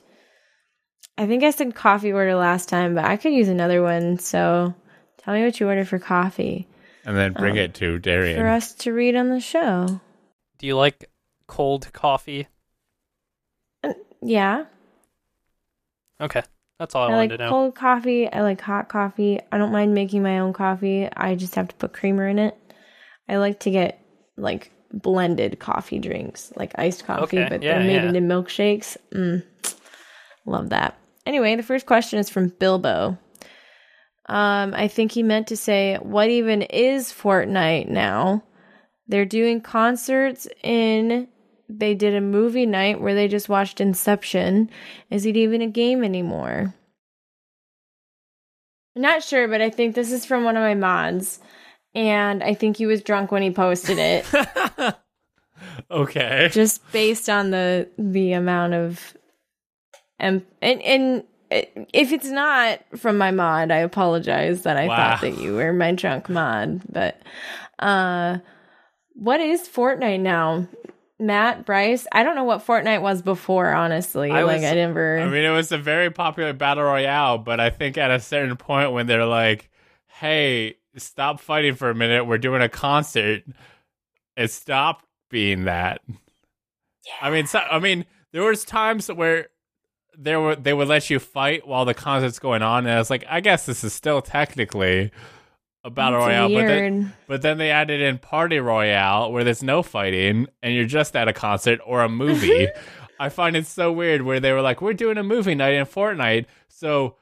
I 1.16 1.26
think 1.26 1.44
I 1.44 1.50
said 1.52 1.74
coffee 1.74 2.12
order 2.12 2.34
last 2.34 2.68
time, 2.68 2.94
but 2.96 3.04
I 3.04 3.16
could 3.16 3.32
use 3.32 3.48
another 3.48 3.82
one. 3.82 4.18
So 4.18 4.74
tell 5.18 5.32
me 5.32 5.44
what 5.44 5.60
you 5.60 5.68
ordered 5.68 5.88
for 5.88 5.98
coffee 6.00 6.66
And 7.06 7.16
then 7.16 7.32
bring 7.34 7.52
Um, 7.52 7.59
it 7.59 7.74
to 7.74 7.98
Darian. 8.00 8.38
for 8.38 8.48
us 8.48 8.74
to 8.76 8.92
read 8.92 9.14
on 9.14 9.28
the 9.28 9.40
show. 9.40 10.00
Do 10.62 10.68
you 10.68 10.76
like 10.76 11.10
cold 11.48 11.93
coffee? 11.93 12.47
Yeah. 14.22 14.66
Okay, 16.20 16.43
that's 16.78 16.94
all 16.94 17.02
I, 17.02 17.06
I 17.06 17.10
wanted 17.10 17.18
like 17.18 17.30
to 17.30 17.44
know. 17.44 17.51
cold 17.51 17.74
coffee. 17.74 18.32
I 18.32 18.43
like 18.43 18.60
hot 18.60 18.89
coffee. 18.89 19.40
I 19.51 19.59
don't 19.59 19.72
mind 19.72 19.93
making 19.93 20.22
my 20.22 20.39
own 20.39 20.52
coffee. 20.52 21.09
I 21.16 21.34
just 21.34 21.56
have 21.56 21.66
to 21.66 21.74
put 21.74 21.93
creamer 21.93 22.28
in 22.28 22.39
it. 22.39 22.56
I 23.28 23.39
like 23.39 23.59
to 23.60 23.72
get 23.72 24.06
like 24.36 24.70
blended 24.93 25.59
coffee 25.59 25.98
drinks, 25.98 26.52
like 26.55 26.70
iced 26.76 27.06
coffee, 27.06 27.40
Okay, 27.40 27.48
but 27.48 27.60
yeah, 27.60 27.78
they're 27.78 27.86
made 27.86 27.94
yeah. 27.94 28.09
into 28.10 28.20
milkshakes. 28.20 28.97
Mm, 29.12 29.43
love 30.47 30.68
that. 30.68 30.97
Anyway, 31.26 31.56
the 31.56 31.64
first 31.64 31.86
question 31.86 32.20
is 32.20 32.30
from 32.30 32.51
Bilbo. 32.51 33.18
Um, 34.26 34.74
I 34.74 34.86
think 34.86 35.10
he 35.10 35.24
meant 35.24 35.48
to 35.48 35.56
say, 35.56 35.97
"What 36.01 36.28
even 36.28 36.62
is 36.62 37.12
Fortnite 37.12 37.89
now?" 37.89 38.44
They're 39.08 39.24
doing 39.24 39.60
concerts 39.60 40.46
in. 40.62 41.28
They 41.68 41.94
did 41.94 42.14
a 42.14 42.20
movie 42.20 42.66
night 42.66 43.00
where 43.00 43.14
they 43.14 43.28
just 43.28 43.48
watched 43.48 43.80
Inception. 43.80 44.68
Is 45.10 45.24
it 45.26 45.36
even 45.36 45.62
a 45.62 45.66
game 45.66 46.04
anymore? 46.04 46.74
I'm 48.94 49.02
not 49.02 49.22
sure, 49.22 49.48
but 49.48 49.62
I 49.62 49.70
think 49.70 49.94
this 49.94 50.12
is 50.12 50.26
from 50.26 50.44
one 50.44 50.56
of 50.56 50.62
my 50.62 50.74
mods. 50.74 51.40
And 51.94 52.42
I 52.42 52.54
think 52.54 52.76
he 52.76 52.86
was 52.86 53.02
drunk 53.02 53.30
when 53.32 53.42
he 53.42 53.50
posted 53.50 53.98
it, 53.98 54.26
okay. 55.90 56.48
just 56.50 56.90
based 56.90 57.28
on 57.28 57.50
the 57.50 57.86
the 57.98 58.32
amount 58.32 58.72
of 58.72 59.14
and 60.18 60.42
and 60.62 60.80
and 60.82 61.24
if 61.50 62.12
it's 62.12 62.28
not 62.30 62.80
from 62.96 63.18
my 63.18 63.30
mod, 63.30 63.70
I 63.70 63.78
apologize 63.78 64.62
that 64.62 64.78
I 64.78 64.86
Wow. 64.88 64.96
thought 64.96 65.20
that 65.20 65.38
you 65.38 65.54
were 65.54 65.74
my 65.74 65.92
drunk 65.92 66.30
mod. 66.30 66.80
But 66.90 67.20
uh 67.78 68.38
what 69.14 69.40
is 69.40 69.68
Fortnite 69.68 70.20
now? 70.20 70.66
Matt, 71.18 71.64
Bryce, 71.64 72.06
I 72.10 72.24
don't 72.24 72.34
know 72.34 72.44
what 72.44 72.66
Fortnite 72.66 73.01
was 73.01 73.22
before, 73.22 73.72
honestly. 73.72 74.30
I 74.30 74.43
like 74.43 74.62
was- 74.62 74.70
I 74.70 74.74
never 74.74 75.20
I 75.20 75.26
mean, 75.28 75.44
it 75.44 75.51
was 75.51 75.70
a 75.70 75.78
very 75.78 76.10
popular 76.10 76.52
battle 76.52 76.84
royale, 76.84 77.39
but 77.39 77.60
I 77.60 77.70
think 77.70 77.97
at 77.97 78.10
a 78.10 78.18
certain 78.18 78.56
point 78.56 78.93
when 78.93 79.06
they're 79.06 79.24
like, 79.26 79.70
"Hey, 80.06 80.76
stop 80.97 81.40
fighting 81.40 81.74
for 81.76 81.90
a 81.90 81.94
minute. 81.94 82.24
We're 82.26 82.39
doing 82.39 82.60
a 82.60 82.68
concert," 82.68 83.44
it 84.36 84.51
stopped 84.51 85.05
being 85.30 85.64
that. 85.64 86.01
I 87.20 87.30
mean, 87.30 87.47
so, 87.47 87.60
I 87.60 87.78
mean, 87.78 88.05
there 88.32 88.43
was 88.43 88.64
times 88.64 89.09
where 89.09 89.48
there 90.18 90.40
were 90.40 90.56
they 90.56 90.72
would 90.74 90.89
let 90.89 91.09
you 91.09 91.18
fight 91.18 91.66
while 91.66 91.84
the 91.84 91.94
concert's 91.94 92.39
going 92.39 92.62
on, 92.62 92.84
and 92.86 92.94
I 92.94 92.98
was 92.98 93.10
like, 93.10 93.24
I 93.28 93.40
guess 93.40 93.64
this 93.66 93.84
is 93.84 93.93
still 93.93 94.20
technically 94.22 95.10
a 95.84 95.90
battle 95.90 96.18
It's 96.20 96.26
royale, 96.28 96.48
but 96.48 96.66
then, 96.66 97.12
but 97.26 97.42
then 97.42 97.59
they 97.59 97.70
added 97.70 98.00
in 98.00 98.18
party 98.18 98.59
royale 98.60 99.32
where 99.32 99.44
there's 99.44 99.62
no 99.62 99.82
fighting 99.82 100.46
and 100.62 100.74
you're 100.74 100.84
just 100.84 101.16
at 101.16 101.28
a 101.28 101.32
concert 101.32 101.80
or 101.84 102.02
a 102.02 102.09
movie. 102.09 102.68
I 103.18 103.28
find 103.28 103.56
it 103.56 103.66
so 103.66 103.92
weird 103.92 104.22
where 104.22 104.40
they 104.40 104.52
were 104.52 104.62
like, 104.62 104.80
"We're 104.82 104.94
doing 104.94 105.18
a 105.18 105.22
movie 105.22 105.54
night 105.54 105.74
in 105.74 105.86
Fortnite, 105.86 106.46
so 106.68 107.16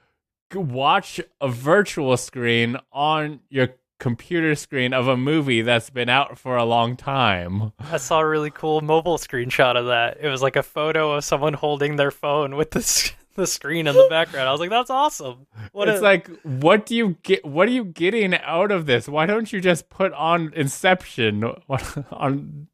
watch 0.55 1.20
a 1.41 1.49
virtual 1.49 2.16
screen 2.16 2.77
on 2.93 3.41
your 3.51 3.69
computer 3.99 4.55
screen 4.55 4.95
of 4.95 5.09
a 5.09 5.16
movie 5.16 5.61
that's 5.61 5.91
been 5.91 6.09
out 6.09 6.39
for 6.39 6.57
a 6.57 6.65
long 6.65 6.97
time." 6.97 7.73
I 7.78 7.99
saw 7.99 8.20
a 8.20 8.27
really 8.27 8.51
cool 8.51 8.81
mobile 8.81 9.19
screenshot 9.19 9.77
of 9.77 9.87
that. 9.87 10.19
It 10.20 10.28
was 10.28 10.43
like 10.43 10.57
a 10.57 10.62
photo 10.62 11.12
of 11.12 11.24
someone 11.24 11.55
holding 11.55 11.97
their 11.97 12.11
phone 12.11 12.57
with 12.57 12.70
the 12.70 12.78
s- 12.81 13.12
the 13.36 13.47
screen 13.47 13.86
in 13.86 13.94
the 13.94 14.07
background. 14.11 14.48
I 14.48 14.52
was 14.52 14.61
like, 14.61 14.70
"That's 14.70 14.90
awesome!" 14.90 15.47
What 15.73 15.89
it's 15.89 16.01
a- 16.01 16.02
like, 16.05 16.28
what 16.43 16.86
do 16.86 16.94
you 16.94 17.16
get? 17.23 17.44
What 17.44 17.69
are 17.69 17.73
you 17.73 17.85
getting 17.85 18.35
out 18.35 18.70
of 18.70 18.86
this? 18.86 19.09
Why 19.09 19.27
don't 19.27 19.52
you 19.52 19.61
just 19.61 19.89
put 19.89 20.12
on 20.12 20.52
Inception 20.55 21.44
on 22.11 22.69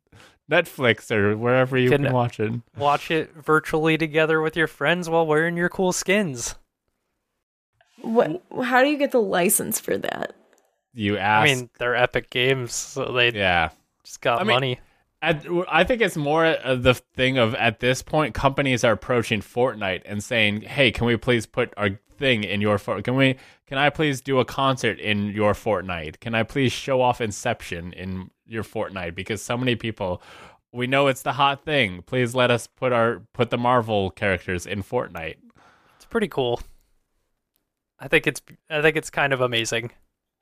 Netflix 0.50 1.10
or 1.10 1.36
wherever 1.36 1.76
you 1.76 1.90
Can- 1.90 2.04
can 2.04 2.12
watch 2.12 2.40
it? 2.40 2.52
watch 2.76 3.10
it 3.10 3.32
virtually 3.34 3.96
together 3.98 4.40
with 4.40 4.56
your 4.56 4.66
friends 4.68 5.08
while 5.08 5.26
wearing 5.26 5.56
your 5.56 5.68
cool 5.68 5.92
skins. 5.92 6.54
What 8.02 8.42
how 8.62 8.82
do 8.82 8.88
you 8.88 8.98
get 8.98 9.10
the 9.12 9.20
license 9.22 9.80
for 9.80 9.96
that? 9.98 10.34
You 10.94 11.18
ask. 11.18 11.50
I 11.50 11.54
mean, 11.54 11.70
they're 11.78 11.94
epic 11.96 12.30
games, 12.30 12.72
so 12.72 13.12
they 13.12 13.32
yeah. 13.32 13.70
just 14.04 14.20
got 14.20 14.40
I 14.40 14.44
mean- 14.44 14.54
money. 14.56 14.80
At, 15.22 15.46
I 15.68 15.84
think 15.84 16.02
it's 16.02 16.16
more 16.16 16.44
the 16.44 16.94
thing 17.14 17.38
of 17.38 17.54
at 17.54 17.80
this 17.80 18.02
point, 18.02 18.34
companies 18.34 18.84
are 18.84 18.92
approaching 18.92 19.40
Fortnite 19.40 20.02
and 20.04 20.22
saying, 20.22 20.62
"Hey, 20.62 20.90
can 20.90 21.06
we 21.06 21.16
please 21.16 21.46
put 21.46 21.72
our 21.76 21.98
thing 22.18 22.44
in 22.44 22.60
your 22.60 22.78
Fort? 22.78 23.04
Can 23.04 23.16
we? 23.16 23.36
Can 23.66 23.78
I 23.78 23.90
please 23.90 24.20
do 24.20 24.38
a 24.38 24.44
concert 24.44 24.98
in 24.98 25.28
your 25.28 25.52
Fortnite? 25.52 26.20
Can 26.20 26.34
I 26.34 26.42
please 26.42 26.72
show 26.72 27.00
off 27.00 27.20
Inception 27.20 27.92
in 27.92 28.30
your 28.46 28.62
Fortnite? 28.62 29.14
Because 29.14 29.42
so 29.42 29.56
many 29.56 29.76
people, 29.76 30.22
we 30.72 30.86
know 30.86 31.06
it's 31.08 31.22
the 31.22 31.32
hot 31.32 31.64
thing. 31.64 32.02
Please 32.02 32.34
let 32.34 32.50
us 32.50 32.66
put 32.66 32.92
our 32.92 33.22
put 33.32 33.50
the 33.50 33.58
Marvel 33.58 34.10
characters 34.10 34.66
in 34.66 34.82
Fortnite. 34.82 35.36
It's 35.96 36.04
pretty 36.04 36.28
cool. 36.28 36.60
I 37.98 38.08
think 38.08 38.26
it's 38.26 38.42
I 38.70 38.82
think 38.82 38.96
it's 38.96 39.10
kind 39.10 39.32
of 39.32 39.40
amazing. 39.40 39.92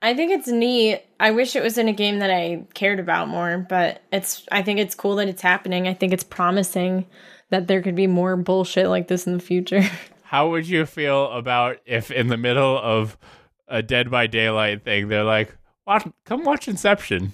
I 0.04 0.12
think 0.12 0.32
it's 0.32 0.48
neat. 0.48 1.02
I 1.18 1.30
wish 1.30 1.56
it 1.56 1.62
was 1.62 1.78
in 1.78 1.88
a 1.88 1.92
game 1.94 2.18
that 2.18 2.30
I 2.30 2.66
cared 2.74 3.00
about 3.00 3.26
more, 3.26 3.64
but 3.66 4.02
it's 4.12 4.46
I 4.52 4.60
think 4.60 4.78
it's 4.78 4.94
cool 4.94 5.16
that 5.16 5.28
it's 5.28 5.40
happening. 5.40 5.88
I 5.88 5.94
think 5.94 6.12
it's 6.12 6.22
promising 6.22 7.06
that 7.48 7.68
there 7.68 7.80
could 7.80 7.94
be 7.94 8.06
more 8.06 8.36
bullshit 8.36 8.88
like 8.88 9.08
this 9.08 9.26
in 9.26 9.32
the 9.32 9.42
future. 9.42 9.80
How 10.24 10.50
would 10.50 10.68
you 10.68 10.84
feel 10.84 11.30
about 11.30 11.78
if 11.86 12.10
in 12.10 12.26
the 12.26 12.36
middle 12.36 12.78
of 12.78 13.16
a 13.66 13.82
Dead 13.82 14.10
by 14.10 14.26
Daylight 14.26 14.84
thing, 14.84 15.08
they're 15.08 15.24
like, 15.24 15.56
watch, 15.86 16.06
"Come 16.26 16.44
watch 16.44 16.68
Inception." 16.68 17.32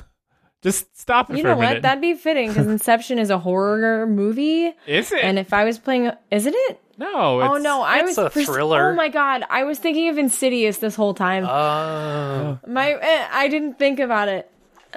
Just 0.62 0.98
stop 0.98 1.30
it 1.30 1.38
you 1.38 1.42
know 1.42 1.54
minute. 1.56 1.74
what? 1.76 1.82
That'd 1.82 2.02
be 2.02 2.14
fitting 2.14 2.48
because 2.48 2.66
Inception 2.68 3.18
is 3.18 3.30
a 3.30 3.38
horror 3.38 4.06
movie, 4.06 4.72
Is 4.86 5.10
it? 5.12 5.24
and 5.24 5.38
if 5.38 5.52
I 5.54 5.64
was 5.64 5.78
playing, 5.78 6.10
isn't 6.30 6.54
it? 6.54 6.80
no. 6.98 7.40
oh 7.40 7.56
no, 7.56 7.80
I 7.80 8.00
it's 8.00 8.16
was 8.16 8.18
a 8.18 8.28
thriller. 8.30 8.90
Oh 8.92 8.94
my 8.94 9.08
god, 9.08 9.44
I 9.48 9.64
was 9.64 9.78
thinking 9.78 10.08
of 10.10 10.18
Insidious 10.18 10.76
this 10.78 10.94
whole 10.96 11.14
time. 11.14 11.46
Oh, 11.46 12.58
my, 12.66 12.90
eh, 12.92 13.28
I 13.32 13.48
didn't 13.48 13.78
think 13.78 14.00
about 14.00 14.28
it. 14.28 14.50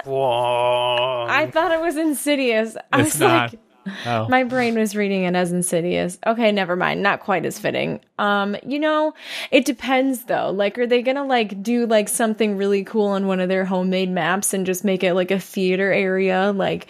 whoa! 0.04 1.26
I 1.30 1.50
thought 1.50 1.72
it 1.72 1.80
was 1.82 1.96
Insidious. 1.98 2.76
I 2.92 3.02
It's 3.02 3.14
was 3.14 3.20
not. 3.22 3.52
like, 3.54 3.60
Oh. 4.06 4.28
My 4.30 4.44
brain 4.44 4.78
was 4.78 4.96
reading 4.96 5.24
it 5.24 5.36
as 5.36 5.52
insidious. 5.52 6.18
Okay, 6.26 6.52
never 6.52 6.76
mind. 6.76 7.02
Not 7.02 7.20
quite 7.20 7.46
as 7.46 7.60
fitting. 7.60 8.00
Um, 8.20 8.56
you 8.66 8.80
know, 8.80 9.14
it 9.52 9.66
depends 9.66 10.26
though. 10.26 10.52
Like, 10.52 10.78
are 10.78 10.88
they 10.88 11.02
gonna 11.02 11.26
like 11.26 11.62
do 11.62 11.86
like 11.86 12.10
something 12.10 12.58
really 12.58 12.84
cool 12.84 13.08
on 13.08 13.28
one 13.28 13.40
of 13.40 13.50
their 13.50 13.66
homemade 13.66 14.10
maps 14.10 14.54
and 14.54 14.66
just 14.66 14.84
make 14.84 15.04
it 15.04 15.14
like 15.14 15.32
a 15.32 15.40
theater 15.40 15.92
area? 15.92 16.52
Like, 16.56 16.88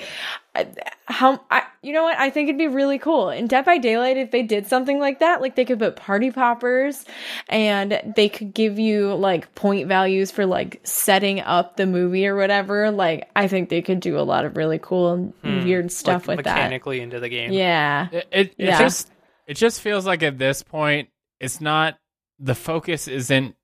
how 1.06 1.42
I, 1.50 1.64
you 1.84 1.94
know 1.94 2.04
what? 2.04 2.18
I 2.18 2.30
think 2.30 2.50
it'd 2.50 2.58
be 2.58 2.68
really 2.68 2.98
cool 2.98 3.30
in 3.30 3.48
Dead 3.48 3.66
by 3.66 3.78
Daylight 3.78 4.18
if 4.18 4.32
they 4.32 4.42
did 4.42 4.68
something 4.68 5.00
like 5.00 5.20
that. 5.20 5.42
Like, 5.42 5.56
they 5.56 5.66
could 5.66 5.80
put 5.80 5.96
party 5.96 6.32
poppers, 6.32 7.06
and 7.50 8.14
they 8.16 8.30
could 8.30 8.54
give 8.54 8.80
you 8.80 9.14
like 9.16 9.54
point 9.56 9.88
values 9.88 10.32
for 10.32 10.46
like 10.46 10.80
setting 10.84 11.42
up 11.42 11.78
the 11.78 11.86
movie 11.86 12.26
or 12.26 12.36
whatever. 12.36 12.90
Like, 12.90 13.30
I 13.36 13.48
think 13.48 13.70
they 13.70 13.82
could 13.82 14.00
do 14.00 14.18
a 14.18 14.22
lot 14.22 14.46
of 14.46 14.58
really 14.58 14.80
cool, 14.80 15.14
and 15.14 15.34
hmm. 15.44 15.64
weird 15.66 15.92
stuff 15.92 16.28
like 16.28 16.38
with 16.38 16.46
that. 16.46 16.56
mechanically 16.56 17.02
into 17.02 17.20
the 17.20 17.30
game. 17.30 17.52
Yeah. 17.52 18.08
It 18.12 18.28
it, 18.32 18.48
it 18.48 18.54
Yeah. 18.58 18.80
just 18.80 19.12
it 19.48 19.56
just 19.56 19.82
feels 19.82 20.06
like 20.06 20.24
at 20.24 20.38
this 20.38 20.64
point 20.64 21.10
it's 21.40 21.60
not 21.60 21.98
the 22.40 22.56
focus 22.56 23.08
isn't 23.08 23.56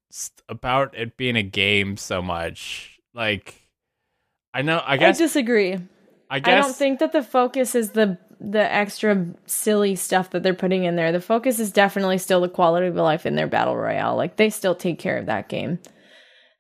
about 0.48 0.98
it 0.98 1.18
being 1.18 1.36
a 1.36 1.44
game 1.44 1.98
so 1.98 2.22
much. 2.22 3.00
Like 3.14 3.56
I 4.54 4.62
know 4.62 4.78
I 4.78 4.94
I 4.94 5.12
disagree. 5.12 5.78
I 6.30 6.38
I 6.38 6.40
don't 6.40 6.76
think 6.76 7.00
that 7.00 7.12
the 7.12 7.24
focus 7.24 7.76
is 7.76 7.92
the 7.92 8.18
the 8.40 8.72
extra 8.72 9.26
silly 9.48 9.96
stuff 9.96 10.30
that 10.30 10.44
they're 10.44 10.54
putting 10.54 10.86
in 10.86 10.96
there. 10.96 11.12
The 11.12 11.20
focus 11.20 11.60
is 11.60 11.72
definitely 11.72 12.18
still 12.18 12.42
the 12.42 12.50
quality 12.50 12.88
of 12.88 12.96
life 12.96 13.26
in 13.26 13.36
their 13.36 13.48
battle 13.48 13.76
royale. 13.76 14.16
Like 14.16 14.38
they 14.38 14.50
still 14.50 14.76
take 14.76 15.00
care 15.00 15.18
of 15.18 15.26
that 15.26 15.50
game. 15.50 15.80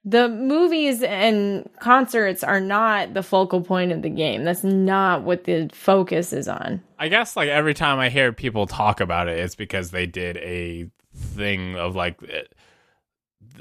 The 0.05 0.27
movies 0.27 1.03
and 1.03 1.69
concerts 1.79 2.43
are 2.43 2.59
not 2.59 3.13
the 3.13 3.23
focal 3.23 3.61
point 3.61 3.91
of 3.91 4.01
the 4.01 4.09
game. 4.09 4.43
That's 4.43 4.63
not 4.63 5.23
what 5.23 5.43
the 5.43 5.69
focus 5.73 6.33
is 6.33 6.47
on. 6.47 6.81
I 6.97 7.09
guess 7.09 7.35
like 7.35 7.49
every 7.49 7.73
time 7.73 7.99
I 7.99 8.09
hear 8.09 8.33
people 8.33 8.65
talk 8.65 8.99
about 8.99 9.27
it 9.27 9.39
it's 9.39 9.55
because 9.55 9.91
they 9.91 10.05
did 10.05 10.37
a 10.37 10.89
thing 11.15 11.75
of 11.75 11.95
like 11.95 12.17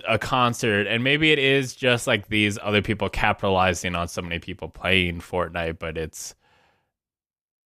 a 0.07 0.19
concert 0.19 0.87
and 0.87 1.03
maybe 1.03 1.33
it 1.33 1.39
is 1.39 1.75
just 1.75 2.07
like 2.07 2.29
these 2.29 2.59
other 2.63 2.83
people 2.83 3.09
capitalizing 3.09 3.95
on 3.95 4.09
so 4.09 4.21
many 4.23 4.39
people 4.39 4.69
playing 4.69 5.21
Fortnite 5.21 5.79
but 5.79 5.97
it's 5.97 6.35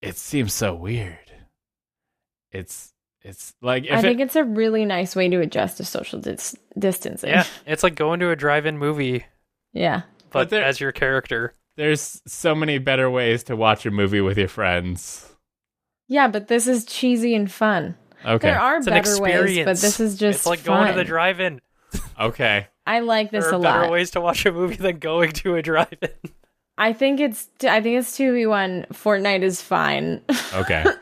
it 0.01 0.17
seems 0.17 0.53
so 0.53 0.75
weird. 0.75 1.19
It's 2.51 2.93
it's 3.23 3.55
like 3.63 3.85
if 3.85 3.93
I 3.93 3.99
it, 3.99 4.03
think 4.03 4.21
it's 4.21 4.37
a 4.37 4.45
really 4.45 4.85
nice 4.85 5.15
way 5.15 5.29
to 5.29 5.41
adjust 5.41 5.77
to 5.77 5.85
social 5.85 6.19
dis- 6.21 6.57
distancing. 6.79 7.31
Yeah, 7.31 7.47
it's 7.67 7.83
like 7.85 7.95
going 7.95 8.19
to 8.21 8.31
a 8.31 8.37
drive-in 8.37 8.79
movie, 8.79 9.25
Yeah. 9.73 10.03
but 10.31 10.51
there- 10.51 10.65
as 10.65 10.81
your 10.81 10.93
character. 10.93 11.55
There's 11.77 12.21
so 12.27 12.55
many 12.55 12.77
better 12.79 13.09
ways 13.11 13.45
to 13.45 13.57
watch 13.57 13.87
a 13.87 13.91
movie 13.91 14.21
with 14.21 14.37
your 14.37 14.49
friends. 14.49 15.35
Yeah, 16.09 16.29
but 16.29 16.49
this 16.49 16.67
is 16.67 16.85
cheesy 16.85 17.35
and 17.35 17.51
fun. 17.51 17.97
Okay. 18.27 18.49
There 18.49 18.61
are 18.61 18.77
It's 18.77 18.87
better 18.87 19.19
ways, 19.23 19.65
but 19.65 19.79
this 19.79 19.99
is 19.99 20.19
just 20.19 20.41
it's 20.41 20.47
like 20.47 20.59
fun. 20.59 20.77
going 20.85 20.89
to 20.93 20.99
the 20.99 21.05
drive-in. 21.05 21.61
Okay. 22.21 22.67
I 22.87 23.01
like 23.01 23.31
this 23.31 23.45
there 23.45 23.55
are 23.55 23.59
a 23.59 23.61
better 23.63 23.81
lot. 23.83 23.91
ways 23.91 24.11
to 24.13 24.21
watch 24.21 24.45
a 24.47 24.53
movie 24.53 24.77
than 24.77 24.99
going 24.99 25.33
to 25.33 25.55
a 25.57 25.63
drive-in. 25.63 26.11
I 26.79 26.93
think 26.93 27.21
it's 27.21 27.49
I 27.63 27.81
think 27.81 27.99
it's 27.99 28.17
two 28.17 28.33
v 28.33 28.47
one. 28.47 28.87
Fortnite 28.93 29.43
is 29.43 29.61
fine. 29.63 30.23
Okay. 30.55 30.85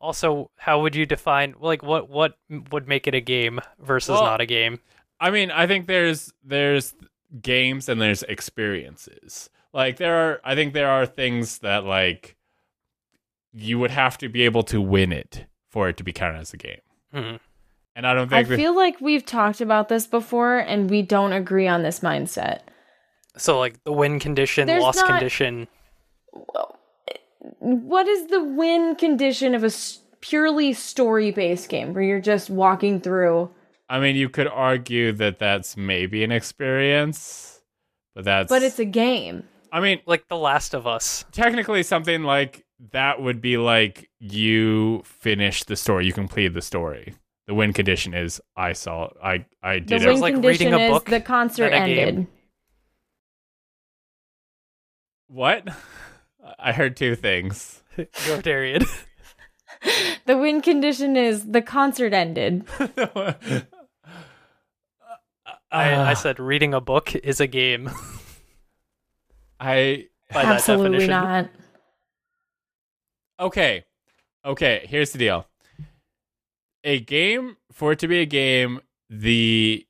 Also, 0.00 0.48
how 0.56 0.80
would 0.82 0.94
you 0.94 1.06
define 1.06 1.54
like 1.60 1.82
what 1.82 2.08
what 2.08 2.36
would 2.70 2.86
make 2.86 3.08
it 3.08 3.14
a 3.14 3.20
game 3.20 3.58
versus 3.80 4.10
Well- 4.10 4.22
not 4.24 4.40
a 4.40 4.46
game? 4.46 4.78
I 5.20 5.30
mean, 5.30 5.50
I 5.50 5.66
think 5.66 5.88
there's 5.88 6.32
there's 6.44 6.94
games 7.42 7.88
and 7.88 8.00
there's 8.00 8.22
experiences. 8.22 9.50
Like 9.72 9.96
there 9.96 10.14
are 10.14 10.40
I 10.44 10.54
think 10.54 10.72
there 10.72 10.88
are 10.88 11.04
things 11.04 11.58
that 11.58 11.84
like 11.84 12.36
you 13.52 13.78
would 13.80 13.90
have 13.90 14.16
to 14.18 14.28
be 14.28 14.42
able 14.42 14.62
to 14.64 14.80
win 14.80 15.12
it 15.12 15.46
for 15.68 15.88
it 15.88 15.96
to 15.96 16.04
be 16.04 16.12
counted 16.12 16.38
as 16.38 16.54
a 16.54 16.58
game. 16.58 16.80
Mhm. 17.12 17.40
And 17.98 18.06
I 18.06 18.14
don't 18.14 18.28
think 18.28 18.46
that- 18.46 18.54
feel 18.56 18.76
like 18.76 19.00
we've 19.00 19.26
talked 19.26 19.60
about 19.60 19.88
this 19.88 20.06
before, 20.06 20.58
and 20.58 20.88
we 20.88 21.02
don't 21.02 21.32
agree 21.32 21.66
on 21.66 21.82
this 21.82 21.98
mindset. 21.98 22.60
So 23.36 23.58
like 23.58 23.82
the 23.82 23.90
win 23.92 24.20
condition, 24.20 24.68
There's 24.68 24.80
loss 24.84 24.96
not- 24.98 25.08
condition. 25.08 25.66
What 27.58 28.06
is 28.06 28.28
the 28.28 28.44
win 28.44 28.94
condition 28.94 29.52
of 29.52 29.64
a 29.64 29.70
purely 30.20 30.74
story 30.74 31.32
based 31.32 31.68
game 31.68 31.92
where 31.92 32.04
you're 32.04 32.20
just 32.20 32.50
walking 32.50 33.00
through? 33.00 33.50
I 33.88 33.98
mean, 33.98 34.14
you 34.14 34.28
could 34.28 34.46
argue 34.46 35.10
that 35.12 35.40
that's 35.40 35.76
maybe 35.76 36.22
an 36.22 36.30
experience, 36.30 37.60
but 38.14 38.24
that's 38.24 38.48
But 38.48 38.62
it's 38.62 38.78
a 38.78 38.84
game. 38.84 39.42
I 39.72 39.80
mean, 39.80 40.00
Like 40.06 40.28
The 40.28 40.36
Last 40.36 40.72
of 40.72 40.86
Us. 40.86 41.24
technically 41.32 41.82
something 41.82 42.22
like 42.22 42.64
that 42.92 43.20
would 43.20 43.40
be 43.40 43.56
like 43.56 44.08
you 44.20 45.02
finish 45.04 45.64
the 45.64 45.74
story, 45.74 46.06
you 46.06 46.12
complete 46.12 46.54
the 46.54 46.62
story. 46.62 47.14
The 47.48 47.54
win 47.54 47.72
condition 47.72 48.14
is 48.14 48.40
I 48.56 48.74
saw 48.74 49.08
I 49.24 49.46
I 49.62 49.80
The 49.80 49.98
did 49.98 50.02
win 50.04 50.16
it. 50.18 50.20
like 50.20 50.34
condition 50.34 50.72
reading 50.72 50.74
a 50.74 50.84
is 50.84 50.90
book 50.92 51.06
the 51.06 51.20
concert 51.20 51.70
than 51.70 51.82
a 51.82 51.86
game. 51.86 51.98
ended. 52.08 52.26
What? 55.28 55.68
I 56.58 56.72
heard 56.72 56.96
two 56.96 57.14
things. 57.16 57.82
Go 58.26 58.40
Darian. 58.40 58.82
The 60.26 60.36
win 60.36 60.60
condition 60.60 61.16
is 61.16 61.46
the 61.52 61.62
concert 61.62 62.12
ended. 62.12 62.64
I, 65.70 65.94
I 66.10 66.14
said 66.14 66.40
reading 66.40 66.74
a 66.74 66.80
book 66.80 67.14
is 67.14 67.40
a 67.40 67.46
game. 67.46 67.88
I 69.60 70.06
By 70.32 70.44
that 70.44 70.54
Absolutely 70.56 71.06
definition. 71.06 71.10
not. 71.10 71.50
okay. 73.40 73.84
Okay, 74.44 74.84
here's 74.88 75.12
the 75.12 75.18
deal. 75.18 75.46
A 76.88 77.00
game 77.00 77.56
for 77.70 77.92
it 77.92 77.98
to 77.98 78.08
be 78.08 78.20
a 78.20 78.26
game, 78.26 78.80
the 79.10 79.86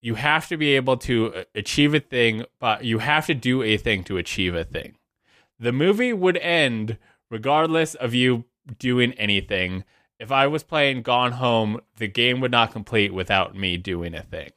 you 0.00 0.14
have 0.14 0.46
to 0.48 0.56
be 0.56 0.76
able 0.76 0.96
to 0.98 1.34
uh, 1.34 1.44
achieve 1.56 1.92
a 1.94 2.00
thing, 2.00 2.44
but 2.60 2.84
you 2.84 2.98
have 2.98 3.26
to 3.26 3.34
do 3.34 3.62
a 3.62 3.76
thing 3.76 4.04
to 4.04 4.16
achieve 4.16 4.54
a 4.54 4.64
thing. 4.64 4.96
The 5.58 5.72
movie 5.72 6.12
would 6.12 6.36
end 6.36 6.98
regardless 7.30 7.94
of 7.96 8.14
you 8.14 8.44
doing 8.78 9.12
anything. 9.14 9.82
If 10.20 10.30
I 10.30 10.46
was 10.46 10.62
playing 10.62 11.02
Gone 11.02 11.32
Home, 11.32 11.80
the 11.96 12.06
game 12.06 12.40
would 12.40 12.52
not 12.52 12.72
complete 12.72 13.12
without 13.12 13.56
me 13.56 13.76
doing 13.76 14.14
a 14.14 14.22
thing. 14.22 14.50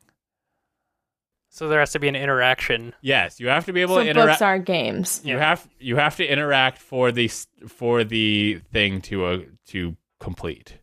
So 1.49 1.67
there 1.67 1.79
has 1.79 1.91
to 1.93 1.99
be 1.99 2.07
an 2.07 2.15
interaction. 2.15 2.93
Yes, 3.01 3.39
you 3.39 3.47
have 3.47 3.65
to 3.65 3.73
be 3.73 3.81
able 3.81 3.95
So 3.95 4.03
to 4.03 4.09
interact. 4.09 4.29
books 4.39 4.41
are 4.41 4.59
games. 4.59 5.21
You 5.25 5.35
Yeah. 5.35 5.47
have 5.49 5.67
you 5.79 5.95
have 5.97 6.15
to 6.17 6.25
interact 6.25 6.77
for 6.77 7.11
the 7.11 7.27
for 7.67 8.03
the 8.03 8.61
thing 8.71 9.01
to 9.01 9.25
uh, 9.25 9.39
to 9.69 9.97
complete. 10.19 10.77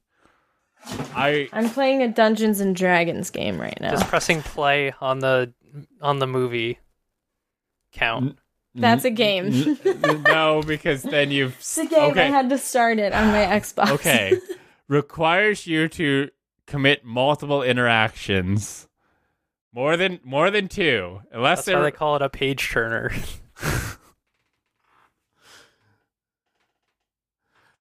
I 1.14 1.48
I'm 1.52 1.68
playing 1.70 2.02
a 2.02 2.08
Dungeons 2.08 2.60
and 2.60 2.74
Dragons 2.74 3.30
game 3.30 3.60
right 3.60 3.78
now. 3.80 3.90
Just 3.90 4.06
pressing 4.06 4.42
play 4.42 4.92
on 5.00 5.18
the 5.20 5.52
on 6.00 6.18
the 6.18 6.26
movie 6.26 6.78
count? 7.92 8.38
That's 8.74 9.04
a 9.04 9.10
game. 9.10 9.46
N- 9.46 9.78
n- 9.84 10.22
no, 10.22 10.62
because 10.64 11.02
then 11.02 11.30
you've 11.30 11.56
It's 11.58 11.78
a 11.78 11.86
game. 11.86 12.16
I 12.16 12.24
had 12.24 12.48
to 12.50 12.58
start 12.58 12.98
it 12.98 13.12
on 13.12 13.28
my 13.28 13.44
Xbox. 13.44 13.90
okay 13.92 14.38
requires 14.88 15.66
you 15.66 15.88
to 15.88 16.30
commit 16.66 17.04
multiple 17.04 17.62
interactions, 17.62 18.86
more 19.72 19.96
than 19.96 20.20
more 20.22 20.50
than 20.50 20.68
two, 20.68 21.20
unless 21.32 21.58
That's 21.64 21.68
why 21.68 21.74
they're 21.74 21.82
they 21.84 21.90
call 21.96 22.16
it 22.16 22.22
a 22.22 22.28
page 22.28 22.68
turner. 22.70 23.10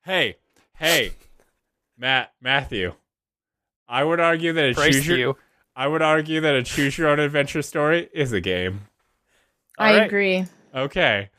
hey 0.04 0.38
hey 0.76 1.12
Matt 1.98 2.34
Matthew. 2.41 2.94
I 3.88 4.03
would 4.03 4.19
argue 4.19 4.53
that 4.53 4.69
a 4.72 4.74
Praise 4.74 4.95
choose 4.95 5.07
your, 5.07 5.18
you. 5.18 5.38
I 5.76 5.88
would 5.88 6.02
argue 6.02 6.41
that 6.41 6.56
a 6.56 6.64
choose 6.64 6.98
your 6.98 7.07
own 7.07 7.19
adventure 7.19 7.61
story 7.61 8.10
is 8.14 8.34
a 8.34 8.41
game. 8.41 8.82
I 9.78 9.91
All 9.91 9.98
right. 9.99 10.06
agree. 10.07 10.45
Okay. 10.76 11.30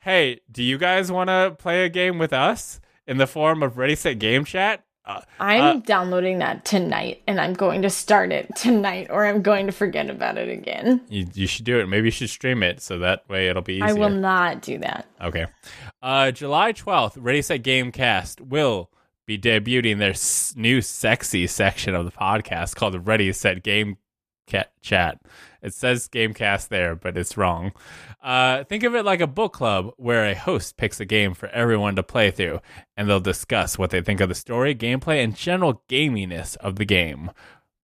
Hey, 0.00 0.40
do 0.50 0.62
you 0.62 0.78
guys 0.78 1.10
want 1.12 1.28
to 1.28 1.54
play 1.58 1.84
a 1.84 1.88
game 1.88 2.18
with 2.18 2.32
us 2.32 2.80
in 3.06 3.18
the 3.18 3.26
form 3.26 3.62
of 3.62 3.76
Ready 3.76 3.94
Set 3.94 4.18
Game 4.18 4.44
Chat? 4.44 4.84
Uh, 5.04 5.20
I'm 5.40 5.62
Uh, 5.78 5.80
downloading 5.80 6.38
that 6.38 6.64
tonight 6.66 7.22
and 7.26 7.40
I'm 7.40 7.54
going 7.54 7.82
to 7.82 7.90
start 7.90 8.30
it 8.30 8.54
tonight 8.56 9.08
or 9.10 9.24
I'm 9.26 9.40
going 9.42 9.66
to 9.66 9.72
forget 9.72 10.08
about 10.10 10.36
it 10.38 10.48
again. 10.50 11.00
you, 11.08 11.26
you 11.34 11.46
should 11.46 11.64
do 11.64 11.80
it. 11.80 11.86
Maybe 11.88 12.06
you 12.08 12.10
should 12.10 12.28
stream 12.30 12.62
it 12.62 12.80
so 12.82 12.98
that 12.98 13.28
way 13.28 13.48
it'll 13.48 13.62
be 13.62 13.74
easier. 13.74 13.86
I 13.88 13.92
will 13.94 14.10
not 14.10 14.60
do 14.62 14.78
that. 14.78 15.06
Okay. 15.20 15.46
Uh, 16.02 16.30
July 16.30 16.72
12th, 16.72 17.14
Ready 17.18 17.42
Set 17.42 17.62
Game 17.62 17.90
Cast 17.90 18.40
will 18.40 18.90
be 19.28 19.38
debuting 19.38 19.98
their 19.98 20.12
s- 20.12 20.54
new 20.56 20.80
sexy 20.80 21.46
section 21.46 21.94
of 21.94 22.06
the 22.06 22.10
podcast 22.10 22.74
called 22.74 22.94
the 22.94 23.00
Ready 23.00 23.30
Set 23.30 23.62
Game 23.62 23.98
Chat. 24.80 25.20
It 25.60 25.74
says 25.74 26.08
Gamecast 26.08 26.68
there, 26.68 26.96
but 26.96 27.18
it's 27.18 27.36
wrong. 27.36 27.72
Uh, 28.22 28.64
think 28.64 28.84
of 28.84 28.94
it 28.94 29.04
like 29.04 29.20
a 29.20 29.26
book 29.26 29.52
club 29.52 29.92
where 29.98 30.24
a 30.24 30.34
host 30.34 30.78
picks 30.78 30.98
a 30.98 31.04
game 31.04 31.34
for 31.34 31.50
everyone 31.50 31.94
to 31.96 32.02
play 32.02 32.30
through, 32.30 32.60
and 32.96 33.06
they'll 33.06 33.20
discuss 33.20 33.76
what 33.76 33.90
they 33.90 34.00
think 34.00 34.22
of 34.22 34.30
the 34.30 34.34
story, 34.34 34.74
gameplay, 34.74 35.22
and 35.22 35.36
general 35.36 35.82
gaminess 35.90 36.56
of 36.56 36.76
the 36.76 36.86
game. 36.86 37.30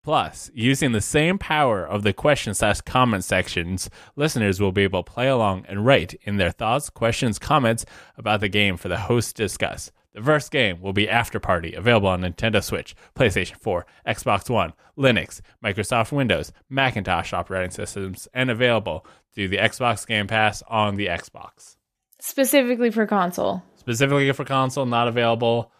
Plus, 0.03 0.51
using 0.55 0.93
the 0.93 1.01
same 1.03 1.37
power 1.37 1.87
of 1.87 2.05
the 2.05 2.15
question 2.15 2.55
slash 2.55 2.81
comment 2.81 3.25
sections, 3.25 3.91
listeners 4.17 4.63
will 4.63 4.73
be 4.73 4.85
able 4.85 5.03
to 5.03 5.13
play 5.13 5.29
along 5.29 5.67
and 5.69 5.85
write 5.85 6.15
in 6.23 6.39
their 6.39 6.53
thoughts, 6.53 6.89
questions, 6.89 7.39
comments 7.39 7.85
about 8.17 8.41
the 8.41 8.49
game 8.49 8.79
for 8.79 8.89
the 8.89 8.97
host 8.97 9.37
to 9.37 9.43
discuss. 9.43 9.91
The 10.15 10.23
first 10.23 10.53
game 10.53 10.81
will 10.81 10.93
be 10.93 11.09
After 11.09 11.41
Party, 11.41 11.75
available 11.75 12.09
on 12.09 12.23
Nintendo 12.23 12.63
Switch, 12.63 12.95
PlayStation 13.17 13.57
4, 13.61 13.85
Xbox 14.07 14.49
One, 14.49 14.73
Linux, 14.97 15.41
Microsoft 15.63 16.13
Windows, 16.13 16.53
Macintosh 16.71 17.33
operating 17.33 17.73
systems, 17.73 18.29
and 18.33 18.49
available 18.49 19.05
through 19.35 19.49
the 19.49 19.57
Xbox 19.57 20.07
Game 20.07 20.29
Pass 20.29 20.63
on 20.69 20.95
the 20.95 21.07
Xbox. 21.07 21.77
Specifically 22.21 22.91
for 22.91 23.07
console. 23.07 23.63
Specifically 23.75 24.31
for 24.33 24.45
console, 24.45 24.87
not 24.87 25.09
available 25.09 25.73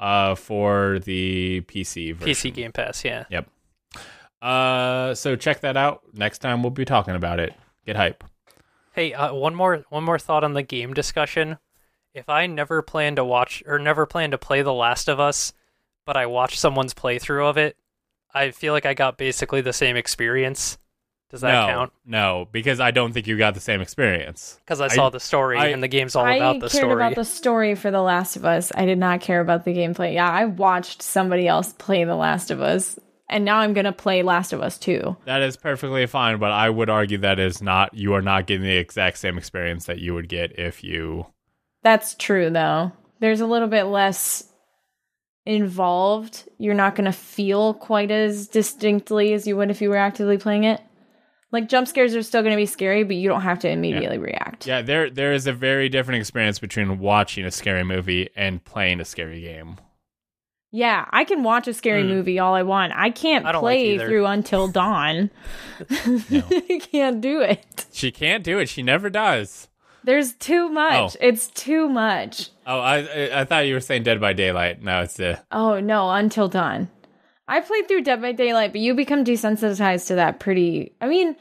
uh, 0.00 0.34
for 0.36 0.98
the 1.00 1.60
PC 1.68 2.14
version. 2.14 2.50
PC 2.50 2.54
Game 2.54 2.72
Pass, 2.72 3.04
yeah. 3.04 3.24
Yep. 3.30 3.48
Uh, 4.40 5.14
so 5.14 5.36
check 5.36 5.60
that 5.60 5.76
out. 5.76 6.00
Next 6.14 6.38
time 6.38 6.62
we'll 6.62 6.70
be 6.70 6.86
talking 6.86 7.14
about 7.14 7.38
it. 7.38 7.54
Get 7.84 7.96
hype. 7.96 8.24
Hey, 8.94 9.12
uh, 9.12 9.34
one 9.34 9.54
more 9.54 9.84
one 9.90 10.04
more 10.04 10.18
thought 10.18 10.44
on 10.44 10.54
the 10.54 10.62
game 10.62 10.92
discussion. 10.94 11.58
If 12.14 12.28
I 12.28 12.46
never 12.46 12.82
plan 12.82 13.16
to 13.16 13.24
watch 13.24 13.62
or 13.66 13.78
never 13.78 14.04
plan 14.04 14.32
to 14.32 14.38
play 14.38 14.62
The 14.62 14.72
Last 14.72 15.08
of 15.08 15.18
Us, 15.18 15.52
but 16.04 16.16
I 16.16 16.26
watched 16.26 16.58
someone's 16.58 16.92
playthrough 16.94 17.48
of 17.48 17.56
it, 17.56 17.76
I 18.34 18.50
feel 18.50 18.72
like 18.74 18.86
I 18.86 18.94
got 18.94 19.16
basically 19.16 19.62
the 19.62 19.72
same 19.72 19.96
experience. 19.96 20.78
Does 21.30 21.40
that 21.40 21.52
no, 21.52 21.66
count? 21.66 21.92
no, 22.04 22.48
because 22.52 22.78
I 22.78 22.90
don't 22.90 23.14
think 23.14 23.26
you 23.26 23.38
got 23.38 23.54
the 23.54 23.60
same 23.60 23.80
experience. 23.80 24.60
Because 24.62 24.82
I 24.82 24.88
saw 24.88 25.06
I- 25.06 25.10
the 25.10 25.20
story 25.20 25.56
I- 25.56 25.68
and 25.68 25.82
the 25.82 25.88
game's 25.88 26.14
all 26.14 26.26
I 26.26 26.34
about 26.34 26.60
the 26.60 26.68
story. 26.68 26.84
I 26.84 26.86
cared 26.88 26.98
about 26.98 27.14
the 27.14 27.24
story 27.24 27.74
for 27.74 27.90
The 27.90 28.02
Last 28.02 28.36
of 28.36 28.44
Us. 28.44 28.70
I 28.74 28.84
did 28.84 28.98
not 28.98 29.22
care 29.22 29.40
about 29.40 29.64
the 29.64 29.74
gameplay. 29.74 30.12
Yeah, 30.12 30.30
I 30.30 30.44
watched 30.44 31.00
somebody 31.00 31.48
else 31.48 31.72
play 31.72 32.04
The 32.04 32.16
Last 32.16 32.50
of 32.50 32.60
Us, 32.60 32.98
and 33.30 33.46
now 33.46 33.60
I'm 33.60 33.72
going 33.72 33.86
to 33.86 33.92
play 33.92 34.22
Last 34.22 34.52
of 34.52 34.60
Us 34.60 34.76
2. 34.78 35.16
That 35.24 35.40
is 35.40 35.56
perfectly 35.56 36.04
fine, 36.04 36.38
but 36.38 36.52
I 36.52 36.68
would 36.68 36.90
argue 36.90 37.16
that 37.18 37.38
is 37.38 37.62
not. 37.62 37.94
You 37.94 38.12
are 38.12 38.20
not 38.20 38.46
getting 38.46 38.64
the 38.64 38.76
exact 38.76 39.16
same 39.16 39.38
experience 39.38 39.86
that 39.86 40.00
you 40.00 40.12
would 40.12 40.28
get 40.28 40.58
if 40.58 40.84
you. 40.84 41.24
That's 41.82 42.14
true, 42.14 42.50
though. 42.50 42.92
There's 43.20 43.40
a 43.40 43.46
little 43.46 43.68
bit 43.68 43.84
less 43.84 44.44
involved. 45.44 46.48
You're 46.58 46.74
not 46.74 46.94
going 46.94 47.04
to 47.06 47.12
feel 47.12 47.74
quite 47.74 48.10
as 48.10 48.46
distinctly 48.46 49.32
as 49.32 49.46
you 49.46 49.56
would 49.56 49.70
if 49.70 49.80
you 49.82 49.88
were 49.90 49.96
actively 49.96 50.38
playing 50.38 50.64
it. 50.64 50.80
Like, 51.50 51.68
jump 51.68 51.86
scares 51.86 52.14
are 52.14 52.22
still 52.22 52.42
going 52.42 52.52
to 52.52 52.56
be 52.60 52.64
scary, 52.66 53.04
but 53.04 53.16
you 53.16 53.28
don't 53.28 53.42
have 53.42 53.58
to 53.60 53.68
immediately 53.68 54.16
react. 54.18 54.66
Yeah, 54.66 54.80
there 54.80 55.10
there 55.10 55.34
is 55.34 55.46
a 55.46 55.52
very 55.52 55.90
different 55.90 56.20
experience 56.20 56.58
between 56.58 56.98
watching 56.98 57.44
a 57.44 57.50
scary 57.50 57.84
movie 57.84 58.30
and 58.34 58.64
playing 58.64 59.00
a 59.00 59.04
scary 59.04 59.42
game. 59.42 59.76
Yeah, 60.70 61.04
I 61.10 61.24
can 61.24 61.42
watch 61.42 61.68
a 61.68 61.74
scary 61.74 62.04
Mm. 62.04 62.08
movie 62.08 62.38
all 62.38 62.54
I 62.54 62.62
want. 62.62 62.94
I 62.96 63.10
can't 63.10 63.44
I 63.44 63.52
don't 63.52 63.62
like 63.62 63.76
play 63.76 63.98
through 63.98 64.24
Until 64.24 64.68
Dawn. 64.68 65.30
I 65.90 66.80
can't 66.90 67.20
do 67.20 67.42
it. 67.42 67.84
She 67.92 68.10
can't 68.10 68.42
do 68.42 68.58
it. 68.58 68.70
She 68.70 68.82
never 68.82 69.10
does. 69.10 69.68
There's 70.04 70.32
too 70.34 70.68
much. 70.68 71.14
Oh. 71.14 71.18
It's 71.20 71.46
too 71.48 71.88
much. 71.88 72.50
Oh, 72.66 72.80
I 72.80 73.40
I, 73.40 73.44
thought 73.44 73.66
you 73.66 73.74
were 73.74 73.80
saying 73.80 74.02
Dead 74.02 74.20
by 74.20 74.32
Daylight. 74.32 74.82
No, 74.82 75.02
it's 75.02 75.14
the 75.14 75.40
Oh 75.52 75.80
no, 75.80 76.10
Until 76.10 76.48
Dawn. 76.48 76.88
I 77.48 77.60
played 77.60 77.86
through 77.88 78.02
Dead 78.02 78.20
by 78.22 78.32
Daylight, 78.32 78.72
but 78.72 78.80
you 78.80 78.94
become 78.94 79.24
desensitized 79.24 80.06
to 80.08 80.14
that 80.16 80.40
pretty. 80.40 80.94
I 81.00 81.08
mean, 81.08 81.36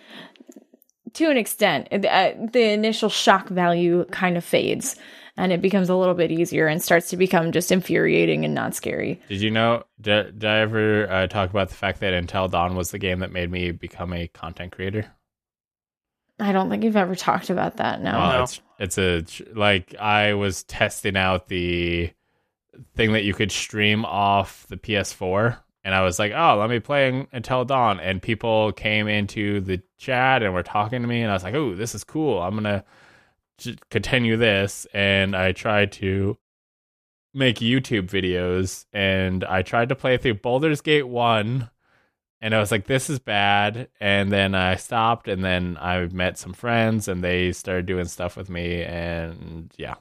to 1.13 1.29
an 1.29 1.38
extent, 1.38 1.88
It- 1.91 2.05
uh, 2.05 2.33
the 2.51 2.71
initial 2.71 3.09
shock 3.09 3.49
value 3.49 4.05
kind 4.11 4.38
of 4.38 4.43
fades, 4.43 4.95
and 5.38 5.51
it 5.51 5.61
becomes 5.61 5.89
a 5.89 5.95
little 5.95 6.13
bit 6.15 6.31
easier 6.31 6.67
and 6.67 6.81
starts 6.81 7.09
to 7.09 7.17
become 7.17 7.51
just 7.51 7.71
infuriating 7.71 8.45
and 8.45 8.53
not 8.53 8.75
scary. 8.75 9.21
Did 9.29 9.41
you 9.41 9.51
know? 9.51 9.83
Did, 9.99 10.39
did 10.39 10.49
I 10.49 10.59
ever 10.59 11.09
uh, 11.09 11.27
talk 11.27 11.49
about 11.49 11.69
the 11.69 11.75
fact 11.75 11.99
that 12.01 12.13
Until 12.13 12.47
Dawn 12.47 12.75
was 12.75 12.91
the 12.91 12.99
game 12.99 13.19
that 13.19 13.31
made 13.31 13.49
me 13.51 13.71
become 13.71 14.13
a 14.13 14.27
content 14.27 14.71
creator? 14.71 15.05
I 16.41 16.51
don't 16.51 16.69
think 16.69 16.84
you've 16.84 16.97
ever 16.97 17.15
talked 17.15 17.49
about 17.49 17.77
that. 17.77 18.01
No. 18.01 18.11
Well, 18.11 18.38
No. 18.38 18.43
it's 18.43 18.61
it's 18.80 18.97
a 18.97 19.23
like 19.53 19.95
I 19.99 20.34
was 20.34 20.63
testing 20.63 21.15
out 21.15 21.47
the 21.47 22.11
thing 22.95 23.11
that 23.13 23.23
you 23.23 23.34
could 23.34 23.51
stream 23.51 24.05
off 24.05 24.65
the 24.68 24.77
PS4, 24.77 25.57
and 25.84 25.93
I 25.93 26.01
was 26.01 26.18
like, 26.19 26.31
"Oh, 26.35 26.57
let 26.59 26.69
me 26.69 26.80
play 26.80 27.27
Until 27.31 27.63
Dawn," 27.65 27.99
and 27.99 28.22
people 28.22 28.72
came 28.72 29.07
into 29.07 29.61
the 29.61 29.81
chat 29.97 30.41
and 30.41 30.53
were 30.53 30.63
talking 30.63 31.01
to 31.01 31.07
me, 31.07 31.22
and 31.22 31.30
I 31.30 31.34
was 31.35 31.43
like, 31.43 31.53
"Oh, 31.53 31.76
this 31.76 31.93
is 31.93 32.03
cool. 32.03 32.41
I'm 32.41 32.55
gonna 32.55 32.84
continue 33.89 34.38
this," 34.38 34.88
and 34.93 35.35
I 35.35 35.51
tried 35.51 35.91
to 35.93 36.38
make 37.34 37.57
YouTube 37.57 38.07
videos, 38.09 38.85
and 38.91 39.43
I 39.43 39.61
tried 39.61 39.89
to 39.89 39.95
play 39.95 40.18
through 40.18 40.35
Baldur's 40.35 40.81
Gate 40.81 41.07
one. 41.07 41.69
And 42.41 42.55
I 42.55 42.59
was 42.59 42.72
like, 42.72 42.88
this 42.88 43.09
is 43.09 43.19
bad. 43.19 43.88
And 43.99 44.31
then 44.31 44.55
I 44.55 44.76
stopped, 44.76 45.27
and 45.27 45.43
then 45.43 45.77
I 45.80 46.07
met 46.07 46.39
some 46.39 46.53
friends, 46.53 47.07
and 47.07 47.23
they 47.23 47.51
started 47.51 47.85
doing 47.85 48.05
stuff 48.05 48.35
with 48.35 48.49
me. 48.49 48.81
And 48.81 49.72
yeah, 49.77 49.95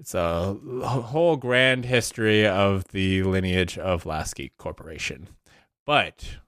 it's 0.00 0.14
a 0.14 0.54
whole 0.54 1.36
grand 1.36 1.84
history 1.84 2.46
of 2.46 2.84
the 2.88 3.22
lineage 3.22 3.78
of 3.78 4.06
Geek 4.34 4.56
Corporation. 4.56 5.28
But 5.86 6.38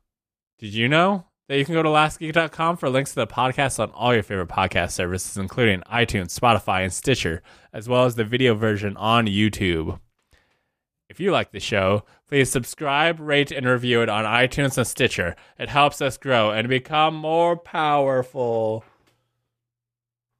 did 0.58 0.74
you 0.74 0.88
know 0.88 1.26
that 1.48 1.58
you 1.58 1.64
can 1.64 1.74
go 1.74 1.82
to 1.82 1.88
lastgeek.com 1.88 2.78
for 2.78 2.88
links 2.88 3.10
to 3.10 3.16
the 3.16 3.26
podcast 3.26 3.78
on 3.78 3.90
all 3.90 4.14
your 4.14 4.22
favorite 4.22 4.48
podcast 4.48 4.92
services, 4.92 5.36
including 5.36 5.82
iTunes, 5.82 6.38
Spotify, 6.38 6.82
and 6.82 6.92
Stitcher, 6.92 7.42
as 7.72 7.88
well 7.88 8.06
as 8.06 8.14
the 8.14 8.24
video 8.24 8.54
version 8.54 8.96
on 8.96 9.26
YouTube? 9.26 10.00
If 11.10 11.20
you 11.20 11.30
like 11.30 11.52
the 11.52 11.60
show, 11.60 12.04
please 12.32 12.50
subscribe, 12.50 13.20
rate, 13.20 13.52
and 13.52 13.66
review 13.66 14.00
it 14.00 14.08
on 14.08 14.24
iTunes 14.24 14.78
and 14.78 14.86
Stitcher. 14.86 15.36
It 15.58 15.68
helps 15.68 16.00
us 16.00 16.16
grow 16.16 16.50
and 16.50 16.66
become 16.66 17.14
more 17.14 17.58
powerful. 17.58 18.86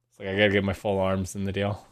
It's 0.09 0.19
like 0.19 0.29
I 0.29 0.35
gotta 0.35 0.49
get 0.49 0.63
my 0.63 0.73
full 0.73 0.97
arms 0.97 1.35
in 1.35 1.43
the 1.43 1.51
deal. 1.51 1.85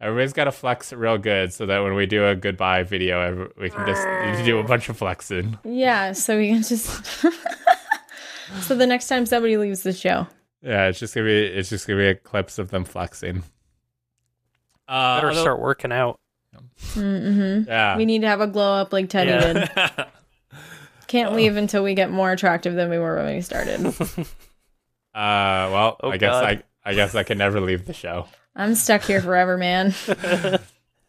Everybody's 0.00 0.32
gotta 0.32 0.50
flex 0.50 0.92
real 0.92 1.18
good 1.18 1.52
so 1.52 1.66
that 1.66 1.84
when 1.84 1.94
we 1.94 2.04
do 2.04 2.26
a 2.26 2.34
goodbye 2.34 2.82
video, 2.82 3.48
we 3.56 3.70
can 3.70 3.86
just 3.86 4.44
do 4.44 4.58
a 4.58 4.64
bunch 4.64 4.88
of 4.88 4.96
flexing. 4.96 5.56
Yeah, 5.62 6.14
so 6.14 6.36
we 6.36 6.48
can 6.48 6.64
just. 6.64 6.88
so 8.62 8.74
the 8.74 8.88
next 8.88 9.06
time 9.06 9.24
somebody 9.24 9.56
leaves 9.56 9.84
the 9.84 9.92
show, 9.92 10.26
Yeah, 10.62 10.88
it's 10.88 10.98
just 10.98 11.14
gonna 11.14 11.28
be 11.28 11.44
it's 11.44 11.68
just 11.68 11.86
gonna 11.86 12.00
be 12.00 12.08
a 12.08 12.16
clips 12.16 12.58
of 12.58 12.70
them 12.70 12.84
flexing. 12.84 13.44
Uh, 14.88 15.20
Better 15.20 15.34
start 15.34 15.60
working 15.60 15.92
out. 15.92 16.18
Mm-hmm. 16.54 17.68
Yeah. 17.68 17.96
we 17.96 18.04
need 18.04 18.20
to 18.22 18.28
have 18.28 18.40
a 18.40 18.46
glow 18.46 18.74
up 18.74 18.92
like 18.92 19.08
Teddy 19.08 19.30
did. 19.30 19.70
yeah. 19.76 20.06
Can't 21.06 21.32
leave 21.34 21.56
until 21.56 21.82
we 21.82 21.94
get 21.94 22.10
more 22.10 22.30
attractive 22.30 22.74
than 22.74 22.90
we 22.90 22.98
were 22.98 23.16
when 23.16 23.36
we 23.36 23.40
started. 23.40 23.86
uh, 23.86 23.94
well, 25.14 25.96
Oh, 26.00 26.10
I 26.10 26.18
guess 26.18 26.32
God. 26.32 26.44
I 26.44 26.62
I 26.90 26.94
guess 26.94 27.14
I 27.14 27.22
can 27.22 27.38
never 27.38 27.60
leave 27.60 27.86
the 27.86 27.92
show. 27.94 28.26
I'm 28.54 28.74
stuck 28.74 29.02
here 29.02 29.20
forever, 29.22 29.56
man. 29.56 29.94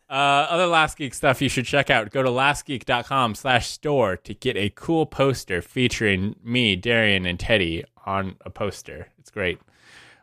Uh, 0.09 0.47
other 0.49 0.65
Last 0.65 0.97
Geek 0.97 1.13
stuff 1.13 1.39
you 1.39 1.49
should 1.49 1.65
check 1.65 1.91
out. 1.91 2.09
Go 2.09 2.23
to 2.23 2.29
lastgeek.com 2.29 3.35
slash 3.35 3.69
store 3.69 4.17
to 4.17 4.33
get 4.33 4.57
a 4.57 4.71
cool 4.71 5.05
poster 5.05 5.61
featuring 5.61 6.35
me, 6.43 6.75
Darian, 6.75 7.27
and 7.27 7.39
Teddy 7.39 7.83
on 8.07 8.35
a 8.41 8.49
poster. 8.49 9.09
It's 9.19 9.29
great. 9.29 9.59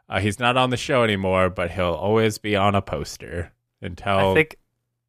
Uh, 0.09 0.18
he's 0.18 0.40
not 0.40 0.56
on 0.56 0.70
the 0.70 0.76
show 0.76 1.05
anymore, 1.05 1.51
but 1.51 1.70
he'll 1.70 1.94
always 1.94 2.36
be 2.38 2.56
on 2.56 2.74
a 2.74 2.82
poster 2.82 3.52
until 3.80 4.32
I 4.32 4.34
think 4.34 4.56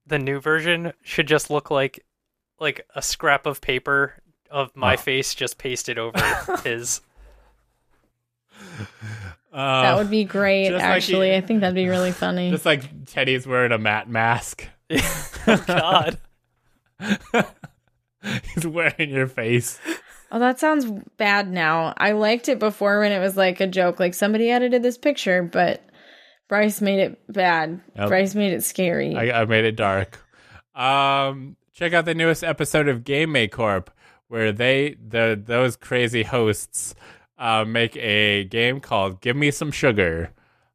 the 0.08 0.18
new 0.20 0.40
version 0.40 0.94
should 1.04 1.28
just 1.28 1.50
look 1.50 1.70
like 1.70 2.04
like 2.60 2.88
a 2.96 3.02
scrap 3.02 3.46
of 3.46 3.62
paper 3.62 4.14
of 4.50 4.76
my 4.76 4.94
Oh. 4.94 4.98
face 4.98 5.36
just 5.36 5.58
pasted 5.58 6.00
over 6.00 6.18
his. 6.64 7.02
uh, 9.54 9.82
that 9.82 9.96
would 9.98 10.10
be 10.10 10.24
great, 10.24 10.70
just 10.70 10.76
like 10.76 10.84
actually. 10.84 11.30
he- 11.32 11.36
I 11.36 11.42
think 11.42 11.62
that'd 11.62 11.76
be 11.76 11.88
really 11.88 12.12
funny. 12.12 12.50
just 12.52 12.66
like 12.66 13.06
Teddy's 13.06 13.46
wearing 13.48 13.72
a 13.72 13.78
matte 13.78 14.10
mask. 14.10 14.68
oh 14.92 15.64
God. 15.68 16.18
he's 18.54 18.66
wearing 18.68 19.10
your 19.10 19.28
face. 19.28 19.80
Oh, 20.32 20.40
that 20.40 20.60
sounds 20.60 20.86
bad 21.18 21.50
now. 21.52 21.94
I 21.98 22.12
liked 22.12 22.50
it 22.50 22.60
before 22.60 23.00
when 23.00 23.12
it 23.12 23.20
was 23.20 23.38
like 23.38 23.62
a 23.62 23.68
joke, 23.68 24.00
like 24.00 24.14
somebody 24.14 24.50
edited 24.52 24.84
this 24.84 24.98
picture, 24.98 25.42
but 25.44 25.82
Bryce 26.48 26.82
made 26.82 27.00
it 27.00 27.20
bad. 27.32 27.82
Yep. 27.96 28.08
Bryce 28.08 28.36
made 28.36 28.54
it 28.54 28.64
scary. 28.64 29.16
I, 29.16 29.42
I 29.42 29.46
made 29.46 29.66
it 29.66 29.76
dark. 29.76 30.20
Um, 30.76 31.58
check 31.74 31.94
out 31.94 32.06
the 32.06 32.16
newest 32.16 32.44
episode 32.44 32.88
of 32.88 33.04
Game 33.04 33.32
Make 33.32 33.52
Corp, 33.52 33.92
where 34.28 34.52
they 34.52 34.96
the 35.06 35.40
those 35.44 35.76
crazy 35.76 36.24
hosts 36.24 36.96
uh, 37.38 37.66
make 37.66 37.96
a 37.98 38.46
game 38.46 38.80
called 38.80 39.20
"Give 39.22 39.36
Me 39.36 39.52
Some 39.52 39.72
Sugar," 39.72 40.32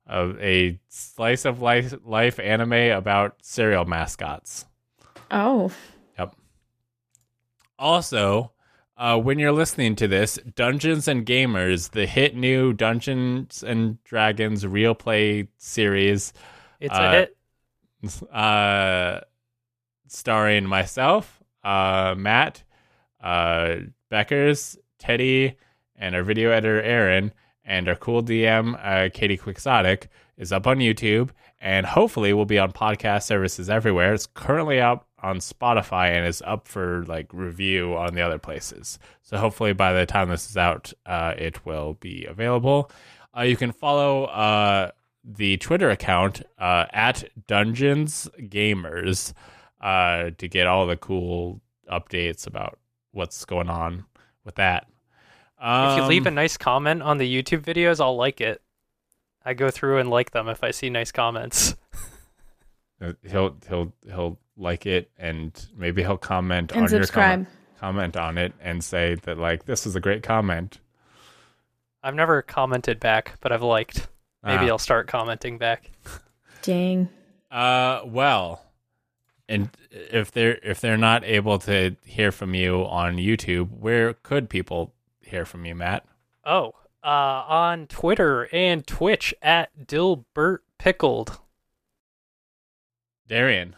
of 0.07 0.39
a 0.41 0.79
slice 0.89 1.45
of 1.45 1.63
life 1.63 1.95
life 2.05 2.39
anime 2.39 2.73
about 2.73 3.37
cereal 3.43 3.85
mascots. 3.85 4.67
oh, 5.31 5.73
Yep. 6.19 6.35
Also, 7.79 8.53
uh, 9.03 9.19
when 9.19 9.39
you're 9.39 9.51
listening 9.53 9.97
to 9.97 10.07
this, 10.07 10.39
Dungeons 10.55 11.09
and 11.09 11.27
Gamers, 11.27 11.91
the 11.91 12.07
hit 12.07 12.37
new 12.37 12.73
Dungeons 12.73 13.63
and 13.63 14.03
Dragons 14.05 14.65
real 14.67 14.95
play 14.95 15.49
series, 15.59 16.33
It's 16.81 16.95
Uh, 16.97 17.03
a 17.03 17.11
hit. 17.11 18.33
uh, 18.33 19.21
starring 20.09 20.67
myself, 20.67 21.43
uh, 21.65 22.15
Matt, 22.17 22.63
uh, 23.23 23.77
Beckers, 24.11 24.77
Teddy, 24.99 25.57
and 25.97 26.15
our 26.15 26.23
video 26.23 26.51
editor 26.51 26.81
Aaron, 26.83 27.33
and 27.65 27.89
our 27.89 27.95
cool 27.97 28.23
DM 28.23 28.75
uh, 28.83 29.09
Katie 29.13 29.37
Quixotic 29.37 30.09
is 30.37 30.53
up 30.53 30.67
on 30.67 30.79
YouTube, 30.79 31.31
and 31.61 31.87
hopefully 31.87 32.33
will 32.33 32.45
be 32.47 32.59
on 32.59 32.73
podcast 32.73 33.23
services 33.25 33.71
everywhere. 33.71 34.13
It's 34.15 34.27
currently 34.27 34.81
up 34.81 35.07
on 35.23 35.39
Spotify 35.39 36.09
and 36.11 36.27
is 36.27 36.43
up 36.45 36.67
for 36.69 37.05
like 37.07 37.33
review 37.33 37.95
on 37.97 38.15
the 38.15 38.21
other 38.23 38.39
places. 38.39 38.99
So 39.23 39.39
hopefully 39.39 39.73
by 39.73 39.93
the 39.93 40.07
time 40.07 40.29
this 40.29 40.51
is 40.51 40.57
out, 40.57 40.93
uh, 41.07 41.35
it 41.39 41.65
will 41.65 41.95
be 41.95 42.25
available. 42.27 42.91
Uh, 43.37 43.43
you 43.43 43.57
can 43.57 43.73
follow 43.73 44.25
uh, 44.25 44.91
the 45.25 45.57
Twitter 45.59 45.91
account 45.91 46.43
uh, 46.59 46.87
at 46.93 47.25
Dungeons 47.47 48.29
Gamers 48.39 49.33
uh, 49.81 50.31
to 50.39 50.49
get 50.49 50.67
all 50.67 50.87
the 50.87 50.97
cool 50.97 51.61
updates 51.91 52.47
about 52.47 52.79
what's 53.13 53.45
going 53.45 53.69
on 53.71 54.05
with 54.45 54.57
that. 54.57 54.87
if 55.61 55.97
you 55.99 56.05
leave 56.05 56.27
a 56.27 56.29
Um, 56.29 56.35
nice 56.35 56.57
comment 56.57 57.03
on 57.03 57.19
the 57.19 57.43
YouTube 57.43 57.61
videos, 57.63 58.01
I'll 58.01 58.17
like 58.17 58.41
it. 58.41 58.61
I 59.45 59.55
go 59.55 59.71
through 59.71 59.99
and 59.99 60.11
like 60.11 60.31
them 60.33 60.49
if 60.49 60.63
I 60.63 60.71
see 60.71 60.91
nice 60.91 61.11
comments. 61.13 61.77
uh, 63.01 63.13
he'll 63.29 63.57
he'll 63.69 63.93
he'll 64.07 64.39
like 64.57 64.87
it 64.87 65.11
and 65.19 65.67
maybe 65.77 66.03
he'll 66.03 66.17
comment 66.19 66.73
and 66.73 66.85
on 66.85 66.91
your 66.91 67.07
comment, 67.07 67.49
comment 67.81 68.17
on 68.17 68.37
it 68.39 68.53
and 68.61 68.83
say 68.85 69.15
that 69.23 69.39
like 69.39 69.65
this 69.65 69.87
is 69.87 69.97
a 69.97 70.01
great 70.01 70.23
comment. 70.23 70.79
I've 72.03 72.15
never 72.15 72.43
commented 72.43 72.99
back, 73.01 73.37
but 73.41 73.53
I've 73.53 73.63
liked. 73.63 74.09
Maybe 74.45 74.67
Ah. 74.67 74.73
I'll 74.73 74.79
start 74.79 75.07
commenting 75.07 75.57
back. 75.59 75.91
Dang. 76.63 77.09
Uh, 77.51 78.01
well, 78.05 78.65
and 79.49 79.69
if 79.91 80.33
they're 80.33 80.59
if 80.65 80.81
they're 80.81 80.97
not 80.97 81.23
able 81.25 81.59
to 81.61 81.95
hear 82.05 82.33
from 82.33 82.55
you 82.55 82.85
on 82.87 83.17
YouTube, 83.17 83.71
where 83.79 84.15
could 84.15 84.49
people 84.51 84.93
hear 85.21 85.45
from 85.45 85.65
you, 85.65 85.75
Matt? 85.77 86.05
Oh, 86.45 86.75
uh, 87.05 87.07
on 87.07 87.87
Twitter 87.87 88.49
and 88.53 88.85
Twitch 88.87 89.33
at 89.43 89.71
Dilbert 89.87 90.59
Pickled. 90.79 91.39
Darian. 93.29 93.77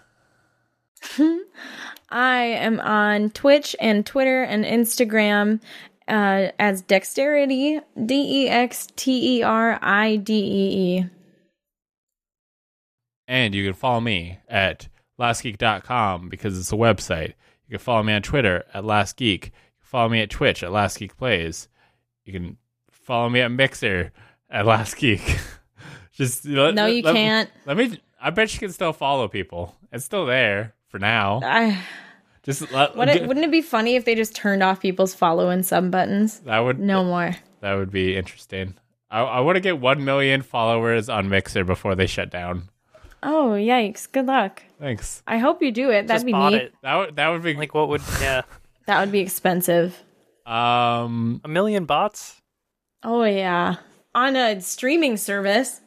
I 2.10 2.42
am 2.42 2.80
on 2.80 3.30
Twitch 3.30 3.74
and 3.80 4.04
Twitter 4.04 4.42
and 4.42 4.64
Instagram 4.64 5.60
uh, 6.06 6.48
as 6.58 6.82
Dexteridee, 6.82 7.80
D 8.06 8.44
E 8.44 8.48
X 8.48 8.88
T 8.96 9.38
E 9.38 9.42
R 9.42 9.78
I 9.82 10.16
D 10.16 10.34
E 10.34 10.98
E. 10.98 11.06
And 13.26 13.54
you 13.54 13.64
can 13.64 13.74
follow 13.74 14.00
me 14.00 14.38
at 14.48 14.88
lastgeek.com 15.18 16.28
because 16.28 16.58
it's 16.58 16.72
a 16.72 16.76
website. 16.76 17.34
You 17.66 17.70
can 17.70 17.78
follow 17.78 18.02
me 18.02 18.12
on 18.12 18.22
Twitter 18.22 18.64
at 18.74 18.84
lastgeek. 18.84 19.44
You 19.46 19.50
can 19.50 19.50
follow 19.80 20.08
me 20.10 20.20
at 20.20 20.30
Twitch 20.30 20.62
at 20.62 20.70
lastgeekplays. 20.70 21.68
You 22.24 22.32
can 22.32 22.58
follow 22.90 23.28
me 23.28 23.40
at 23.40 23.50
Mixer 23.50 24.12
at 24.50 24.66
Last 24.66 24.96
Geek. 24.96 25.38
Just 26.12 26.44
let, 26.46 26.74
No, 26.74 26.86
you 26.86 27.02
let- 27.02 27.14
can't. 27.14 27.50
Let 27.66 27.76
me. 27.76 28.00
I 28.20 28.30
bet 28.30 28.52
you 28.54 28.60
can 28.60 28.72
still 28.72 28.92
follow 28.92 29.28
people. 29.28 29.74
It's 29.92 30.04
still 30.04 30.24
there 30.26 30.74
for 30.94 31.00
now. 31.00 31.40
I, 31.42 31.76
Just 32.44 32.70
let, 32.70 32.94
what 32.94 33.08
it, 33.08 33.26
wouldn't 33.26 33.44
it 33.44 33.50
be 33.50 33.62
funny 33.62 33.96
if 33.96 34.04
they 34.04 34.14
just 34.14 34.32
turned 34.32 34.62
off 34.62 34.80
people's 34.80 35.12
follow 35.12 35.48
and 35.48 35.66
sub 35.66 35.90
buttons? 35.90 36.38
that 36.40 36.60
would 36.60 36.78
No 36.78 37.02
more. 37.02 37.34
that 37.62 37.74
would 37.74 37.90
be 37.90 38.16
interesting. 38.16 38.74
I, 39.10 39.22
I 39.22 39.40
want 39.40 39.56
to 39.56 39.60
get 39.60 39.80
one 39.80 40.04
million 40.04 40.42
followers 40.42 41.08
on 41.08 41.28
Mixer 41.28 41.64
before 41.64 41.96
they 41.96 42.06
shut 42.06 42.30
down. 42.30 42.68
Oh, 43.24 43.54
yikes. 43.58 44.10
Good 44.10 44.26
luck. 44.26 44.62
Thanks. 44.78 45.24
I 45.26 45.38
hope 45.38 45.62
you 45.62 45.72
do 45.72 45.90
it. 45.90 46.06
That'd 46.06 46.10
Just 46.10 46.26
be 46.26 46.32
bought 46.32 46.52
neat. 46.52 46.62
it. 46.62 46.74
That 46.84 46.94
would 46.94 47.16
that 47.16 47.28
would 47.30 47.42
be 47.42 47.54
Like 47.54 47.74
what 47.74 47.88
would 47.88 48.02
yeah 48.20 48.42
That 48.86 49.00
would 49.00 49.10
be 49.10 49.18
expensive. 49.20 50.00
um 50.46 51.40
a 51.42 51.48
million 51.48 51.86
bots? 51.86 52.40
Oh, 53.02 53.24
yeah. 53.24 53.76
On 54.14 54.36
a 54.36 54.60
streaming 54.60 55.16
service. 55.16 55.80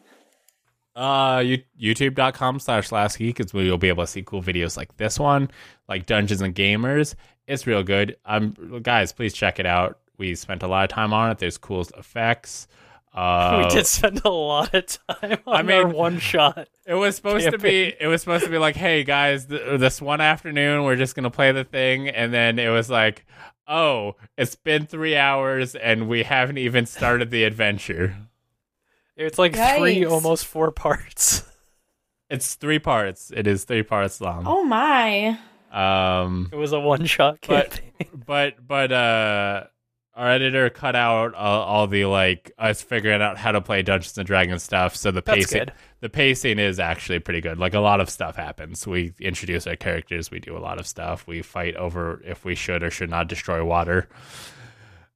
Uh 0.97 1.39
you, 1.45 1.61
youtube.com 1.79 2.59
slash 2.59 2.91
last 2.91 3.17
geek 3.19 3.39
is 3.39 3.53
where 3.53 3.63
you'll 3.63 3.77
be 3.77 3.87
able 3.89 4.03
to 4.03 4.07
see 4.07 4.23
cool 4.23 4.41
videos 4.41 4.75
like 4.75 4.97
this 4.97 5.19
one 5.19 5.49
like 5.87 6.05
dungeons 6.07 6.41
and 6.41 6.55
gamers 6.55 7.13
it's 7.47 7.67
real 7.67 7.83
good 7.83 8.17
um 8.25 8.55
guys 8.81 9.13
please 9.13 9.33
check 9.33 9.59
it 9.59 9.65
out 9.65 9.99
we 10.17 10.33
spent 10.33 10.63
a 10.63 10.67
lot 10.67 10.83
of 10.83 10.89
time 10.89 11.13
on 11.13 11.29
it 11.29 11.37
there's 11.37 11.57
cool 11.57 11.81
effects 11.97 12.67
uh 13.13 13.63
we 13.69 13.75
did 13.75 13.85
spend 13.85 14.21
a 14.25 14.29
lot 14.29 14.73
of 14.73 14.85
time 15.07 15.37
on 15.45 15.55
I 15.55 15.61
mean- 15.61 15.77
our 15.77 15.87
one 15.87 16.17
shot. 16.19 16.67
It 16.85 16.93
was 16.93 17.15
supposed 17.17 17.49
to 17.51 17.57
be. 17.57 17.93
It 17.99 18.07
was 18.07 18.21
supposed 18.21 18.45
to 18.45 18.49
be 18.49 18.57
like, 18.57 18.77
"Hey 18.77 19.03
guys, 19.03 19.45
th- 19.47 19.77
this 19.77 20.01
one 20.01 20.21
afternoon 20.21 20.83
we're 20.85 20.95
just 20.95 21.15
gonna 21.15 21.29
play 21.29 21.51
the 21.51 21.65
thing," 21.65 22.07
and 22.07 22.33
then 22.33 22.59
it 22.59 22.69
was 22.69 22.89
like, 22.89 23.25
"Oh, 23.67 24.15
it's 24.37 24.55
been 24.55 24.85
three 24.85 25.17
hours 25.17 25.75
and 25.75 26.07
we 26.07 26.23
haven't 26.23 26.57
even 26.59 26.85
started 26.85 27.29
the 27.29 27.43
adventure." 27.43 28.15
It's 29.17 29.37
like 29.39 29.55
three, 29.55 30.05
almost 30.05 30.45
four 30.45 30.71
parts. 30.71 31.43
It's 32.29 32.55
three 32.55 32.79
parts. 32.79 33.31
It 33.33 33.47
is 33.47 33.63
three 33.63 33.83
parts 33.83 34.19
long. 34.19 34.43
Oh, 34.45 34.61
my. 34.65 35.39
Um, 35.71 36.49
It 36.51 36.57
was 36.57 36.73
a 36.73 36.79
one 36.79 37.05
shot 37.05 37.37
But- 37.47 37.79
but 38.25 38.55
but 38.67 38.91
uh, 38.91 39.63
our 40.13 40.29
editor 40.29 40.69
cut 40.69 40.93
out 40.97 41.33
all, 41.35 41.61
all 41.61 41.87
the 41.87 42.03
like 42.03 42.51
us 42.57 42.81
figuring 42.81 43.21
out 43.21 43.37
how 43.37 43.53
to 43.53 43.61
play 43.61 43.81
Dungeons 43.81 44.17
and 44.17 44.27
Dragons 44.27 44.61
stuff. 44.61 44.93
So 44.97 45.09
the 45.09 45.21
That's 45.21 45.37
pacing, 45.37 45.59
good. 45.59 45.73
the 46.01 46.09
pacing 46.09 46.59
is 46.59 46.81
actually 46.81 47.19
pretty 47.19 47.39
good. 47.39 47.57
Like 47.59 47.73
a 47.75 47.79
lot 47.79 48.01
of 48.01 48.09
stuff 48.09 48.35
happens. 48.35 48.85
We 48.85 49.13
introduce 49.21 49.65
our 49.65 49.77
characters. 49.77 50.29
We 50.29 50.39
do 50.39 50.57
a 50.57 50.59
lot 50.59 50.79
of 50.79 50.85
stuff. 50.85 51.27
We 51.27 51.41
fight 51.41 51.77
over 51.77 52.21
if 52.25 52.43
we 52.43 52.55
should 52.55 52.83
or 52.83 52.91
should 52.91 53.09
not 53.09 53.29
destroy 53.29 53.63
water. 53.63 54.09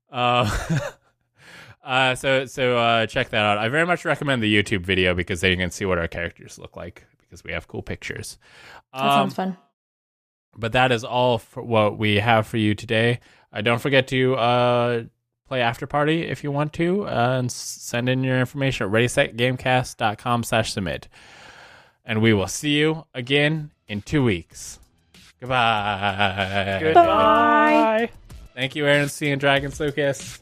Uh, 0.09 0.49
uh, 1.83 2.15
so 2.15 2.45
so 2.45 2.77
uh, 2.77 3.05
check 3.07 3.29
that 3.29 3.43
out. 3.45 3.57
I 3.57 3.69
very 3.69 3.85
much 3.85 4.05
recommend 4.05 4.41
the 4.43 4.53
YouTube 4.53 4.81
video 4.81 5.13
because 5.15 5.41
then 5.41 5.51
you 5.51 5.57
can 5.57 5.71
see 5.71 5.85
what 5.85 5.97
our 5.97 6.07
characters 6.07 6.57
look 6.59 6.75
like 6.75 7.05
because 7.19 7.43
we 7.43 7.51
have 7.53 7.67
cool 7.67 7.81
pictures. 7.81 8.37
That 8.93 9.01
Um, 9.03 9.09
sounds 9.09 9.33
fun. 9.35 9.57
but 10.57 10.71
that 10.73 10.91
is 10.91 11.03
all 11.03 11.37
for 11.37 11.63
what 11.63 11.97
we 11.97 12.17
have 12.17 12.45
for 12.47 12.57
you 12.57 12.75
today. 12.75 13.19
Uh, 13.53 13.61
don't 13.61 13.79
forget 13.79 14.07
to 14.07 14.35
uh, 14.35 15.03
play 15.47 15.61
After 15.61 15.87
Party 15.87 16.23
if 16.23 16.43
you 16.43 16.51
want 16.51 16.73
to, 16.73 17.05
uh, 17.07 17.37
and 17.39 17.51
send 17.51 18.07
in 18.09 18.23
your 18.23 18.39
information 18.39 18.85
at 18.87 18.91
readysetgamecast.com 18.93 20.43
slash 20.43 20.71
submit. 20.73 21.07
And 22.05 22.21
we 22.21 22.33
will 22.33 22.47
see 22.47 22.77
you 22.77 23.05
again 23.13 23.71
in 23.87 24.01
two 24.01 24.23
weeks. 24.23 24.79
Goodbye. 25.39 26.79
Goodbye. 26.81 28.09
Thank 28.55 28.75
you, 28.75 28.85
Aaron 28.85 29.09
C. 29.09 29.29
and 29.31 29.39
Dragons 29.39 29.79
Lucas. 29.79 30.39